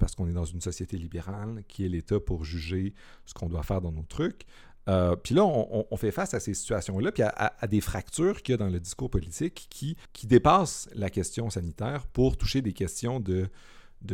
parce 0.00 0.16
qu'on 0.16 0.28
est 0.28 0.32
dans 0.32 0.44
une 0.44 0.60
société 0.60 0.96
libérale, 0.98 1.62
qui 1.68 1.84
est 1.84 1.88
l'État 1.88 2.18
pour 2.18 2.44
juger 2.44 2.94
ce 3.26 3.32
qu'on 3.32 3.48
doit 3.48 3.62
faire 3.62 3.80
dans 3.80 3.92
nos 3.92 4.02
trucs. 4.02 4.44
Euh, 4.88 5.16
puis 5.16 5.34
là, 5.34 5.44
on, 5.44 5.96
fait 5.96 6.10
face 6.10 6.32
à 6.34 6.40
ces 6.40 6.54
situations-là, 6.54 7.12
puis 7.12 7.22
à, 7.22 7.66
des 7.68 7.80
fractures 7.80 8.42
qu'il 8.42 8.52
y 8.52 8.54
a 8.54 8.56
dans 8.56 8.70
le 8.70 8.80
discours 8.80 9.10
politique 9.10 9.66
qui, 9.70 9.96
dépassent 10.26 10.88
la 10.94 11.10
question 11.10 11.50
sanitaire 11.50 12.06
pour 12.06 12.36
toucher 12.36 12.62
des 12.62 12.72
questions 12.72 13.20
de, 13.20 13.48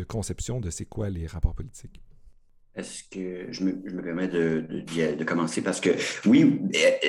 conception 0.08 0.60
de 0.60 0.70
c'est 0.70 0.84
quoi 0.84 1.10
les 1.10 1.26
rapports 1.26 1.54
politiques. 1.54 2.00
Est-ce 2.74 3.04
que 3.04 3.52
je 3.52 3.62
me, 3.62 4.02
permets 4.02 4.26
de, 4.26 5.24
commencer? 5.24 5.62
Parce 5.62 5.80
que 5.80 5.90
oui, 6.26 6.60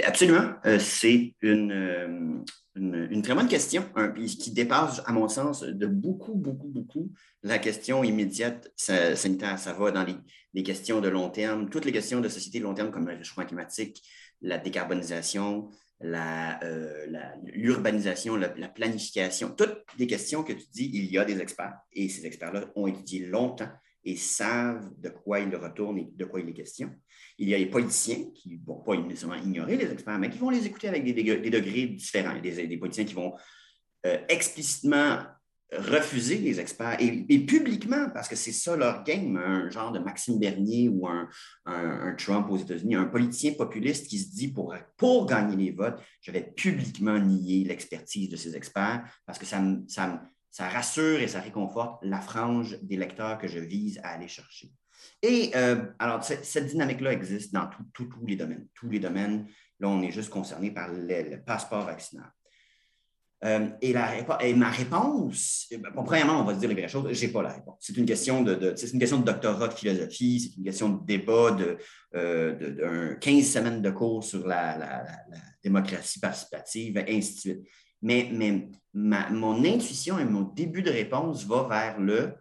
absolument, 0.05 0.51
euh, 0.65 0.77
c'est 0.77 1.33
une, 1.41 2.43
une, 2.75 3.21
très 3.21 3.33
bonne 3.33 3.47
question 3.47 3.85
qui 4.15 4.51
dépasse, 4.51 5.01
à 5.05 5.13
mon 5.13 5.27
sens, 5.29 5.63
de 5.63 5.85
beaucoup, 5.85 6.35
beaucoup, 6.35 6.67
beaucoup 6.67 7.11
la 7.43 7.57
question 7.57 8.03
immédiate 8.03 8.71
sanitaire. 8.75 9.57
Ça 9.59 9.73
va 9.73 9.91
dans 9.91 10.05
les, 10.53 10.63
questions 10.63 11.01
de 11.01 11.09
long 11.09 11.29
terme, 11.29 11.69
toutes 11.69 11.85
les 11.85 11.91
questions 11.91 12.21
de 12.21 12.29
société 12.29 12.59
de 12.59 12.63
long 12.63 12.73
terme 12.73 12.91
comme 12.91 13.07
le 13.07 13.15
réchauffement 13.15 13.45
climatique, 13.45 14.01
la 14.41 14.57
décarbonisation, 14.57 15.69
euh, 16.03 17.05
l'urbanisation, 17.45 18.35
la, 18.35 18.53
la, 18.55 18.67
planification, 18.67 19.53
toutes 19.55 19.85
des 19.97 20.07
questions 20.07 20.43
que 20.43 20.53
tu 20.53 20.65
dis, 20.73 20.91
il 20.93 21.05
y 21.05 21.17
a 21.17 21.23
des 21.23 21.39
experts 21.39 21.77
et 21.93 22.09
ces 22.09 22.25
experts-là 22.25 22.65
ont 22.75 22.87
étudié 22.87 23.25
longtemps 23.25 23.69
et 24.05 24.15
savent 24.15 24.89
de 24.99 25.09
quoi 25.09 25.39
il 25.39 25.55
retourne 25.55 25.97
et 25.97 26.07
de 26.15 26.25
quoi 26.25 26.39
il 26.39 26.49
est 26.49 26.53
question. 26.53 26.91
Il 27.37 27.49
y 27.49 27.55
a 27.55 27.57
les 27.57 27.65
politiciens 27.65 28.29
qui 28.33 28.57
ne 28.57 28.65
vont 28.65 28.81
pas 28.81 28.95
nécessairement 28.95 29.41
ignorer 29.43 29.77
les 29.77 29.91
experts, 29.91 30.19
mais 30.19 30.29
qui 30.29 30.37
vont 30.37 30.51
les 30.51 30.65
écouter 30.65 30.87
avec 30.87 31.03
des, 31.03 31.13
degrés 31.13 31.87
différents. 31.87 32.35
Il 32.41 32.45
y 32.45 32.59
a 32.59 32.65
des, 32.67 32.77
politiciens 32.77 33.05
qui 33.05 33.15
vont 33.15 33.33
euh, 34.05 34.17
explicitement 34.29 35.23
refuser 35.73 36.37
les 36.37 36.59
experts 36.59 36.97
et, 36.99 37.39
publiquement, 37.39 38.09
parce 38.13 38.27
que 38.27 38.35
c'est 38.35 38.51
ça 38.51 38.75
leur 38.77 39.03
game, 39.03 39.35
un 39.35 39.69
genre 39.69 39.91
de 39.91 39.99
Maxime 39.99 40.39
Bernier 40.39 40.89
ou 40.89 41.07
un, 41.07 41.27
Trump 42.17 42.47
aux 42.49 42.57
États-Unis, 42.57 42.95
un 42.95 43.05
politicien 43.05 43.53
populiste 43.53 44.07
qui 44.07 44.19
se 44.19 44.29
dit 44.29 44.49
pour, 44.49 44.73
pour 44.95 45.25
gagner 45.25 45.55
les 45.55 45.71
votes, 45.71 45.99
je 46.21 46.31
vais 46.31 46.53
publiquement 46.55 47.17
nier 47.17 47.63
l'expertise 47.65 48.29
de 48.29 48.35
ces 48.35 48.55
experts 48.55 49.03
parce 49.25 49.39
que 49.39 49.45
ça, 49.45 49.61
ça, 49.87 50.21
ça 50.55 50.69
rassure 50.69 51.19
et 51.19 51.27
ça 51.27 51.41
réconforte 51.41 51.99
la 52.01 52.21
frange 52.21 52.79
des 52.81 52.95
lecteurs 52.95 53.37
que 53.37 53.45
je 53.45 53.59
vise 53.59 53.99
à 54.03 54.11
aller 54.11 54.29
chercher. 54.29 54.71
Et 55.21 55.51
euh, 55.53 55.83
alors, 55.99 56.23
cette, 56.23 56.67
dynamique-là 56.67 57.11
existe 57.11 57.53
dans 57.53 57.69
tous 57.91 58.07
les 58.25 58.37
domaines. 58.37 58.65
Tous 58.73 58.89
les 58.89 58.99
domaines, 58.99 59.47
là, 59.81 59.89
on 59.89 60.01
est 60.01 60.11
juste 60.11 60.29
concerné 60.29 60.71
par 60.71 60.93
le, 60.93 61.43
passeport 61.45 61.85
vaccinal. 61.85 62.31
Euh, 63.43 63.67
et, 63.81 63.93
ma 64.53 64.69
réponse, 64.69 65.67
eh 65.71 65.77
ben, 65.77 65.91
premièrement, 65.91 66.39
on 66.39 66.45
va 66.45 66.55
se 66.55 66.59
dire 66.59 66.69
les 66.69 66.75
vraies 66.75 66.87
choses, 66.87 67.11
je 67.11 67.25
n'ai 67.25 67.33
pas 67.33 67.43
la 67.43 67.51
réponse. 67.51 67.75
C'est 67.81 67.97
une, 67.97 68.05
question 68.05 68.41
de, 68.41 68.73
une 68.93 68.99
question 68.99 69.19
de 69.19 69.25
doctorat 69.25 69.67
de 69.67 69.73
philosophie, 69.73 70.39
c'est 70.39 70.57
une 70.57 70.63
question 70.63 70.87
de 70.87 71.05
débat 71.05 71.51
de, 71.51 71.77
euh, 72.15 73.15
15 73.15 73.45
semaines 73.45 73.81
de 73.81 73.89
cours 73.89 74.23
sur 74.23 74.47
la, 74.47 74.77
la 74.77 75.05
démocratie 75.61 76.21
participative, 76.21 76.97
et 76.97 77.17
ainsi 77.17 77.33
de 77.33 77.39
suite. 77.39 77.67
Mais, 78.05 78.69
mon 78.93 79.65
intuition 79.65 80.19
et 80.19 80.25
mon 80.25 80.43
début 80.43 80.83
de 80.83 80.91
réponse 80.91 81.43
va 81.45 81.63
vers 81.67 81.99
le, 81.99 82.33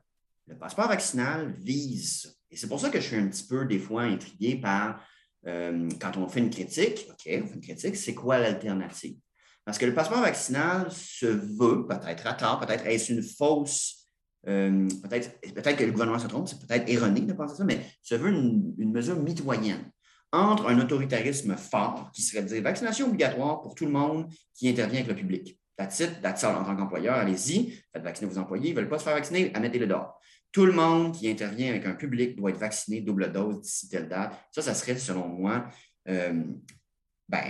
le 0.47 0.59
passeport 0.59 0.89
vaccinal 0.89 1.55
vise. 1.59 2.39
Et 2.51 2.57
c'est 2.57 2.69
pour 2.69 2.79
ça 2.79 2.91
que 2.91 3.01
je 3.01 3.07
suis 3.07 3.17
un 3.17 3.27
petit 3.27 3.47
peu 3.47 3.65
des 3.65 3.79
fois 3.79 4.03
intrigué 4.03 4.57
par 4.57 5.03
euh, 5.47 5.89
quand 5.99 6.17
on 6.19 6.29
fait 6.29 6.41
une 6.41 6.51
critique, 6.51 7.07
OK, 7.09 7.23
on 7.27 7.47
fait 7.47 7.55
une 7.55 7.61
critique, 7.61 7.97
c'est 7.97 8.15
quoi 8.15 8.39
l'alternative? 8.39 9.17
Parce 9.65 9.79
que 9.79 9.87
le 9.87 9.95
passeport 9.95 10.21
vaccinal 10.21 10.93
se 10.93 11.27
veut, 11.27 11.87
peut-être 11.87 12.27
à 12.27 12.35
tort, 12.35 12.61
peut-être 12.61 12.87
est-ce 12.87 13.13
une 13.13 13.23
fausse, 13.23 14.07
euh, 14.47 14.87
peut-être 15.03 15.41
peut 15.55 15.63
que 15.63 15.85
le 15.85 15.93
gouvernement 15.93 16.19
se 16.19 16.27
trompe, 16.27 16.47
c'est 16.47 16.61
peut-être 16.61 16.89
erroné 16.91 17.23
de 17.23 17.33
penser 17.33 17.57
ça, 17.57 17.65
mais 17.65 17.81
se 18.03 18.15
veut 18.15 18.29
une, 18.29 18.75
une 18.77 18.93
mesure 18.93 19.17
mitoyenne 19.17 19.91
entre 20.35 20.69
un 20.69 20.79
autoritarisme 20.81 21.57
fort, 21.57 22.11
qui 22.13 22.23
serait 22.23 22.43
de 22.43 22.49
dire 22.49 22.63
vaccination 22.63 23.07
obligatoire 23.07 23.61
pour 23.61 23.75
tout 23.75 23.87
le 23.87 23.93
monde 23.93 24.29
qui 24.55 24.69
intervient 24.69 25.01
avec 25.01 25.09
le 25.09 25.17
public. 25.17 25.59
That's 25.77 26.01
it, 26.01 26.21
that's 26.23 26.45
all. 26.45 26.57
En 26.57 26.65
tant 26.65 26.77
qu'employeur, 26.77 27.15
allez-y, 27.15 27.73
faites 27.93 28.03
vacciner 28.03 28.31
vos 28.31 28.39
employés. 28.39 28.71
Ils 28.71 28.75
ne 28.75 28.81
veulent 28.81 28.89
pas 28.89 28.99
se 28.99 29.05
faire 29.05 29.15
vacciner, 29.15 29.53
mettez-le 29.61 29.87
dehors. 29.87 30.21
Tout 30.53 30.67
le 30.67 30.73
monde 30.73 31.13
qui 31.13 31.29
intervient 31.29 31.71
avec 31.71 31.85
un 31.87 31.95
public 31.95 32.37
doit 32.37 32.51
être 32.51 32.59
vacciné 32.59 33.01
double 33.01 33.33
dose 33.33 33.61
d'ici 33.61 33.89
telle 33.89 34.09
date. 34.09 34.35
Ça, 34.53 34.63
ça 34.63 34.75
serait, 34.75 34.97
selon 34.97 35.27
moi, 35.27 35.69
euh, 36.09 36.45
ben, 37.29 37.43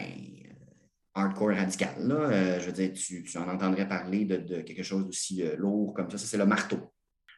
hardcore 1.14 1.56
radical. 1.56 1.94
Là. 1.98 2.14
Euh, 2.14 2.60
je 2.60 2.66
veux 2.66 2.72
dire, 2.72 2.92
tu, 2.92 3.38
en 3.38 3.48
entendrais 3.48 3.86
parler 3.86 4.24
de, 4.24 4.60
quelque 4.62 4.82
chose 4.82 5.04
d'aussi 5.04 5.42
euh, 5.42 5.56
lourd 5.56 5.94
comme 5.94 6.10
ça. 6.10 6.18
Ça, 6.18 6.26
c'est 6.26 6.38
le 6.38 6.46
marteau. 6.46 6.78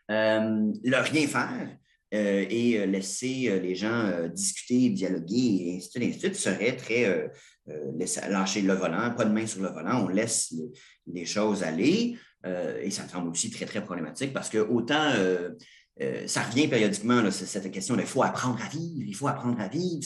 le 0.08 1.00
rien 1.02 1.26
faire, 1.26 1.68
euh, 1.68 1.85
et 2.16 2.78
euh, 2.78 2.86
laisser 2.86 3.48
euh, 3.48 3.58
les 3.58 3.74
gens 3.74 4.28
discuter, 4.28 4.90
dialoguer, 4.90 5.68
et 5.68 5.76
ainsi 5.76 5.98
de 5.98 6.18
suite, 6.18 6.34
serait 6.34 6.76
très 6.76 7.30
lâcher 8.28 8.62
le 8.62 8.74
volant, 8.74 9.12
pas 9.16 9.24
de 9.24 9.32
main 9.32 9.46
sur 9.46 9.62
le 9.62 9.68
volant, 9.68 10.04
on 10.04 10.08
laisse 10.08 10.54
les 11.06 11.24
choses 11.24 11.62
aller. 11.62 12.16
et 12.44 12.90
ça 12.90 13.02
me 13.02 13.08
semble 13.08 13.30
aussi 13.30 13.50
très, 13.50 13.66
très 13.66 13.82
problématique 13.82 14.32
parce 14.32 14.48
que 14.48 14.58
autant 14.58 15.12
ça 16.26 16.42
revient 16.42 16.68
périodiquement, 16.68 17.28
cette 17.30 17.70
question 17.72 17.96
de 17.96 18.02
il 18.02 18.06
faut 18.06 18.22
apprendre 18.22 18.60
à 18.62 18.68
vivre, 18.68 19.04
il 19.08 19.14
faut 19.14 19.26
apprendre 19.26 19.60
à 19.60 19.66
vivre. 19.66 20.00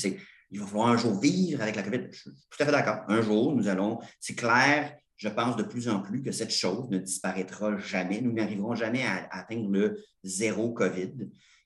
Il 0.51 0.59
va 0.59 0.67
falloir 0.67 0.89
un 0.89 0.97
jour 0.97 1.21
vivre 1.21 1.61
avec 1.61 1.77
la 1.77 1.83
COVID. 1.83 2.09
Je 2.11 2.19
suis 2.19 2.31
tout 2.31 2.63
à 2.63 2.65
fait 2.65 2.73
d'accord. 2.73 3.05
Un 3.09 3.21
jour, 3.21 3.55
nous 3.55 3.69
allons, 3.69 3.99
c'est 4.19 4.35
clair, 4.35 4.97
je 5.21 5.29
pense 5.29 5.57
de 5.57 5.63
plus 5.63 5.87
en 5.91 6.01
plus 6.01 6.23
que 6.23 6.33
cette 6.33 6.51
chose 6.51 6.89
ne 6.89 6.97
disparaîtra 6.97 7.77
jamais. 7.77 8.23
Nous 8.23 8.33
n'arriverons 8.33 8.75
jamais 8.75 9.03
à 9.03 9.29
atteindre 9.31 9.71
le 9.71 10.03
zéro 10.25 10.73
COVID. 10.73 11.13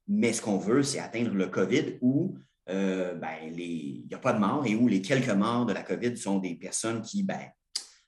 Mais 0.09 0.33
ce 0.33 0.43
qu'on 0.43 0.59
veut, 0.59 0.83
c'est 0.83 0.99
atteindre 0.99 1.35
le 1.35 1.47
COVID 1.47 1.99
où 2.01 2.37
euh, 2.71 3.15
ben, 3.15 3.35
il 3.43 4.07
n'y 4.07 4.15
a 4.15 4.19
pas 4.19 4.33
de 4.33 4.39
mort 4.39 4.67
et 4.67 4.75
où 4.75 4.89
les 4.89 5.03
quelques 5.03 5.31
morts 5.31 5.67
de 5.67 5.73
la 5.73 5.83
COVID 5.83 6.17
sont 6.17 6.39
des 6.39 6.55
personnes 6.55 7.03
qui, 7.03 7.23
ben, 7.23 7.41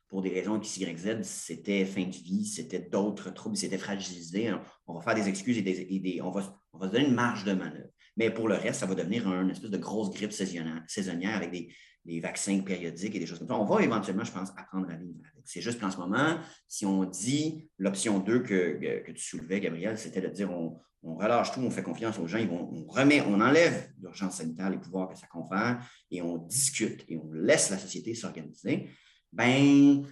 pour 0.09 0.23
des 0.23 0.31
raisons 0.31 0.57
X, 0.57 0.77
Y, 0.79 0.99
Z, 0.99 1.23
c'était 1.23 1.85
fin 1.85 2.05
de 2.05 2.15
vie, 2.15 2.47
c'était 2.47 2.79
d'autres 2.79 3.31
troubles, 3.31 3.57
c'était 3.57 3.79
fragilisé. 3.79 4.53
On 4.87 4.95
va 4.95 5.01
faire 5.01 5.15
des 5.15 5.29
excuses 5.29 5.59
et, 5.59 5.63
des, 5.63 6.21
on, 6.23 6.31
va, 6.31 6.43
se 6.43 6.93
donner 6.93 7.07
une 7.07 7.15
marge 7.15 7.45
de 7.45 7.53
manœuvre. 7.53 7.91
Mais 8.17 8.31
pour 8.31 8.49
le 8.49 8.55
reste, 8.55 8.81
ça 8.81 8.87
va 8.87 8.95
devenir 8.95 9.27
une 9.29 9.51
espèce 9.51 9.71
de 9.71 9.79
grosse 9.79 10.11
grippe 10.11 10.33
saisonnière 10.33 11.37
avec 11.37 11.51
des, 11.51 11.69
des 12.07 12.21
vaccins 12.21 12.61
périodiques 12.61 13.15
et 13.15 13.19
des 13.19 13.27
choses 13.27 13.39
comme 13.39 13.49
ça. 13.49 13.57
On 13.57 13.65
va 13.65 13.83
éventuellement, 13.83 14.25
je 14.25 14.33
pense, 14.33 14.51
apprendre 14.57 14.89
à 14.91 14.95
vivre 14.95 15.19
avec. 15.33 15.45
C'est 15.45 15.61
juste 15.61 15.81
qu'en 15.81 15.91
ce 15.91 15.97
moment, 15.97 16.39
si 16.69 16.87
on 16.87 17.05
dit 17.05 17.69
l'option 17.79 18.21
2 18.21 18.41
que, 18.41 19.03
que, 19.05 19.13
tu 19.13 19.23
soulevais, 19.23 19.61
Gabriel, 19.61 19.99
c'était 19.99 20.21
de 20.21 20.29
dire 20.29 20.51
on, 20.51 20.79
on 21.03 21.17
relâche 21.17 21.53
tout, 21.53 21.61
on 21.61 21.71
fait 21.71 21.83
confiance 21.83 22.19
aux 22.19 22.27
gens, 22.27 22.39
on, 22.51 22.85
remet, 22.89 23.23
on 23.23 23.41
enlève 23.41 23.91
l'urgence 24.01 24.37
sanitaire, 24.37 24.71
les 24.71 24.79
pouvoirs 24.79 25.09
que 25.09 25.17
ça 25.17 25.27
confère, 25.27 25.79
et 26.11 26.21
on 26.21 26.37
discute 26.37 27.05
et 27.09 27.17
on 27.17 27.31
laisse 27.33 27.71
la 27.71 27.79
société 27.79 28.15
s'organiser, 28.15 28.91
ben, 29.33 30.05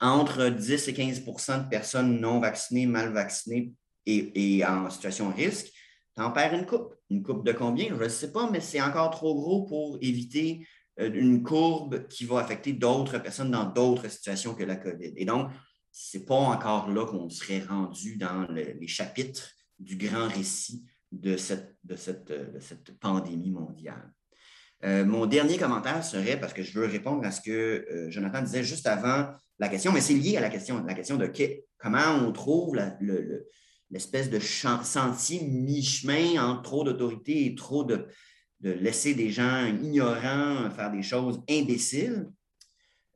entre 0.00 0.48
10 0.48 0.88
et 0.88 0.92
15% 0.92 1.64
de 1.64 1.68
personnes 1.68 2.20
non 2.20 2.40
vaccinées, 2.40 2.86
mal 2.86 3.12
vaccinées 3.12 3.72
et, 4.06 4.64
en 4.64 4.88
situation 4.90 5.30
de 5.30 5.34
risque, 5.34 5.72
tu 6.16 6.22
en 6.22 6.30
perds 6.30 6.54
une 6.54 6.66
coupe. 6.66 6.94
Une 7.10 7.22
coupe 7.22 7.44
de 7.44 7.52
combien? 7.52 7.88
Je 7.88 7.94
ne 7.94 8.08
sais 8.08 8.32
pas, 8.32 8.50
mais 8.50 8.60
c'est 8.60 8.80
encore 8.80 9.10
trop 9.10 9.34
gros 9.34 9.64
pour 9.64 9.98
éviter 10.00 10.66
euh, 11.00 11.10
une 11.12 11.42
courbe 11.42 12.06
qui 12.08 12.24
va 12.24 12.40
affecter 12.40 12.72
d'autres 12.72 13.18
personnes 13.18 13.50
dans 13.50 13.64
d'autres 13.64 14.08
situations 14.08 14.54
que 14.54 14.64
la 14.64 14.76
COVID. 14.76 15.12
Et 15.16 15.24
donc, 15.24 15.50
ce 15.90 16.18
n'est 16.18 16.24
pas 16.24 16.34
encore 16.34 16.90
là 16.90 17.04
qu'on 17.06 17.28
serait 17.28 17.60
rendu 17.60 18.16
dans 18.16 18.46
les 18.50 18.86
chapitres 18.86 19.50
du 19.78 19.96
grand 19.96 20.28
récit 20.28 20.86
de 21.10 21.36
cette, 21.36 21.76
cette 21.98 22.98
pandémie 22.98 23.50
mondiale. 23.50 24.10
Euh, 24.84 25.04
mon 25.04 25.26
dernier 25.26 25.58
commentaire 25.58 26.02
serait, 26.04 26.40
parce 26.40 26.52
que 26.52 26.62
je 26.62 26.78
veux 26.78 26.86
répondre 26.86 27.24
à 27.24 27.30
ce 27.30 27.40
que 27.40 27.50
euh, 27.50 28.10
Jonathan 28.10 28.42
disait 28.42 28.64
juste 28.64 28.86
avant 28.86 29.28
la 29.58 29.68
question, 29.68 29.92
mais 29.92 30.00
c'est 30.00 30.14
lié 30.14 30.36
à 30.38 30.40
la 30.40 30.48
question, 30.48 30.82
la 30.84 30.94
question 30.94 31.16
de 31.16 31.30
comment 31.78 32.16
on 32.20 32.32
trouve 32.32 32.74
l'espèce 33.92 34.30
de 34.30 34.38
sentier 34.38 35.44
mi-chemin 35.44 36.42
entre 36.42 36.62
trop 36.62 36.84
d'autorité 36.84 37.46
et 37.46 37.54
trop 37.54 37.84
de, 37.84 38.08
de, 38.60 38.70
laisser 38.70 39.14
des 39.14 39.30
gens 39.30 39.66
ignorants 39.66 40.70
faire 40.70 40.90
des 40.90 41.02
choses 41.02 41.42
imbéciles. 41.48 42.26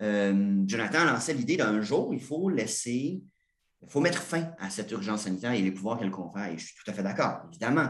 Euh, 0.02 0.62
Jonathan 0.66 1.04
lançait 1.06 1.32
l'idée 1.32 1.56
d'un 1.56 1.80
jour, 1.80 2.12
il 2.12 2.20
faut 2.20 2.50
laisser, 2.50 3.22
il 3.82 3.88
faut 3.88 4.00
mettre 4.00 4.20
fin 4.20 4.52
à 4.58 4.68
cette 4.68 4.90
urgence 4.92 5.22
sanitaire 5.22 5.52
et 5.52 5.62
les 5.62 5.72
pouvoirs 5.72 5.98
qu'elle 5.98 6.10
confère. 6.10 6.52
Et 6.52 6.58
je 6.58 6.66
suis 6.66 6.74
tout 6.84 6.90
à 6.90 6.94
fait 6.94 7.02
d'accord, 7.02 7.46
évidemment. 7.48 7.88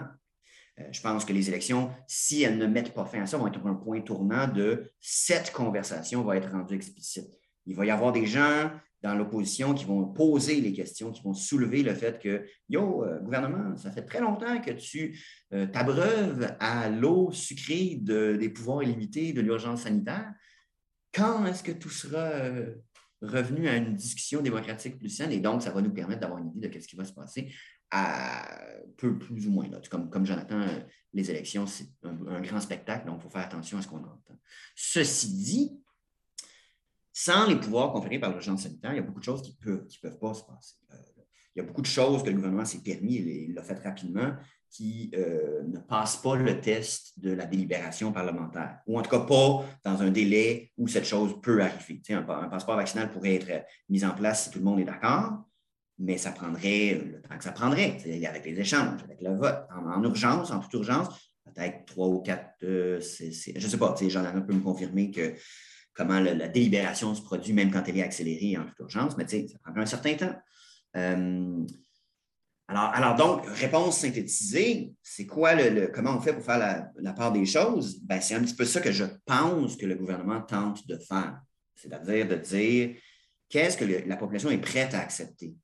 Euh, 0.78 0.84
je 0.92 1.00
pense 1.00 1.24
que 1.24 1.32
les 1.32 1.48
élections, 1.48 1.90
si 2.06 2.44
elles 2.44 2.58
ne 2.58 2.66
mettent 2.66 2.94
pas 2.94 3.04
fin 3.04 3.22
à 3.22 3.26
ça, 3.26 3.36
vont 3.36 3.48
être 3.48 3.66
un 3.66 3.74
point 3.74 4.00
tournant 4.00 4.46
de 4.46 4.92
cette 5.00 5.50
conversation 5.52 6.22
va 6.22 6.36
être 6.36 6.52
rendue 6.52 6.76
explicite. 6.76 7.28
Il 7.66 7.74
va 7.74 7.84
y 7.84 7.90
avoir 7.90 8.12
des 8.12 8.26
gens 8.26 8.70
dans 9.06 9.14
l'opposition 9.14 9.72
qui 9.72 9.84
vont 9.84 10.04
poser 10.04 10.60
les 10.60 10.72
questions, 10.72 11.12
qui 11.12 11.22
vont 11.22 11.32
soulever 11.32 11.82
le 11.82 11.94
fait 11.94 12.18
que, 12.18 12.44
yo, 12.68 13.04
euh, 13.04 13.20
gouvernement, 13.20 13.76
ça 13.76 13.92
fait 13.92 14.02
très 14.02 14.20
longtemps 14.20 14.60
que 14.60 14.72
tu 14.72 15.16
euh, 15.52 15.66
t'abreuves 15.66 16.54
à 16.58 16.88
l'eau 16.88 17.30
sucrée 17.30 18.00
des 18.02 18.48
pouvoirs 18.48 18.82
illimités 18.82 19.32
de 19.32 19.40
l'urgence 19.40 19.82
sanitaire. 19.82 20.32
Quand 21.14 21.46
est-ce 21.46 21.62
que 21.62 21.72
tout 21.72 21.90
sera 21.90 22.30
revenu 23.22 23.68
à 23.68 23.76
une 23.76 23.94
discussion 23.94 24.42
démocratique 24.42 24.98
plus 24.98 25.08
saine? 25.08 25.30
Et 25.30 25.40
donc, 25.40 25.62
ça 25.62 25.70
va 25.70 25.80
nous 25.80 25.92
permettre 25.92 26.20
d'avoir 26.20 26.40
une 26.40 26.50
idée 26.56 26.68
de 26.68 26.80
ce 26.80 26.88
qui 26.88 26.96
va 26.96 27.04
se 27.04 27.12
passer 27.12 27.52
à 27.90 28.44
peu 28.96 29.18
plus 29.18 29.46
ou 29.46 29.52
moins. 29.52 29.68
Là. 29.68 29.80
Comme, 29.90 30.10
comme 30.10 30.26
Jonathan, 30.26 30.60
euh, 30.60 30.80
les 31.12 31.30
élections, 31.30 31.66
c'est 31.66 31.88
un, 32.02 32.40
grand 32.40 32.60
spectacle, 32.60 33.06
donc 33.06 33.20
il 33.20 33.22
faut 33.22 33.30
faire 33.30 33.44
attention 33.44 33.78
à 33.78 33.82
ce 33.82 33.88
qu'on 33.88 33.98
entend. 33.98 34.38
Ceci 34.74 35.32
dit, 35.32 35.80
sans 37.18 37.46
les 37.46 37.56
pouvoirs 37.56 37.92
conférés 37.92 38.18
par 38.18 38.30
l'urgence 38.30 38.64
sanitaire, 38.64 38.92
il 38.92 38.96
y 38.96 38.98
a 38.98 39.02
beaucoup 39.02 39.20
de 39.20 39.24
choses 39.24 39.40
qui 39.40 39.56
ne 39.58 39.64
peuvent, 39.64 39.86
qui 39.86 39.98
peuvent 39.98 40.18
pas 40.18 40.34
se 40.34 40.42
passer. 40.42 40.74
Euh, 40.92 41.22
il 41.54 41.60
y 41.60 41.62
a 41.62 41.64
beaucoup 41.64 41.80
de 41.80 41.86
choses 41.86 42.22
que 42.22 42.28
le 42.28 42.34
gouvernement 42.34 42.66
s'est 42.66 42.82
permis, 42.82 43.14
il 43.14 43.54
l'a 43.54 43.62
fait 43.62 43.82
rapidement, 43.82 44.34
qui 44.70 45.10
euh, 45.16 45.62
ne 45.62 45.78
passent 45.78 46.18
pas 46.18 46.36
le 46.36 46.60
test 46.60 47.18
de 47.18 47.32
la 47.32 47.46
délibération 47.46 48.12
parlementaire, 48.12 48.80
ou 48.86 48.98
en 48.98 49.02
tout 49.02 49.08
cas 49.08 49.20
pas 49.20 49.64
dans 49.82 50.02
un 50.02 50.10
délai 50.10 50.72
où 50.76 50.88
cette 50.88 51.06
chose 51.06 51.40
peut 51.40 51.62
arriver. 51.62 52.02
un, 52.10 52.18
un 52.18 52.48
passeport 52.50 52.76
vaccinal 52.76 53.10
pourrait 53.10 53.36
être 53.36 53.64
mis 53.88 54.04
en 54.04 54.10
place 54.10 54.44
si 54.44 54.50
tout 54.50 54.58
le 54.58 54.66
monde 54.66 54.80
est 54.80 54.84
d'accord, 54.84 55.42
mais 55.98 56.18
ça 56.18 56.32
prendrait 56.32 57.00
le 57.02 57.22
temps 57.22 57.38
que 57.38 57.44
ça 57.44 57.52
prendrait, 57.52 57.96
avec 58.26 58.44
les 58.44 58.60
échanges, 58.60 59.02
avec 59.04 59.22
le 59.22 59.34
vote. 59.34 59.66
En, 59.74 60.02
urgence, 60.04 60.50
en 60.50 60.60
toute 60.60 60.74
urgence, 60.74 61.08
peut-être 61.46 61.86
trois 61.86 62.08
ou 62.08 62.20
quatre, 62.20 62.62
euh, 62.64 63.00
je 63.00 63.54
ne 63.54 63.60
sais 63.60 63.78
pas, 63.78 63.94
Jean-Alain 64.06 64.42
peut 64.42 64.52
me 64.52 64.60
confirmer 64.60 65.10
que 65.10 65.32
comment 65.96 66.20
la 66.20 66.48
délibération 66.48 67.14
se 67.14 67.22
produit, 67.22 67.52
même 67.52 67.70
quand 67.70 67.82
elle 67.86 67.98
est 67.98 68.02
accélérée 68.02 68.56
en 68.56 68.66
toute 68.66 68.78
urgence, 68.80 69.16
mais 69.16 69.26
ça 69.26 69.58
prendrait 69.62 69.82
un 69.82 69.86
certain 69.86 70.14
temps. 70.14 70.36
Euh, 70.96 71.64
alors, 72.68 72.90
alors, 72.94 73.14
donc, 73.14 73.46
réponse 73.46 73.98
synthétisée, 73.98 74.92
c'est 75.02 75.26
quoi 75.26 75.54
le, 75.54 75.86
comment 75.86 76.16
on 76.16 76.20
fait 76.20 76.32
pour 76.32 76.44
faire 76.44 76.92
la, 76.96 77.12
part 77.12 77.32
des 77.32 77.46
choses? 77.46 78.00
Ben, 78.02 78.20
c'est 78.20 78.34
un 78.34 78.42
petit 78.42 78.54
peu 78.54 78.64
ça 78.64 78.80
que 78.80 78.92
je 78.92 79.04
pense 79.24 79.76
que 79.76 79.86
le 79.86 79.94
gouvernement 79.94 80.40
tente 80.42 80.86
de 80.86 80.98
faire. 80.98 81.40
C'est-à-dire 81.76 82.26
de 82.26 82.34
dire 82.34 82.96
qu'est-ce 83.48 83.76
que 83.76 83.84
la 83.84 84.16
population 84.16 84.50
est 84.50 84.58
prête 84.58 84.94
à 84.94 85.00
accepter 85.00 85.54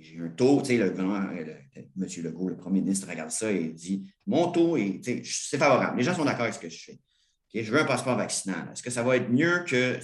j'ai 0.00 0.18
un 0.20 0.28
taux, 0.28 0.60
tu 0.60 0.68
sais, 0.68 0.76
le, 0.76 0.94
M. 0.96 2.06
Legault, 2.22 2.48
le 2.48 2.56
premier 2.56 2.80
ministre, 2.80 3.08
regarde 3.08 3.30
ça 3.30 3.50
et 3.50 3.68
dit 3.68 4.06
Mon 4.26 4.50
taux, 4.50 4.76
c'est 5.02 5.58
favorable. 5.58 5.98
Les 5.98 6.04
gens 6.04 6.14
sont 6.14 6.24
d'accord 6.24 6.42
avec 6.42 6.54
ce 6.54 6.60
que 6.60 6.68
je 6.68 6.84
fais. 6.84 6.98
Je 7.62 7.70
veux 7.70 7.80
un 7.80 7.84
passeport 7.84 8.16
vaccinal. 8.16 8.68
Est-ce 8.72 8.82
que 8.82 8.90
ça 8.90 9.02
va 9.02 9.16
être 9.16 9.30
mieux 9.30 9.64
que 9.66 9.98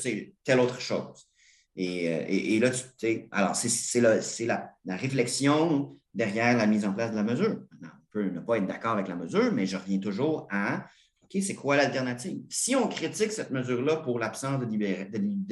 telle 0.44 0.60
autre 0.60 0.80
chose? 0.80 1.30
Et, 1.76 2.08
euh, 2.08 2.60
là, 2.60 2.70
tu 2.70 3.28
alors, 3.30 3.56
c'est 3.56 4.00
la, 4.00 4.76
réflexion 4.86 5.96
derrière 6.14 6.56
la 6.56 6.66
mise 6.66 6.84
en 6.84 6.92
place 6.92 7.10
de 7.10 7.16
la 7.16 7.22
mesure. 7.22 7.62
on 7.82 7.86
peut 8.12 8.28
ne 8.28 8.40
pas 8.40 8.58
être 8.58 8.66
d'accord 8.66 8.92
avec 8.92 9.08
la 9.08 9.16
mesure, 9.16 9.52
mais 9.52 9.66
je 9.66 9.76
reviens 9.76 9.98
toujours 9.98 10.46
à 10.50 10.86
OK, 11.22 11.42
c'est 11.42 11.54
quoi 11.54 11.76
l'alternative? 11.76 12.42
Si 12.48 12.74
on 12.74 12.88
critique 12.88 13.30
cette 13.30 13.50
mesure-là 13.50 13.96
pour 13.96 14.18
l'absence 14.18 14.60
de, 14.60 14.66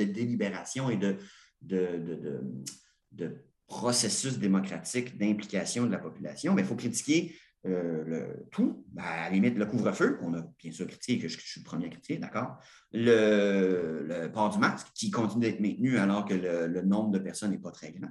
délibération 0.05 0.91
et 0.91 0.97
de, 0.97 1.17
de, 1.63 3.45
processus 3.69 4.39
démocratique 4.39 5.19
d'implication 5.19 5.87
de 5.87 5.93
la 5.93 5.99
population, 5.99 6.57
il 6.59 6.65
faut 6.65 6.75
critiquer 6.75 7.35
euh, 7.67 8.05
le, 8.05 8.47
tout, 8.53 8.85
ben, 8.93 9.03
à 9.03 9.17
la 9.25 9.31
limite 9.31 9.57
le 9.57 9.67
couvre-feu, 9.67 10.17
qu'on 10.17 10.35
a 10.35 10.43
bien 10.59 10.73
sûr 10.73 10.87
critiqué, 10.87 11.19
que 11.19 11.29
je, 11.29 11.39
suis 11.39 11.61
le 11.61 11.65
premier 11.65 11.87
à 11.87 11.89
critiquer, 11.89 12.19
d'accord, 12.19 12.59
le, 12.93 14.29
port 14.33 14.51
du 14.51 14.59
masque, 14.59 14.89
qui 14.95 15.11
continue 15.11 15.47
d'être 15.47 15.61
maintenu 15.61 15.99
alors 15.99 16.25
que 16.25 16.35
le, 16.35 16.83
nombre 16.83 17.11
de 17.11 17.19
personnes 17.19 17.51
n'est 17.51 17.59
pas 17.59 17.73
très 17.73 17.93
grand, 17.93 18.11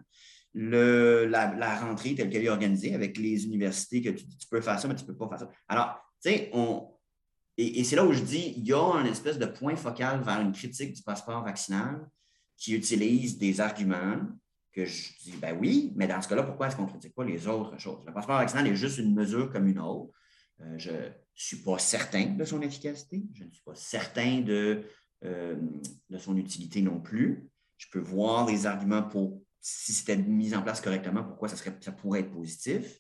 le, 0.54 1.26
la, 1.26 1.80
rentrée 1.80 2.16
telle 2.16 2.30
qu'elle 2.30 2.44
est 2.44 2.50
organisée 2.50 2.94
avec 2.94 3.18
les 3.18 3.46
universités, 3.46 4.02
que 4.02 4.10
tu, 4.10 4.28
tu 4.28 4.48
peux 4.50 4.62
faire 4.62 4.80
ça, 4.80 4.88
mais 4.88 4.96
tu 4.96 5.04
ne 5.04 5.08
peux 5.08 5.18
pas 5.18 5.30
faire 5.30 5.40
ça. 5.40 5.50
Alors, 5.68 5.96
tu 6.22 6.30
sais, 6.30 6.50
on, 6.54 6.90
et, 7.58 7.80
et 7.80 7.84
c'est 7.84 7.96
là 7.96 8.06
où 8.06 8.14
je 8.14 8.24
dis, 8.24 8.54
il 8.58 8.68
y 8.68 8.74
a 8.74 8.82
un 8.82 9.06
espèce 9.06 9.40
de 9.40 9.46
point 9.46 9.76
focal 9.76 10.22
vers 10.22 10.42
une 10.42 10.52
critique 10.52 10.94
du 10.94 11.02
passeport 11.04 11.44
vaccinal 11.44 12.08
qui 12.56 12.74
utilise 12.76 13.38
des 13.38 13.62
arguments 13.62 14.20
que 14.78 14.86
je 14.86 15.14
dis, 15.24 15.36
ben 15.38 15.58
oui, 15.60 15.92
mais 15.96 16.08
dans 16.08 16.22
ce 16.22 16.28
cas-là, 16.28 16.44
pourquoi 16.44 16.68
est-ce 16.68 16.76
qu'on 16.76 16.86
ne 16.86 16.90
critique 16.90 17.16
pas 17.16 17.24
les 17.24 17.48
autres 17.48 17.80
choses? 17.80 18.04
Le 18.06 18.14
passeport 18.14 18.38
vaccinal 18.38 18.68
est 18.68 18.76
juste 18.76 19.00
une 19.00 19.16
mesure 19.16 19.52
comme 19.52 19.68
une 19.68 19.80
autre. 19.80 20.14
Euh, 20.62 20.78
je 20.78 20.92
ne 20.92 21.10
suis 21.34 21.58
pas 21.58 21.80
certain 21.80 22.28
de 22.28 22.46
son 22.46 22.62
efficacité. 22.62 23.24
Je 23.34 23.44
ne 23.44 23.50
suis 23.50 23.64
pas 23.64 23.74
certain 23.74 24.42
de, 24.42 24.84
euh, 25.26 25.56
de 26.12 26.18
son 26.20 26.38
utilité 26.38 26.84
non 26.84 27.02
plus. 27.02 27.50
Je 27.78 27.88
peux 27.92 28.00
voir 28.00 28.46
les 28.46 28.68
arguments 28.68 29.02
pour, 29.02 29.42
si 29.60 29.94
c'était 29.94 30.16
mis 30.16 30.54
en 30.54 30.62
place 30.62 30.80
correctement, 30.80 31.24
pourquoi 31.24 31.48
ça, 31.48 31.56
serait, 31.56 31.76
ça 31.82 31.92
pourrait 31.92 32.20
être 32.20 32.32
positif. 32.32 33.00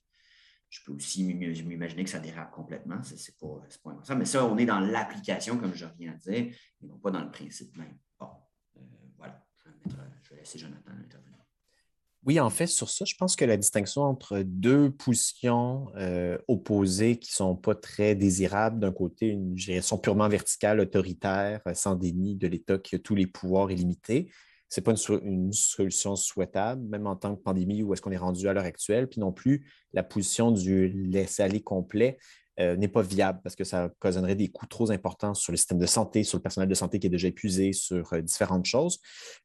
Je 0.70 0.80
peux 0.84 0.94
aussi 0.94 1.24
m'imaginer 1.24 2.04
que 2.04 2.10
ça 2.10 2.20
dérape 2.20 2.52
complètement. 2.52 3.04
Ce 3.04 3.14
n'est 3.14 3.38
pas, 3.40 3.62
pas 3.84 4.04
ça. 4.04 4.16
Mais 4.16 4.26
ça, 4.26 4.46
on 4.48 4.58
est 4.58 4.66
dans 4.66 4.80
l'application, 4.80 5.60
comme 5.60 5.76
je 5.76 5.86
viens 6.00 6.14
de 6.14 6.18
dire, 6.18 6.34
et 6.82 6.88
non 6.88 6.98
pas 6.98 7.12
dans 7.12 7.24
le 7.24 7.30
principe 7.30 7.78
même. 7.78 8.00
Bon, 8.20 8.30
euh, 8.78 8.82
voilà. 9.16 9.46
Je 9.86 9.92
vais, 9.92 10.02
je 10.24 10.30
vais 10.32 10.36
laisser 10.38 10.58
Jonathan 10.58 10.92
intervenir. 10.92 11.37
Oui, 12.28 12.42
en 12.42 12.50
fait, 12.50 12.68
sur 12.68 12.90
ça, 12.90 13.06
je 13.06 13.16
pense 13.16 13.38
que 13.38 13.46
la 13.46 13.56
distinction 13.56 14.02
entre 14.02 14.40
deux 14.44 14.92
positions 14.92 15.88
euh, 15.96 16.38
opposées 16.50 17.18
qui 17.20 17.32
ne 17.32 17.36
sont 17.36 17.56
pas 17.56 17.74
très 17.74 18.16
désirables, 18.16 18.80
d'un 18.80 18.92
côté, 18.92 19.28
une 19.28 19.56
direction 19.56 19.98
purement 19.98 20.28
verticale, 20.28 20.82
autoritaire, 20.82 21.62
euh, 21.70 21.74
sans 21.74 21.96
déni 21.96 22.36
de 22.36 22.50
l'État 22.50 22.80
qui 22.80 22.96
a 22.96 23.00
tous 23.00 23.16
les 23.16 23.28
pouvoirs 23.28 23.72
illimités, 23.72 24.30
ce 24.68 24.82
n'est 24.82 24.84
pas 24.84 24.94
une, 25.24 25.54
solution 25.54 26.18
souhaitable, 26.18 26.84
même 26.90 27.08
en 27.08 27.16
tant 27.16 27.34
que 27.34 27.42
pandémie 27.42 27.82
où 27.82 27.94
est-ce 27.94 28.02
qu'on 28.02 28.12
est 28.12 28.18
rendu 28.18 28.50
à 28.50 28.54
l'heure 28.54 28.66
actuelle, 28.66 29.08
puis 29.08 29.22
non 29.22 29.32
plus 29.32 29.66
la 29.94 30.04
position 30.04 30.52
du 30.52 30.90
laisser-aller 30.90 31.62
complet 31.62 32.18
euh, 32.60 32.76
n'est 32.76 32.88
pas 32.88 33.04
viable 33.04 33.40
parce 33.44 33.56
que 33.56 33.64
ça 33.64 33.86
occasionnerait 33.86 34.34
des 34.34 34.48
coûts 34.48 34.66
trop 34.66 34.90
importants 34.90 35.36
sur 35.36 35.52
le 35.52 35.58
système 35.58 35.78
de 35.78 35.86
santé, 35.86 36.24
sur 36.24 36.40
le 36.40 36.42
personnel 36.42 36.68
de 36.68 36.74
santé 36.74 36.98
qui 36.98 37.06
est 37.06 37.12
déjà 37.12 37.28
épuisé, 37.28 37.72
sur 37.72 38.12
euh, 38.14 38.22
différentes 38.22 38.66
choses. 38.66 39.00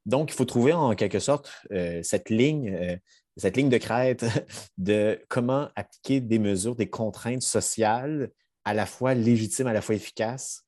Donc, 0.07 0.31
il 0.31 0.35
faut 0.35 0.47
trouver 0.47 0.73
en 0.73 0.95
quelque 0.95 1.19
sorte 1.19 1.53
euh, 1.73 2.01
cette 2.03 2.31
ligne, 2.31 2.99
cette 3.37 3.59
ligne 3.59 3.69
de 3.69 3.77
crête 3.77 4.25
de 4.79 5.21
comment 5.29 5.69
appliquer 5.77 6.21
des 6.21 6.39
mesures, 6.39 6.75
des 6.75 6.89
contraintes 6.89 7.43
sociales 7.43 8.31
à 8.65 8.73
la 8.73 8.87
fois 8.87 9.13
légitimes, 9.13 9.67
à 9.67 9.75
la 9.75 9.83
fois 9.83 9.95
efficaces, 9.95 10.63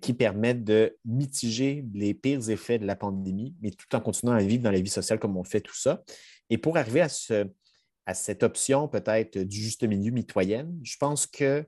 qui 0.00 0.12
permettent 0.12 0.64
de 0.64 0.96
mitiger 1.04 1.84
les 1.94 2.12
pires 2.12 2.50
effets 2.50 2.78
de 2.78 2.86
la 2.86 2.96
pandémie, 2.96 3.54
mais 3.60 3.70
tout 3.70 3.94
en 3.94 4.00
continuant 4.00 4.32
à 4.32 4.40
vivre 4.40 4.64
dans 4.64 4.72
la 4.72 4.80
vie 4.80 4.90
sociale 4.90 5.20
comme 5.20 5.36
on 5.36 5.44
fait 5.44 5.60
tout 5.60 5.76
ça. 5.76 6.02
Et 6.50 6.58
pour 6.58 6.76
arriver 6.78 7.02
à 7.02 7.08
ce, 7.08 7.46
à 8.08 8.14
cette 8.14 8.42
option 8.42 8.88
peut-être 8.88 9.36
du 9.38 9.60
juste 9.60 9.84
milieu 9.84 10.10
mitoyenne. 10.10 10.80
Je 10.82 10.96
pense 10.96 11.26
que 11.26 11.66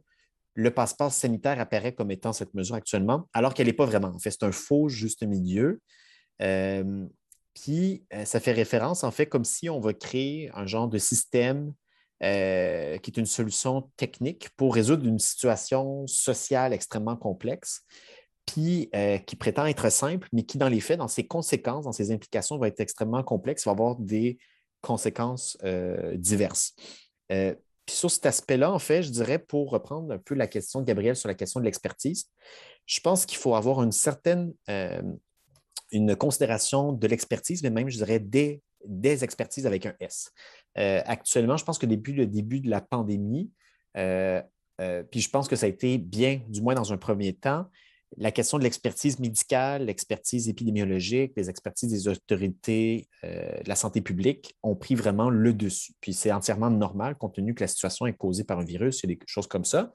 le 0.54 0.70
passeport 0.70 1.12
sanitaire 1.12 1.60
apparaît 1.60 1.94
comme 1.94 2.10
étant 2.10 2.32
cette 2.32 2.54
mesure 2.54 2.76
actuellement, 2.76 3.28
alors 3.34 3.52
qu'elle 3.52 3.66
n'est 3.66 3.74
pas 3.74 3.84
vraiment. 3.84 4.08
En 4.08 4.18
fait, 4.18 4.30
c'est 4.30 4.44
un 4.44 4.50
faux 4.50 4.88
juste 4.88 5.22
milieu. 5.22 5.82
Euh, 6.40 7.06
puis, 7.52 8.06
euh, 8.14 8.24
ça 8.24 8.40
fait 8.40 8.52
référence, 8.52 9.04
en 9.04 9.10
fait, 9.10 9.26
comme 9.26 9.44
si 9.44 9.68
on 9.68 9.80
va 9.80 9.92
créer 9.92 10.50
un 10.54 10.64
genre 10.64 10.88
de 10.88 10.96
système 10.96 11.74
euh, 12.22 12.96
qui 12.96 13.10
est 13.10 13.18
une 13.18 13.26
solution 13.26 13.90
technique 13.98 14.48
pour 14.56 14.74
résoudre 14.74 15.06
une 15.06 15.18
situation 15.18 16.06
sociale 16.06 16.72
extrêmement 16.72 17.16
complexe, 17.16 17.82
puis 18.46 18.90
qui 19.26 19.36
prétend 19.36 19.66
être 19.66 19.92
simple, 19.92 20.26
mais 20.32 20.44
qui, 20.44 20.56
dans 20.56 20.70
les 20.70 20.80
faits, 20.80 20.98
dans 20.98 21.06
ses 21.06 21.26
conséquences, 21.26 21.84
dans 21.84 21.92
ses 21.92 22.10
implications, 22.10 22.56
va 22.56 22.68
être 22.68 22.80
extrêmement 22.80 23.22
complexe, 23.22 23.66
va 23.66 23.72
avoir 23.72 23.96
des 23.96 24.38
conséquences 24.80 25.58
euh, 25.64 26.16
diverses. 26.16 26.74
Euh, 27.32 27.54
puis 27.86 27.96
sur 27.96 28.10
cet 28.10 28.26
aspect-là, 28.26 28.72
en 28.72 28.78
fait, 28.78 29.02
je 29.02 29.10
dirais, 29.10 29.38
pour 29.38 29.70
reprendre 29.70 30.12
un 30.12 30.18
peu 30.18 30.34
la 30.34 30.46
question 30.46 30.80
de 30.80 30.84
Gabriel 30.84 31.16
sur 31.16 31.28
la 31.28 31.34
question 31.34 31.60
de 31.60 31.64
l'expertise, 31.64 32.30
je 32.86 33.00
pense 33.00 33.26
qu'il 33.26 33.38
faut 33.38 33.54
avoir 33.54 33.82
une 33.82 33.92
certaine 33.92 34.52
euh, 34.68 35.02
une 35.92 36.14
considération 36.14 36.92
de 36.92 37.06
l'expertise, 37.08 37.64
mais 37.64 37.70
même, 37.70 37.88
je 37.88 37.96
dirais, 37.96 38.20
des, 38.20 38.62
des 38.84 39.24
expertises 39.24 39.66
avec 39.66 39.86
un 39.86 39.94
S. 39.98 40.30
actuellement, 40.76 41.56
je 41.56 41.64
pense 41.64 41.78
que 41.78 41.86
depuis 41.86 42.12
le 42.12 42.26
début 42.26 42.60
de 42.60 42.70
la 42.70 42.80
pandémie, 42.80 43.50
puis 43.92 45.20
je 45.20 45.30
pense 45.30 45.48
que 45.48 45.56
ça 45.56 45.66
a 45.66 45.68
été 45.68 45.98
bien, 45.98 46.42
du 46.46 46.62
moins 46.62 46.74
dans 46.74 46.92
un 46.92 46.96
premier 46.96 47.32
temps, 47.32 47.66
la 48.16 48.32
question 48.32 48.58
de 48.58 48.64
l'expertise 48.64 49.18
médicale, 49.20 49.86
l'expertise 49.86 50.48
épidémiologique, 50.48 51.32
les 51.36 51.48
expertises 51.48 51.90
des 51.90 52.08
autorités 52.08 53.08
de 53.22 53.68
la 53.68 53.76
santé 53.76 54.00
publique 54.00 54.56
ont 54.62 54.74
pris 54.74 54.94
vraiment 54.94 55.30
le 55.30 55.54
dessus. 55.54 55.92
Puis 56.00 56.12
c'est 56.12 56.32
entièrement 56.32 56.70
normal 56.70 57.16
compte 57.16 57.34
tenu 57.34 57.54
que 57.54 57.62
la 57.62 57.68
situation 57.68 58.06
est 58.06 58.14
causée 58.14 58.44
par 58.44 58.58
un 58.58 58.64
virus, 58.64 59.00
il 59.02 59.10
y 59.10 59.12
a 59.12 59.16
des 59.16 59.20
choses 59.26 59.46
comme 59.46 59.64
ça. 59.64 59.92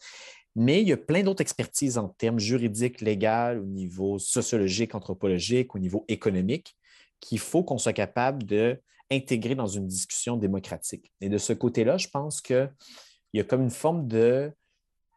Mais 0.56 0.82
il 0.82 0.88
y 0.88 0.94
a 0.94 0.98
plein 0.98 1.24
d'autres 1.24 1.42
expertises 1.42 1.98
en 1.98 2.08
termes 2.08 2.40
juridiques, 2.40 3.02
légaux, 3.02 3.60
au 3.62 3.66
niveau 3.66 4.18
sociologique, 4.18 4.96
anthropologique, 4.96 5.76
au 5.76 5.80
niveau 5.80 6.06
économique, 6.08 6.78
qu'il 7.20 7.40
faut 7.40 7.64
qu'on 7.64 7.78
soit 7.78 7.92
capable 7.92 8.44
d'intégrer 8.46 9.56
dans 9.56 9.68
une 9.68 9.88
discussion 9.88 10.38
démocratique. 10.38 11.12
Et 11.20 11.28
de 11.28 11.38
ce 11.38 11.52
côté-là, 11.52 11.98
je 11.98 12.08
pense 12.08 12.40
qu'il 12.40 12.72
y 13.34 13.42
a 13.42 13.44
comme 13.44 13.64
une 13.64 13.70
forme 13.70 14.08
de 14.08 14.52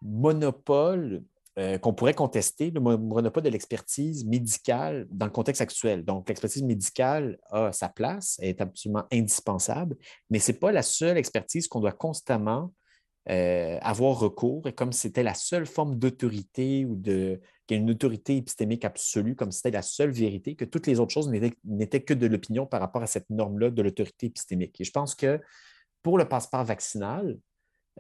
monopole 0.02 1.22
euh, 1.58 1.76
qu'on 1.78 1.92
pourrait 1.92 2.14
contester, 2.14 2.70
le 2.70 2.80
monopole 2.80 3.42
de 3.42 3.48
l'expertise 3.48 4.24
médicale 4.24 5.06
dans 5.10 5.26
le 5.26 5.32
contexte 5.32 5.60
actuel. 5.60 6.04
Donc, 6.04 6.28
l'expertise 6.28 6.62
médicale 6.62 7.38
a 7.50 7.72
sa 7.72 7.88
place, 7.88 8.38
est 8.40 8.60
absolument 8.60 9.04
indispensable, 9.12 9.96
mais 10.30 10.38
ce 10.38 10.52
n'est 10.52 10.58
pas 10.58 10.72
la 10.72 10.82
seule 10.82 11.18
expertise 11.18 11.66
qu'on 11.66 11.80
doit 11.80 11.92
constamment 11.92 12.72
euh, 13.28 13.78
avoir 13.82 14.18
recours, 14.18 14.66
et 14.68 14.72
comme 14.72 14.92
c'était 14.92 15.22
la 15.22 15.34
seule 15.34 15.66
forme 15.66 15.98
d'autorité 15.98 16.84
ou 16.84 16.94
de 16.94 17.40
une 17.74 17.90
autorité 17.90 18.36
épistémique 18.36 18.84
absolue, 18.84 19.34
comme 19.34 19.52
c'était 19.52 19.70
la 19.70 19.82
seule 19.82 20.10
vérité, 20.10 20.54
que 20.54 20.64
toutes 20.64 20.86
les 20.86 21.00
autres 21.00 21.12
choses 21.12 21.28
n'étaient 21.28 22.00
que 22.02 22.14
de 22.14 22.26
l'opinion 22.26 22.66
par 22.66 22.80
rapport 22.80 23.02
à 23.02 23.06
cette 23.06 23.28
norme-là 23.30 23.70
de 23.70 23.82
l'autorité 23.82 24.26
épistémique. 24.26 24.80
Et 24.80 24.84
je 24.84 24.90
pense 24.90 25.14
que 25.14 25.40
pour 26.02 26.16
le 26.16 26.26
passeport 26.26 26.64
vaccinal, 26.64 27.36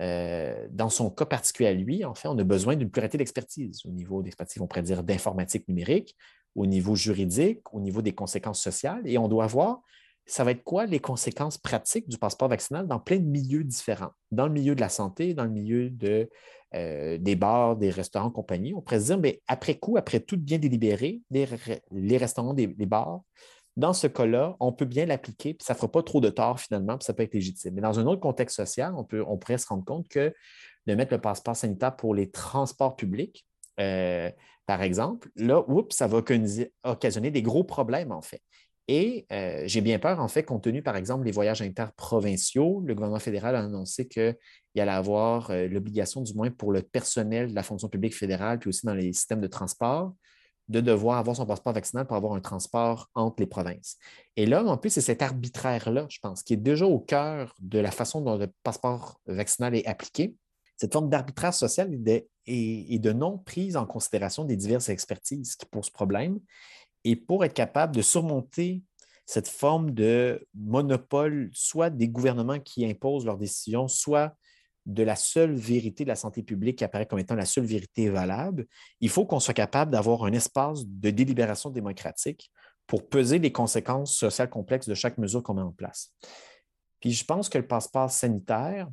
euh, 0.00 0.66
dans 0.70 0.88
son 0.88 1.10
cas 1.10 1.26
particulier 1.26 1.68
à 1.68 1.72
lui, 1.72 2.04
en 2.04 2.14
fait, 2.14 2.28
on 2.28 2.38
a 2.38 2.44
besoin 2.44 2.76
d'une 2.76 2.90
pluralité 2.90 3.18
d'expertise 3.18 3.82
au 3.84 3.90
niveau 3.90 4.22
d'expertise, 4.22 4.62
on 4.62 4.66
pourrait 4.66 4.82
dire 4.82 5.02
d'informatique 5.02 5.66
numérique, 5.68 6.16
au 6.54 6.66
niveau 6.66 6.94
juridique, 6.94 7.72
au 7.72 7.80
niveau 7.80 8.02
des 8.02 8.12
conséquences 8.12 8.62
sociales, 8.62 9.02
et 9.04 9.18
on 9.18 9.28
doit 9.28 9.46
voir 9.46 9.80
ça 10.28 10.44
va 10.44 10.50
être 10.50 10.62
quoi 10.62 10.84
les 10.84 11.00
conséquences 11.00 11.56
pratiques 11.56 12.06
du 12.06 12.18
passeport 12.18 12.48
vaccinal 12.48 12.86
dans 12.86 13.00
plein 13.00 13.16
de 13.16 13.24
milieux 13.24 13.64
différents, 13.64 14.10
dans 14.30 14.46
le 14.46 14.52
milieu 14.52 14.74
de 14.74 14.80
la 14.80 14.90
santé, 14.90 15.32
dans 15.32 15.44
le 15.44 15.50
milieu 15.50 15.90
euh, 16.74 17.16
des 17.16 17.34
bars, 17.34 17.76
des 17.76 17.88
restaurants, 17.88 18.30
compagnie. 18.30 18.74
On 18.74 18.82
pourrait 18.82 19.00
se 19.00 19.06
dire, 19.06 19.18
mais 19.18 19.40
après 19.46 19.76
coup, 19.76 19.96
après 19.96 20.20
tout 20.20 20.36
bien 20.36 20.58
délibéré, 20.58 21.22
les, 21.30 21.46
restaurants, 22.18 22.52
les 22.52 22.86
bars, 22.86 23.22
dans 23.78 23.92
ce 23.92 24.08
cas-là, 24.08 24.56
on 24.58 24.72
peut 24.72 24.84
bien 24.84 25.06
l'appliquer, 25.06 25.54
puis 25.54 25.64
ça 25.64 25.72
ne 25.72 25.76
fera 25.76 25.90
pas 25.90 26.02
trop 26.02 26.20
de 26.20 26.28
tort 26.28 26.58
finalement, 26.58 26.98
puis 26.98 27.04
ça 27.04 27.14
peut 27.14 27.22
être 27.22 27.32
légitime. 27.32 27.74
Mais 27.74 27.80
dans 27.80 28.00
un 28.00 28.06
autre 28.06 28.20
contexte 28.20 28.56
social, 28.56 28.92
on, 28.96 29.04
peut, 29.04 29.24
on 29.26 29.38
pourrait 29.38 29.56
se 29.56 29.68
rendre 29.68 29.84
compte 29.84 30.08
que 30.08 30.34
de 30.86 30.94
mettre 30.96 31.14
le 31.14 31.20
passeport 31.20 31.54
sanitaire 31.54 31.94
pour 31.94 32.12
les 32.12 32.28
transports 32.28 32.96
publics, 32.96 33.46
euh, 33.78 34.30
par 34.66 34.82
exemple, 34.82 35.30
là, 35.36 35.62
oups, 35.68 35.94
ça 35.94 36.08
va 36.08 36.20
occasionner 36.84 37.30
des 37.30 37.42
gros 37.42 37.62
problèmes 37.62 38.10
en 38.10 38.20
fait. 38.20 38.42
Et 38.88 39.26
euh, 39.30 39.62
j'ai 39.66 39.80
bien 39.80 40.00
peur, 40.00 40.18
en 40.18 40.26
fait, 40.26 40.42
compte 40.42 40.64
tenu, 40.64 40.82
par 40.82 40.96
exemple, 40.96 41.24
des 41.24 41.30
voyages 41.30 41.62
interprovinciaux, 41.62 42.82
le 42.84 42.94
gouvernement 42.94 43.20
fédéral 43.20 43.54
a 43.54 43.60
annoncé 43.60 44.08
qu'il 44.08 44.34
allait 44.76 44.90
avoir 44.90 45.50
euh, 45.50 45.68
l'obligation, 45.68 46.20
du 46.20 46.34
moins 46.34 46.50
pour 46.50 46.72
le 46.72 46.82
personnel 46.82 47.50
de 47.50 47.54
la 47.54 47.62
fonction 47.62 47.88
publique 47.88 48.16
fédérale, 48.16 48.58
puis 48.58 48.70
aussi 48.70 48.86
dans 48.86 48.94
les 48.94 49.12
systèmes 49.12 49.40
de 49.40 49.46
transport, 49.46 50.14
de 50.68 50.80
devoir 50.80 51.18
avoir 51.18 51.36
son 51.36 51.46
passeport 51.46 51.72
vaccinal 51.72 52.06
pour 52.06 52.16
avoir 52.16 52.34
un 52.34 52.40
transport 52.40 53.08
entre 53.14 53.36
les 53.40 53.46
provinces. 53.46 53.96
Et 54.36 54.46
là, 54.46 54.62
en 54.64 54.76
plus, 54.76 54.90
c'est 54.90 55.00
cet 55.00 55.22
arbitraire-là, 55.22 56.06
je 56.08 56.18
pense, 56.20 56.42
qui 56.42 56.52
est 56.52 56.58
déjà 56.58 56.86
au 56.86 56.98
cœur 56.98 57.54
de 57.60 57.78
la 57.78 57.90
façon 57.90 58.20
dont 58.20 58.36
le 58.36 58.52
passeport 58.62 59.20
vaccinal 59.26 59.74
est 59.74 59.86
appliqué. 59.86 60.34
Cette 60.76 60.92
forme 60.92 61.08
d'arbitraire 61.08 61.54
social 61.54 61.90
et 62.46 62.98
de 62.98 63.12
non 63.12 63.38
prise 63.38 63.76
en 63.76 63.86
considération 63.86 64.44
des 64.44 64.56
diverses 64.56 64.90
expertises 64.90 65.56
qui 65.56 65.66
posent 65.66 65.90
problème 65.90 66.38
et 67.04 67.16
pour 67.16 67.44
être 67.44 67.54
capable 67.54 67.96
de 67.96 68.02
surmonter 68.02 68.82
cette 69.26 69.48
forme 69.48 69.90
de 69.90 70.46
monopole, 70.54 71.50
soit 71.52 71.90
des 71.90 72.08
gouvernements 72.08 72.60
qui 72.60 72.86
imposent 72.86 73.26
leurs 73.26 73.38
décisions, 73.38 73.88
soit 73.88 74.34
de 74.88 75.02
la 75.02 75.16
seule 75.16 75.54
vérité 75.54 76.04
de 76.04 76.08
la 76.08 76.16
santé 76.16 76.42
publique 76.42 76.78
qui 76.78 76.84
apparaît 76.84 77.06
comme 77.06 77.18
étant 77.18 77.34
la 77.34 77.44
seule 77.44 77.66
vérité 77.66 78.08
valable, 78.08 78.66
il 79.00 79.10
faut 79.10 79.26
qu'on 79.26 79.38
soit 79.38 79.54
capable 79.54 79.92
d'avoir 79.92 80.24
un 80.24 80.32
espace 80.32 80.86
de 80.86 81.10
délibération 81.10 81.68
démocratique 81.70 82.50
pour 82.86 83.06
peser 83.06 83.38
les 83.38 83.52
conséquences 83.52 84.16
sociales 84.16 84.48
complexes 84.48 84.88
de 84.88 84.94
chaque 84.94 85.18
mesure 85.18 85.42
qu'on 85.42 85.54
met 85.54 85.62
en 85.62 85.72
place. 85.72 86.14
Puis 87.00 87.12
je 87.12 87.24
pense 87.24 87.50
que 87.50 87.58
le 87.58 87.66
passeport 87.66 88.10
sanitaire, 88.10 88.88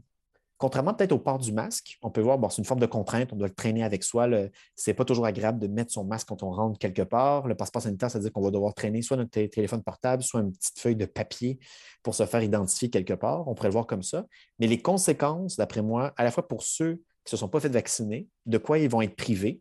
Contrairement 0.58 0.93
peut-être 0.93 1.12
au 1.12 1.20
port 1.20 1.38
du 1.38 1.51
masque, 1.51 1.97
on 2.01 2.10
peut 2.10 2.22
voir, 2.22 2.38
bon, 2.38 2.49
c'est 2.49 2.60
une 2.60 2.66
forme 2.66 2.80
de 2.80 2.86
contrainte, 2.86 3.34
on 3.34 3.36
doit 3.36 3.47
le 3.47 3.53
traîner 3.53 3.84
avec 3.84 4.03
soi. 4.03 4.28
Ce 4.76 4.89
n'est 4.89 4.93
pas 4.93 5.03
toujours 5.03 5.26
agréable 5.26 5.60
de 5.60 5.68
mettre 5.68 5.91
son 5.91 6.06
masque 6.06 6.30
quand 6.30 6.43
on 6.43 6.51
rentre 6.51 6.80
quelque 6.80 7.01
part. 7.01 7.47
Le 7.47 7.56
passeport 7.56 7.82
sanitaire, 7.82 8.10
ça 8.10 8.20
veut 8.20 8.24
dire 8.24 8.32
qu'on 8.32 8.41
va 8.41 8.51
devoir 8.51 8.74
traîner 8.74 9.01
soit 9.01 9.18
notre 9.18 9.32
téléphone 9.32 9.84
portable, 9.84 10.24
soit 10.24 10.39
une 10.39 10.53
petite 10.53 10.80
feuille 10.80 10.95
de 10.95 11.06
papier 11.06 11.60
pour 12.03 12.16
se 12.16 12.26
faire 12.26 12.41
identifier 12.41 12.89
quelque 12.89 13.14
part. 13.14 13.47
On 13.47 13.53
pourrait 13.53 13.68
le 13.68 13.74
voir 13.74 13.86
comme 13.86 14.03
ça. 14.03 14.26
Mais 14.60 14.68
les 14.68 14.82
conséquences, 14.82 15.58
d'après 15.58 15.82
moi, 15.82 16.14
à 16.16 16.24
la 16.24 16.32
fois 16.32 16.47
pour 16.47 16.64
ceux 16.64 16.95
qui 16.95 17.28
ne 17.28 17.32
se 17.32 17.38
sont 17.38 17.49
pas 17.49 17.60
fait 17.60 17.70
vacciner, 17.70 18.28
de 18.45 18.58
quoi 18.58 18.80
ils 18.80 18.89
vont 18.89 19.01
être 19.01 19.16
privés, 19.16 19.60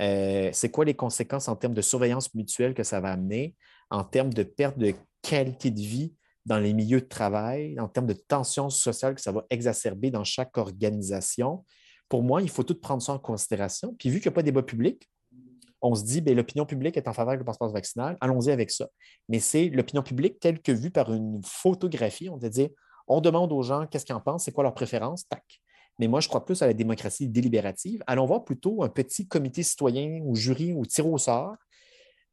euh, 0.00 0.50
c'est 0.52 0.70
quoi 0.70 0.84
les 0.84 0.94
conséquences 0.94 1.48
en 1.48 1.54
termes 1.56 1.74
de 1.74 1.82
surveillance 1.82 2.34
mutuelle 2.34 2.74
que 2.74 2.82
ça 2.82 3.00
va 3.00 3.12
amener, 3.12 3.54
en 3.90 4.02
termes 4.02 4.32
de 4.32 4.42
perte 4.42 4.78
de 4.78 4.94
qualité 5.20 5.70
de 5.70 5.80
vie 5.80 6.14
dans 6.44 6.58
les 6.58 6.72
milieux 6.72 7.00
de 7.00 7.06
travail, 7.06 7.78
en 7.78 7.88
termes 7.88 8.06
de 8.06 8.14
tensions 8.14 8.70
sociales 8.70 9.14
que 9.14 9.20
ça 9.20 9.32
va 9.32 9.44
exacerber 9.50 10.10
dans 10.10 10.24
chaque 10.24 10.56
organisation. 10.58 11.64
Pour 12.08 12.22
moi, 12.22 12.42
il 12.42 12.50
faut 12.50 12.64
tout 12.64 12.78
prendre 12.78 13.02
ça 13.02 13.12
en 13.12 13.18
considération. 13.18 13.94
Puis 13.98 14.10
vu 14.10 14.20
qu'il 14.20 14.28
n'y 14.28 14.34
a 14.34 14.36
pas 14.36 14.42
de 14.42 14.46
débat 14.46 14.62
public, 14.62 15.08
on 15.80 15.94
se 15.94 16.04
dit, 16.04 16.20
ben, 16.20 16.36
l'opinion 16.36 16.64
publique 16.64 16.96
est 16.96 17.08
en 17.08 17.12
faveur 17.12 17.36
du 17.36 17.44
passeport 17.44 17.70
vaccinal, 17.72 18.16
allons-y 18.20 18.50
avec 18.50 18.70
ça. 18.70 18.88
Mais 19.28 19.40
c'est 19.40 19.68
l'opinion 19.68 20.02
publique 20.02 20.38
telle 20.38 20.60
que 20.60 20.72
vue 20.72 20.90
par 20.90 21.12
une 21.12 21.40
photographie. 21.44 22.28
On 22.28 22.36
va 22.36 22.48
dire, 22.48 22.70
on 23.08 23.20
demande 23.20 23.52
aux 23.52 23.62
gens 23.62 23.86
qu'est-ce 23.86 24.04
qu'ils 24.04 24.14
en 24.14 24.20
pensent, 24.20 24.44
c'est 24.44 24.52
quoi 24.52 24.62
leur 24.62 24.74
préférence, 24.74 25.28
tac. 25.28 25.42
Mais 25.98 26.06
moi, 26.06 26.20
je 26.20 26.28
crois 26.28 26.44
plus 26.44 26.62
à 26.62 26.66
la 26.66 26.72
démocratie 26.72 27.28
délibérative. 27.28 28.02
Allons 28.06 28.26
voir 28.26 28.44
plutôt 28.44 28.82
un 28.82 28.88
petit 28.88 29.26
comité 29.26 29.62
citoyen 29.62 30.20
ou 30.24 30.34
jury 30.34 30.72
ou 30.72 30.86
tir 30.86 31.06
au 31.06 31.18
sort. 31.18 31.56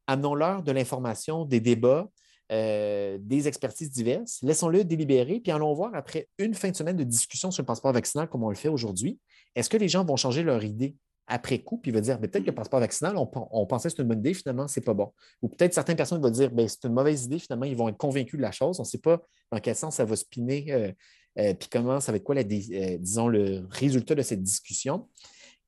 Amenons-leur 0.06 0.62
de 0.62 0.72
l'information, 0.72 1.44
des 1.44 1.60
débats, 1.60 2.08
euh, 2.50 3.18
des 3.20 3.46
expertises 3.46 3.90
diverses. 3.90 4.40
Laissons-le 4.42 4.84
délibérer, 4.84 5.40
puis 5.40 5.52
allons 5.52 5.72
voir 5.72 5.94
après 5.94 6.28
une 6.38 6.54
fin 6.54 6.70
de 6.70 6.76
semaine 6.76 6.96
de 6.96 7.04
discussion 7.04 7.50
sur 7.50 7.62
le 7.62 7.66
passeport 7.66 7.92
vaccinal 7.92 8.28
comme 8.28 8.42
on 8.42 8.48
le 8.48 8.56
fait 8.56 8.68
aujourd'hui, 8.68 9.18
est-ce 9.54 9.68
que 9.68 9.76
les 9.76 9.88
gens 9.88 10.04
vont 10.04 10.16
changer 10.16 10.42
leur 10.42 10.64
idée 10.64 10.96
après 11.30 11.60
coup, 11.60 11.78
puis 11.78 11.92
vont 11.92 12.00
dire, 12.00 12.18
peut-être 12.18 12.42
que 12.42 12.50
le 12.50 12.54
passeport 12.54 12.80
vaccinal, 12.80 13.16
on, 13.16 13.26
pensait 13.66 13.86
que 13.86 13.90
c'était 13.90 14.02
une 14.02 14.08
bonne 14.08 14.18
idée, 14.18 14.34
finalement, 14.34 14.66
ce 14.66 14.80
n'est 14.80 14.84
pas 14.84 14.94
bon. 14.94 15.12
Ou 15.42 15.48
peut-être 15.48 15.72
certaines 15.72 15.96
personnes 15.96 16.20
vont 16.20 16.30
dire, 16.30 16.50
ben, 16.50 16.66
c'est 16.66 16.84
une 16.84 16.92
mauvaise 16.92 17.24
idée, 17.24 17.38
finalement, 17.38 17.66
ils 17.66 17.76
vont 17.76 17.88
être 17.88 17.96
convaincus 17.96 18.36
de 18.36 18.42
la 18.42 18.50
chose. 18.50 18.80
On 18.80 18.82
ne 18.82 18.88
sait 18.88 18.98
pas 18.98 19.22
dans 19.52 19.60
quel 19.60 19.76
sens 19.76 19.94
ça 19.96 20.04
va 20.04 20.16
spinner, 20.16 20.72
euh, 20.72 20.90
euh, 21.38 21.54
puis 21.54 21.68
comment, 21.70 22.00
ça 22.00 22.10
va 22.10 22.16
être 22.16 22.24
quoi, 22.24 22.34
disons, 22.42 23.28
le 23.28 23.64
résultat 23.70 24.16
de 24.16 24.22
cette 24.22 24.42
discussion. 24.42 25.08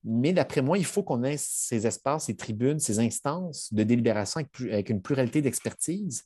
Mais 0.04 0.32
d'après 0.32 0.62
moi, 0.62 0.78
il 0.78 0.84
faut 0.84 1.04
qu'on 1.04 1.22
ait 1.22 1.36
ces 1.38 1.86
espaces, 1.86 2.24
ces 2.24 2.34
tribunes, 2.34 2.80
ces 2.80 2.98
instances 2.98 3.72
de 3.72 3.84
délibération 3.84 4.40
avec 4.68 4.90
une 4.90 5.00
pluralité 5.00 5.42
d'expertise 5.42 6.24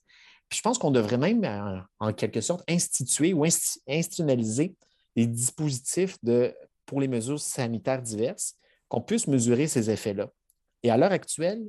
je 0.53 0.61
pense 0.61 0.79
qu'on 0.79 0.91
devrait 0.91 1.19
même, 1.19 1.45
euh, 1.45 1.81
en, 1.99 2.13
quelque 2.13 2.41
sorte, 2.41 2.63
instituer 2.69 3.33
ou 3.33 3.45
institutionnaliser 3.45 4.75
des 5.17 5.27
dispositifs 5.27 6.17
de, 6.23 6.55
pour 6.85 7.01
les 7.01 7.09
mesures 7.09 7.41
sanitaires 7.41 8.03
diverses, 8.03 8.57
qu'on 8.89 9.01
puisse 9.01 9.27
mesurer 9.27 9.67
ces 9.67 9.91
effets-là. 9.91 10.31
Et 10.83 10.91
à 10.91 10.97
l'heure 10.97 11.13
actuelle, 11.13 11.67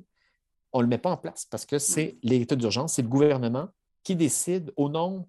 on 0.73 0.79
ne 0.79 0.83
le 0.83 0.89
met 0.89 0.97
pas 0.97 1.11
en 1.11 1.17
place 1.17 1.45
parce 1.45 1.65
que 1.65 1.79
c'est 1.79 2.17
l'état 2.21 2.55
d'urgence, 2.55 2.93
c'est 2.93 3.01
le 3.01 3.07
gouvernement 3.07 3.69
qui 4.03 4.15
décide 4.15 4.71
au 4.75 4.89
nom, 4.89 5.27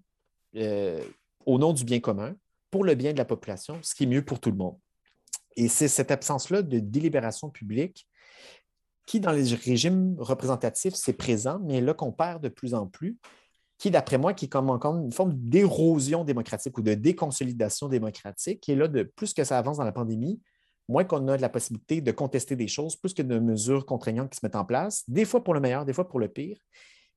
euh, 0.55 1.03
au 1.45 1.57
nom 1.57 1.73
du 1.73 1.83
bien 1.83 1.99
commun, 1.99 2.35
pour 2.69 2.83
le 2.83 2.93
bien 2.93 3.13
de 3.13 3.17
la 3.17 3.25
population, 3.25 3.79
ce 3.81 3.95
qui 3.95 4.03
est 4.03 4.07
mieux 4.07 4.23
pour 4.23 4.39
tout 4.39 4.51
le 4.51 4.57
monde. 4.57 4.77
Et 5.55 5.67
c'est 5.67 5.87
cette 5.87 6.11
absence-là 6.11 6.61
de 6.61 6.79
délibération 6.79 7.49
publique 7.49 8.07
qui, 9.05 9.19
dans 9.19 9.31
les 9.31 9.55
régimes 9.55 10.15
représentatifs, 10.19 10.93
c'est 10.93 11.13
présent, 11.13 11.59
mais 11.63 11.81
là 11.81 11.95
qu'on 11.95 12.11
perd 12.11 12.43
de 12.43 12.49
plus 12.49 12.75
en 12.75 12.85
plus, 12.85 13.17
qui, 13.79 13.89
d'après 13.89 14.17
moi, 14.17 14.33
qui 14.33 14.45
est 14.45 14.49
comme 14.49 14.69
encore 14.69 14.97
une 14.97 15.11
forme 15.11 15.33
d'érosion 15.33 16.23
démocratique 16.25 16.77
ou 16.77 16.81
de 16.81 16.93
déconsolidation 16.93 17.87
démocratique. 17.87 18.67
Et 18.67 18.75
là, 18.75 18.87
de 18.87 19.03
plus 19.03 19.33
que 19.33 19.43
ça 19.43 19.57
avance 19.57 19.77
dans 19.77 19.85
la 19.85 19.93
pandémie, 19.93 20.41
moins 20.89 21.05
qu'on 21.05 21.27
a 21.29 21.37
de 21.37 21.41
la 21.41 21.49
possibilité 21.49 22.01
de 22.01 22.11
contester 22.11 22.55
des 22.57 22.67
choses, 22.67 22.97
plus 22.97 23.13
que 23.13 23.21
de 23.21 23.39
mesures 23.39 23.85
contraignantes 23.85 24.31
qui 24.31 24.37
se 24.37 24.45
mettent 24.45 24.57
en 24.57 24.65
place, 24.65 25.09
des 25.09 25.23
fois 25.23 25.43
pour 25.43 25.53
le 25.53 25.61
meilleur, 25.61 25.85
des 25.85 25.93
fois 25.93 26.09
pour 26.09 26.19
le 26.19 26.27
pire. 26.27 26.57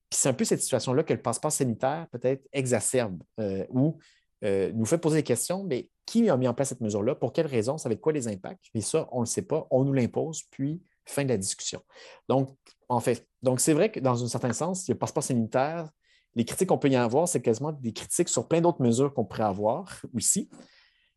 Puis 0.08 0.20
c'est 0.20 0.28
un 0.28 0.34
peu 0.34 0.44
cette 0.44 0.60
situation-là 0.60 1.02
que 1.02 1.12
le 1.12 1.20
passeport 1.20 1.50
sanitaire 1.50 2.06
peut-être 2.12 2.46
exacerbe 2.52 3.22
euh, 3.40 3.64
ou 3.70 3.98
euh, 4.44 4.70
nous 4.72 4.84
fait 4.84 4.98
poser 4.98 5.16
des 5.16 5.22
questions, 5.22 5.64
mais 5.64 5.88
qui 6.06 6.28
a 6.28 6.36
mis 6.36 6.46
en 6.46 6.54
place 6.54 6.68
cette 6.68 6.80
mesure-là? 6.80 7.14
Pour 7.14 7.32
quelles 7.32 7.46
raisons? 7.46 7.78
Ça 7.78 7.88
va 7.88 7.94
être 7.94 8.00
quoi 8.00 8.12
les 8.12 8.28
impacts? 8.28 8.66
Et 8.74 8.82
ça, 8.82 9.08
on 9.10 9.20
ne 9.20 9.24
le 9.24 9.26
sait 9.26 9.42
pas, 9.42 9.66
on 9.70 9.84
nous 9.84 9.92
l'impose, 9.92 10.42
puis 10.50 10.82
fin 11.06 11.24
de 11.24 11.30
la 11.30 11.38
discussion. 11.38 11.80
Donc, 12.28 12.56
en 12.88 13.00
fait, 13.00 13.26
donc 13.42 13.60
c'est 13.60 13.72
vrai 13.72 13.90
que 13.90 14.00
dans 14.00 14.22
un 14.22 14.28
certain 14.28 14.52
sens, 14.52 14.88
le 14.88 14.94
passeport 14.94 15.22
sanitaire, 15.22 15.88
les 16.34 16.44
critiques 16.44 16.68
qu'on 16.68 16.78
peut 16.78 16.88
y 16.88 16.96
avoir, 16.96 17.28
c'est 17.28 17.42
quasiment 17.42 17.72
des 17.72 17.92
critiques 17.92 18.28
sur 18.28 18.48
plein 18.48 18.60
d'autres 18.60 18.82
mesures 18.82 19.12
qu'on 19.12 19.24
pourrait 19.24 19.42
avoir 19.42 20.00
aussi. 20.14 20.48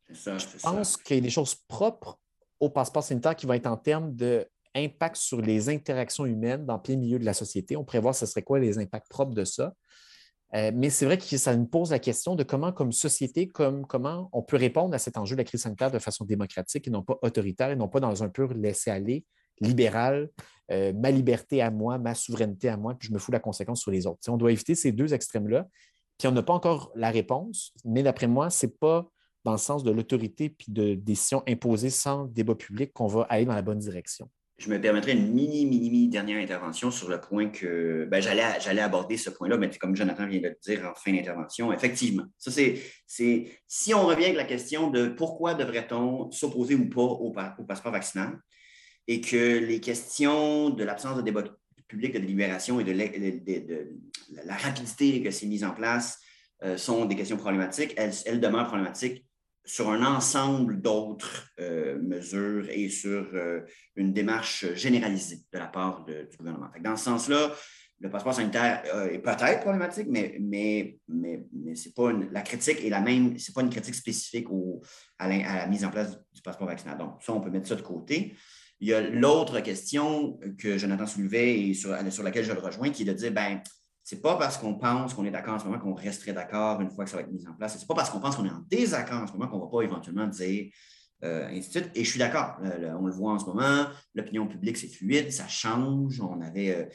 je 0.10 0.58
pense 0.62 0.98
qu'il 0.98 1.18
y 1.18 1.20
a 1.20 1.22
des 1.22 1.30
choses 1.30 1.56
propres 1.56 2.20
au 2.60 2.70
passeport 2.70 3.04
sanitaire 3.04 3.36
qui 3.36 3.46
vont 3.46 3.54
être 3.54 3.68
en 3.68 3.78
termes 3.78 4.14
d'impact 4.14 5.16
sur 5.16 5.42
les 5.42 5.70
interactions 5.70 6.26
humaines 6.26 6.66
dans 6.66 6.80
plein 6.80 6.98
milieu 6.98 7.20
de 7.20 7.26
la 7.26 7.34
société. 7.34 7.76
On 7.76 7.84
pourrait 7.84 8.00
voir 8.00 8.16
ce 8.16 8.26
serait 8.26 8.44
quoi 8.44 8.60
les 8.60 8.78
impacts 8.78 9.10
propres 9.10 9.34
de 9.34 9.46
ça. 9.46 9.74
Euh, 10.54 10.72
mais 10.74 10.90
c'est 10.90 11.06
vrai 11.06 11.18
que 11.18 11.38
ça 11.38 11.56
nous 11.56 11.66
pose 11.66 11.92
la 11.92 12.00
question 12.00 12.36
de 12.36 12.44
comment, 12.44 12.72
comme 12.72 12.92
société, 12.92 13.50
comme, 13.50 13.86
comment 13.86 14.30
on 14.32 14.42
peut 14.42 14.58
répondre 14.58 14.94
à 14.94 15.00
cet 15.00 15.18
enjeu 15.18 15.36
de 15.36 15.42
la 15.42 15.44
crise 15.44 15.62
sanitaire 15.62 15.92
de 15.92 16.00
façon 16.00 16.24
démocratique 16.24 16.88
et 16.88 16.92
non 16.92 17.02
pas 17.02 17.18
autoritaire 17.22 17.72
et 17.72 17.76
non 17.76 17.88
pas 17.88 18.00
dans 18.00 18.24
un 18.24 18.30
pur 18.30 18.54
laisser-aller 18.54 19.26
libéral, 19.60 20.30
euh, 20.72 20.94
ma 20.94 21.12
liberté 21.12 21.62
à 21.62 21.72
moi, 21.72 21.98
ma 21.98 22.16
souveraineté 22.16 22.70
à 22.70 22.78
moi, 22.78 22.96
puis 22.96 23.08
je 23.08 23.14
me 23.14 23.20
fous 23.20 23.32
la 23.32 23.40
conséquence 23.40 23.82
sur 23.82 23.92
les 23.92 24.08
autres. 24.08 24.20
on 24.28 24.38
doit 24.38 24.52
éviter 24.52 24.76
ces 24.76 24.92
deux 24.92 25.14
extrêmes-là. 25.14 25.68
Puis 26.18 26.28
on 26.28 26.32
n'a 26.32 26.44
pas 26.44 26.54
encore 26.54 26.92
la 26.96 27.12
réponse, 27.12 27.74
mais 27.84 28.02
d'après 28.02 28.28
moi, 28.28 28.50
ce 28.50 28.66
n'est 28.66 28.72
pas 28.72 29.10
dans 29.44 29.52
le 29.52 29.58
sens 29.58 29.84
de 29.84 29.92
l'autorité 29.92 30.50
puis 30.50 30.72
de 30.72 30.96
décisions 30.96 31.44
imposées 31.48 31.90
sans 31.90 32.26
débat 32.26 32.56
public 32.56 32.92
qu'on 32.94 33.08
va 33.08 33.24
aller 33.24 33.46
dans 33.46 33.54
la 33.54 33.62
bonne 33.62 33.80
direction. 33.80 34.30
Je 34.58 34.70
me 34.70 34.80
permettrai 34.80 35.12
une 35.12 35.34
mini, 35.34 35.66
mini, 35.66 35.90
mini 35.90 36.08
dernière 36.08 36.42
intervention 36.42 36.90
sur 36.90 37.10
le 37.10 37.20
point 37.20 37.50
que 37.50 38.08
ben, 38.10 38.22
j'allais 38.22 38.82
aborder 38.82 39.18
ce 39.18 39.30
point-là, 39.30 39.58
mais 39.58 39.70
comme 39.70 39.98
Jonathan 39.98 40.26
vient 40.28 40.40
de 40.40 40.48
le 40.48 40.58
dire 40.64 40.90
en 40.90 40.96
fin 40.96 41.12
d'intervention, 41.12 41.74
effectivement. 41.74 42.24
Ça, 42.38 42.52
c'est 42.52 43.52
si 43.68 43.94
on 43.94 44.08
revient 44.08 44.26
avec 44.26 44.38
la 44.38 44.46
question 44.46 44.90
de 44.90 45.10
pourquoi 45.10 45.56
devrait-on 45.56 46.32
s'opposer 46.32 46.74
ou 46.76 46.90
pas 46.90 47.02
au, 47.02 47.34
passeport 47.68 47.92
vaccinal 47.92 48.40
et 49.08 49.22
que 49.22 49.60
les 49.60 49.80
questions 49.80 50.70
de 50.70 50.84
l'absence 50.84 51.18
de 51.18 51.22
débat 51.22 51.44
public, 51.88 52.14
de 52.14 52.20
délibération 52.20 52.80
et 52.80 52.84
de, 52.84 52.92
la 54.32 54.56
rapidité 54.56 55.22
que 55.22 55.32
c'est 55.32 55.46
mis 55.46 55.64
en 55.64 55.72
place 55.72 56.20
euh, 56.64 56.78
sont 56.78 57.06
des 57.06 57.16
questions 57.16 57.38
problématiques, 57.38 57.94
elles 57.98 58.40
demeurent 58.40 58.68
problématiques 58.68 59.26
sur 59.66 59.90
un 59.90 60.06
ensemble 60.06 60.80
d'autres 60.80 61.48
euh, 61.60 62.00
mesures 62.00 62.70
et 62.70 62.88
sur 62.88 63.28
euh, 63.34 63.62
une 63.96 64.14
démarche 64.14 64.74
généralisée 64.76 65.40
de 65.52 65.58
la 65.58 65.68
part 65.68 66.06
du 66.06 66.38
gouvernement. 66.38 66.70
dans 66.82 66.96
ce 66.96 67.06
sens-là, 67.06 67.52
le 68.02 68.10
passeport 68.10 68.34
sanitaire 68.34 68.84
est 69.10 69.20
peut-être 69.20 69.62
problématique, 69.62 70.08
mais, 70.10 70.38
mais, 70.42 70.98
mais, 71.08 71.46
c'est 71.76 71.96
pas 71.96 72.12
la 72.12 72.42
critique 72.42 72.84
est 72.84 72.90
la 72.90 73.00
même, 73.00 73.40
c'est 73.40 73.56
pas 73.56 73.62
une 73.62 73.70
critique 73.70 73.96
spécifique 73.96 74.48
à, 75.18 75.30
la, 75.30 75.66
mise 75.68 75.86
en 75.86 75.92
place 75.92 76.12
du, 76.34 76.42
passeport 76.42 76.68
vaccinal. 76.68 76.98
Donc, 76.98 77.24
ça, 77.24 77.32
on 77.32 77.40
peut 77.40 77.50
mettre 77.50 77.70
ça 77.70 77.76
de 77.76 77.82
côté. 77.82 78.36
Il 78.80 78.90
y 78.90 78.94
a 78.94 79.02
l'autre 79.02 79.60
question 79.62 80.40
que 80.58 80.78
Jonathan 80.78 81.08
soulevait 81.08 81.60
et 81.60 81.74
sur, 81.74 81.92
laquelle 81.92 82.44
je 82.44 82.52
le 82.52 82.60
rejoins, 82.60 82.90
qui 82.90 83.04
est 83.04 83.06
de 83.06 83.14
dire, 83.14 83.32
ben, 83.32 83.62
n'est 84.12 84.20
pas 84.20 84.36
parce 84.36 84.58
qu'on 84.58 84.76
pense 84.76 85.14
qu'on 85.14 85.26
est 85.26 85.32
d'accord 85.32 85.56
en 85.56 85.60
ce 85.60 85.66
moment 85.66 85.80
qu'on 85.80 85.94
resterait 85.94 86.34
d'accord 86.34 86.82
une 86.82 86.92
fois 86.92 87.06
que 87.06 87.10
ça 87.10 87.18
va 87.18 87.24
être 87.24 87.32
mis 87.32 87.48
en 87.48 87.54
place. 87.54 87.76
Ce 87.76 87.80
n'est 87.80 87.88
pas 87.88 87.96
parce 87.96 88.10
qu'on 88.10 88.20
pense 88.20 88.36
qu'on 88.36 88.46
est 88.46 88.52
en 88.52 88.64
désaccord 88.70 89.22
en 89.22 89.28
ce 89.28 89.34
moment 89.34 89.48
qu'on 89.48 89.58
ne 89.58 89.64
va 89.64 89.70
pas 89.70 89.82
éventuellement 89.82 90.28
dire 90.28 90.72
euh, 91.24 91.48
ainsi 91.48 91.70
de 91.70 91.72
suite. 91.72 91.92
Et 91.96 92.04
je 92.04 92.10
suis 92.10 92.20
d'accord. 92.20 92.58
on 92.62 93.06
le 93.06 93.14
voit 93.14 93.34
en 93.34 93.40
ce 93.40 93.46
moment, 93.46 93.88
l'opinion 94.14 94.48
publique, 94.48 94.78
c'est 94.78 94.90
fluide, 94.90 95.32
ça 95.32 95.48
change. 95.48 96.22
On 96.22 96.42
avait 96.42 96.76
euh, 96.76 96.86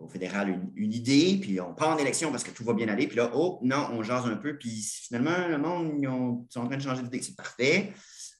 au 0.00 0.08
fédéral 0.08 0.70
une, 0.74 0.92
idée, 0.92 1.38
puis 1.40 1.60
on 1.60 1.74
part 1.74 1.90
en 1.90 1.98
élection 1.98 2.30
parce 2.30 2.42
que 2.42 2.50
tout 2.50 2.64
va 2.64 2.72
bien 2.72 2.88
aller. 2.88 3.06
Puis 3.06 3.16
là, 3.16 3.30
oh, 3.34 3.60
non, 3.62 3.88
on 3.92 4.02
jase 4.02 4.26
un 4.26 4.36
peu, 4.36 4.56
puis 4.58 4.82
finalement, 4.82 5.46
le 5.48 5.58
monde, 5.58 5.94
ils, 5.98 6.08
sont 6.52 6.60
en 6.60 6.66
train 6.66 6.76
de 6.76 6.82
changer 6.82 7.02
d'idée. 7.02 7.22
C'est 7.22 7.36
parfait. 7.36 7.92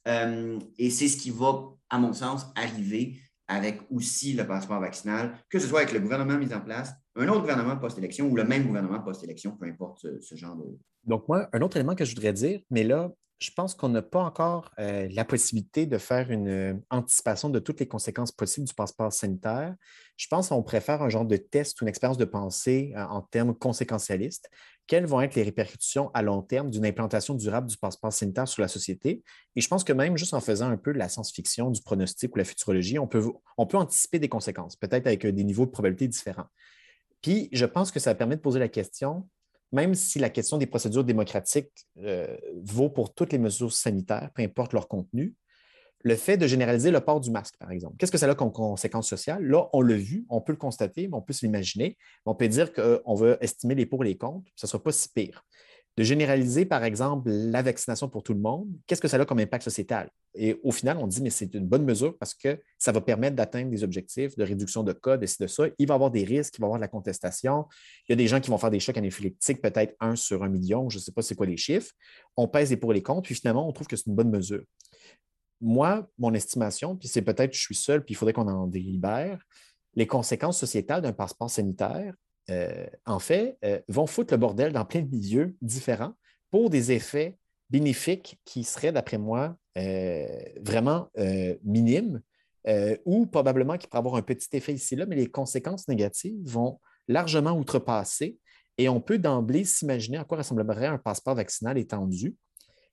Euh, 0.07 0.59
et 0.77 0.89
c'est 0.89 1.07
ce 1.07 1.17
qui 1.17 1.29
va, 1.29 1.69
à 1.89 1.97
mon 1.97 2.13
sens, 2.13 2.47
arriver 2.55 3.19
avec 3.47 3.81
aussi 3.89 4.33
le 4.33 4.45
passeport 4.45 4.79
vaccinal, 4.79 5.35
que 5.49 5.57
ce 5.59 5.67
soit 5.67 5.79
avec 5.79 5.91
le 5.91 5.99
gouvernement 5.99 6.37
mis 6.37 6.53
en 6.53 6.61
place, 6.61 6.93
un 7.15 7.27
autre 7.27 7.41
gouvernement 7.41 7.77
post-élection 7.77 8.27
ou 8.27 8.35
le 8.35 8.43
même 8.43 8.65
gouvernement 8.67 9.01
post-élection, 9.01 9.57
peu 9.57 9.65
importe 9.65 10.05
ce, 10.21 10.35
genre 10.35 10.55
de. 10.55 10.77
Donc, 11.03 11.27
moi, 11.27 11.49
un 11.51 11.61
autre 11.61 11.77
élément 11.77 11.95
que 11.95 12.05
je 12.05 12.13
voudrais 12.13 12.33
dire, 12.33 12.61
mais 12.69 12.83
là, 12.83 13.11
je 13.39 13.51
pense 13.51 13.73
qu'on 13.73 13.89
n'a 13.89 14.01
pas 14.01 14.21
encore 14.21 14.69
euh, 14.79 15.07
la 15.11 15.25
possibilité 15.25 15.85
de 15.85 15.97
faire 15.97 16.29
une 16.29 16.47
euh, 16.47 16.73
anticipation 16.89 17.49
de 17.49 17.59
toutes 17.59 17.79
les 17.79 17.87
conséquences 17.87 18.33
possibles 18.33 18.67
du 18.67 18.73
passeport 18.73 19.13
sanitaire. 19.13 19.75
Je 20.17 20.27
pense 20.27 20.49
qu'on 20.49 20.61
préfère 20.61 21.01
un 21.01 21.09
genre 21.09 21.25
de 21.25 21.37
test 21.37 21.79
ou 21.79 21.85
une 21.85 21.89
expérience 21.89 22.17
de 22.17 22.25
pensée 22.25 22.93
euh, 22.95 23.05
en 23.05 23.21
termes 23.21 23.55
conséquentialistes 23.55 24.49
quelles 24.89 25.05
vont 25.05 25.21
être 25.21 25.35
les 25.35 25.43
répercussions 25.43 26.09
à 26.15 26.23
long 26.23 26.41
terme 26.41 26.71
d'une 26.71 26.83
implantation 26.83 27.35
durable 27.35 27.67
du 27.67 27.77
passeport 27.77 28.11
sanitaire 28.11 28.47
sur 28.47 28.63
la 28.63 28.67
société. 28.67 29.23
Et 29.55 29.61
je 29.61 29.67
pense 29.67 29.83
que 29.83 29.93
même 29.93 30.17
juste 30.17 30.33
en 30.33 30.41
faisant 30.41 30.67
un 30.67 30.77
peu 30.77 30.93
de 30.93 30.97
la 30.97 31.07
science-fiction, 31.07 31.69
du 31.69 31.79
pronostic 31.83 32.33
ou 32.33 32.39
la 32.39 32.43
futurologie, 32.43 32.97
on 32.97 33.05
peut, 33.05 33.23
anticiper 33.55 34.17
des 34.17 34.29
conséquences, 34.29 34.75
peut-être 34.75 35.05
avec 35.05 35.27
des 35.27 35.43
niveaux 35.43 35.67
de 35.67 35.69
probabilité 35.69 36.07
différents. 36.07 36.47
Puis, 37.21 37.49
je 37.51 37.65
pense 37.65 37.91
que 37.91 37.99
ça 37.99 38.15
permet 38.15 38.35
de 38.35 38.41
poser 38.41 38.57
la 38.57 38.67
question, 38.67 39.29
même 39.71 39.93
si 39.93 40.17
la 40.17 40.31
question 40.31 40.57
des 40.57 40.65
procédures 40.65 41.03
démocratiques 41.03 41.85
euh, 41.99 42.35
vaut 42.63 42.89
pour 42.89 43.13
toutes 43.13 43.31
les 43.31 43.37
mesures 43.37 43.71
sanitaires, 43.71 44.31
peu 44.33 44.41
importe 44.41 44.73
leur 44.73 44.87
contenu, 44.87 45.35
le 46.01 46.15
fait 46.15 46.37
de 46.37 46.47
généraliser 46.47 46.91
le 46.91 47.01
port 47.01 47.19
du 47.19 47.31
masque, 47.31 47.55
par 47.59 47.71
exemple. 47.71 47.95
Qu'est-ce 47.97 48.11
que 48.11 48.17
ça 48.17 48.29
a 48.29 48.35
comme 48.35 48.51
conséquence 48.51 49.07
sociale? 49.07 49.43
Là, 49.43 49.67
on 49.73 49.81
l'a 49.81 49.95
vu, 49.95 50.25
on 50.29 50.41
peut 50.41 50.53
le 50.53 50.57
constater, 50.57 51.09
on 51.11 51.21
peut 51.21 51.33
s'imaginer. 51.33 51.97
On 52.25 52.35
peut 52.35 52.47
dire 52.47 52.71
qu'on 52.73 53.15
va 53.15 53.37
estimer 53.41 53.75
les 53.75 53.85
pour 53.85 54.03
et 54.03 54.07
les 54.07 54.17
contre, 54.17 54.49
ce 54.55 54.65
ne 54.65 54.69
sera 54.69 54.81
pas 54.81 54.91
si 54.91 55.09
pire. 55.09 55.43
De 55.97 56.03
généraliser, 56.03 56.65
par 56.65 56.85
exemple, 56.85 57.29
la 57.29 57.61
vaccination 57.61 58.07
pour 58.07 58.23
tout 58.23 58.33
le 58.33 58.39
monde, 58.39 58.69
qu'est-ce 58.87 59.01
que 59.01 59.09
ça 59.09 59.17
a 59.17 59.25
comme 59.25 59.39
impact 59.39 59.65
sociétal? 59.65 60.09
Et 60.33 60.57
au 60.63 60.71
final, 60.71 60.97
on 60.97 61.07
dit, 61.07 61.21
mais 61.21 61.31
c'est 61.31 61.53
une 61.53 61.67
bonne 61.67 61.83
mesure 61.83 62.17
parce 62.17 62.33
que 62.33 62.57
ça 62.77 62.93
va 62.93 63.01
permettre 63.01 63.35
d'atteindre 63.35 63.69
des 63.69 63.83
objectifs 63.83 64.37
de 64.37 64.43
réduction 64.45 64.83
de 64.83 64.93
cas, 64.93 65.17
de 65.17 65.25
ci, 65.25 65.35
de 65.41 65.47
ça. 65.47 65.65
Il 65.77 65.87
va 65.87 65.95
y 65.95 65.95
avoir 65.95 66.11
des 66.11 66.23
risques, 66.23 66.55
il 66.57 66.61
va 66.61 66.65
y 66.65 66.67
avoir 66.67 66.79
de 66.79 66.83
la 66.83 66.87
contestation. 66.87 67.65
Il 68.07 68.11
y 68.11 68.13
a 68.13 68.15
des 68.15 68.27
gens 68.27 68.39
qui 68.39 68.49
vont 68.49 68.57
faire 68.57 68.69
des 68.69 68.79
chocs 68.79 68.95
anaphylaxtiques, 68.95 69.61
peut-être 69.61 69.95
un 69.99 70.15
sur 70.15 70.43
un 70.43 70.47
million, 70.47 70.89
je 70.89 70.99
ne 70.99 71.01
sais 71.01 71.11
pas 71.11 71.21
c'est 71.21 71.35
quoi 71.35 71.47
les 71.47 71.57
chiffres. 71.57 71.91
On 72.37 72.47
pèse 72.47 72.69
les 72.69 72.77
pour 72.77 72.91
et 72.91 72.95
les 72.95 73.03
contre, 73.03 73.23
puis 73.23 73.35
finalement, 73.35 73.67
on 73.67 73.73
trouve 73.73 73.87
que 73.87 73.97
c'est 73.97 74.05
une 74.05 74.15
bonne 74.15 74.29
mesure 74.29 74.63
moi, 75.61 76.07
mon 76.17 76.33
estimation, 76.33 76.95
puis 76.95 77.07
c'est 77.07 77.21
peut-être 77.21 77.51
que 77.51 77.57
je 77.57 77.61
suis 77.61 77.75
seul, 77.75 78.03
puis 78.03 78.13
il 78.13 78.15
faudrait 78.17 78.33
qu'on 78.33 78.47
en 78.47 78.67
délibère, 78.67 79.39
les 79.95 80.07
conséquences 80.07 80.59
sociétales 80.59 81.01
d'un 81.01 81.13
passeport 81.13 81.49
sanitaire, 81.49 82.13
euh, 82.49 82.87
en 83.05 83.19
fait, 83.19 83.57
euh, 83.63 83.79
vont 83.87 84.07
foutre 84.07 84.33
le 84.33 84.37
bordel 84.37 84.73
dans 84.73 84.85
plein 84.85 85.01
de 85.01 85.09
milieux 85.09 85.55
différents 85.61 86.13
pour 86.51 86.69
des 86.69 86.91
effets 86.91 87.37
bénéfiques 87.69 88.39
qui 88.45 88.63
seraient, 88.63 88.91
d'après 88.91 89.17
moi, 89.17 89.55
euh, 89.77 90.25
vraiment 90.61 91.09
minimes 91.63 92.21
ou 93.05 93.25
probablement 93.25 93.77
qui 93.77 93.87
pourraient 93.87 93.99
avoir 93.99 94.15
un 94.15 94.21
petit 94.21 94.49
effet 94.53 94.73
ici 94.73 94.95
là, 94.95 95.05
mais 95.05 95.15
les 95.15 95.29
conséquences 95.29 95.87
négatives 95.87 96.39
vont 96.43 96.79
largement 97.07 97.51
outrepasser 97.51 98.37
et 98.77 98.89
on 98.89 98.99
peut 99.01 99.17
d'emblée 99.17 99.65
s'imaginer 99.65 100.17
à 100.17 100.23
quoi 100.23 100.39
ressemblerait 100.39 100.87
un 100.87 100.97
passeport 100.97 101.35
vaccinal 101.35 101.77
étendu 101.77 102.35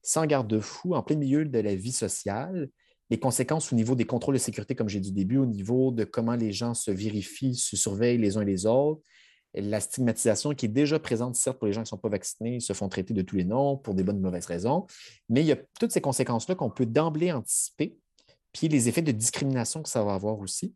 sans 0.07 0.24
garde-fou, 0.24 0.95
en 0.95 1.03
plein 1.03 1.16
milieu 1.16 1.45
de 1.45 1.59
la 1.59 1.74
vie 1.74 1.93
sociale, 1.93 2.69
les 3.11 3.19
conséquences 3.19 3.73
au 3.73 3.77
niveau 3.77 3.97
des 3.97 4.05
contrôles 4.05 4.37
de 4.37 4.41
sécurité, 4.41 4.77
comme 4.77 4.89
j'ai 4.89 5.01
dit 5.01 5.11
au 5.11 5.15
début, 5.15 5.37
au 5.37 5.47
niveau 5.47 5.91
de 5.91 6.05
comment 6.05 6.37
les 6.37 6.53
gens 6.53 6.74
se 6.74 6.93
vérifient, 6.93 7.57
se 7.57 7.77
surveillent 7.77 8.19
les 8.19 8.37
uns 8.37 8.45
les 8.45 8.66
autres, 8.66 9.03
la 9.53 9.81
stigmatisation 9.81 10.55
qui 10.55 10.66
est 10.66 10.70
déjà 10.70 11.01
présente, 11.01 11.35
certes, 11.35 11.59
pour 11.59 11.66
les 11.66 11.73
gens 11.73 11.81
qui 11.81 11.87
ne 11.87 11.89
sont 11.89 11.99
pas 11.99 12.09
vaccinés, 12.09 12.57
ils 12.57 12.62
se 12.62 12.73
font 12.73 12.89
traiter 12.89 13.15
de 13.15 13.23
tous 13.23 13.35
les 13.35 13.45
noms 13.45 13.77
pour 13.77 13.95
des 13.95 14.05
bonnes 14.05 14.19
ou 14.19 14.23
mauvaises 14.23 14.47
raisons, 14.47 14.87
mais 15.28 15.41
il 15.41 15.47
y 15.47 15.53
a 15.53 15.59
toutes 15.81 15.91
ces 15.91 16.01
conséquences-là 16.01 16.55
qu'on 16.55 16.70
peut 16.70 16.87
d'emblée 16.87 17.33
anticiper, 17.33 17.99
puis 18.53 18.69
les 18.69 18.89
effets 18.89 19.03
de 19.03 19.12
discrimination 19.12 19.83
que 19.83 19.89
ça 19.89 20.05
va 20.05 20.15
avoir 20.15 20.39
aussi. 20.39 20.73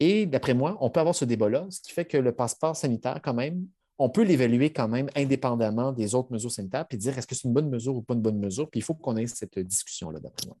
Et 0.00 0.26
d'après 0.26 0.52
moi, 0.52 0.76
on 0.80 0.90
peut 0.90 1.00
avoir 1.00 1.14
ce 1.14 1.24
débat-là, 1.24 1.66
ce 1.70 1.80
qui 1.80 1.92
fait 1.92 2.04
que 2.04 2.18
le 2.18 2.32
passeport 2.32 2.76
sanitaire, 2.76 3.20
quand 3.22 3.32
même, 3.32 3.66
on 3.98 4.10
peut 4.10 4.22
l'évaluer 4.22 4.70
quand 4.70 4.88
même 4.88 5.08
indépendamment 5.14 5.92
des 5.92 6.14
autres 6.14 6.32
mesures 6.32 6.50
sanitaires, 6.50 6.86
puis 6.86 6.98
dire 6.98 7.16
est-ce 7.16 7.26
que 7.26 7.34
c'est 7.34 7.48
une 7.48 7.54
bonne 7.54 7.70
mesure 7.70 7.96
ou 7.96 8.02
pas 8.02 8.14
une 8.14 8.22
bonne 8.22 8.38
mesure, 8.38 8.68
puis 8.68 8.80
il 8.80 8.82
faut 8.82 8.94
qu'on 8.94 9.16
ait 9.16 9.26
cette 9.26 9.58
discussion-là, 9.58 10.20
d'après 10.20 10.46
moi. 10.46 10.56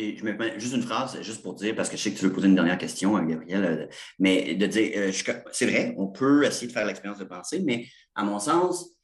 Et 0.00 0.16
je 0.16 0.24
me 0.24 0.58
juste 0.60 0.74
une 0.74 0.82
phrase, 0.82 1.20
juste 1.22 1.42
pour 1.42 1.54
dire, 1.54 1.74
parce 1.74 1.88
que 1.88 1.96
je 1.96 2.02
sais 2.02 2.12
que 2.12 2.18
tu 2.18 2.24
veux 2.24 2.32
poser 2.32 2.46
une 2.46 2.54
dernière 2.54 2.78
question, 2.78 3.16
hein, 3.16 3.26
Gabriel, 3.26 3.64
euh, 3.64 3.86
mais 4.20 4.54
de 4.54 4.66
dire, 4.66 4.92
euh, 4.96 5.12
c'est 5.50 5.66
vrai, 5.66 5.94
on 5.98 6.06
peut 6.06 6.44
essayer 6.44 6.68
de 6.68 6.72
faire 6.72 6.86
l'expérience 6.86 7.18
de 7.18 7.24
pensée, 7.24 7.60
mais 7.64 7.84
à 8.14 8.22
mon 8.22 8.38
sens, 8.38 8.94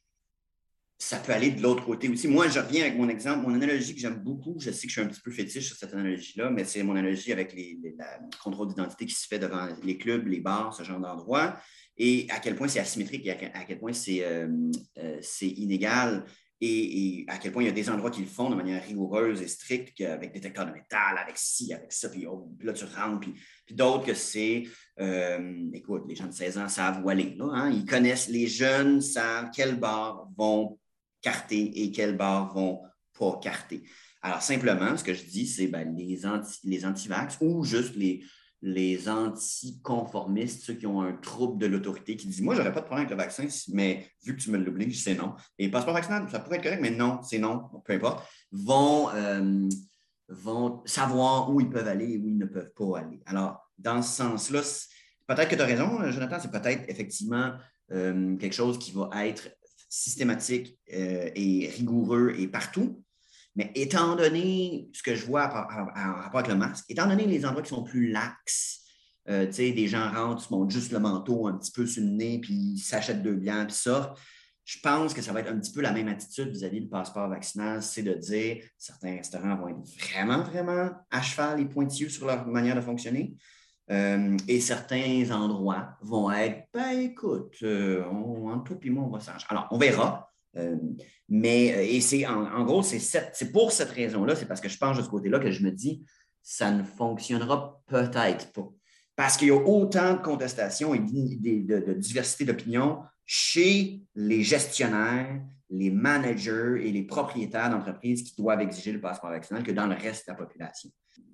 ça 0.97 1.17
peut 1.17 1.33
aller 1.33 1.51
de 1.51 1.61
l'autre 1.61 1.83
côté 1.83 2.07
aussi. 2.07 2.29
Moi, 2.29 2.47
je 2.47 2.59
reviens 2.59 2.83
avec 2.83 2.97
mon 2.97 3.09
exemple, 3.09 3.45
mon 3.45 3.53
analogie 3.53 3.93
que 3.93 3.99
j'aime 3.99 4.23
beaucoup, 4.23 4.55
je 4.57 4.71
sais 4.71 4.87
que 4.87 4.93
je 4.93 4.99
suis 4.99 5.01
un 5.01 5.07
petit 5.07 5.19
peu 5.19 5.31
fétiche 5.31 5.67
sur 5.67 5.75
cette 5.75 5.93
analogie-là, 5.93 6.49
mais 6.49 6.63
c'est 6.63 6.81
mon 6.83 6.95
analogie 6.95 7.33
avec 7.33 7.53
les, 7.53 7.77
les, 7.83 7.91
d'identité 7.91 9.05
qui 9.05 9.13
se 9.13 9.27
fait 9.27 9.37
devant 9.37 9.67
les 9.83 9.97
clubs, 9.97 10.25
les 10.25 10.39
bars, 10.39 10.73
ce 10.73 10.83
genre 10.83 11.01
d'endroits 11.01 11.59
et 11.97 12.27
à 12.29 12.39
quel 12.39 12.55
point 12.55 12.67
c'est 12.67 12.79
asymétrique 12.79 13.25
et 13.25 13.31
à 13.31 13.63
quel 13.65 13.79
point 13.79 13.93
c'est 13.93 14.23
euh, 14.23 14.47
euh, 14.97 15.21
inégal 15.41 16.25
et, 16.61 17.25
à 17.27 17.37
quel 17.37 17.51
point 17.51 17.63
il 17.63 17.67
y 17.67 17.69
a 17.69 17.73
des 17.73 17.89
endroits 17.89 18.11
qui 18.11 18.21
le 18.21 18.27
font 18.27 18.49
de 18.49 18.55
manière 18.55 18.83
rigoureuse 18.83 19.41
et 19.41 19.47
stricte, 19.47 19.99
avec 20.01 20.33
détecteur 20.33 20.65
de 20.65 20.71
métal, 20.71 21.17
avec 21.17 21.37
ci, 21.37 21.73
avec 21.73 21.91
ça, 21.91 22.09
puis, 22.09 22.25
oh, 22.25 22.49
là 22.61 22.73
tu 22.73 22.85
rentres, 22.85 23.19
puis, 23.19 23.35
d'autres 23.75 24.05
que 24.05 24.13
c'est, 24.13 24.63
euh, 24.99 25.69
écoute, 25.73 26.03
les 26.07 26.15
gens 26.15 26.27
de 26.27 26.31
16 26.31 26.57
ans 26.57 26.69
savent 26.69 27.03
où 27.03 27.09
aller, 27.09 27.35
là, 27.37 27.49
hein? 27.51 27.71
ils 27.71 27.85
connaissent, 27.85 28.29
les 28.29 28.47
jeunes 28.47 29.01
savent 29.01 29.49
quels 29.53 29.77
bars 29.77 30.29
vont 30.37 30.79
carter 31.21 31.83
et 31.83 31.91
quels 31.91 32.15
bars 32.15 32.53
vont 32.53 32.81
pas 33.17 33.39
carter. 33.41 33.83
Alors 34.21 34.41
simplement, 34.41 34.95
ce 34.97 35.03
que 35.03 35.13
je 35.13 35.23
dis, 35.23 35.47
c'est 35.47 35.67
ben, 35.67 35.95
les, 35.95 36.25
anti, 36.25 36.59
les 36.63 36.85
anti-vax 36.85 37.37
ou 37.41 37.63
juste 37.63 37.95
les, 37.95 38.23
les 38.67 39.07
anticonformistes, 39.07 40.63
ceux 40.63 40.73
qui 40.73 40.87
ont 40.87 40.99
un 40.99 41.13
trouble 41.13 41.59
de 41.59 41.67
l'autorité, 41.67 42.15
qui 42.15 42.25
disent 42.25 42.41
Moi, 42.41 42.55
j'aurais 42.55 42.73
pas 42.73 42.81
de 42.81 42.85
problème 42.87 43.05
avec 43.05 43.15
le 43.15 43.23
vaccin, 43.23 43.45
mais 43.71 44.07
vu 44.23 44.35
que 44.35 44.41
tu 44.41 44.49
me 44.49 44.57
l'obliges, 44.57 45.03
c'est 45.03 45.13
non. 45.13 45.35
Et 45.59 45.69
passeport 45.69 45.93
vaccinal, 45.93 46.27
ça 46.31 46.39
pourrait 46.39 46.57
être 46.57 46.63
correct, 46.63 46.81
mais 46.81 46.89
non, 46.89 47.19
c'est 47.21 47.37
non, 47.37 47.69
peu 47.85 47.93
importe, 47.93 48.27
vont, 48.51 49.09
euh, 49.13 49.69
vont 50.29 50.81
savoir 50.85 51.53
où 51.53 51.61
ils 51.61 51.69
peuvent 51.69 51.87
aller 51.87 52.13
et 52.13 52.17
où 52.17 52.27
ils 52.27 52.39
ne 52.39 52.47
peuvent 52.47 52.73
pas 52.75 53.01
aller. 53.01 53.21
Alors, 53.27 53.69
dans 53.77 54.01
ce 54.01 54.17
sens-là, 54.17 54.61
peut-être 55.27 55.49
que 55.49 55.55
tu 55.55 55.61
as 55.61 55.65
raison, 55.65 56.09
Jonathan, 56.09 56.37
c'est 56.41 56.51
peut-être 56.51 56.89
effectivement 56.89 57.53
euh, 57.91 58.35
quelque 58.37 58.55
chose 58.55 58.79
qui 58.79 58.93
va 58.93 59.09
être 59.27 59.47
systématique 59.89 60.79
euh, 60.91 61.29
et 61.35 61.69
rigoureux 61.77 62.33
et 62.35 62.47
partout. 62.47 63.04
Mais 63.55 63.71
étant 63.75 64.15
donné 64.15 64.89
ce 64.93 65.01
que 65.01 65.15
je 65.15 65.25
vois 65.25 65.45
en 65.45 66.21
rapport 66.21 66.39
avec 66.39 66.47
le 66.47 66.55
masque, 66.55 66.85
étant 66.89 67.07
donné 67.07 67.25
les 67.25 67.45
endroits 67.45 67.61
qui 67.61 67.69
sont 67.69 67.83
plus 67.83 68.11
laxes, 68.11 68.81
euh, 69.27 69.47
tu 69.47 69.53
sais, 69.53 69.71
des 69.71 69.87
gens 69.87 70.11
rentrent, 70.11 70.43
se 70.43 70.53
montent 70.53 70.71
juste 70.71 70.91
le 70.91 70.99
manteau 70.99 71.47
un 71.47 71.57
petit 71.57 71.71
peu 71.71 71.87
sur 71.87 72.03
le 72.03 72.09
nez, 72.09 72.39
puis 72.39 72.53
ils 72.53 72.79
s'achètent 72.79 73.23
deux 73.23 73.35
biens, 73.35 73.65
puis 73.65 73.75
sortent. 73.75 74.19
Je 74.65 74.79
pense 74.79 75.13
que 75.13 75.21
ça 75.21 75.31
va 75.31 75.41
être 75.41 75.51
un 75.51 75.59
petit 75.59 75.71
peu 75.71 75.81
la 75.81 75.91
même 75.91 76.07
attitude 76.07 76.49
vis-à-vis 76.49 76.81
du 76.81 76.87
passeport 76.87 77.29
vaccinal, 77.29 77.81
c'est 77.81 78.01
de 78.01 78.13
dire 78.13 78.63
certains 78.77 79.15
restaurants 79.15 79.55
vont 79.55 79.69
être 79.69 79.83
vraiment, 79.99 80.41
vraiment 80.41 80.89
à 81.11 81.21
cheval 81.21 81.59
et 81.59 81.65
pointilleux 81.65 82.09
sur 82.09 82.25
leur 82.25 82.45
manière 82.47 82.75
de 82.75 82.81
fonctionner. 82.81 83.35
Euh, 83.91 84.35
et 84.47 84.59
certains 84.59 85.29
endroits 85.31 85.95
vont 86.01 86.31
être, 86.31 86.67
ben 86.73 86.99
écoute, 86.99 87.55
euh, 87.61 88.03
on, 88.05 88.49
entre 88.49 88.73
toi 88.73 88.79
et 88.83 88.89
moi, 88.89 89.03
on 89.03 89.11
va 89.11 89.19
s'arranger. 89.19 89.45
Alors, 89.49 89.67
on 89.69 89.77
verra. 89.77 90.31
Mais, 91.27 91.95
et 91.95 92.01
c'est 92.01 92.25
en, 92.25 92.63
gros, 92.63 92.83
c'est 92.83 93.51
pour 93.51 93.71
cette 93.71 93.89
raison-là, 93.89 94.35
c'est 94.35 94.45
parce 94.45 94.61
que 94.61 94.69
je 94.69 94.77
pense 94.77 94.97
de 94.97 95.01
ce 95.01 95.09
côté-là 95.09 95.39
que 95.39 95.51
je 95.51 95.63
me 95.63 95.71
dis, 95.71 96.05
ça 96.43 96.71
ne 96.71 96.83
fonctionnera 96.83 97.81
peut-être 97.87 98.51
pas. 98.53 98.71
Parce 99.15 99.37
qu'il 99.37 99.47
y 99.47 99.51
a 99.51 99.55
autant 99.55 100.13
de 100.13 100.19
contestations 100.19 100.93
et 100.93 100.99
de, 100.99 101.93
diversité 101.93 102.45
d'opinion 102.45 103.01
chez 103.25 104.01
les 104.13 104.43
gestionnaires, 104.43 105.41
les 105.69 105.89
managers 105.89 106.81
et 106.83 106.91
les 106.91 107.03
propriétaires 107.03 107.71
d'entreprises 107.71 108.23
qui 108.23 108.35
doivent 108.39 108.61
exiger 108.61 108.91
le 108.91 109.01
passeport 109.01 109.31
vaccinal 109.31 109.63
que 109.63 109.71
dans 109.71 109.87
le 109.87 109.95
reste 109.95 110.27
de 110.27 110.33
la 110.33 110.37
population. 110.37 110.91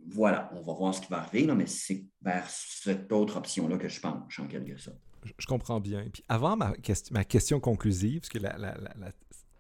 Voilà, 0.08 0.50
on 0.54 0.62
va 0.62 0.74
voir 0.74 0.96
ce 0.96 1.02
qui 1.02 1.08
va 1.10 1.18
arriver, 1.18 1.54
mais 1.54 1.68
c'est 1.68 2.06
vers 2.22 2.50
cette 2.50 3.12
autre 3.12 3.38
option-là 3.38 3.78
que 3.78 3.90
je 3.90 4.00
penche 4.00 4.40
en 4.40 4.48
quelque 4.48 4.78
sorte. 4.78 4.98
Je, 5.38 5.46
comprends 5.46 5.80
bien. 5.80 6.06
Puis 6.12 6.24
avant 6.30 6.56
ma, 6.56 6.74
ma 7.12 7.24
question 7.26 7.60
conclusive, 7.60 8.22
parce 8.22 8.30
que 8.30 8.40
la, 8.40 8.56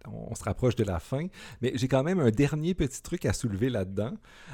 on 0.08 0.36
se 0.36 0.44
rapproche 0.44 0.76
de 0.76 0.84
la 0.84 1.00
fin, 1.00 1.28
mais 1.62 1.72
j'ai 1.76 1.88
quand 1.88 2.04
même 2.04 2.20
un 2.20 2.32
dernier 2.32 2.74
petit 2.74 3.02
truc 3.02 3.26
à 3.26 3.34
soulever 3.34 3.70
là-dedans, 3.70 4.14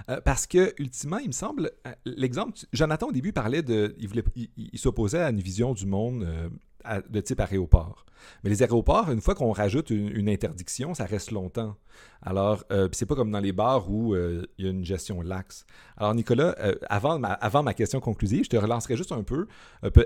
euh, 0.09 0.21
parce 0.21 0.47
que 0.47 0.73
ultimement, 0.79 1.17
il 1.17 1.27
me 1.27 1.33
semble, 1.33 1.71
euh, 1.85 1.91
l'exemple, 2.05 2.57
Jonathan 2.73 3.07
au 3.07 3.11
début 3.11 3.33
parlait 3.33 3.61
de, 3.61 3.95
il, 4.35 4.79
s'opposait 4.79 5.21
à 5.21 5.29
une 5.29 5.39
vision 5.39 5.73
du 5.73 5.85
monde 5.85 6.23
euh, 6.23 7.01
de 7.09 7.21
type 7.21 7.39
aéroport. 7.39 8.05
Mais 8.43 8.49
les 8.49 8.63
aéroports, 8.63 9.11
une 9.11 9.21
fois 9.21 9.35
qu'on 9.35 9.51
rajoute 9.51 9.91
une, 9.91 10.27
interdiction, 10.27 10.93
ça 10.93 11.05
reste 11.05 11.31
longtemps. 11.31 11.75
Alors, 12.21 12.63
c'est 12.91 13.05
pas 13.05 13.13
comme 13.13 13.29
dans 13.29 13.39
les 13.39 13.51
bars 13.51 13.89
où 13.91 14.15
il 14.15 14.47
y 14.57 14.65
a 14.65 14.71
une 14.71 14.83
gestion 14.83 15.21
laxe. 15.21 15.65
Alors, 15.97 16.15
Nicolas, 16.15 16.55
avant, 16.89 17.19
ma, 17.19 17.73
question 17.75 17.99
conclusive, 17.99 18.45
je 18.45 18.49
te 18.49 18.57
relancerai 18.57 18.97
juste 18.97 19.11
un 19.11 19.21
peu, 19.21 19.47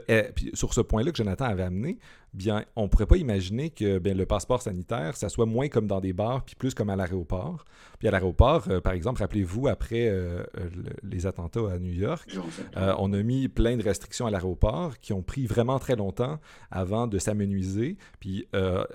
eh, 0.09 0.25
sur 0.53 0.73
ce 0.73 0.81
point-là 0.81 1.11
que 1.11 1.17
Jonathan 1.17 1.45
avait 1.45 1.63
amené. 1.63 1.99
Bien, 2.33 2.65
on 2.75 2.87
pourrait 2.87 3.05
pas 3.05 3.17
imaginer 3.17 3.69
que 3.69 3.99
bien, 3.99 4.13
le 4.13 4.25
passeport 4.25 4.61
sanitaire, 4.61 5.17
ça 5.17 5.29
soit 5.29 5.45
moins 5.45 5.67
comme 5.67 5.87
dans 5.87 5.99
des 5.99 6.13
bars, 6.13 6.43
puis 6.43 6.55
plus 6.55 6.73
comme 6.73 6.89
à 6.89 6.95
l'aéroport. 6.95 7.65
Puis 7.99 8.07
à 8.07 8.11
l'aéroport, 8.11 8.67
par 8.83 8.93
exemple, 8.93 9.19
rappelez-vous, 9.19 9.67
après 9.67 10.11
les 11.03 11.25
attentats 11.25 11.71
à 11.71 11.77
New 11.77 11.91
York, 11.91 12.35
on 12.75 13.13
a 13.13 13.21
mis 13.21 13.47
plein 13.47 13.77
de 13.77 13.83
restrictions 13.83 14.25
à 14.25 14.31
l'aéroport 14.31 14.97
qui 14.99 15.13
ont 15.13 15.21
pris 15.21 15.45
vraiment 15.45 15.77
très 15.77 15.95
longtemps 15.95 16.39
avant 16.71 17.05
de 17.05 17.19
s'amenuiser. 17.19 17.97
Puis 18.19 18.47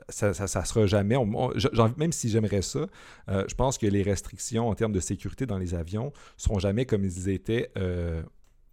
ça, 0.08 0.32
ça, 0.32 0.64
sera 0.64 0.86
jamais, 0.86 1.16
même 1.96 2.12
si 2.12 2.28
j'aimerais 2.28 2.62
ça, 2.62 2.86
euh, 3.28 3.44
je 3.48 3.54
pense 3.54 3.78
que 3.78 3.86
les 3.86 4.02
restrictions 4.02 4.68
en 4.68 4.74
termes 4.74 4.92
de 4.92 5.00
sécurité 5.00 5.46
dans 5.46 5.58
les 5.58 5.74
avions 5.74 6.12
seront 6.36 6.58
jamais 6.58 6.86
comme 6.86 7.04
ils 7.04 7.28
étaient 7.28 7.70
euh, 7.78 8.22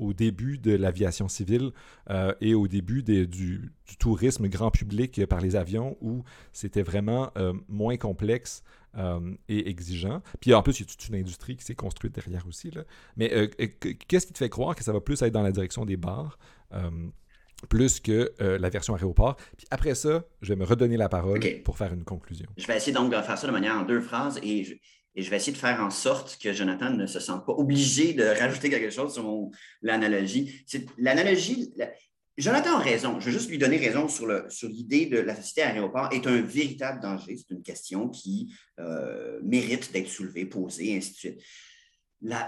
au 0.04 0.14
début 0.14 0.58
de 0.58 0.76
l'aviation 0.76 1.28
civile 1.28 1.72
euh, 2.10 2.34
et 2.42 2.54
au 2.54 2.68
début 2.68 3.04
du, 3.04 3.72
tourisme 4.00 4.48
grand 4.48 4.72
public 4.72 5.26
par 5.28 5.40
les 5.40 5.56
avions 5.56 5.98
où 6.02 6.24
c'était 6.52 6.82
vraiment 6.82 7.32
moins 7.68 7.96
complexe 7.96 8.64
et 9.48 9.70
exigeant. 9.70 10.22
Puis 10.42 10.54
en 10.54 10.64
plus, 10.64 10.80
il 10.80 10.84
y 10.84 10.84
a 10.84 10.90
toute 10.90 11.08
une 11.08 11.16
industrie 11.16 11.56
qui 11.56 11.64
s'est 11.64 11.76
construite 11.76 12.16
derrière 12.16 12.46
aussi. 12.48 12.72
Là. 12.72 12.84
Mais 13.18 13.50
qu'est-ce 14.08 14.26
qui 14.26 14.34
te 14.34 14.38
fait 14.40 14.50
croire 14.50 14.76
que 14.76 14.84
ça 14.84 14.92
va 14.92 15.00
plus 15.00 15.22
être 15.22 15.32
dans 15.32 15.44
la 15.44 15.52
direction 15.52 15.86
des 15.86 15.96
bars 15.96 16.40
plus 17.68 18.00
que 18.00 18.34
euh, 18.42 18.58
la 18.58 18.70
version 18.70 18.96
aéroport. 18.96 19.36
Puis 19.58 19.68
après 19.72 19.96
ça, 19.96 20.24
je 20.42 20.54
vais 20.54 20.60
me 20.60 20.66
redonner 20.66 20.98
la 20.98 21.10
parole 21.10 21.40
pour 21.64 21.78
faire 21.78 21.94
une 21.94 22.04
conclusion. 22.04 22.48
Je 22.58 22.68
vais 22.68 22.78
essayer 22.78 22.94
donc 22.94 23.12
de 23.12 23.22
faire 23.22 23.38
ça 23.38 23.48
de 23.48 23.52
manière 23.52 23.76
en 23.76 23.84
deux 23.84 24.02
phrases 24.02 24.40
et 24.44 24.64
je, 24.64 24.76
et 25.15 25.22
je 25.22 25.30
vais 25.30 25.38
essayer 25.38 25.53
de 25.53 25.57
faire 25.57 25.80
en 25.80 25.90
sorte 25.90 26.40
que 26.41 26.53
Jonathan 26.53 26.90
ne 26.90 27.06
se 27.06 27.19
sente 27.19 27.45
pas 27.45 27.53
obligé 27.53 28.14
de 28.14 28.23
rajouter 28.23 28.69
quelque 28.69 28.90
chose 28.90 29.14
sur 29.14 29.49
l'analogie. 29.81 30.65
L'analogie, 30.98 31.72
Jonathan 32.38 32.77
a 32.77 32.80
raison. 32.80 33.19
Je 33.19 33.27
vais 33.27 33.31
juste 33.31 33.49
lui 33.49 33.60
donner 33.60 33.77
raison 33.77 34.07
sur 34.07 34.27
l'idée 34.27 35.06
sur 35.06 35.18
de 35.18 35.19
la 35.19 35.35
société 35.35 35.61
aéroport 35.61 36.10
est 36.11 36.26
un 36.26 36.41
véritable 36.41 36.99
danger. 36.99 37.38
C'est 37.38 37.53
une 37.53 37.61
question 37.61 38.10
qui 38.10 38.52
euh, 38.80 39.40
mérite 39.44 39.91
d'être 39.91 40.10
soulevée, 40.10 40.45
posée, 40.45 40.91
et 40.91 40.98
ainsi 40.98 41.11
de 41.11 41.18
suite 41.18 41.41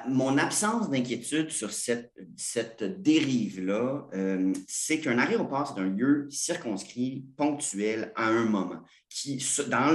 mon 0.07 0.37
absence 0.37 0.89
d'inquiétude 0.89 1.49
sur 1.49 1.71
cette, 1.71 2.13
cette 2.37 2.83
dérive-là, 2.83 4.07
euh, 4.13 4.53
c'est 4.67 4.99
qu'un 4.99 5.17
aéroport, 5.19 5.67
c'est 5.67 5.81
un 5.81 5.89
lieu 5.89 6.27
circonscrit, 6.29 7.25
ponctuel, 7.35 8.13
à 8.15 8.27
un 8.27 8.45
moment, 8.45 8.81
qui, 9.09 9.45
dans 9.69 9.93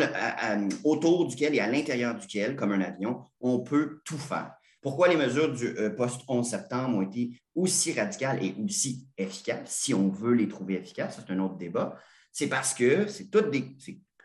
autour 0.84 1.28
duquel 1.28 1.54
et 1.54 1.60
à 1.60 1.66
l'intérieur 1.66 2.14
duquel, 2.14 2.56
comme 2.56 2.72
un 2.72 2.80
avion, 2.82 3.22
on 3.40 3.60
peut 3.60 4.00
tout 4.04 4.18
faire. 4.18 4.52
Pourquoi 4.82 5.08
les 5.08 5.16
mesures 5.16 5.52
du 5.52 5.66
euh, 5.66 5.90
post-11 5.90 6.44
septembre 6.44 6.98
ont 6.98 7.02
été 7.02 7.40
aussi 7.54 7.92
radicales 7.92 8.42
et 8.42 8.54
aussi 8.62 9.06
efficaces, 9.16 9.70
si 9.70 9.94
on 9.94 10.08
veut 10.08 10.34
les 10.34 10.48
trouver 10.48 10.74
efficaces, 10.74 11.18
c'est 11.18 11.32
un 11.32 11.38
autre 11.38 11.56
débat, 11.56 11.96
c'est 12.32 12.48
parce 12.48 12.72
que 12.72 13.06
c'est 13.06 13.30
tout 13.30 13.42
des, 13.42 13.76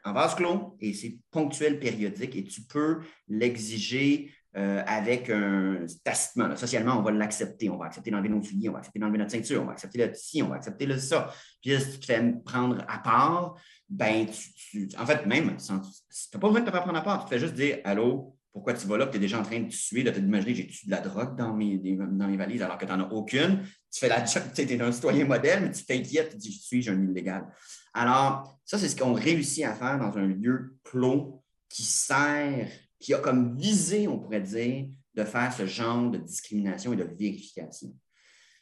en 0.05 0.13
vase 0.13 0.35
clos 0.35 0.77
et 0.79 0.93
c'est 0.93 1.17
ponctuel, 1.31 1.79
périodique, 1.79 2.35
et 2.35 2.43
tu 2.43 2.61
peux 2.61 2.99
l'exiger 3.27 4.31
euh, 4.57 4.81
avec 4.87 5.29
un 5.29 5.85
tacitement. 6.03 6.55
Socialement, 6.55 6.97
on 6.97 7.01
va 7.01 7.11
l'accepter. 7.11 7.69
On 7.69 7.77
va 7.77 7.87
accepter 7.87 8.09
d'enlever 8.09 8.29
nos 8.29 8.41
souliers, 8.41 8.69
on 8.69 8.73
va 8.73 8.79
accepter 8.79 8.99
d'enlever 8.99 9.17
notre 9.17 9.31
ceinture, 9.31 9.61
on 9.61 9.65
va 9.65 9.73
accepter 9.73 10.07
le 10.07 10.13
ci, 10.13 10.41
on 10.41 10.47
va 10.47 10.55
accepter 10.55 10.85
le 10.85 10.97
ça. 10.97 11.29
Puis 11.61 11.77
si 11.77 11.91
tu 11.91 11.99
te 11.99 12.05
fais 12.05 12.33
prendre 12.45 12.85
à 12.87 12.99
part, 12.99 13.59
ben, 13.89 14.25
tu, 14.27 14.89
en 14.97 15.05
fait, 15.05 15.25
même, 15.25 15.57
tu 15.57 15.73
n'as 15.73 16.39
pas 16.39 16.47
besoin 16.47 16.61
de 16.61 16.65
te 16.65 16.71
faire 16.71 16.83
prendre 16.83 16.97
à 16.97 17.01
part. 17.01 17.19
Tu 17.19 17.25
te 17.25 17.29
fais 17.31 17.39
juste 17.39 17.55
dire 17.55 17.79
Allô, 17.83 18.37
pourquoi 18.53 18.73
tu 18.73 18.87
vas 18.87 18.97
là? 18.97 19.07
Tu 19.07 19.17
es 19.17 19.19
déjà 19.19 19.41
en 19.41 19.43
train 19.43 19.59
de 19.59 19.69
suer, 19.69 20.03
de 20.03 20.11
t'imaginer 20.11 20.53
que 20.53 20.71
j'ai 20.71 20.85
de 20.85 20.91
la 20.91 21.01
drogue 21.01 21.35
dans 21.37 21.53
mes, 21.53 21.77
dans 21.77 22.27
mes 22.27 22.37
valises 22.37 22.61
alors 22.61 22.77
que 22.77 22.85
tu 22.85 22.91
n'en 22.93 23.01
as 23.01 23.11
aucune. 23.11 23.61
Tu 23.91 23.99
fais 23.99 24.07
la 24.07 24.21
tu 24.55 24.61
es 24.61 24.81
un 24.81 24.91
citoyen 24.93 25.25
modèle, 25.25 25.63
mais 25.63 25.71
tu 25.71 25.85
t'inquiètes, 25.85 26.31
tu 26.31 26.37
dis 26.37 26.51
Suis-je 26.53 26.91
un 26.91 27.03
illégal? 27.03 27.45
Alors, 27.93 28.57
ça, 28.63 28.77
c'est 28.77 28.87
ce 28.87 28.95
qu'on 28.95 29.11
réussit 29.11 29.65
à 29.65 29.73
faire 29.73 29.99
dans 29.99 30.17
un 30.17 30.27
lieu 30.27 30.77
clos 30.85 31.43
qui 31.67 31.83
sert 31.83 32.69
qui 32.99 33.13
a 33.13 33.19
comme 33.19 33.57
visée, 33.57 34.07
on 34.07 34.19
pourrait 34.19 34.41
dire, 34.41 34.87
de 35.13 35.23
faire 35.23 35.53
ce 35.53 35.65
genre 35.65 36.09
de 36.09 36.17
discrimination 36.17 36.93
et 36.93 36.97
de 36.97 37.03
vérification. 37.03 37.95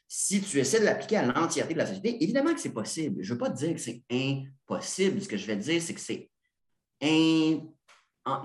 Si 0.08 0.42
tu 0.42 0.60
essaies 0.60 0.80
de 0.80 0.86
l'appliquer 0.86 1.18
à 1.18 1.26
l'entièreté 1.26 1.74
de 1.74 1.80
la 1.80 1.88
société, 1.88 2.24
évidemment 2.24 2.54
que 2.54 2.60
c'est 2.60 2.74
possible. 2.74 3.24
Je 3.24 3.34
ne 3.34 3.34
veux 3.34 3.40
pas 3.40 3.50
te 3.50 3.58
dire 3.58 3.74
que 3.74 3.82
c'est 3.82 4.04
impossible. 4.12 5.22
Ce 5.22 5.28
que 5.28 5.38
je 5.38 5.48
vais 5.48 5.58
te 5.58 5.64
dire, 5.64 5.82
c'est 5.82 5.94
que 5.94 6.00
c'est 6.00 6.30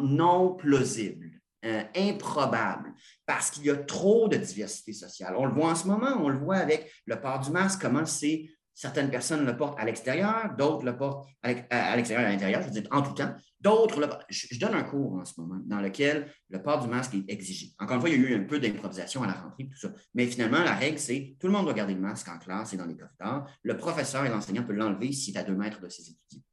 non 0.00 0.54
plausible, 0.54 1.40
euh, 1.64 1.82
improbable, 1.94 2.94
parce 3.26 3.50
qu'il 3.50 3.66
y 3.66 3.70
a 3.70 3.76
trop 3.76 4.28
de 4.28 4.36
diversité 4.36 4.92
sociale. 4.92 5.34
On 5.36 5.46
le 5.46 5.52
voit 5.52 5.70
en 5.70 5.74
ce 5.74 5.86
moment, 5.86 6.16
on 6.18 6.28
le 6.28 6.38
voit 6.38 6.56
avec 6.56 6.90
le 7.06 7.20
port 7.20 7.40
du 7.40 7.50
masque, 7.50 7.80
comment 7.80 8.06
c'est 8.06 8.48
Certaines 8.78 9.10
personnes 9.10 9.44
le 9.44 9.56
portent 9.56 9.76
à 9.80 9.84
l'extérieur, 9.84 10.54
d'autres 10.56 10.84
le 10.84 10.96
portent 10.96 11.28
à 11.42 11.96
l'extérieur 11.96 12.28
et 12.28 12.28
à 12.28 12.32
l'intérieur, 12.32 12.62
je 12.62 12.66
veux 12.68 12.80
dire 12.80 12.86
en 12.92 13.02
tout 13.02 13.12
temps. 13.12 13.34
D'autres, 13.60 14.20
je, 14.28 14.56
donne 14.56 14.74
un 14.74 14.84
cours 14.84 15.14
en 15.14 15.24
ce 15.24 15.32
moment 15.40 15.60
dans 15.66 15.80
lequel 15.80 16.32
le 16.48 16.62
port 16.62 16.80
du 16.80 16.86
masque 16.86 17.12
est 17.14 17.24
exigé. 17.26 17.72
Encore 17.80 17.96
une 17.96 18.02
fois, 18.02 18.08
il 18.08 18.22
y 18.22 18.24
a 18.24 18.28
eu 18.28 18.40
un 18.40 18.44
peu 18.44 18.60
d'improvisation 18.60 19.24
à 19.24 19.26
la 19.26 19.32
rentrée, 19.32 19.66
tout 19.68 19.76
ça. 19.76 19.88
Mais 20.14 20.26
finalement, 20.28 20.62
la 20.62 20.76
règle, 20.76 21.00
c'est 21.00 21.34
tout 21.40 21.48
le 21.48 21.54
monde 21.54 21.64
doit 21.64 21.74
garder 21.74 21.94
le 21.94 22.00
masque 22.00 22.28
en 22.28 22.38
classe 22.38 22.72
et 22.72 22.76
dans 22.76 22.86
les 22.86 22.96
corridors. 22.96 23.50
Le 23.64 23.76
professeur 23.76 24.24
et 24.24 24.28
l'enseignant 24.28 24.62
peuvent 24.62 24.76
l'enlever 24.76 25.10
s'il 25.10 25.36
est 25.36 25.40
à 25.40 25.42
deux 25.42 25.56
mètres 25.56 25.80
de 25.80 25.88
ses 25.88 26.02
étudiants. 26.02 26.44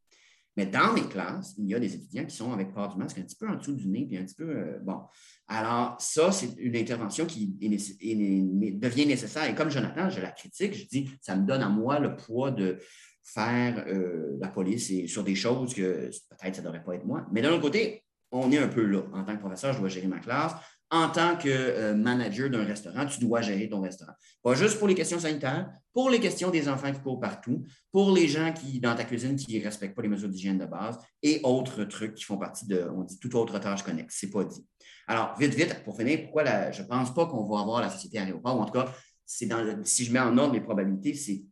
Mais 0.58 0.66
dans 0.66 0.94
mes 0.94 1.04
classes, 1.04 1.54
il 1.58 1.68
y 1.68 1.76
a 1.76 1.80
des 1.80 1.94
étudiants 1.94 2.26
qui 2.26 2.36
sont 2.36 2.54
avec 2.54 2.74
port 2.74 2.88
du 2.90 2.98
masque 2.98 3.18
un 3.18 3.24
petit 3.24 3.36
peu 3.36 3.48
en 3.48 3.56
dessous 3.56 3.76
du 3.76 3.88
nez, 3.88 4.06
puis 4.06 4.18
un 4.18 4.24
petit 4.24 4.36
peu. 4.36 4.50
Euh, 4.50 4.80
bon. 4.82 5.02
Alors, 5.48 5.98
ça, 6.00 6.32
c'est 6.32 6.54
une 6.58 6.76
intervention 6.76 7.26
qui 7.26 7.48
devient 7.48 9.06
nécessaire. 9.06 9.50
Et 9.50 9.56
comme 9.56 9.70
Jonathan, 9.70 10.10
je 10.10 10.22
la 10.22 10.32
critique, 10.32 10.74
je 10.74 10.88
dis, 10.88 11.10
ça 11.22 11.36
me 11.36 11.46
donne 11.46 11.62
à 11.62 11.70
moi 11.70 12.00
le 12.00 12.16
poids 12.16 12.52
de 12.52 12.80
faire 13.24 13.86
euh, 13.88 14.38
la 14.40 14.48
police 14.48 15.08
sur 15.08 15.24
des 15.24 15.36
choses 15.36 15.74
que 15.74 16.10
peut-être 16.30 16.56
ça 16.56 16.62
ne 16.62 16.68
devrait 16.68 16.84
pas 16.84 16.96
être 16.96 17.06
moi. 17.06 17.26
Mais 17.32 17.42
d'un 17.42 17.52
autre 17.52 17.62
côté, 17.62 18.04
on 18.32 18.52
est 18.52 18.58
un 18.58 18.68
peu 18.68 18.84
là. 18.84 19.02
En 19.14 19.24
tant 19.24 19.36
que 19.36 19.42
professeur, 19.42 19.74
je 19.74 19.80
dois 19.80 19.90
gérer 19.90 20.08
ma 20.08 20.20
classe. 20.20 20.54
En 20.92 21.10
tant 21.10 21.36
que 21.36 21.50
euh, 21.50 21.96
manager 21.96 22.50
d'un 22.50 22.64
restaurant, 22.64 23.06
tu 23.06 23.20
dois 23.20 23.42
gérer 23.42 23.68
ton 23.68 23.82
restaurant. 23.82 24.14
Pas 24.44 24.54
juste 24.54 24.78
pour 24.78 24.88
les 24.88 24.96
questions 24.96 25.20
sanitaires, 25.20 25.70
pour 25.94 26.10
les 26.10 26.20
questions 26.20 26.52
des 26.52 26.70
enfants 26.70 26.92
qui 26.92 27.00
courent 27.00 27.20
partout, 27.20 27.64
pour 27.92 28.12
les 28.12 28.28
gens 28.28 28.54
qui, 28.54 28.80
dans 28.80 28.96
ta 28.96 29.04
cuisine, 29.04 29.36
qui 29.36 29.58
ne 29.58 29.64
respectent 29.64 29.96
pas 29.96 30.04
les 30.04 30.08
mesures 30.08 30.30
d'hygiène 30.30 30.60
de 30.60 30.66
base 30.66 31.00
et 31.24 31.40
autres 31.44 31.84
trucs 31.86 32.16
qui 32.16 32.24
font 32.24 32.38
partie 32.38 32.68
de, 32.68 32.88
on 32.96 33.04
dit, 33.04 33.20
toute 33.20 33.34
autre 33.36 33.58
tâche 33.60 33.84
connexe. 33.84 34.20
Ce 34.20 34.26
n'est 34.26 34.32
pas 34.32 34.44
dit. 34.44 34.66
Alors, 35.08 35.36
vite, 35.40 35.54
vite, 35.54 35.84
pour 35.84 35.98
finir, 35.98 36.24
pourquoi 36.24 36.72
je 36.72 36.82
ne 36.82 36.88
pense 36.88 37.14
pas 37.14 37.26
qu'on 37.26 37.46
va 37.46 37.62
avoir 37.62 37.82
la 37.82 37.90
société 37.90 38.20
aéroport, 38.20 38.58
ou 38.58 38.62
en 38.62 38.66
tout 38.66 38.74
cas, 38.74 38.92
c'est 39.26 39.48
dans 39.48 39.64
si 39.84 40.06
je 40.06 40.12
mets 40.12 40.20
en 40.20 40.38
ordre 40.38 40.54
les 40.54 40.62
probabilités, 40.62 41.14
c'est 41.14 41.44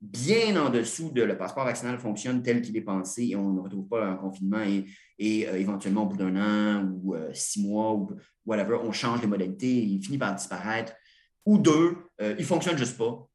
bien 0.00 0.56
en 0.56 0.70
dessous 0.70 1.10
de 1.10 1.22
le 1.22 1.36
passeport 1.36 1.64
vaccinal 1.64 1.98
fonctionne 1.98 2.42
tel 2.42 2.62
qu'il 2.62 2.76
est 2.76 2.82
pensé 2.82 3.28
et 3.28 3.36
on 3.36 3.52
ne 3.52 3.60
retrouve 3.60 3.86
pas 3.86 4.06
un 4.06 4.16
confinement 4.16 4.62
et, 4.62 5.48
euh, 5.48 5.58
éventuellement 5.58 6.04
au 6.04 6.06
bout 6.06 6.16
d'un 6.16 6.36
an 6.36 6.88
ou 6.90 7.14
euh, 7.14 7.30
six 7.34 7.62
mois 7.62 7.92
ou 7.92 8.10
whatever, 8.46 8.78
on 8.82 8.92
change 8.92 9.20
les 9.20 9.26
modalités, 9.26 9.82
il 9.84 10.02
finit 10.02 10.18
par 10.18 10.34
disparaître. 10.34 10.94
Ou 11.44 11.58
deux, 11.58 11.96
euh, 12.20 12.34
il 12.38 12.42
ne 12.42 12.46
fonctionne 12.46 12.78
juste 12.78 12.96
pas. 12.96 13.26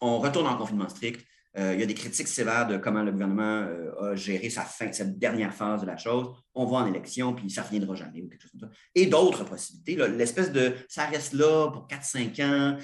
On 0.00 0.18
retourne 0.18 0.46
en 0.46 0.56
confinement 0.56 0.88
strict. 0.88 1.24
Il 1.54 1.78
y 1.78 1.82
a 1.82 1.86
des 1.86 1.94
critiques 1.94 2.28
sévères 2.28 2.66
de 2.66 2.78
comment 2.78 3.02
le 3.02 3.12
gouvernement 3.12 3.66
a 4.00 4.14
géré 4.14 4.48
sa 4.48 4.62
fin, 4.62 4.90
cette 4.90 5.18
dernière 5.18 5.52
phase 5.52 5.82
de 5.82 5.86
la 5.86 5.98
chose. 5.98 6.28
On 6.54 6.64
va 6.64 6.78
en 6.78 6.86
élection, 6.86 7.34
puis 7.34 7.50
ça 7.50 7.60
ne 7.60 7.66
reviendra 7.66 7.94
jamais 7.94 8.22
ou 8.22 8.28
quelque 8.28 8.42
chose 8.42 8.52
comme 8.52 8.60
ça. 8.60 8.70
Et 8.94 9.04
d'autres 9.04 9.44
possibilités. 9.44 9.96
L'espèce 10.08 10.50
de 10.50 10.72
ça 10.88 11.04
reste 11.04 11.34
là 11.34 11.70
pour 11.70 11.86
4-5 11.88 12.42
ans, 12.42 12.78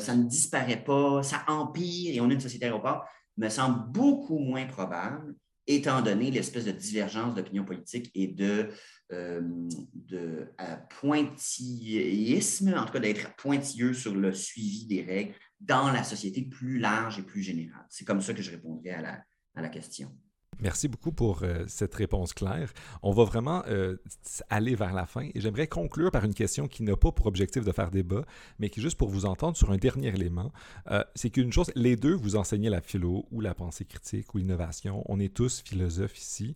ça 0.00 0.16
ne 0.16 0.24
disparaît 0.24 0.82
pas, 0.82 1.22
ça 1.22 1.44
empire 1.48 2.14
et 2.14 2.20
on 2.20 2.30
a 2.30 2.32
une 2.32 2.40
société 2.40 2.64
aéroport, 2.64 3.04
me 3.36 3.48
semble 3.50 3.90
beaucoup 3.90 4.38
moins 4.38 4.64
probable 4.66 5.34
étant 5.66 6.02
donné 6.02 6.30
l'espèce 6.30 6.64
de 6.64 6.72
divergence 6.72 7.34
d'opinion 7.34 7.64
politique 7.64 8.10
et 8.14 8.26
de, 8.26 8.68
euh, 9.12 9.40
euh, 10.12 10.76
pointillisme, 11.00 12.74
en 12.76 12.84
tout 12.84 12.92
cas 12.92 13.00
d'être 13.00 13.34
pointilleux 13.36 13.94
sur 13.94 14.14
le 14.14 14.32
suivi 14.34 14.86
des 14.86 15.02
règles 15.02 15.34
dans 15.60 15.90
la 15.90 16.04
société 16.04 16.42
plus 16.42 16.78
large 16.78 17.18
et 17.18 17.22
plus 17.22 17.42
générale. 17.42 17.86
C'est 17.90 18.04
comme 18.04 18.20
ça 18.20 18.34
que 18.34 18.42
je 18.42 18.50
répondrai 18.50 18.90
à 18.90 19.02
la, 19.02 19.24
à 19.54 19.62
la 19.62 19.68
question. 19.68 20.14
Merci 20.60 20.88
beaucoup 20.88 21.12
pour 21.12 21.42
euh, 21.42 21.64
cette 21.66 21.94
réponse 21.94 22.32
claire. 22.32 22.72
On 23.02 23.12
va 23.12 23.24
vraiment 23.24 23.62
euh, 23.66 23.96
aller 24.50 24.74
vers 24.74 24.92
la 24.92 25.06
fin 25.06 25.28
et 25.34 25.40
j'aimerais 25.40 25.66
conclure 25.66 26.10
par 26.10 26.24
une 26.24 26.34
question 26.34 26.68
qui 26.68 26.82
n'a 26.82 26.96
pas 26.96 27.12
pour 27.12 27.26
objectif 27.26 27.64
de 27.64 27.72
faire 27.72 27.90
débat, 27.90 28.24
mais 28.58 28.68
qui 28.68 28.80
est 28.80 28.82
juste 28.82 28.98
pour 28.98 29.08
vous 29.08 29.26
entendre 29.26 29.56
sur 29.56 29.70
un 29.70 29.76
dernier 29.76 30.08
élément. 30.08 30.52
Euh, 30.90 31.02
c'est 31.14 31.30
qu'une 31.30 31.52
chose, 31.52 31.70
les 31.74 31.96
deux, 31.96 32.14
vous 32.14 32.36
enseignez 32.36 32.70
la 32.70 32.80
philo 32.80 33.26
ou 33.30 33.40
la 33.40 33.54
pensée 33.54 33.84
critique 33.84 34.34
ou 34.34 34.38
l'innovation. 34.38 35.02
On 35.06 35.18
est 35.18 35.34
tous 35.34 35.62
philosophes 35.62 36.18
ici. 36.18 36.54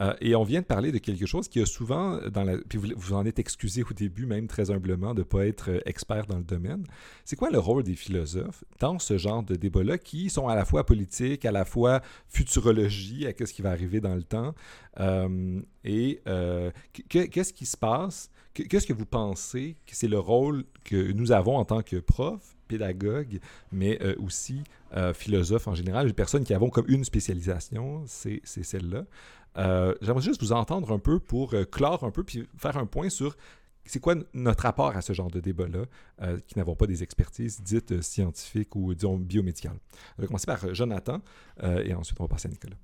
Euh, 0.00 0.14
et 0.20 0.34
on 0.34 0.44
vient 0.44 0.60
de 0.60 0.66
parler 0.66 0.92
de 0.92 0.98
quelque 0.98 1.26
chose 1.26 1.48
qui 1.48 1.60
a 1.60 1.66
souvent, 1.66 2.18
dans 2.28 2.44
la, 2.44 2.58
puis 2.58 2.78
vous, 2.78 2.88
vous 2.96 3.12
en 3.14 3.24
êtes 3.24 3.38
excusé 3.38 3.82
au 3.82 3.94
début, 3.94 4.26
même 4.26 4.46
très 4.46 4.70
humblement, 4.70 5.14
de 5.14 5.20
ne 5.20 5.24
pas 5.24 5.46
être 5.46 5.70
euh, 5.70 5.80
expert 5.86 6.26
dans 6.26 6.38
le 6.38 6.44
domaine. 6.44 6.84
C'est 7.24 7.36
quoi 7.36 7.50
le 7.50 7.58
rôle 7.58 7.82
des 7.82 7.94
philosophes 7.94 8.64
dans 8.78 8.98
ce 8.98 9.16
genre 9.16 9.42
de 9.42 9.54
débat-là 9.54 9.98
qui 9.98 10.28
sont 10.28 10.48
à 10.48 10.54
la 10.54 10.64
fois 10.64 10.84
politiques, 10.84 11.44
à 11.44 11.52
la 11.52 11.64
fois 11.64 12.02
futurologie, 12.28 13.26
à 13.26 13.32
ce 13.46 13.52
qui 13.52 13.62
va 13.62 13.70
arriver 13.70 14.00
dans 14.00 14.14
le 14.14 14.22
temps? 14.22 14.54
Euh, 15.00 15.60
et 15.84 16.20
qu'est-ce 17.08 17.52
qui 17.52 17.66
se 17.66 17.76
passe? 17.76 18.30
Qu'est-ce 18.54 18.86
que 18.86 18.92
vous 18.92 19.06
pensez 19.06 19.76
que 19.86 19.94
c'est 19.94 20.08
le 20.08 20.18
rôle 20.18 20.64
que 20.84 21.12
nous 21.12 21.32
avons 21.32 21.56
en 21.56 21.64
tant 21.64 21.82
que 21.82 21.96
profs, 21.96 22.56
pédagogues, 22.68 23.38
mais 23.70 24.00
aussi 24.16 24.62
philosophes 25.14 25.68
en 25.68 25.74
général, 25.74 26.06
les 26.06 26.12
personnes 26.14 26.42
qui 26.42 26.54
avons 26.54 26.70
comme 26.70 26.86
une 26.88 27.04
spécialisation, 27.04 28.02
c'est 28.06 28.40
celle-là. 28.44 29.04
Euh, 29.56 29.94
j'aimerais 30.00 30.22
juste 30.22 30.40
vous 30.42 30.52
entendre 30.52 30.92
un 30.92 30.98
peu 30.98 31.18
pour 31.18 31.54
euh, 31.54 31.64
clore 31.64 32.04
un 32.04 32.10
peu 32.10 32.24
puis 32.24 32.46
faire 32.56 32.76
un 32.76 32.86
point 32.86 33.08
sur 33.08 33.36
c'est 33.84 34.00
quoi 34.00 34.16
notre 34.34 34.64
rapport 34.64 34.96
à 34.96 35.00
ce 35.00 35.12
genre 35.12 35.30
de 35.30 35.38
débat-là, 35.38 35.84
euh, 36.22 36.40
qui 36.48 36.58
n'avons 36.58 36.74
pas 36.74 36.88
des 36.88 37.04
expertises 37.04 37.62
dites 37.62 38.02
scientifiques 38.02 38.74
ou, 38.74 38.92
disons, 38.94 39.16
biomédicales. 39.16 39.78
On 40.18 40.22
va 40.22 40.26
commencer 40.26 40.46
par 40.46 40.74
Jonathan 40.74 41.20
et 41.62 41.94
ensuite 41.94 42.20
on 42.20 42.24
va 42.24 42.28
passer 42.28 42.48
à 42.48 42.50
Nicolas. 42.50 42.76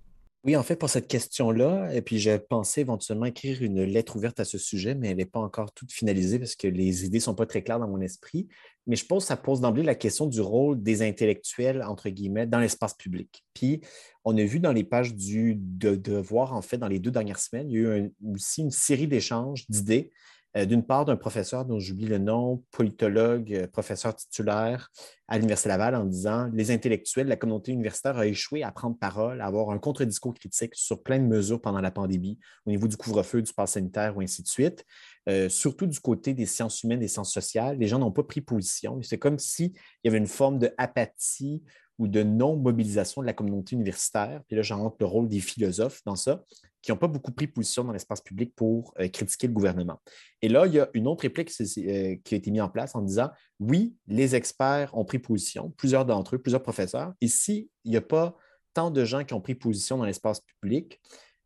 Oui, 0.44 0.56
en 0.56 0.64
fait, 0.64 0.74
pour 0.74 0.90
cette 0.90 1.06
question-là, 1.06 1.94
et 1.94 2.02
puis 2.02 2.18
j'ai 2.18 2.36
pensé 2.36 2.80
éventuellement 2.80 3.26
écrire 3.26 3.62
une 3.62 3.84
lettre 3.84 4.16
ouverte 4.16 4.40
à 4.40 4.44
ce 4.44 4.58
sujet, 4.58 4.96
mais 4.96 5.10
elle 5.10 5.18
n'est 5.18 5.24
pas 5.24 5.38
encore 5.38 5.72
toute 5.72 5.92
finalisée 5.92 6.40
parce 6.40 6.56
que 6.56 6.66
les 6.66 7.04
idées 7.04 7.18
ne 7.18 7.22
sont 7.22 7.36
pas 7.36 7.46
très 7.46 7.62
claires 7.62 7.78
dans 7.78 7.86
mon 7.86 8.00
esprit. 8.00 8.48
Mais 8.88 8.96
je 8.96 9.06
pense 9.06 9.22
que 9.22 9.28
ça 9.28 9.36
pose 9.36 9.60
d'emblée 9.60 9.84
la 9.84 9.94
question 9.94 10.26
du 10.26 10.40
rôle 10.40 10.82
des 10.82 11.02
intellectuels, 11.02 11.84
entre 11.84 12.08
guillemets, 12.08 12.48
dans 12.48 12.58
l'espace 12.58 12.94
public. 12.94 13.44
Puis, 13.54 13.82
on 14.24 14.36
a 14.36 14.42
vu 14.42 14.58
dans 14.58 14.72
les 14.72 14.82
pages 14.82 15.14
du 15.14 15.54
Devoir, 15.54 16.54
en 16.54 16.62
fait, 16.62 16.78
dans 16.78 16.88
les 16.88 16.98
deux 16.98 17.12
dernières 17.12 17.38
semaines, 17.38 17.70
il 17.70 17.80
y 17.80 17.86
a 17.86 17.98
eu 17.98 18.12
aussi 18.34 18.62
une 18.62 18.72
série 18.72 19.06
d'échanges 19.06 19.64
d'idées 19.68 20.10
d'une 20.54 20.84
part 20.84 21.04
d'un 21.04 21.16
professeur 21.16 21.64
dont 21.64 21.78
j'oublie 21.78 22.06
le 22.06 22.18
nom, 22.18 22.62
politologue, 22.72 23.52
euh, 23.54 23.66
professeur 23.66 24.14
titulaire 24.14 24.90
à 25.26 25.36
l'Université 25.36 25.70
Laval, 25.70 25.94
en 25.94 26.04
disant 26.04 26.50
les 26.52 26.70
intellectuels, 26.70 27.26
la 27.26 27.36
communauté 27.36 27.72
universitaire 27.72 28.18
a 28.18 28.26
échoué 28.26 28.62
à 28.62 28.70
prendre 28.70 28.98
parole, 28.98 29.40
à 29.40 29.46
avoir 29.46 29.70
un 29.70 29.78
contre-discours 29.78 30.34
critique 30.34 30.74
sur 30.74 31.02
plein 31.02 31.18
de 31.18 31.24
mesures 31.24 31.60
pendant 31.60 31.80
la 31.80 31.90
pandémie, 31.90 32.38
au 32.66 32.70
niveau 32.70 32.86
du 32.86 32.98
couvre-feu, 32.98 33.40
du 33.40 33.52
pass 33.52 33.72
sanitaire 33.72 34.16
ou 34.16 34.20
ainsi 34.20 34.42
de 34.42 34.48
suite. 34.48 34.84
Euh, 35.28 35.48
surtout 35.48 35.86
du 35.86 36.00
côté 36.00 36.34
des 36.34 36.46
sciences 36.46 36.82
humaines, 36.82 37.00
des 37.00 37.08
sciences 37.08 37.32
sociales, 37.32 37.78
les 37.78 37.86
gens 37.86 37.98
n'ont 37.98 38.12
pas 38.12 38.24
pris 38.24 38.42
position. 38.42 39.00
C'est 39.02 39.18
comme 39.18 39.38
s'il 39.38 39.72
y 40.04 40.08
avait 40.08 40.18
une 40.18 40.26
forme 40.26 40.58
d'apathie 40.58 41.62
ou 41.98 42.08
de 42.08 42.22
non-mobilisation 42.22 43.22
de 43.22 43.26
la 43.26 43.32
communauté 43.32 43.76
universitaire. 43.76 44.42
Puis 44.48 44.56
là, 44.56 44.62
j'entre 44.62 44.96
le 45.00 45.06
rôle 45.06 45.28
des 45.28 45.40
philosophes 45.40 46.02
dans 46.04 46.16
ça, 46.16 46.42
qui 46.82 46.90
n'ont 46.90 46.98
pas 46.98 47.06
beaucoup 47.06 47.32
pris 47.32 47.46
position 47.46 47.84
dans 47.84 47.92
l'espace 47.92 48.20
public 48.20 48.54
pour 48.54 48.92
euh, 48.98 49.08
critiquer 49.08 49.46
le 49.46 49.52
gouvernement. 49.52 50.00
Et 50.42 50.48
là, 50.48 50.66
il 50.66 50.74
y 50.74 50.80
a 50.80 50.90
une 50.94 51.06
autre 51.06 51.22
réplique 51.22 51.50
euh, 51.60 52.16
qui 52.24 52.34
a 52.34 52.36
été 52.36 52.50
mise 52.50 52.60
en 52.60 52.68
place 52.68 52.94
en 52.94 53.02
disant 53.02 53.30
oui, 53.60 53.94
les 54.08 54.34
experts 54.34 54.90
ont 54.96 55.04
pris 55.04 55.20
position, 55.20 55.70
plusieurs 55.76 56.04
d'entre 56.04 56.34
eux, 56.34 56.38
plusieurs 56.38 56.62
professeurs. 56.62 57.14
Et 57.20 57.28
s'il 57.28 57.68
n'y 57.84 57.96
a 57.96 58.00
pas 58.00 58.36
tant 58.74 58.90
de 58.90 59.04
gens 59.04 59.24
qui 59.24 59.32
ont 59.34 59.40
pris 59.40 59.54
position 59.54 59.96
dans 59.96 60.04
l'espace 60.04 60.40
public, 60.60 61.00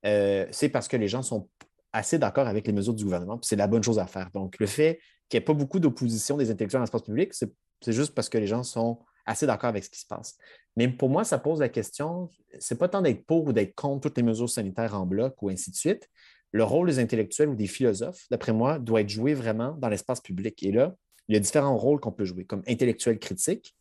euh, 0.07 0.47
c'est 0.51 0.71
parce 0.71 0.89
que 0.89 0.97
les 0.97 1.09
gens 1.09 1.23
sont 1.23 1.49
assez 1.93 2.19
d'accord 2.19 2.47
avec 2.47 2.67
les 2.67 2.73
mesures 2.73 2.95
du 2.95 3.05
gouvernement, 3.05 3.39
c'est 3.43 3.57
la 3.57 3.67
bonne 3.67 3.83
chose 3.83 3.99
à 3.99 4.07
faire. 4.07 4.31
Donc, 4.33 4.59
le 4.59 4.67
fait 4.67 5.01
qu'il 5.29 5.39
n'y 5.39 5.43
ait 5.43 5.45
pas 5.45 5.55
beaucoup 5.55 5.81
d'opposition 5.81 6.37
des 6.37 6.51
intellectuels 6.51 6.81
dans 6.81 6.85
l'espace 6.85 7.03
public, 7.03 7.33
c'est 7.35 7.93
juste 7.93 8.15
parce 8.15 8.29
que 8.29 8.39
les 8.39 8.47
gens 8.47 8.63
sont 8.63 9.01
assez 9.27 9.47
d'accord 9.47 9.69
avec 9.69 9.85
ce 9.85 9.91
qui 9.91 10.01
se 10.01 10.07
passe. 10.07 10.37
Mais 10.77 10.89
pour 10.89 11.09
moi, 11.09 11.25
ça 11.25 11.39
pose 11.39 11.61
la 11.61 11.69
question, 11.69 12.31
c'est 12.59 12.79
pas 12.79 12.89
tant 12.89 13.03
d'être 13.03 13.25
pour 13.25 13.47
ou 13.47 13.53
d'être 13.53 13.75
contre 13.75 14.09
toutes 14.09 14.17
les 14.17 14.23
mesures 14.23 14.49
sanitaires 14.49 14.95
en 14.95 15.07
bloc 15.07 15.41
ou 15.43 15.49
ainsi 15.49 15.71
de 15.71 15.77
suite. 15.77 16.09
Le 16.53 16.65
rôle 16.65 16.87
des 16.87 16.99
intellectuels 16.99 17.49
ou 17.49 17.55
des 17.55 17.67
philosophes, 17.67 18.25
d'après 18.31 18.53
moi, 18.53 18.79
doit 18.79 19.01
être 19.01 19.09
joué 19.09 19.35
vraiment 19.35 19.73
dans 19.73 19.89
l'espace 19.89 20.21
public. 20.21 20.63
Et 20.63 20.73
là, 20.73 20.95
il 21.29 21.35
y 21.35 21.37
a 21.37 21.41
différents 21.41 21.77
rôles 21.77 22.01
qu'on 22.01 22.13
peut 22.13 22.25
jouer, 22.25 22.45
comme 22.45 22.63
intellectuel 22.69 23.19
critique. 23.19 23.75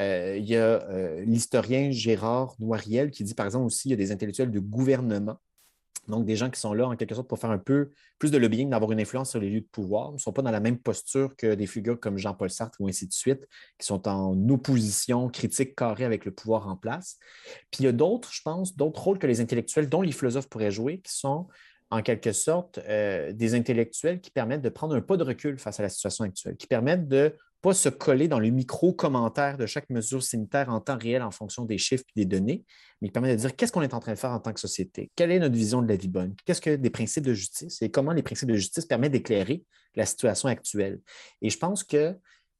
Euh, 0.00 0.36
il 0.36 0.44
y 0.44 0.56
a 0.56 0.88
euh, 0.90 1.24
l'historien 1.24 1.90
Gérard 1.90 2.54
Noiriel 2.58 3.10
qui 3.10 3.24
dit, 3.24 3.34
par 3.34 3.46
exemple, 3.46 3.66
aussi, 3.66 3.88
il 3.88 3.90
y 3.92 3.94
a 3.94 3.96
des 3.96 4.12
intellectuels 4.12 4.50
de 4.50 4.60
gouvernement 4.60 5.38
donc, 6.08 6.24
des 6.24 6.36
gens 6.36 6.50
qui 6.50 6.58
sont 6.58 6.72
là 6.72 6.88
en 6.88 6.96
quelque 6.96 7.14
sorte 7.14 7.28
pour 7.28 7.38
faire 7.38 7.50
un 7.50 7.58
peu 7.58 7.90
plus 8.18 8.30
de 8.30 8.38
lobbying, 8.38 8.70
d'avoir 8.70 8.90
une 8.92 9.00
influence 9.00 9.30
sur 9.30 9.40
les 9.40 9.50
lieux 9.50 9.60
de 9.60 9.66
pouvoir, 9.66 10.12
ne 10.12 10.18
sont 10.18 10.32
pas 10.32 10.42
dans 10.42 10.50
la 10.50 10.60
même 10.60 10.78
posture 10.78 11.36
que 11.36 11.54
des 11.54 11.66
figures 11.66 12.00
comme 12.00 12.16
Jean-Paul 12.16 12.50
Sartre 12.50 12.78
ou 12.80 12.88
ainsi 12.88 13.06
de 13.06 13.12
suite, 13.12 13.46
qui 13.78 13.86
sont 13.86 14.08
en 14.08 14.48
opposition 14.48 15.28
critique 15.28 15.76
carrée 15.76 16.04
avec 16.04 16.24
le 16.24 16.32
pouvoir 16.32 16.68
en 16.68 16.76
place. 16.76 17.18
Puis 17.70 17.80
il 17.80 17.84
y 17.84 17.88
a 17.88 17.92
d'autres, 17.92 18.32
je 18.32 18.40
pense, 18.42 18.74
d'autres 18.76 19.02
rôles 19.02 19.18
que 19.18 19.26
les 19.26 19.40
intellectuels, 19.40 19.88
dont 19.88 20.02
les 20.02 20.12
philosophes 20.12 20.48
pourraient 20.48 20.70
jouer, 20.70 21.00
qui 21.00 21.14
sont 21.14 21.46
en 21.90 22.02
quelque 22.02 22.32
sorte 22.32 22.78
euh, 22.88 23.32
des 23.32 23.54
intellectuels 23.54 24.20
qui 24.20 24.30
permettent 24.30 24.62
de 24.62 24.68
prendre 24.68 24.94
un 24.94 25.00
pas 25.00 25.16
de 25.16 25.24
recul 25.24 25.58
face 25.58 25.80
à 25.80 25.82
la 25.82 25.88
situation 25.88 26.24
actuelle, 26.24 26.56
qui 26.56 26.66
permettent 26.66 27.08
de 27.08 27.34
pas 27.60 27.74
se 27.74 27.88
coller 27.88 28.28
dans 28.28 28.38
le 28.38 28.50
micro-commentaire 28.50 29.58
de 29.58 29.66
chaque 29.66 29.90
mesure 29.90 30.22
sanitaire 30.22 30.68
en 30.68 30.80
temps 30.80 30.96
réel 30.96 31.22
en 31.22 31.30
fonction 31.30 31.64
des 31.64 31.78
chiffres 31.78 32.04
et 32.14 32.20
des 32.20 32.24
données, 32.24 32.64
mais 33.00 33.08
qui 33.08 33.12
permet 33.12 33.34
de 33.34 33.40
dire 33.40 33.56
qu'est-ce 33.56 33.72
qu'on 33.72 33.82
est 33.82 33.94
en 33.94 34.00
train 34.00 34.12
de 34.12 34.18
faire 34.18 34.30
en 34.30 34.40
tant 34.40 34.52
que 34.52 34.60
société, 34.60 35.10
quelle 35.16 35.32
est 35.32 35.38
notre 35.38 35.54
vision 35.54 35.82
de 35.82 35.88
la 35.88 35.96
vie 35.96 36.08
bonne, 36.08 36.34
qu'est-ce 36.44 36.60
que 36.60 36.76
des 36.76 36.90
principes 36.90 37.24
de 37.24 37.34
justice 37.34 37.82
et 37.82 37.90
comment 37.90 38.12
les 38.12 38.22
principes 38.22 38.48
de 38.48 38.54
justice 38.54 38.86
permettent 38.86 39.12
d'éclairer 39.12 39.64
la 39.94 40.06
situation 40.06 40.48
actuelle. 40.48 41.00
Et 41.42 41.50
je 41.50 41.58
pense 41.58 41.82
que, 41.82 42.16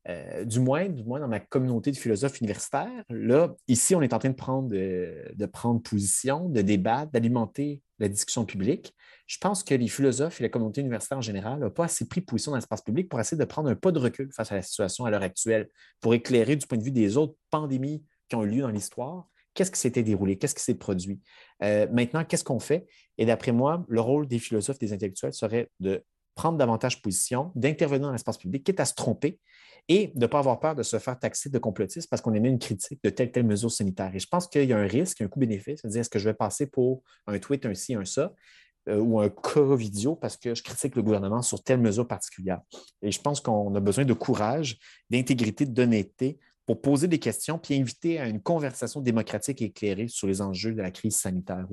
euh, 0.08 0.44
du, 0.44 0.60
moins, 0.60 0.88
du 0.88 1.04
moins 1.04 1.20
dans 1.20 1.28
ma 1.28 1.40
communauté 1.40 1.92
de 1.92 1.96
philosophes 1.96 2.40
universitaires, 2.40 3.04
là, 3.08 3.54
ici, 3.68 3.94
on 3.94 4.02
est 4.02 4.12
en 4.12 4.18
train 4.18 4.30
de 4.30 4.34
prendre, 4.34 4.70
de 4.70 5.46
prendre 5.46 5.80
position, 5.80 6.48
de 6.48 6.62
débattre, 6.62 7.12
d'alimenter 7.12 7.82
la 7.98 8.08
discussion 8.08 8.44
publique 8.44 8.94
je 9.28 9.36
pense 9.36 9.62
que 9.62 9.74
les 9.74 9.88
philosophes 9.88 10.40
et 10.40 10.42
la 10.42 10.48
communauté 10.48 10.80
universitaire 10.80 11.18
en 11.18 11.22
général 11.22 11.60
n'ont 11.60 11.70
pas 11.70 11.84
assez 11.84 12.08
pris 12.08 12.22
position 12.22 12.50
dans 12.50 12.56
l'espace 12.56 12.80
public 12.80 13.10
pour 13.10 13.20
essayer 13.20 13.38
de 13.38 13.44
prendre 13.44 13.68
un 13.68 13.74
pas 13.74 13.92
de 13.92 13.98
recul 13.98 14.32
face 14.32 14.50
à 14.50 14.54
la 14.54 14.62
situation 14.62 15.04
à 15.04 15.10
l'heure 15.10 15.22
actuelle, 15.22 15.68
pour 16.00 16.14
éclairer 16.14 16.56
du 16.56 16.66
point 16.66 16.78
de 16.78 16.82
vue 16.82 16.90
des 16.90 17.18
autres 17.18 17.34
pandémies 17.50 18.02
qui 18.28 18.36
ont 18.36 18.44
eu 18.44 18.48
lieu 18.48 18.62
dans 18.62 18.70
l'histoire, 18.70 19.28
qu'est-ce 19.52 19.70
qui 19.70 19.78
s'était 19.78 20.02
déroulé, 20.02 20.38
qu'est-ce 20.38 20.54
qui 20.54 20.62
s'est 20.62 20.78
produit? 20.78 21.20
Euh, 21.62 21.86
maintenant, 21.92 22.24
qu'est-ce 22.24 22.42
qu'on 22.42 22.58
fait? 22.58 22.86
Et 23.18 23.26
d'après 23.26 23.52
moi, 23.52 23.84
le 23.88 24.00
rôle 24.00 24.26
des 24.26 24.38
philosophes, 24.38 24.78
des 24.78 24.94
intellectuels 24.94 25.34
serait 25.34 25.70
de 25.78 26.02
prendre 26.38 26.56
davantage 26.56 27.02
position, 27.02 27.50
d'intervenir 27.56 28.06
dans 28.06 28.12
l'espace 28.12 28.38
public, 28.38 28.62
quitte 28.62 28.78
à 28.78 28.84
se 28.84 28.94
tromper, 28.94 29.40
et 29.88 30.12
de 30.14 30.20
ne 30.20 30.26
pas 30.26 30.38
avoir 30.38 30.60
peur 30.60 30.76
de 30.76 30.84
se 30.84 30.96
faire 31.00 31.18
taxer 31.18 31.50
de 31.50 31.58
complotisme 31.58 32.06
parce 32.08 32.22
qu'on 32.22 32.32
émet 32.32 32.48
une 32.48 32.60
critique 32.60 33.00
de 33.02 33.10
telle 33.10 33.32
telle 33.32 33.44
mesure 33.44 33.72
sanitaire. 33.72 34.14
Et 34.14 34.20
je 34.20 34.28
pense 34.28 34.46
qu'il 34.46 34.64
y 34.64 34.72
a 34.72 34.78
un 34.78 34.86
risque, 34.86 35.20
un 35.20 35.26
coût-bénéfice, 35.26 35.80
c'est-à-dire 35.80 36.02
est-ce 36.02 36.10
que 36.10 36.20
je 36.20 36.28
vais 36.28 36.34
passer 36.34 36.66
pour 36.66 37.02
un 37.26 37.38
tweet, 37.40 37.66
un 37.66 37.74
ci, 37.74 37.94
un 37.94 38.04
ça, 38.04 38.32
ou 38.88 39.18
un 39.18 39.28
cas 39.30 39.74
vidéo 39.74 40.14
parce 40.14 40.36
que 40.36 40.54
je 40.54 40.62
critique 40.62 40.94
le 40.94 41.02
gouvernement 41.02 41.42
sur 41.42 41.60
telle 41.64 41.80
mesure 41.80 42.06
particulière? 42.06 42.60
Et 43.02 43.10
je 43.10 43.20
pense 43.20 43.40
qu'on 43.40 43.74
a 43.74 43.80
besoin 43.80 44.04
de 44.04 44.12
courage, 44.12 44.78
d'intégrité, 45.10 45.66
d'honnêteté 45.66 46.38
pour 46.66 46.80
poser 46.80 47.08
des 47.08 47.18
questions 47.18 47.58
puis 47.58 47.74
inviter 47.74 48.20
à 48.20 48.28
une 48.28 48.40
conversation 48.40 49.00
démocratique 49.00 49.60
éclairée 49.60 50.06
sur 50.06 50.28
les 50.28 50.40
enjeux 50.40 50.72
de 50.72 50.82
la 50.82 50.92
crise 50.92 51.16
sanitaire. 51.16 51.66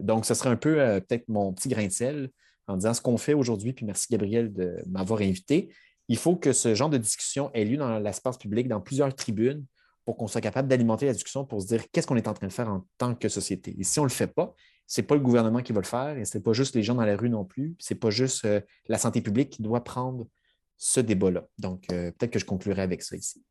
donc, 0.00 0.24
ce 0.24 0.32
serait 0.32 0.50
un 0.50 0.56
peu 0.56 0.76
peut-être 1.06 1.28
mon 1.28 1.52
petit 1.52 1.68
grain 1.68 1.86
de 1.86 1.92
sel 1.92 2.30
en 2.66 2.76
disant 2.76 2.94
ce 2.94 3.00
qu'on 3.00 3.16
fait 3.16 3.34
aujourd'hui, 3.34 3.72
puis 3.72 3.84
merci 3.84 4.06
Gabriel 4.10 4.52
de 4.52 4.76
m'avoir 4.86 5.20
invité. 5.20 5.72
Il 6.08 6.16
faut 6.16 6.36
que 6.36 6.52
ce 6.52 6.74
genre 6.74 6.90
de 6.90 6.98
discussion 6.98 7.50
ait 7.54 7.64
lieu 7.64 7.76
dans 7.76 7.98
l'espace 7.98 8.38
public, 8.38 8.68
dans 8.68 8.80
plusieurs 8.80 9.14
tribunes, 9.14 9.64
pour 10.04 10.16
qu'on 10.16 10.26
soit 10.26 10.40
capable 10.40 10.68
d'alimenter 10.68 11.06
la 11.06 11.12
discussion 11.12 11.44
pour 11.44 11.62
se 11.62 11.66
dire 11.66 11.84
qu'est-ce 11.90 12.06
qu'on 12.06 12.16
est 12.16 12.28
en 12.28 12.34
train 12.34 12.46
de 12.46 12.52
faire 12.52 12.68
en 12.68 12.86
tant 12.98 13.14
que 13.14 13.28
société. 13.28 13.74
Et 13.78 13.84
si 13.84 13.98
on 14.00 14.02
ne 14.02 14.08
le 14.08 14.12
fait 14.12 14.26
pas, 14.26 14.54
ce 14.86 15.00
n'est 15.00 15.06
pas 15.06 15.14
le 15.14 15.22
gouvernement 15.22 15.62
qui 15.62 15.72
va 15.72 15.80
le 15.80 15.86
faire 15.86 16.18
et 16.18 16.24
ce 16.24 16.36
n'est 16.36 16.42
pas 16.42 16.52
juste 16.52 16.74
les 16.74 16.82
gens 16.82 16.94
dans 16.94 17.04
la 17.04 17.16
rue 17.16 17.30
non 17.30 17.44
plus. 17.44 17.74
Ce 17.78 17.94
n'est 17.94 17.98
pas 17.98 18.10
juste 18.10 18.44
euh, 18.44 18.60
la 18.88 18.98
santé 18.98 19.22
publique 19.22 19.50
qui 19.50 19.62
doit 19.62 19.82
prendre 19.82 20.28
ce 20.76 21.00
débat-là. 21.00 21.46
Donc, 21.58 21.84
euh, 21.90 22.10
peut-être 22.12 22.32
que 22.32 22.38
je 22.38 22.44
conclurai 22.44 22.82
avec 22.82 23.02
ça 23.02 23.16
ici. 23.16 23.42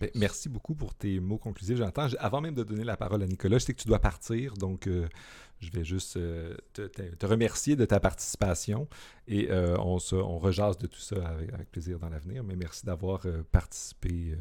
Ben, 0.00 0.10
merci 0.16 0.48
beaucoup 0.48 0.74
pour 0.74 0.94
tes 0.94 1.20
mots 1.20 1.38
conclusifs, 1.38 1.76
J'entends. 1.76 2.08
Avant 2.18 2.40
même 2.40 2.54
de 2.54 2.64
donner 2.64 2.82
la 2.82 2.96
parole 2.96 3.22
à 3.22 3.26
Nicolas, 3.26 3.58
je 3.58 3.66
sais 3.66 3.74
que 3.74 3.80
tu 3.80 3.86
dois 3.86 4.00
partir, 4.00 4.54
donc 4.54 4.86
euh, 4.86 5.06
je 5.62 5.70
vais 5.70 5.84
juste 5.84 6.16
euh, 6.16 6.54
te, 6.74 7.26
remercier 7.26 7.76
de 7.76 7.84
ta 7.84 8.00
participation 8.00 8.88
et 9.28 9.50
euh, 9.50 9.76
on, 9.78 9.98
se, 9.98 10.14
on 10.16 10.38
de 10.38 10.86
tout 10.86 11.00
ça 11.00 11.16
avec, 11.26 11.70
plaisir 11.70 11.98
dans 11.98 12.08
l'avenir. 12.08 12.44
Mais 12.44 12.56
merci 12.56 12.84
d'avoir 12.84 13.22
participé 13.50 14.36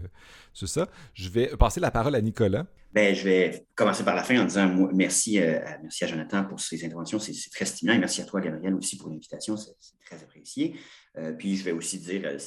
sur 0.54 0.68
ça. 0.68 0.90
Je 1.14 1.30
vais 1.30 1.48
passer 1.58 1.80
la 1.80 1.92
parole 1.92 2.16
à 2.16 2.22
Nicolas. 2.22 2.66
Ben, 2.94 3.16
je 3.16 3.24
vais 3.24 3.66
commencer 3.76 4.04
par 4.04 4.16
la 4.16 4.24
fin 4.24 4.42
en 4.42 4.46
disant 4.46 4.68
merci, 4.94 5.40
merci 5.82 6.04
à 6.04 6.08
Jonathan 6.08 6.44
pour 6.44 6.60
ses 6.60 6.84
interventions. 6.84 7.20
C'est 7.20 7.34
très 7.52 7.66
stimulant. 7.66 7.96
Et 7.96 8.00
merci 8.00 8.22
à 8.22 8.26
toi, 8.26 8.42
Gabriel, 8.42 8.74
aussi 8.74 8.98
pour 8.98 9.10
l'invitation. 9.10 9.56
C'est 9.56 9.74
très 10.06 10.22
apprécié. 10.22 10.76
Euh, 11.18 11.34
puis 11.34 11.58
je 11.58 11.64
vais 11.64 11.74
aussi 11.74 12.00
dire, 12.00 12.22
euh, 12.26 12.38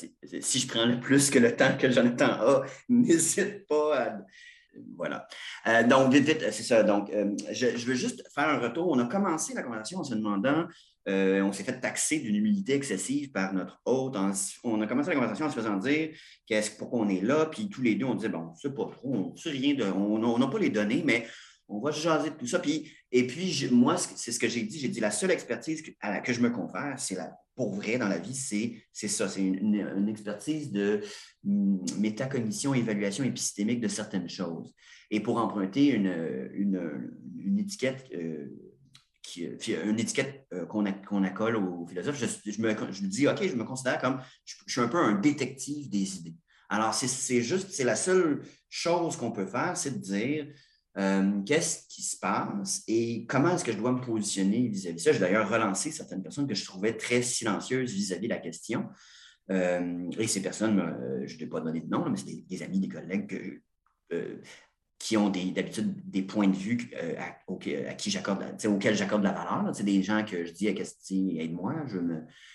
si 0.41 0.59
je 0.59 0.67
prends 0.67 0.99
plus 0.99 1.31
que 1.31 1.39
le 1.39 1.55
temps 1.55 1.77
que 1.79 1.91
Jonathan 1.91 2.31
a, 2.31 2.63
n'hésite 2.89 3.67
pas 3.67 3.99
à. 3.99 4.19
Voilà. 4.97 5.27
Euh, 5.67 5.83
donc, 5.85 6.13
vite, 6.13 6.25
vite, 6.25 6.51
c'est 6.51 6.63
ça. 6.63 6.83
Donc, 6.83 7.11
je, 7.51 7.87
veux 7.87 7.95
juste 7.95 8.23
faire 8.35 8.49
un 8.49 8.59
retour. 8.59 8.89
On 8.89 8.99
a 8.99 9.07
commencé 9.07 9.55
la 9.55 9.63
conversation 9.63 10.01
en 10.01 10.05
se 10.05 10.15
demandant, 10.15 10.67
on 11.07 11.53
s'est 11.53 11.65
fait 11.65 11.81
taxer 11.81 12.21
d'une 12.21 12.35
humilité 12.35 12.75
excessive 12.75 13.31
par 13.31 13.53
notre 13.53 13.81
hôte. 13.85 14.17
on 14.65 14.81
a 14.81 14.87
commencé 14.87 15.11
la 15.11 15.17
conversation 15.17 15.47
en 15.47 15.51
se 15.51 15.57
faisant 15.57 15.77
dire 15.77 16.11
qu'est-ce, 16.47 16.71
pourquoi 16.73 17.01
on 17.01 17.09
est 17.09 17.21
là. 17.21 17.47
Puis 17.47 17.69
tous 17.69 17.83
les 17.83 17.95
deux, 17.95 18.07
on 18.07 18.15
disait, 18.15 18.29
bon, 18.29 18.53
c'est 18.61 18.75
pas 18.75 18.87
trop, 18.91 19.15
on 19.15 19.37
sait 19.37 19.51
rien, 19.51 19.75
de, 19.75 19.85
on 19.85 20.39
n'a 20.39 20.47
pas 20.47 20.59
les 20.59 20.71
données, 20.71 21.03
mais 21.05 21.27
on 21.69 21.81
va 21.81 21.91
jaser 21.91 22.31
de 22.31 22.37
tout 22.37 22.47
ça. 22.47 22.59
Puis, 22.59 22.93
et 23.11 23.27
puis, 23.27 23.69
moi, 23.71 23.97
c'est 23.97 24.33
ce 24.33 24.39
que 24.39 24.49
j'ai 24.49 24.63
dit. 24.63 24.79
J'ai 24.79 24.89
dit, 24.89 25.01
la 25.01 25.11
seule 25.11 25.31
expertise 25.31 25.83
à 26.01 26.11
laquelle 26.11 26.35
je 26.35 26.41
me 26.41 26.51
confère, 26.51 26.95
c'est 26.99 27.15
la 27.15 27.33
pour 27.55 27.75
vrai 27.75 27.99
dans 27.99 28.09
la 28.09 28.19
vie, 28.19 28.35
c'est 28.35 29.09
ça. 29.09 29.29
C'est 29.29 29.43
une, 29.43 30.09
expertise 30.09 30.73
de 30.73 31.01
hum, 31.47 31.85
métacognition, 31.99 32.75
évaluation 32.75 33.25
épistémique 33.25 33.81
de 33.81 33.89
certaines 33.89 34.29
choses. 34.29 34.75
Et 35.11 35.21
pour 35.21 35.39
emprunter 35.39 35.89
une, 35.89 36.51
une, 36.55 37.59
étiquette, 37.59 38.07
euh, 38.15 38.47
qui, 39.23 39.45
une 39.73 39.99
étiquette 39.99 40.47
euh, 40.53 40.67
qu'on 40.67 41.25
accole 41.25 41.57
aux 41.57 41.87
philosophes, 41.87 42.19
je, 42.19 42.51
je, 42.51 42.61
me, 42.61 42.75
je, 42.93 43.07
dis, 43.07 43.29
OK, 43.29 43.47
je 43.47 43.55
me 43.55 43.65
considère 43.65 44.01
comme, 44.01 44.21
je, 44.45 44.55
suis 44.67 44.81
un 44.81 44.89
peu 44.89 44.99
un 44.99 45.15
détective 45.15 45.89
des 45.91 46.17
idées. 46.19 46.37
Alors, 46.69 46.95
c'est 46.95 47.43
juste, 47.43 47.71
c'est 47.71 47.85
la 47.85 47.95
seule 47.95 48.43
chose 48.69 49.17
qu'on 49.17 49.31
peut 49.31 49.47
faire, 49.47 49.77
c'est 49.77 49.93
de 49.93 49.99
dire, 49.99 50.47
euh, 50.97 51.43
qu'est-ce 51.45 51.89
qui 51.89 52.03
se 52.03 52.17
passe 52.17 52.85
et 52.87 53.27
comment 53.27 53.51
est-ce 53.51 53.65
que 53.65 53.73
je 53.73 53.79
dois 53.79 53.93
me 53.93 54.01
positionner 54.01 54.69
vis-à-vis 54.69 54.97
de 54.97 55.01
ça? 55.01 55.13
J'ai 55.13 55.19
d'ailleurs 55.19 55.49
relancé 55.49 55.91
certaines 55.91 56.23
personnes 56.23 56.47
que 56.47 56.55
je 56.55 56.65
trouvais 56.65 56.97
très 56.97 57.21
silencieuses 57.21 57.93
vis-à-vis 57.93 58.29
de 58.29 58.33
la 58.33 58.39
question. 58.39 58.89
Euh, 59.51 60.09
et 60.19 60.29
ces 60.29 60.41
personnes, 60.41 60.79
euh, 60.79 61.27
je 61.27 61.35
ne 61.35 61.41
vais 61.41 61.47
pas 61.47 61.61
donner 61.61 61.81
de 61.81 61.89
nom, 61.89 62.09
mais 62.09 62.17
c'est 62.17 62.47
des, 62.47 62.63
amis, 62.63 62.79
des 62.79 62.89
collègues 62.89 63.61
qui 65.01 65.17
ont 65.17 65.29
d'habitude 65.29 65.93
des, 66.09 66.23
points 66.23 66.47
de 66.47 66.57
vue 66.57 66.91
à, 67.19 67.95
qui 67.95 68.11
j'accorde, 68.11 68.45
auxquels 68.67 68.95
j'accorde 68.95 69.25
la 69.25 69.33
valeur. 69.33 69.75
C'est 69.75 69.83
des 69.83 70.03
gens 70.03 70.25
que 70.25 70.45
je 70.45 70.53
dis 70.53 70.69
à 70.69 70.73
question, 70.73 71.29
aide-moi, 71.37 71.85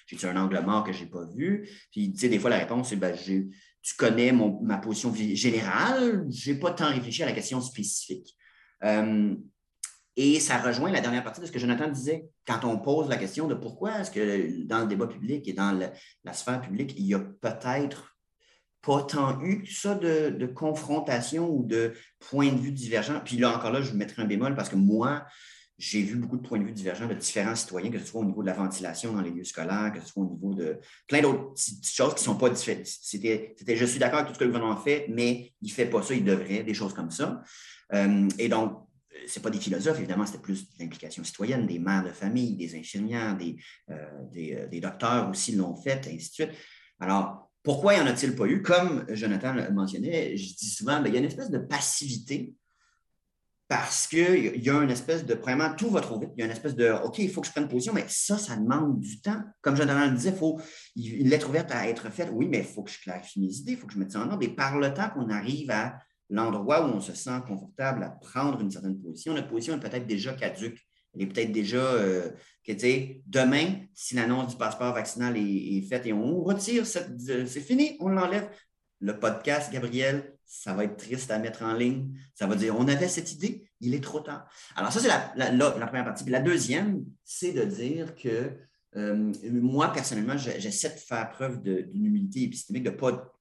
j'ai 0.07 0.27
un 0.27 0.37
angle 0.37 0.61
mort 0.61 0.85
que 0.85 0.93
je 0.93 1.03
n'ai 1.03 1.09
pas 1.09 1.25
vu. 1.25 1.69
Puis, 1.91 2.07
des 2.07 2.39
fois, 2.39 2.49
la 2.49 2.59
réponse, 2.59 2.89
c'est 2.89 2.95
ben, 2.95 3.13
j'ai 3.13 3.49
tu 3.81 3.95
connais 3.95 4.31
ma 4.31 4.77
position 4.77 5.13
générale, 5.15 6.25
je 6.29 6.51
n'ai 6.51 6.59
pas 6.59 6.71
tant 6.71 6.89
réfléchi 6.89 7.23
à 7.23 7.25
la 7.25 7.31
question 7.31 7.61
spécifique. 7.61 8.35
Euh, 8.83 9.35
et 10.15 10.39
ça 10.39 10.57
rejoint 10.57 10.91
la 10.91 11.01
dernière 11.01 11.23
partie 11.23 11.39
de 11.39 11.45
ce 11.45 11.51
que 11.51 11.59
Jonathan 11.59 11.87
disait 11.87 12.27
quand 12.45 12.65
on 12.65 12.77
pose 12.77 13.07
la 13.07 13.15
question 13.15 13.47
de 13.47 13.53
pourquoi 13.53 13.99
est-ce 13.99 14.11
que 14.11 14.63
dans 14.65 14.79
le 14.79 14.87
débat 14.87 15.07
public 15.07 15.47
et 15.47 15.53
dans 15.53 15.71
la 16.23 16.33
sphère 16.33 16.59
publique, 16.59 16.93
il 16.97 17.05
y 17.05 17.13
a 17.13 17.19
peut-être 17.19 18.17
pas 18.81 19.03
tant 19.03 19.41
eu 19.41 19.65
ça 19.65 19.95
de, 19.95 20.29
de, 20.29 20.45
confrontation 20.45 21.49
ou 21.49 21.65
de 21.65 21.93
points 22.19 22.51
de 22.51 22.57
vue 22.59 22.71
divergents. 22.71 23.21
Puis 23.23 23.37
là, 23.37 23.55
encore 23.55 23.71
là, 23.71 23.81
je 23.81 23.93
mettrai 23.93 24.21
un 24.21 24.25
bémol 24.25 24.55
parce 24.55 24.69
que 24.69 24.75
moi, 24.75 25.25
j'ai 25.79 26.01
vu 26.01 26.17
beaucoup 26.17 26.35
de 26.35 26.45
points 26.45 26.59
de 26.59 26.65
vue 26.65 26.73
divergents 26.73 27.07
de 27.07 27.13
différents 27.13 27.55
citoyens, 27.55 27.89
que 27.89 27.99
ce 27.99 28.05
soit 28.05 28.19
au 28.19 28.25
niveau 28.25 28.41
de 28.41 28.47
la 28.47 28.53
ventilation 28.53 29.13
dans 29.13 29.21
les 29.21 29.31
lieux 29.31 29.45
scolaires, 29.45 29.91
que 29.93 30.01
ce 30.01 30.07
soit 30.07 30.23
au 30.23 30.29
niveau 30.29 30.53
de 30.53 30.77
plein 31.07 31.21
d'autres 31.21 31.53
choses 31.81 32.13
qui 32.13 32.21
ne 32.21 32.25
sont 32.25 32.35
pas 32.35 32.49
différentes. 32.49 32.85
C'était, 32.85 33.55
je 33.65 33.85
suis 33.85 33.97
d'accord 33.97 34.19
avec 34.19 34.27
tout 34.27 34.33
ce 34.33 34.39
que 34.39 34.43
le 34.43 34.51
gouvernement 34.51 34.75
fait, 34.75 35.07
mais 35.09 35.53
il 35.61 35.69
ne 35.69 35.73
fait 35.73 35.85
pas 35.85 36.03
ça, 36.03 36.13
il 36.13 36.25
devrait, 36.25 36.63
des 36.63 36.73
choses 36.73 36.93
comme 36.93 37.11
ça. 37.11 37.41
Euh, 37.93 38.27
et 38.37 38.49
donc, 38.49 38.89
ce 39.25 39.39
pas 39.39 39.49
des 39.49 39.59
philosophes, 39.59 39.97
évidemment, 39.99 40.25
c'était 40.25 40.39
plus 40.39 40.67
l'implication 40.79 41.23
citoyenne, 41.23 41.65
des 41.65 41.79
mères 41.79 42.03
de 42.03 42.11
famille, 42.11 42.55
des 42.55 42.77
infirmières, 42.77 43.37
des, 43.37 43.55
euh, 43.89 43.95
euh, 44.35 44.67
des, 44.67 44.79
docteurs 44.81 45.29
aussi 45.29 45.53
l'ont 45.53 45.75
fait, 45.77 46.07
et 46.07 46.15
ainsi 46.15 46.29
de 46.29 46.33
suite. 46.33 46.51
Alors, 46.99 47.49
pourquoi 47.63 47.95
n'y 47.95 48.01
en 48.01 48.07
a-t-il 48.07 48.35
pas 48.35 48.47
eu? 48.47 48.61
Comme 48.61 49.05
Jonathan 49.09 49.53
le 49.53 49.71
mentionnait, 49.71 50.35
je 50.35 50.55
dis 50.55 50.69
souvent, 50.69 51.01
ben, 51.01 51.07
il 51.07 51.13
y 51.13 51.17
a 51.17 51.19
une 51.19 51.25
espèce 51.25 51.49
de 51.49 51.59
passivité 51.59 52.53
parce 53.69 54.07
qu'il 54.07 54.65
y 54.65 54.69
a 54.71 54.81
une 54.81 54.89
espèce 54.89 55.23
de, 55.23 55.35
vraiment, 55.35 55.75
tout 55.75 55.91
va 55.91 56.01
trop 56.01 56.19
vite. 56.19 56.31
Il 56.35 56.39
y 56.39 56.41
a 56.41 56.45
une 56.47 56.51
espèce 56.51 56.75
de, 56.75 56.89
OK, 56.89 57.19
il 57.19 57.29
faut 57.29 57.41
que 57.41 57.47
je 57.47 57.51
prenne 57.51 57.67
position, 57.67 57.93
mais 57.93 58.03
ça, 58.07 58.39
ça 58.39 58.55
demande 58.55 58.99
du 58.99 59.21
temps. 59.21 59.43
Comme 59.61 59.75
Jonathan 59.75 60.09
le 60.09 60.15
disait, 60.17 60.31
il 60.31 60.35
faut 60.35 60.59
lettre 60.95 61.49
ouverte 61.49 61.69
à 61.71 61.87
être 61.87 62.09
faite. 62.11 62.29
Oui, 62.33 62.47
mais 62.49 62.57
il 62.57 62.63
faut 62.63 62.81
que 62.81 62.89
je 62.89 62.99
clarifie 62.99 63.39
mes 63.39 63.53
idées, 63.53 63.73
il 63.73 63.77
faut 63.77 63.85
que 63.85 63.93
je 63.93 63.99
mette 63.99 64.11
ça 64.11 64.21
en 64.21 64.29
ordre. 64.31 64.41
Et 64.41 64.49
par 64.49 64.79
le 64.79 64.91
temps 64.91 65.11
qu'on 65.11 65.29
arrive 65.29 65.69
à 65.69 65.99
l'endroit 66.31 66.83
où 66.83 66.95
on 66.95 66.99
se 66.99 67.13
sent 67.13 67.41
confortable 67.47 68.01
à 68.01 68.09
prendre 68.09 68.59
une 68.59 68.71
certaine 68.71 68.99
position, 68.99 69.35
notre 69.35 69.49
position 69.49 69.75
est 69.75 69.79
peut-être 69.79 70.07
déjà 70.07 70.33
caduque. 70.33 70.79
Elle 71.13 71.21
est 71.21 71.27
peut-être 71.27 71.51
déjà, 71.51 71.77
euh, 71.77 72.31
que, 72.65 72.73
demain, 73.27 73.81
si 73.93 74.15
l'annonce 74.15 74.49
du 74.49 74.57
passeport 74.57 74.95
vaccinal 74.95 75.37
est, 75.37 75.87
faite 75.87 76.07
et 76.07 76.13
on 76.13 76.41
retire, 76.41 76.87
c'est 76.87 77.61
fini, 77.61 77.97
on 77.99 78.09
l'enlève. 78.09 78.49
Le 78.99 79.19
podcast, 79.19 79.71
Gabriel, 79.71 80.38
ça 80.49 80.73
va 80.73 80.85
être 80.85 80.97
triste 80.97 81.29
à 81.29 81.37
mettre 81.37 81.61
en 81.61 81.73
ligne. 81.73 82.11
Ça 82.33 82.47
va 82.47 82.55
dire, 82.55 82.75
on 82.75 82.87
avait 82.87 83.07
cette 83.07 83.31
idée, 83.31 83.69
il 83.81 83.93
est 83.93 84.03
trop 84.03 84.19
tard. 84.19 84.49
Alors 84.75 84.91
ça, 84.91 84.99
c'est 84.99 85.07
la, 85.07 85.87
première 85.87 86.05
partie. 86.05 86.23
Puis 86.23 86.33
la 86.33 86.41
deuxième, 86.41 87.05
c'est 87.23 87.53
de 87.53 87.63
dire 87.63 88.15
que 88.15 88.57
euh, 88.95 89.31
moi, 89.43 89.93
personnellement, 89.93 90.37
j'essaie 90.37 90.89
de 90.89 90.99
faire 90.99 91.29
preuve 91.29 91.61
d'une 91.61 92.03
humilité 92.03 92.41
épistémique, 92.41 92.83
de 92.83 92.89
ne 92.89 92.95
pas 92.95 93.31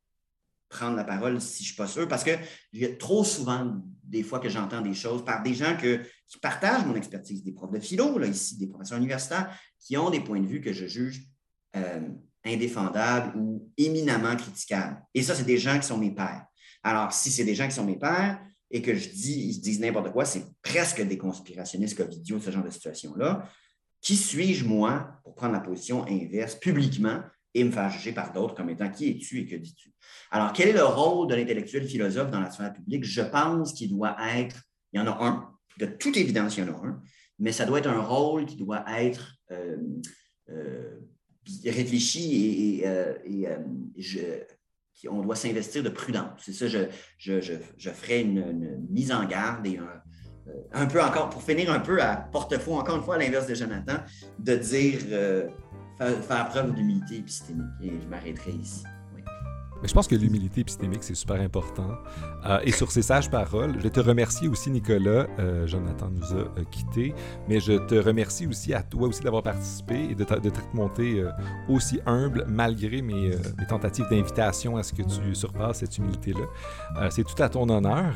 prendre 0.69 0.97
la 0.97 1.05
parole 1.05 1.41
si 1.41 1.65
je 1.65 1.71
ne 1.71 1.73
suis 1.73 1.77
pas 1.77 1.87
sûr, 1.87 2.07
parce 2.09 2.25
que 2.25 2.33
y 2.75 2.85
a 2.85 2.95
trop 2.95 3.25
souvent 3.25 3.81
des 4.05 4.23
fois 4.23 4.39
que 4.39 4.51
j'entends 4.51 4.83
des 4.83 4.93
choses 4.93 5.25
par 5.25 5.43
des 5.43 5.55
gens 5.55 5.79
qui 5.79 6.39
partagent 6.43 6.85
mon 6.85 6.95
expertise, 6.95 7.43
des 7.43 7.53
profs 7.53 7.73
de 7.73 7.81
philo, 7.81 8.19
là, 8.19 8.27
ici, 8.27 8.59
des 8.59 8.67
professeurs 8.67 8.99
universitaires, 8.99 9.59
qui 9.81 9.97
ont 9.97 10.11
des 10.11 10.21
points 10.21 10.41
de 10.41 10.47
vue 10.47 10.61
que 10.61 10.75
je 10.75 10.85
juge 10.87 11.23
euh, 11.75 12.07
indéfendables 12.45 13.35
ou 13.39 13.73
éminemment 13.79 14.37
critiquables. 14.37 15.03
Et 15.15 15.23
ça, 15.23 15.35
c'est 15.35 15.45
des 15.45 15.57
gens 15.57 15.79
qui 15.79 15.87
sont 15.87 15.97
mes 15.97 16.15
pères. 16.15 16.45
Alors, 16.83 17.13
si 17.13 17.31
c'est 17.31 17.45
des 17.45 17.55
gens 17.55 17.67
qui 17.67 17.75
sont 17.75 17.85
mes 17.85 17.99
pères 17.99 18.41
et 18.71 18.83
que 18.83 18.95
je 18.95 19.09
dis, 19.09 19.49
ils 19.49 19.55
se 19.55 19.61
disent 19.61 19.81
n'importe 19.81 20.13
quoi, 20.13 20.25
c'est 20.25 20.45
presque 20.63 21.03
des 21.03 21.19
conspirationnistes 21.19 21.97
covidiaux, 21.97 22.41
ce 22.41 22.51
genre 22.51 22.65
de 22.65 22.71
situation-là. 22.71 23.49
Qui 24.01 24.17
suis-je, 24.17 24.65
moi, 24.65 25.21
pour 25.25 25.35
prendre 25.35 25.55
la 25.55 25.61
position 25.61 26.07
inverse 26.07 26.55
publiquement 26.55 27.21
et 27.55 27.65
me 27.65 27.71
faire 27.71 27.91
juger 27.91 28.13
par 28.13 28.33
d'autres 28.33 28.55
comme 28.55 28.71
étant 28.71 28.91
qui 28.91 29.11
es-tu 29.11 29.41
et 29.41 29.47
que 29.47 29.57
dis-tu? 29.57 29.93
Alors, 30.31 30.53
quel 30.53 30.69
est 30.69 30.73
le 30.73 30.85
rôle 30.85 31.29
de 31.29 31.35
l'intellectuel 31.35 31.87
philosophe 31.87 32.31
dans 32.31 32.41
la 32.41 32.51
sphère 32.51 32.73
publique? 32.73 33.05
Je 33.05 33.23
pense 33.23 33.73
qu'il 33.73 33.91
doit 33.91 34.17
être, 34.37 34.63
il 34.93 35.01
y 35.01 35.03
en 35.03 35.07
a 35.07 35.25
un, 35.25 35.51
de 35.79 35.87
toute 35.87 36.17
évidence, 36.17 36.57
il 36.57 36.65
y 36.65 36.69
en 36.69 36.75
a 36.75 36.87
un, 36.87 37.03
mais 37.39 37.53
ça 37.53 37.65
doit 37.65 37.79
être 37.79 37.89
un 37.89 38.03
rôle 38.03 38.47
qui 38.47 38.57
doit 38.57 38.85
être 39.01 39.37
euh, 39.51 39.77
euh, 40.51 41.01
réfléchi 41.65 42.81
et, 42.81 42.87
euh, 42.87 43.15
je, 43.97 44.43
on 45.11 45.21
doit 45.21 45.37
s'investir 45.37 45.83
de 45.83 45.89
prudence. 45.89 46.41
C'est 46.45 46.53
ça, 46.53 46.67
je, 46.67 47.91
ferai 47.91 48.23
une, 48.23 48.87
mise 48.91 49.13
en 49.13 49.25
garde 49.25 49.67
et 49.67 49.79
un, 50.73 50.87
peu 50.87 51.03
encore, 51.03 51.31
pour 51.31 51.43
finir 51.43 51.71
un 51.71 51.81
peu 51.81 52.03
à 52.03 52.17
porte-faux, 52.17 52.75
encore 52.75 52.97
une 52.97 53.03
fois 53.03 53.17
à 53.17 53.19
l'inverse 53.19 53.47
de 53.47 53.55
Jonathan, 53.55 53.99
de 54.39 54.57
dire, 54.57 55.01
euh, 55.11 55.49
faire, 55.99 56.49
preuve 56.49 56.75
d'humilité 56.75 57.17
épistémique. 57.17 57.67
Et 57.83 57.93
je 58.03 58.09
m'arrêterai 58.09 58.53
ici. 58.53 58.85
Mais 59.83 59.89
je 59.89 59.95
pense 59.95 60.09
que 60.09 60.17
l'humilité 60.17 60.63
épistémique, 60.63 61.03
c'est 61.05 61.15
super 61.15 61.41
important. 61.41 61.91
Euh, 62.47 62.59
et 62.65 62.73
sur 62.73 62.91
ces 62.91 63.03
sages 63.03 63.31
paroles, 63.31 63.77
je 63.81 63.89
te 63.89 64.01
remercier 64.01 64.49
aussi, 64.49 64.71
Nicolas. 64.71 65.27
Euh, 65.39 65.67
Jonathan 65.67 66.09
nous 66.11 66.33
a 66.33 66.41
euh, 66.41 66.65
quittés. 66.71 67.15
Mais 67.49 67.61
je 67.61 67.75
te 67.75 67.95
remercie 67.95 68.47
aussi 68.47 68.75
à 68.75 68.83
toi 68.83 69.09
aussi 69.09 69.23
d'avoir 69.23 69.43
participé 69.43 70.09
et 70.11 70.15
de 70.15 70.25
t'être 70.25 70.75
monté 70.75 71.25
aussi 71.69 72.01
humble 72.07 72.45
malgré 72.49 73.03
mes, 73.03 73.31
tentatives 73.69 74.07
d'invitation 74.11 74.77
à 74.77 74.83
ce 74.83 74.93
que 74.93 75.03
tu 75.03 75.35
surpasses 75.35 75.79
cette 75.79 75.97
humilité-là. 75.99 77.11
c'est 77.11 77.25
tout 77.25 77.41
à 77.43 77.49
ton 77.49 77.69
honneur. 77.69 78.15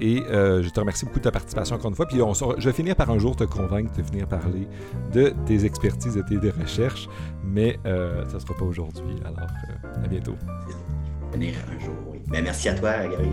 et 0.00 0.22
je 0.26 0.68
te 0.68 0.80
remercie 0.80 1.04
beaucoup 1.04 1.18
de 1.18 1.24
ta 1.24 1.30
participation 1.30 1.76
encore 1.76 1.90
une 1.90 1.96
fois. 1.96 2.06
Puis 2.06 2.18
je 2.18 2.68
vais 2.68 2.72
finir 2.72 2.96
par 2.96 3.10
un 3.10 3.18
jour 3.18 3.36
te 3.36 3.44
convaincre 3.44 3.92
de 3.96 4.02
venir 4.02 4.26
parler 4.26 4.68
de 5.12 5.32
tes 5.46 5.64
expertises 5.64 6.16
et 6.16 6.24
tes 6.24 6.50
recherches. 6.50 7.08
Mais 7.44 7.78
ça 7.84 8.34
ne 8.34 8.38
sera 8.38 8.54
pas 8.54 8.64
aujourd'hui. 8.64 9.16
Alors, 9.24 9.48
à 10.02 10.08
bientôt 10.08 10.36
un 11.44 11.78
jour, 11.84 12.16
merci 12.30 12.68
à 12.68 12.74
toi, 12.74 12.92
Gabriel. 13.06 13.32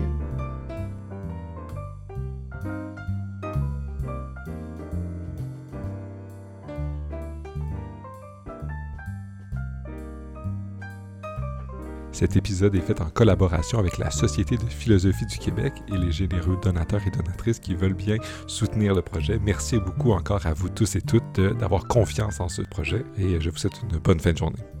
Cet 12.12 12.36
épisode 12.36 12.76
est 12.76 12.80
fait 12.80 13.00
en 13.00 13.10
collaboration 13.10 13.80
avec 13.80 13.98
la 13.98 14.08
Société 14.10 14.56
de 14.56 14.64
philosophie 14.66 15.26
du 15.26 15.36
Québec 15.36 15.72
et 15.88 15.98
les 15.98 16.12
généreux 16.12 16.56
donateurs 16.62 17.00
et 17.04 17.10
donatrices 17.10 17.58
qui 17.58 17.74
veulent 17.74 17.94
bien 17.94 18.18
soutenir 18.46 18.94
le 18.94 19.02
projet. 19.02 19.40
Merci 19.42 19.80
beaucoup 19.80 20.12
encore 20.12 20.46
à 20.46 20.54
vous 20.54 20.68
tous 20.68 20.94
et 20.94 21.02
toutes 21.02 21.40
d'avoir 21.58 21.88
confiance 21.88 22.38
en 22.38 22.48
ce 22.48 22.62
projet 22.62 23.04
et 23.18 23.40
je 23.40 23.50
vous 23.50 23.56
souhaite 23.56 23.82
une 23.82 23.98
bonne 23.98 24.20
fin 24.20 24.32
de 24.32 24.38
journée. 24.38 24.73